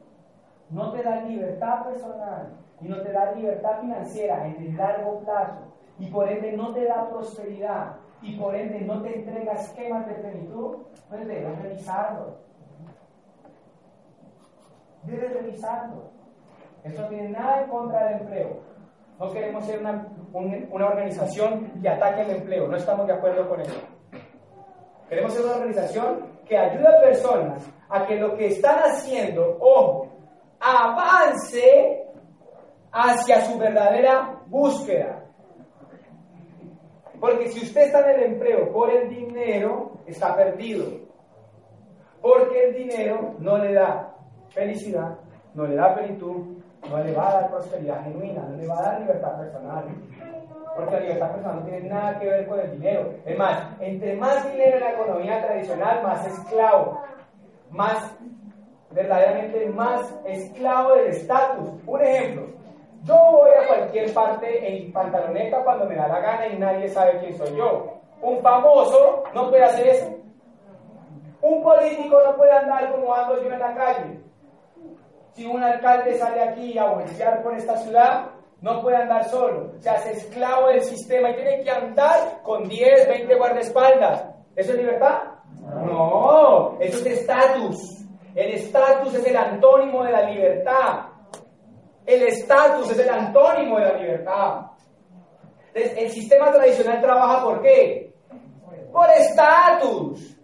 no 0.73 0.91
te 0.91 1.03
da 1.03 1.21
libertad 1.21 1.85
personal 1.85 2.49
y 2.81 2.87
no 2.87 3.01
te 3.01 3.11
da 3.11 3.31
libertad 3.31 3.79
financiera 3.79 4.47
en 4.47 4.55
el 4.57 4.75
largo 4.75 5.19
plazo 5.19 5.73
y 5.99 6.07
por 6.07 6.27
ende 6.27 6.53
no 6.53 6.73
te 6.73 6.85
da 6.85 7.07
prosperidad 7.09 7.95
y 8.21 8.37
por 8.37 8.55
ende 8.55 8.81
no 8.81 9.01
te 9.01 9.19
entrega 9.19 9.53
esquemas 9.53 10.07
de 10.07 10.13
plenitud, 10.15 10.77
pues 11.09 11.27
debes 11.27 11.61
revisarlo. 11.61 12.37
Debes 15.03 15.33
revisarlo. 15.33 16.09
Esto 16.83 17.01
no 17.01 17.07
tiene 17.09 17.29
nada 17.29 17.63
en 17.63 17.69
contra 17.69 18.05
del 18.05 18.21
empleo. 18.21 18.59
No 19.19 19.31
queremos 19.31 19.65
ser 19.65 19.79
una, 19.79 20.07
una 20.33 20.87
organización 20.87 21.71
que 21.81 21.89
ataque 21.89 22.21
el 22.21 22.31
empleo, 22.31 22.67
no 22.67 22.77
estamos 22.77 23.05
de 23.05 23.13
acuerdo 23.13 23.47
con 23.47 23.61
eso. 23.61 23.79
Queremos 25.07 25.33
ser 25.33 25.45
una 25.45 25.55
organización 25.55 26.33
que 26.45 26.57
ayude 26.57 26.87
a 26.87 27.01
personas 27.01 27.71
a 27.89 28.05
que 28.05 28.15
lo 28.15 28.35
que 28.35 28.47
están 28.47 28.79
haciendo, 28.79 29.57
ojo, 29.59 30.02
avance 30.63 32.05
hacia 32.91 33.41
su 33.45 33.57
verdadera 33.57 34.39
búsqueda. 34.47 35.19
Porque 37.19 37.49
si 37.49 37.65
usted 37.65 37.83
está 37.83 38.11
en 38.11 38.19
el 38.19 38.33
empleo 38.33 38.71
por 38.71 38.89
el 38.89 39.09
dinero, 39.09 39.99
está 40.05 40.35
perdido. 40.35 40.85
Porque 42.21 42.67
el 42.67 42.75
dinero 42.75 43.35
no 43.39 43.57
le 43.57 43.73
da 43.73 44.15
felicidad, 44.49 45.17
no 45.53 45.65
le 45.65 45.75
da 45.75 45.95
plenitud, 45.95 46.57
no 46.89 47.03
le 47.03 47.13
va 47.13 47.29
a 47.29 47.33
dar 47.33 47.49
prosperidad 47.49 48.03
genuina, 48.03 48.43
no 48.43 48.57
le 48.57 48.67
va 48.67 48.79
a 48.79 48.81
dar 48.83 49.01
libertad 49.01 49.37
personal. 49.37 49.85
Porque 50.75 50.91
la 50.95 50.99
libertad 50.99 51.31
personal 51.31 51.59
no 51.59 51.65
tiene 51.65 51.89
nada 51.89 52.19
que 52.19 52.25
ver 52.25 52.47
con 52.47 52.59
el 52.59 52.71
dinero. 52.71 53.13
Es 53.25 53.37
más, 53.37 53.67
entre 53.79 54.15
más 54.15 54.51
dinero 54.51 54.77
en 54.77 54.83
la 54.83 54.91
economía 54.91 55.45
tradicional, 55.45 56.03
más 56.03 56.27
esclavo, 56.27 57.01
más 57.69 58.17
verdaderamente 58.93 59.65
más 59.69 60.13
esclavo 60.25 60.95
del 60.95 61.07
estatus. 61.07 61.69
Un 61.85 62.01
ejemplo, 62.01 62.47
yo 63.03 63.15
voy 63.31 63.51
a 63.51 63.67
cualquier 63.67 64.13
parte 64.13 64.67
en 64.67 64.93
pantaloneta 64.93 65.63
cuando 65.63 65.85
me 65.85 65.95
da 65.95 66.07
la 66.07 66.19
gana 66.19 66.47
y 66.47 66.57
nadie 66.57 66.87
sabe 66.87 67.19
quién 67.19 67.37
soy 67.37 67.55
yo. 67.57 67.99
Un 68.21 68.41
famoso 68.41 69.23
no 69.33 69.49
puede 69.49 69.63
hacer 69.63 69.87
eso. 69.87 70.15
Un 71.41 71.61
político 71.61 72.21
no 72.25 72.37
puede 72.37 72.53
andar 72.53 72.91
como 72.91 73.13
ando 73.13 73.41
yo 73.43 73.51
en 73.51 73.59
la 73.59 73.75
calle. 73.75 74.19
Si 75.33 75.45
un 75.45 75.61
alcalde 75.61 76.17
sale 76.17 76.41
aquí 76.41 76.77
a 76.77 76.85
bolsear 76.85 77.43
por 77.43 77.55
esta 77.55 77.75
ciudad, 77.77 78.29
no 78.61 78.81
puede 78.81 78.97
andar 78.97 79.25
solo. 79.25 79.73
Se 79.79 79.89
hace 79.89 80.13
esclavo 80.13 80.67
del 80.67 80.83
sistema 80.83 81.31
y 81.31 81.35
tiene 81.35 81.63
que 81.63 81.71
andar 81.71 82.41
con 82.43 82.69
10, 82.69 83.09
20 83.09 83.35
guardaespaldas. 83.35 84.25
¿Eso 84.55 84.71
es 84.71 84.77
libertad? 84.77 85.23
No, 85.85 86.77
eso 86.79 86.99
es 86.99 87.05
estatus. 87.05 88.02
El 88.35 88.53
estatus 88.53 89.13
es 89.13 89.27
el 89.27 89.37
antónimo 89.37 90.03
de 90.03 90.11
la 90.11 90.29
libertad. 90.29 91.05
El 92.05 92.23
estatus 92.23 92.91
es 92.91 92.99
el 92.99 93.09
antónimo 93.09 93.77
de 93.79 93.85
la 93.85 93.93
libertad. 93.93 94.61
Entonces, 95.73 95.97
el 95.97 96.09
sistema 96.11 96.51
tradicional 96.51 97.01
trabaja 97.01 97.43
por 97.43 97.61
qué? 97.61 98.13
Por 98.91 99.09
estatus. 99.11 100.37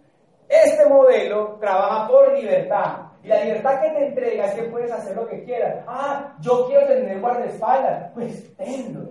Este 0.48 0.86
modelo 0.86 1.56
trabaja 1.60 2.08
por 2.08 2.36
libertad. 2.36 3.10
Y 3.22 3.28
la 3.28 3.44
libertad 3.44 3.80
que 3.82 3.90
te 3.90 4.06
entrega 4.06 4.46
es 4.46 4.54
que 4.54 4.62
puedes 4.64 4.90
hacer 4.90 5.14
lo 5.14 5.28
que 5.28 5.44
quieras. 5.44 5.84
Ah, 5.86 6.34
yo 6.40 6.66
quiero 6.66 6.86
tener 6.86 7.20
guardaespaldas. 7.20 8.10
Pues 8.14 8.56
tenlo. 8.56 9.10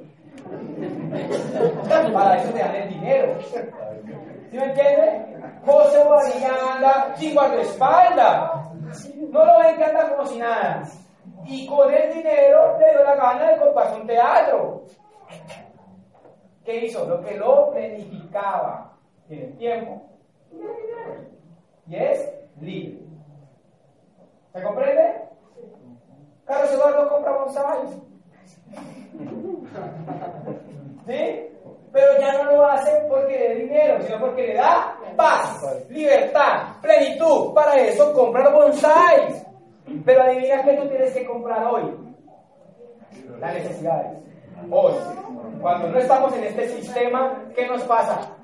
Para 2.14 2.38
eso 2.38 2.52
te 2.52 2.60
dan 2.60 2.76
el 2.76 2.90
dinero. 2.90 3.40
¿Sí 3.42 4.58
me 4.58 4.66
entiendes? 4.66 5.22
José 5.66 6.04
Bobadilla 6.04 6.76
anda 6.76 7.16
sin 7.16 7.36
guardaespaldas. 7.36 8.69
No 9.30 9.46
lo 9.46 9.60
ven 9.60 9.78
que 9.78 9.86
anda 9.86 10.10
como 10.10 10.28
si 10.28 10.38
nada. 10.40 10.84
Y 11.46 11.68
con 11.68 11.94
el 11.94 12.14
dinero 12.14 12.78
le 12.80 12.90
dio 12.90 13.04
la 13.04 13.16
gana 13.16 13.52
de 13.52 13.58
comprarse 13.58 14.02
un 14.02 14.08
teatro. 14.08 14.84
¿Qué 16.66 16.86
hizo? 16.86 17.06
Lo 17.08 17.22
que 17.24 17.38
lo 17.38 17.72
planificaba. 17.72 18.94
Tiene 19.28 19.48
tiempo 19.54 20.10
y 21.90 21.96
es 21.96 22.32
libre. 22.62 23.00
¿Se 24.54 24.64
comprende? 24.64 25.30
Carlos 26.46 26.74
Eduardo 26.74 27.10
compra 27.10 27.38
bonsai. 27.38 27.88
¿Sí? 31.08 31.49
Pero 31.92 32.20
ya 32.20 32.34
no 32.34 32.52
lo 32.52 32.66
hace 32.66 32.92
porque 33.10 33.48
da 33.48 33.56
dinero, 33.56 34.02
sino 34.02 34.20
porque 34.20 34.48
le 34.48 34.54
da 34.56 34.96
paz, 35.16 35.62
libertad, 35.90 36.80
plenitud. 36.82 37.54
Para 37.54 37.76
eso 37.78 38.14
compra 38.14 38.44
los 38.44 38.54
bonsais. 38.54 39.46
Pero 40.06 40.24
adivina 40.24 40.64
qué 40.64 40.74
tú 40.74 40.88
tienes 40.88 41.14
que 41.14 41.26
comprar 41.26 41.66
hoy. 41.66 41.94
Las 43.40 43.54
necesidades. 43.54 44.20
Hoy. 44.70 44.94
Cuando 45.62 45.90
no 45.90 46.00
estamos 46.00 46.36
en 46.38 46.44
este 46.44 46.70
sistema, 46.70 47.44
¿qué 47.56 47.68
nos 47.68 47.84
pasa? 47.84 48.36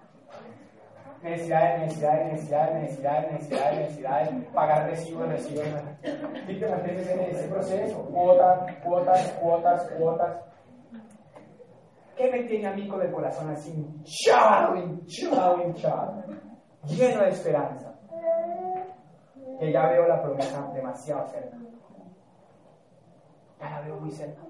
Necesidades, 1.21 1.81
necesidades, 1.81 2.31
necesidades, 2.33 2.81
necesidades, 2.81 3.31
necesidades, 3.31 3.79
necesidades, 3.79 4.29
pagar 4.53 4.89
recibos, 4.89 5.27
recibos. 5.27 5.65
Y 6.47 6.59
te 6.59 6.67
mantienes 6.67 7.09
en 7.09 7.19
ese 7.21 7.47
proceso. 7.47 8.03
Cuotas, 8.11 8.75
cuotas, 8.83 9.31
cuotas, 9.41 9.89
cuotas. 9.97 10.54
¿Qué 12.15 12.31
me 12.31 12.43
tiene 12.43 12.67
a 12.67 12.73
mí 12.73 12.87
con 12.87 13.01
el 13.01 13.11
corazón 13.11 13.49
así 13.49 13.71
hinchado, 13.71 14.75
hinchado, 14.77 15.63
hinchado? 15.63 16.23
Lleno 16.87 17.21
de 17.23 17.29
esperanza. 17.29 17.93
Que 19.59 19.71
ya 19.71 19.87
veo 19.87 20.07
la 20.07 20.21
promesa 20.21 20.71
demasiado 20.73 21.27
cerca. 21.27 21.57
Ya 23.59 23.69
la 23.69 23.81
veo 23.81 23.99
muy 23.99 24.11
cerca. 24.11 24.41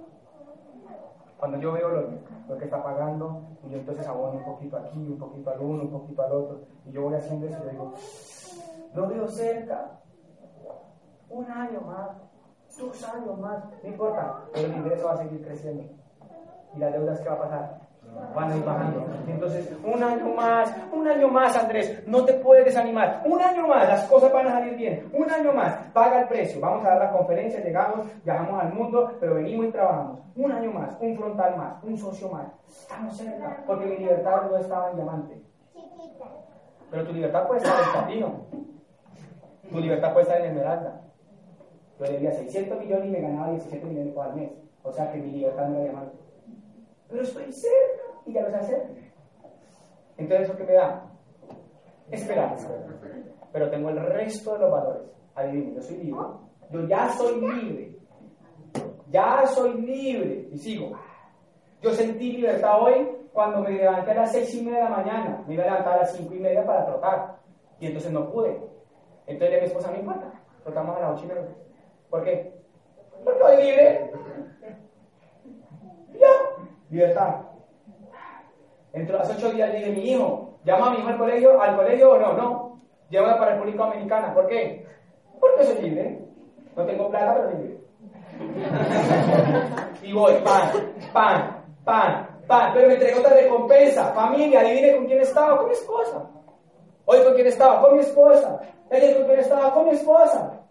Cuando 1.38 1.60
yo 1.60 1.74
veo 1.74 1.90
lo, 1.90 2.58
que 2.58 2.66
está 2.66 2.84
pagando, 2.84 3.58
y 3.64 3.72
yo 3.72 3.78
entonces 3.80 4.08
abono 4.08 4.40
un 4.40 4.46
poquito 4.46 4.78
aquí, 4.78 5.00
un 5.00 5.18
poquito 5.18 5.50
al 5.50 5.60
uno, 5.60 5.84
un 5.84 5.92
poquito 5.92 6.22
al 6.22 6.32
otro, 6.32 6.62
y 6.86 6.92
yo 6.92 7.04
voy 7.04 7.16
haciendo 7.16 7.48
eso 7.48 7.64
y 7.66 7.70
digo, 7.72 7.94
lo 8.94 9.08
veo 9.08 9.28
cerca. 9.28 10.00
Un 11.30 11.50
año 11.52 11.82
más, 11.82 12.10
dos 12.78 13.04
años 13.04 13.38
más, 13.40 13.66
no 13.84 13.90
importa, 13.90 14.46
pero 14.54 14.68
el 14.68 14.78
ingreso 14.78 15.06
va 15.06 15.14
a 15.14 15.18
seguir 15.18 15.42
creciendo. 15.44 16.05
¿Y 16.76 16.80
las 16.80 16.94
deudas 16.94 17.20
qué 17.20 17.30
va 17.30 17.36
a 17.36 17.42
pasar? 17.42 17.80
Van 18.34 18.52
a 18.52 18.58
ir 18.58 18.64
bajando. 18.64 19.06
Entonces, 19.28 19.74
un 19.84 20.02
año 20.02 20.28
más, 20.36 20.74
un 20.92 21.08
año 21.08 21.28
más, 21.28 21.56
Andrés, 21.58 22.04
no 22.08 22.24
te 22.24 22.34
puedes 22.34 22.66
desanimar. 22.66 23.22
Un 23.26 23.42
año 23.42 23.68
más, 23.68 23.88
las 23.88 24.06
cosas 24.06 24.32
van 24.32 24.48
a 24.48 24.52
salir 24.52 24.76
bien. 24.76 25.10
Un 25.14 25.30
año 25.30 25.52
más, 25.54 25.76
paga 25.94 26.22
el 26.22 26.28
precio. 26.28 26.60
Vamos 26.62 26.86
a 26.86 26.90
dar 26.90 27.00
la 27.00 27.12
conferencia, 27.12 27.62
llegamos, 27.62 28.08
viajamos 28.24 28.62
al 28.62 28.74
mundo, 28.74 29.12
pero 29.20 29.36
venimos 29.36 29.68
y 29.68 29.72
trabajamos. 29.72 30.20
Un 30.36 30.52
año 30.52 30.72
más, 30.72 30.98
un 31.00 31.18
frontal 31.18 31.58
más, 31.58 31.84
un 31.84 31.98
socio 31.98 32.30
más. 32.30 32.48
Estamos 32.68 33.16
cerca, 33.16 33.64
porque 33.66 33.86
mi 33.86 33.98
libertad 33.98 34.44
no 34.50 34.58
estaba 34.58 34.90
en 34.92 34.96
diamante. 34.96 35.42
Pero 36.92 37.06
tu 37.06 37.14
libertad 37.14 37.48
puede 37.48 37.62
estar 37.62 37.84
en 37.84 37.92
platino. 37.92 38.46
Tu 39.70 39.80
libertad 39.80 40.14
puede 40.14 40.24
estar 40.24 40.40
en 40.40 40.48
esmeralda. 40.48 41.02
Yo 42.00 42.06
debía 42.06 42.32
600 42.32 42.80
millones 42.80 43.08
y 43.08 43.12
me 43.12 43.22
ganaba 43.22 43.50
17 43.52 43.86
millones 43.86 44.14
por 44.14 44.34
mes. 44.36 44.52
O 44.84 44.92
sea 44.92 45.12
que 45.12 45.18
mi 45.18 45.32
libertad 45.32 45.68
no 45.68 45.76
era 45.76 45.84
diamante. 45.86 46.25
Pero 47.16 47.28
estoy 47.28 47.50
cerca 47.54 48.04
y 48.26 48.34
ya 48.34 48.42
lo 48.42 48.50
sé 48.50 48.56
hacer. 48.58 48.88
Entonces, 50.18 50.50
¿eso 50.50 50.58
qué 50.58 50.64
me 50.66 50.74
da? 50.74 51.06
Esperanza. 52.12 52.70
Pero 53.54 53.70
tengo 53.70 53.90
el 53.90 54.02
resto 54.02 54.52
de 54.52 54.60
los 54.60 54.72
valores. 54.72 55.04
Adivinen, 55.34 55.76
yo 55.76 55.82
soy 55.82 55.98
libre. 55.98 56.26
Yo 56.72 56.88
ya 56.88 57.10
soy 57.14 57.40
libre. 57.40 57.96
Ya 59.12 59.48
soy 59.48 59.82
libre. 59.82 60.50
Y 60.52 60.58
sigo. 60.58 61.00
Yo 61.82 61.92
sentí 61.92 62.34
libertad 62.34 62.82
hoy 62.82 63.08
cuando 63.32 63.62
me 63.62 63.72
levanté 63.72 64.12
a 64.12 64.16
las 64.16 64.34
seis 64.34 64.54
y 64.54 64.62
media 64.64 64.80
de 64.80 64.84
la 64.84 64.98
mañana. 64.98 65.44
Me 65.48 65.54
iba 65.54 65.64
a 65.64 65.68
levantar 65.68 65.94
a 65.94 65.98
las 66.00 66.12
cinco 66.18 66.34
y 66.34 66.40
media 66.40 66.66
para 66.66 66.86
trotar. 66.86 67.38
Y 67.80 67.88
entonces 67.88 68.12
no 68.12 68.30
pude. 68.30 68.60
Entonces 69.26 69.62
mi 69.62 69.68
esposa 69.68 69.90
me 69.90 70.00
importa. 70.00 70.34
Trotamos 70.66 70.98
a 70.98 71.00
las 71.00 71.12
ocho 71.14 71.24
y 71.24 71.28
media. 71.30 71.56
¿Por 72.10 72.26
qué? 72.26 72.54
Porque 73.24 73.40
soy 73.40 73.64
libre. 73.64 74.12
Libertad. 76.90 77.36
Dentro 78.94 79.18
de 79.18 79.24
los 79.24 79.38
ocho 79.38 79.52
días 79.52 79.74
dije, 79.74 79.92
mi 79.92 80.12
hijo, 80.12 80.54
llama 80.64 80.88
a 80.88 80.90
mi 80.92 81.00
hijo 81.00 81.10
al 81.10 81.18
colegio, 81.18 81.62
al 81.62 81.76
colegio 81.76 82.12
o 82.12 82.18
no, 82.18 82.34
no. 82.34 82.82
Llévala 83.10 83.38
para 83.38 83.54
República 83.54 83.86
Dominicana. 83.86 84.34
¿Por 84.34 84.48
qué? 84.48 84.86
Porque 85.40 85.66
soy 85.66 85.82
libre. 85.82 86.20
No 86.76 86.86
tengo 86.86 87.10
plata, 87.10 87.36
pero 87.36 87.50
libre. 87.52 87.78
y 90.02 90.14
voy, 90.14 90.34
pan, 90.44 90.72
pan, 91.14 91.64
pan, 91.84 92.28
pan. 92.48 92.72
Pero 92.74 92.88
me 92.88 92.94
entregó 92.94 93.20
otra 93.20 93.34
recompensa. 93.34 94.14
Familia, 94.14 94.62
adivine 94.62 94.96
con 94.96 95.06
quién 95.06 95.20
estaba, 95.20 95.58
con 95.58 95.68
mi 95.68 95.74
esposa. 95.74 96.30
Hoy 97.06 97.24
con 97.24 97.34
quién 97.36 97.48
estaba, 97.48 97.82
con 97.82 97.94
mi 97.96 98.00
esposa. 98.00 98.60
Ayer 98.92 99.18
con 99.18 99.26
quién 99.26 99.40
estaba, 99.40 99.74
con 99.74 99.86
mi 99.86 99.92
esposa. 99.92 100.62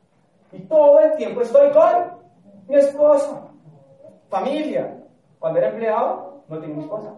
Y 0.53 0.61
todo 0.61 1.01
el 1.01 1.13
tiempo 1.17 1.41
estoy 1.41 1.71
con 1.71 2.21
mi 2.69 2.77
esposa. 2.77 3.49
Familia. 4.29 5.04
Cuando 5.45 5.59
era 5.59 5.69
empleado, 5.69 6.43
no 6.49 6.59
tenía 6.59 6.81
esposa. 6.81 7.13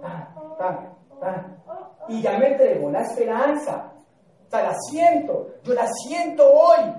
Tan, 0.00 0.56
tan, 0.56 0.96
tan. 1.18 1.62
Y 2.06 2.22
ya 2.22 2.38
me 2.38 2.52
entregó 2.52 2.88
la 2.92 3.00
esperanza. 3.00 3.92
O 4.46 4.50
sea, 4.50 4.62
la 4.62 4.74
siento. 4.88 5.48
Yo 5.64 5.74
la 5.74 5.88
siento 5.88 6.44
hoy. 6.48 6.94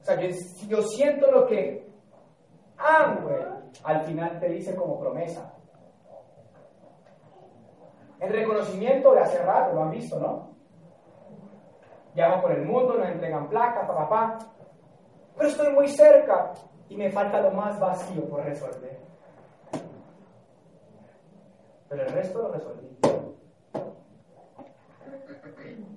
O 0.00 0.04
sea, 0.04 0.20
yo, 0.20 0.28
yo 0.66 0.82
siento 0.82 1.30
lo 1.30 1.46
que 1.46 1.88
amo, 2.76 3.28
al 3.84 4.00
final 4.02 4.40
te 4.40 4.48
dice 4.48 4.74
como 4.74 4.98
promesa. 4.98 5.54
El 8.18 8.32
reconocimiento 8.32 9.12
de 9.12 9.20
hace 9.20 9.44
rato, 9.44 9.76
lo 9.76 9.82
han 9.84 9.90
visto, 9.92 10.18
¿no? 10.18 10.56
Llaman 12.16 12.42
por 12.42 12.50
el 12.50 12.64
mundo, 12.64 12.94
nos 12.94 13.06
entregan 13.06 13.48
placas, 13.48 13.86
papá, 13.86 14.08
papá. 14.08 14.38
Pero 15.36 15.48
estoy 15.48 15.72
muy 15.72 15.86
cerca 15.86 16.52
y 16.92 16.96
me 16.96 17.10
falta 17.10 17.40
lo 17.40 17.52
más 17.52 17.80
vacío 17.80 18.28
por 18.28 18.44
resolver. 18.44 18.98
Pero 21.88 22.02
el 22.02 22.12
resto 22.12 22.42
lo 22.42 22.52
resolví. 22.52 22.98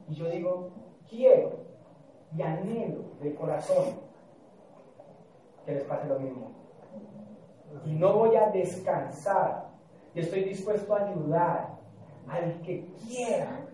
Y 0.07 0.15
yo 0.15 0.29
digo, 0.29 0.71
quiero 1.09 1.65
y 2.33 2.41
anhelo 2.41 3.03
de 3.21 3.35
corazón 3.35 3.99
que 5.65 5.73
les 5.73 5.83
pase 5.83 6.07
lo 6.07 6.17
mismo. 6.17 6.51
Y 7.83 7.95
no 7.95 8.13
voy 8.13 8.37
a 8.37 8.49
descansar. 8.51 9.65
Y 10.13 10.21
estoy 10.21 10.45
dispuesto 10.45 10.95
a 10.95 11.09
ayudar 11.09 11.75
al 12.29 12.61
que 12.61 12.85
quiera. 13.05 13.65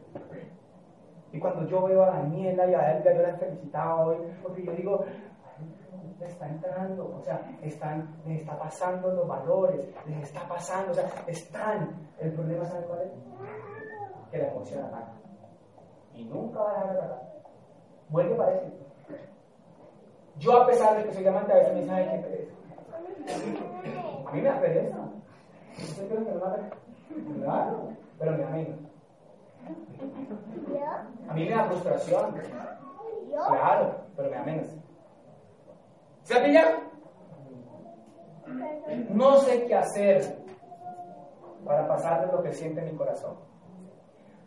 Y 1.32 1.40
cuando 1.40 1.68
yo 1.68 1.84
veo 1.84 2.04
a 2.04 2.12
Daniela 2.12 2.68
y 2.68 2.74
a 2.74 2.98
Elga, 2.98 3.14
yo 3.14 3.22
las 3.22 3.40
felicitaba 3.40 4.08
hoy, 4.08 4.18
porque 4.42 4.66
yo 4.66 4.72
digo, 4.72 5.06
está 6.28 6.48
entrando, 6.48 7.16
o 7.18 7.22
sea, 7.22 7.42
están, 7.62 8.16
les 8.26 8.42
está 8.42 8.58
pasando 8.58 9.12
los 9.12 9.28
valores, 9.28 9.80
les 10.08 10.24
está 10.24 10.48
pasando, 10.48 10.92
o 10.92 10.96
sea, 10.96 11.10
están. 11.28 12.10
El 12.20 12.34
problema, 12.34 12.66
¿saben 12.66 12.84
cuál 12.88 13.02
es? 13.02 13.12
Que 14.32 14.38
la 14.38 14.48
emoción 14.50 14.86
ataca. 14.86 15.12
Y 16.16 16.26
nunca 16.26 16.60
va 16.60 16.70
a 16.70 16.74
dejar 16.74 16.94
de 16.94 17.00
atacar. 17.00 17.32
Vuelve 18.10 18.36
para 18.36 18.56
eso. 18.56 18.68
Yo, 20.38 20.62
a 20.62 20.68
pesar 20.68 20.98
de 20.98 21.04
que 21.04 21.14
soy 21.14 21.28
amante, 21.28 21.54
a 21.54 21.56
veces 21.58 21.86
me 21.86 21.94
ay, 21.94 22.10
qué 22.12 22.18
pereza. 22.18 22.52
A 24.28 24.32
mí 24.32 24.42
me 24.42 24.50
da 24.50 24.60
pereza. 24.60 24.98
¿Usted 25.78 26.08
cree 26.08 26.26
que 26.26 26.32
no 26.32 26.36
me 26.36 26.42
da 26.42 26.56
pereza? 26.56 26.76
Claro, 27.44 27.90
pero 28.20 28.32
me 28.32 28.38
da. 28.38 28.50
A 31.30 31.34
mí 31.34 31.46
me 31.46 31.52
da 31.52 31.66
frustración. 31.66 32.36
Claro, 33.30 33.96
pero 34.16 34.30
me 34.30 34.36
da 34.36 34.44
menos. 34.44 34.81
¿Se 36.24 36.36
ha? 36.58 36.82
No 39.10 39.38
sé 39.40 39.66
qué 39.66 39.76
hacer 39.76 40.38
para 41.66 41.88
pasar 41.88 42.26
de 42.26 42.34
lo 42.34 42.42
que 42.44 42.54
siente 42.54 42.82
mi 42.82 42.96
corazón. 42.96 43.36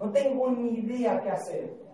No 0.01 0.11
tengo 0.11 0.51
ni 0.51 0.81
idea 0.81 1.21
qué 1.21 1.31
hacer 1.31 1.85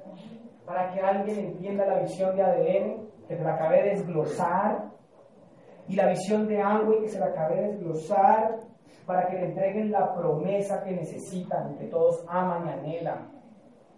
para 0.65 0.93
que 0.93 1.01
alguien 1.01 1.39
entienda 1.39 1.85
la 1.85 2.01
visión 2.01 2.37
de 2.37 2.43
ADN, 2.43 3.09
que 3.27 3.37
se 3.37 3.43
la 3.43 3.55
acabé 3.55 3.83
de 3.83 3.91
desglosar, 3.91 4.91
y 5.89 5.97
la 5.97 6.07
visión 6.07 6.47
de 6.47 6.63
Amway, 6.63 7.01
que 7.01 7.09
se 7.09 7.19
la 7.19 7.27
acabé 7.27 7.57
de 7.57 7.73
desglosar, 7.73 8.61
para 9.05 9.27
que 9.27 9.37
le 9.37 9.47
entreguen 9.47 9.91
la 9.91 10.15
promesa 10.15 10.85
que 10.85 10.93
necesitan, 10.93 11.75
que 11.77 11.87
todos 11.87 12.25
aman 12.29 12.67
y 12.67 12.71
anhelan. 12.71 13.33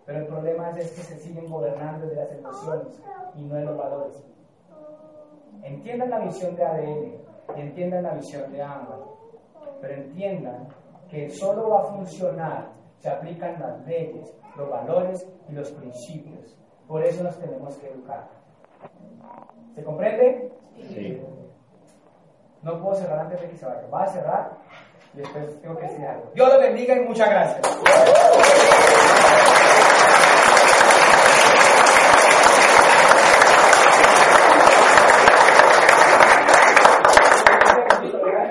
Pero 0.06 0.20
el 0.20 0.26
problema 0.26 0.70
es, 0.70 0.90
que 0.92 1.02
se 1.02 1.18
siguen 1.18 1.50
gobernando 1.50 2.06
de 2.06 2.16
las 2.16 2.32
emociones 2.32 3.02
y 3.34 3.44
no 3.44 3.54
de 3.54 3.64
los 3.64 3.76
valores. 3.76 4.24
Entiendan 5.62 6.10
la 6.10 6.18
visión 6.20 6.56
de 6.56 6.64
ADN 6.64 7.12
y 7.56 7.60
entiendan 7.60 8.02
la 8.02 8.14
visión 8.14 8.50
de 8.52 8.62
Amway, 8.62 9.00
pero 9.80 9.94
entiendan 9.94 10.68
que 11.08 11.28
solo 11.30 11.68
va 11.70 11.80
a 11.82 11.84
funcionar 11.84 12.82
se 13.02 13.08
aplican 13.08 13.60
las 13.60 13.84
leyes, 13.84 14.32
los 14.56 14.70
valores 14.70 15.26
y 15.48 15.52
los 15.52 15.72
principios. 15.72 16.56
Por 16.86 17.04
eso 17.04 17.24
nos 17.24 17.36
tenemos 17.36 17.74
que 17.78 17.88
educar. 17.88 18.28
¿Se 19.74 19.82
comprende? 19.82 20.52
Sí. 20.76 21.20
No 22.62 22.80
puedo 22.80 22.94
cerrar 22.94 23.20
antes 23.20 23.40
de 23.40 23.48
que 23.48 23.56
se 23.56 23.66
vaya. 23.66 23.88
Va 23.92 24.04
a 24.04 24.06
cerrar 24.06 24.52
y 25.14 25.18
después 25.18 25.60
tengo 25.60 25.76
que 25.78 25.86
decir 25.88 26.06
algo. 26.06 26.30
Dios 26.32 26.52
lo 26.52 26.60
bendiga 26.60 26.94
y 26.96 27.00
muchas 27.00 27.28
gracias. 27.28 27.80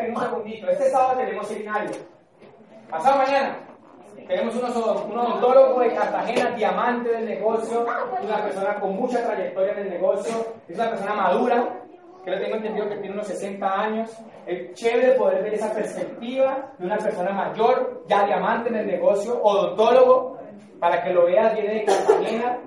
Un 0.09 0.19
segundito. 0.19 0.69
Este 0.69 0.89
sábado 0.89 1.19
tenemos 1.19 1.47
Pasado 2.89 3.17
mañana. 3.17 3.57
Tenemos 4.27 4.55
un 4.55 5.17
odontólogo 5.17 5.79
de 5.79 5.93
Cartagena, 5.93 6.51
diamante 6.51 7.09
del 7.09 7.25
negocio, 7.25 7.85
una 8.21 8.43
persona 8.43 8.79
con 8.79 8.95
mucha 8.95 9.23
trayectoria 9.25 9.73
en 9.73 9.79
el 9.79 9.89
negocio, 9.89 10.45
es 10.67 10.75
una 10.75 10.89
persona 10.89 11.13
madura, 11.15 11.81
que 12.23 12.31
lo 12.31 12.39
tengo 12.39 12.55
entendido 12.57 12.87
que 12.87 12.97
tiene 12.97 13.15
unos 13.15 13.27
60 13.27 13.81
años. 13.81 14.09
Es 14.45 14.73
chévere 14.73 15.13
poder 15.13 15.43
ver 15.43 15.55
esa 15.55 15.73
perspectiva 15.73 16.71
de 16.77 16.85
una 16.85 16.97
persona 16.97 17.31
mayor, 17.31 18.03
ya 18.07 18.25
diamante 18.25 18.69
en 18.69 18.75
el 18.75 18.87
negocio, 18.87 19.41
odontólogo, 19.41 20.37
para 20.79 21.03
que 21.03 21.11
lo 21.11 21.25
veas, 21.25 21.53
viene 21.53 21.73
de 21.73 21.85
Cartagena, 21.85 22.57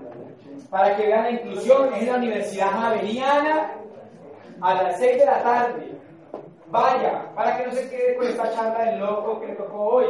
para 0.70 0.96
que 0.96 1.06
vean 1.06 1.24
la 1.24 1.30
inclusión, 1.30 1.94
es 1.94 2.06
la 2.06 2.16
Universidad 2.16 2.70
Javeriana, 2.70 3.70
a 4.60 4.74
las 4.82 4.98
6 4.98 5.18
de 5.18 5.26
la 5.26 5.42
tarde. 5.42 5.93
Vaya, 6.74 7.30
para 7.36 7.56
que 7.56 7.66
no 7.66 7.72
se 7.72 7.88
quede 7.88 8.16
con 8.16 8.26
esta 8.26 8.50
charla 8.50 8.84
del 8.86 8.98
loco 8.98 9.38
que 9.38 9.46
le 9.46 9.54
tocó 9.54 9.78
hoy 9.78 10.06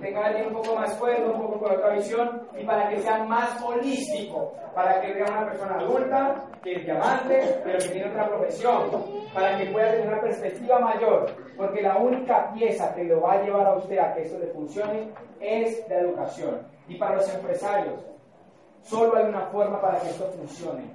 tenga 0.00 0.26
alguien 0.26 0.46
un 0.46 0.62
poco 0.62 0.76
más 0.76 0.96
fuerte, 0.96 1.24
un 1.24 1.40
poco 1.40 1.58
con 1.58 1.72
otra 1.72 1.94
visión, 1.94 2.42
y 2.56 2.64
para 2.64 2.88
que 2.88 3.00
sea 3.00 3.24
más 3.24 3.60
holístico, 3.60 4.52
para 4.74 5.00
que 5.00 5.12
vea 5.12 5.24
una 5.28 5.46
persona 5.46 5.76
adulta, 5.76 6.44
que 6.62 6.74
es 6.74 6.84
diamante, 6.84 7.60
pero 7.64 7.78
que 7.78 7.88
tiene 7.88 8.10
otra 8.10 8.28
profesión, 8.28 8.90
para 9.32 9.58
que 9.58 9.66
pueda 9.72 9.90
tener 9.90 10.06
una 10.06 10.20
perspectiva 10.20 10.78
mayor, 10.78 11.26
porque 11.56 11.82
la 11.82 11.96
única 11.96 12.52
pieza 12.52 12.94
que 12.94 13.04
lo 13.04 13.22
va 13.22 13.32
a 13.32 13.42
llevar 13.42 13.66
a 13.66 13.76
usted 13.76 13.98
a 13.98 14.14
que 14.14 14.22
esto 14.22 14.38
le 14.38 14.48
funcione 14.48 15.08
es 15.40 15.88
la 15.88 15.98
educación. 15.98 16.60
Y 16.86 16.96
para 16.96 17.16
los 17.16 17.34
empresarios, 17.34 18.04
solo 18.82 19.16
hay 19.16 19.24
una 19.24 19.46
forma 19.46 19.80
para 19.80 19.98
que 20.00 20.10
esto 20.10 20.26
funcione, 20.36 20.94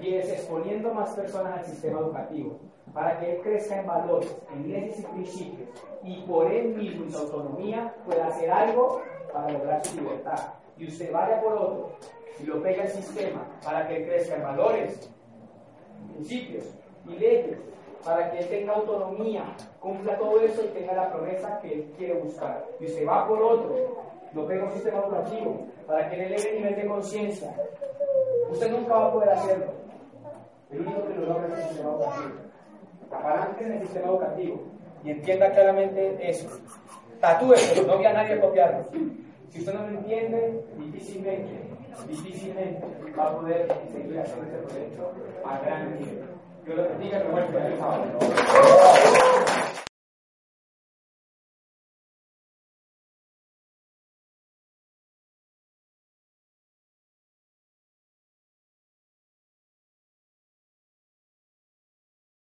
y 0.00 0.14
es 0.14 0.32
exponiendo 0.32 0.92
más 0.92 1.10
personas 1.10 1.58
al 1.58 1.64
sistema 1.64 2.00
educativo 2.00 2.58
para 2.92 3.18
que 3.18 3.32
él 3.32 3.40
crezca 3.42 3.80
en 3.80 3.86
valores, 3.86 4.34
en 4.54 4.72
leyes 4.72 5.00
y 5.00 5.02
principios, 5.02 5.68
y 6.02 6.22
por 6.22 6.50
él 6.50 6.74
mismo 6.74 7.04
en 7.04 7.12
su 7.12 7.18
autonomía 7.18 7.94
pueda 8.04 8.28
hacer 8.28 8.50
algo 8.50 9.02
para 9.32 9.50
lograr 9.50 9.84
su 9.84 9.96
libertad. 10.00 10.54
Y 10.76 10.86
usted 10.86 11.12
vaya 11.12 11.40
por 11.40 11.52
otro 11.54 11.90
y 12.40 12.44
lo 12.44 12.62
pega 12.62 12.84
al 12.84 12.88
sistema 12.88 13.44
para 13.64 13.86
que 13.86 13.96
él 13.96 14.06
crezca 14.06 14.36
en 14.36 14.42
valores, 14.42 15.10
principios 16.14 16.64
y 17.06 17.18
leyes, 17.18 17.58
para 18.04 18.30
que 18.30 18.38
él 18.38 18.48
tenga 18.48 18.74
autonomía, 18.74 19.44
cumpla 19.80 20.16
todo 20.16 20.40
eso 20.40 20.64
y 20.64 20.68
tenga 20.68 20.94
la 20.94 21.12
promesa 21.12 21.58
que 21.60 21.74
él 21.74 21.92
quiere 21.96 22.14
buscar. 22.20 22.64
Y 22.78 22.86
usted 22.86 23.06
va 23.06 23.26
por 23.26 23.42
otro, 23.42 23.74
lo 24.32 24.46
pega 24.46 24.64
un 24.64 24.72
sistema 24.72 24.98
educativo, 24.98 25.66
para 25.86 26.08
que 26.08 26.16
él 26.16 26.32
eleve 26.32 26.50
el 26.50 26.56
nivel 26.56 26.76
de 26.76 26.86
conciencia. 26.86 27.54
Usted 28.50 28.70
nunca 28.70 28.94
va 28.94 29.06
a 29.08 29.12
poder 29.12 29.30
hacerlo. 29.30 29.72
El 30.70 30.80
único 30.82 31.06
que 31.06 31.14
lo 31.14 31.26
logra 31.26 31.46
es 31.48 31.58
el 31.58 31.68
sistema 31.68 31.90
educativo 31.90 32.47
apalanque 33.10 33.64
en 33.64 33.72
el 33.72 33.80
sistema 33.82 34.06
educativo 34.06 34.62
y 35.04 35.10
entienda 35.10 35.52
claramente 35.52 36.18
eso. 36.20 36.48
Tatúese, 37.20 37.84
no 37.86 37.96
voy 37.96 38.06
a 38.06 38.12
nadie 38.12 38.40
copiarlo. 38.40 38.86
Si 39.50 39.60
usted 39.60 39.74
no 39.74 39.82
lo 39.82 39.88
entiende, 39.88 40.64
difícilmente, 40.76 41.60
difícilmente 42.08 42.86
va 43.18 43.30
a 43.30 43.36
poder 43.36 43.66
seguir 43.92 44.20
haciendo 44.20 44.44
este 44.44 44.58
proyecto 44.58 45.12
a 45.44 45.58
gran 45.60 45.98
nivel. 45.98 46.22
Yo 46.66 46.74
lo 46.74 46.82
bendiga, 46.82 47.18
me 47.20 47.30
vuelvo 47.30 47.58
a 47.58 47.66
el 47.66 47.78
sábado. 47.78 48.04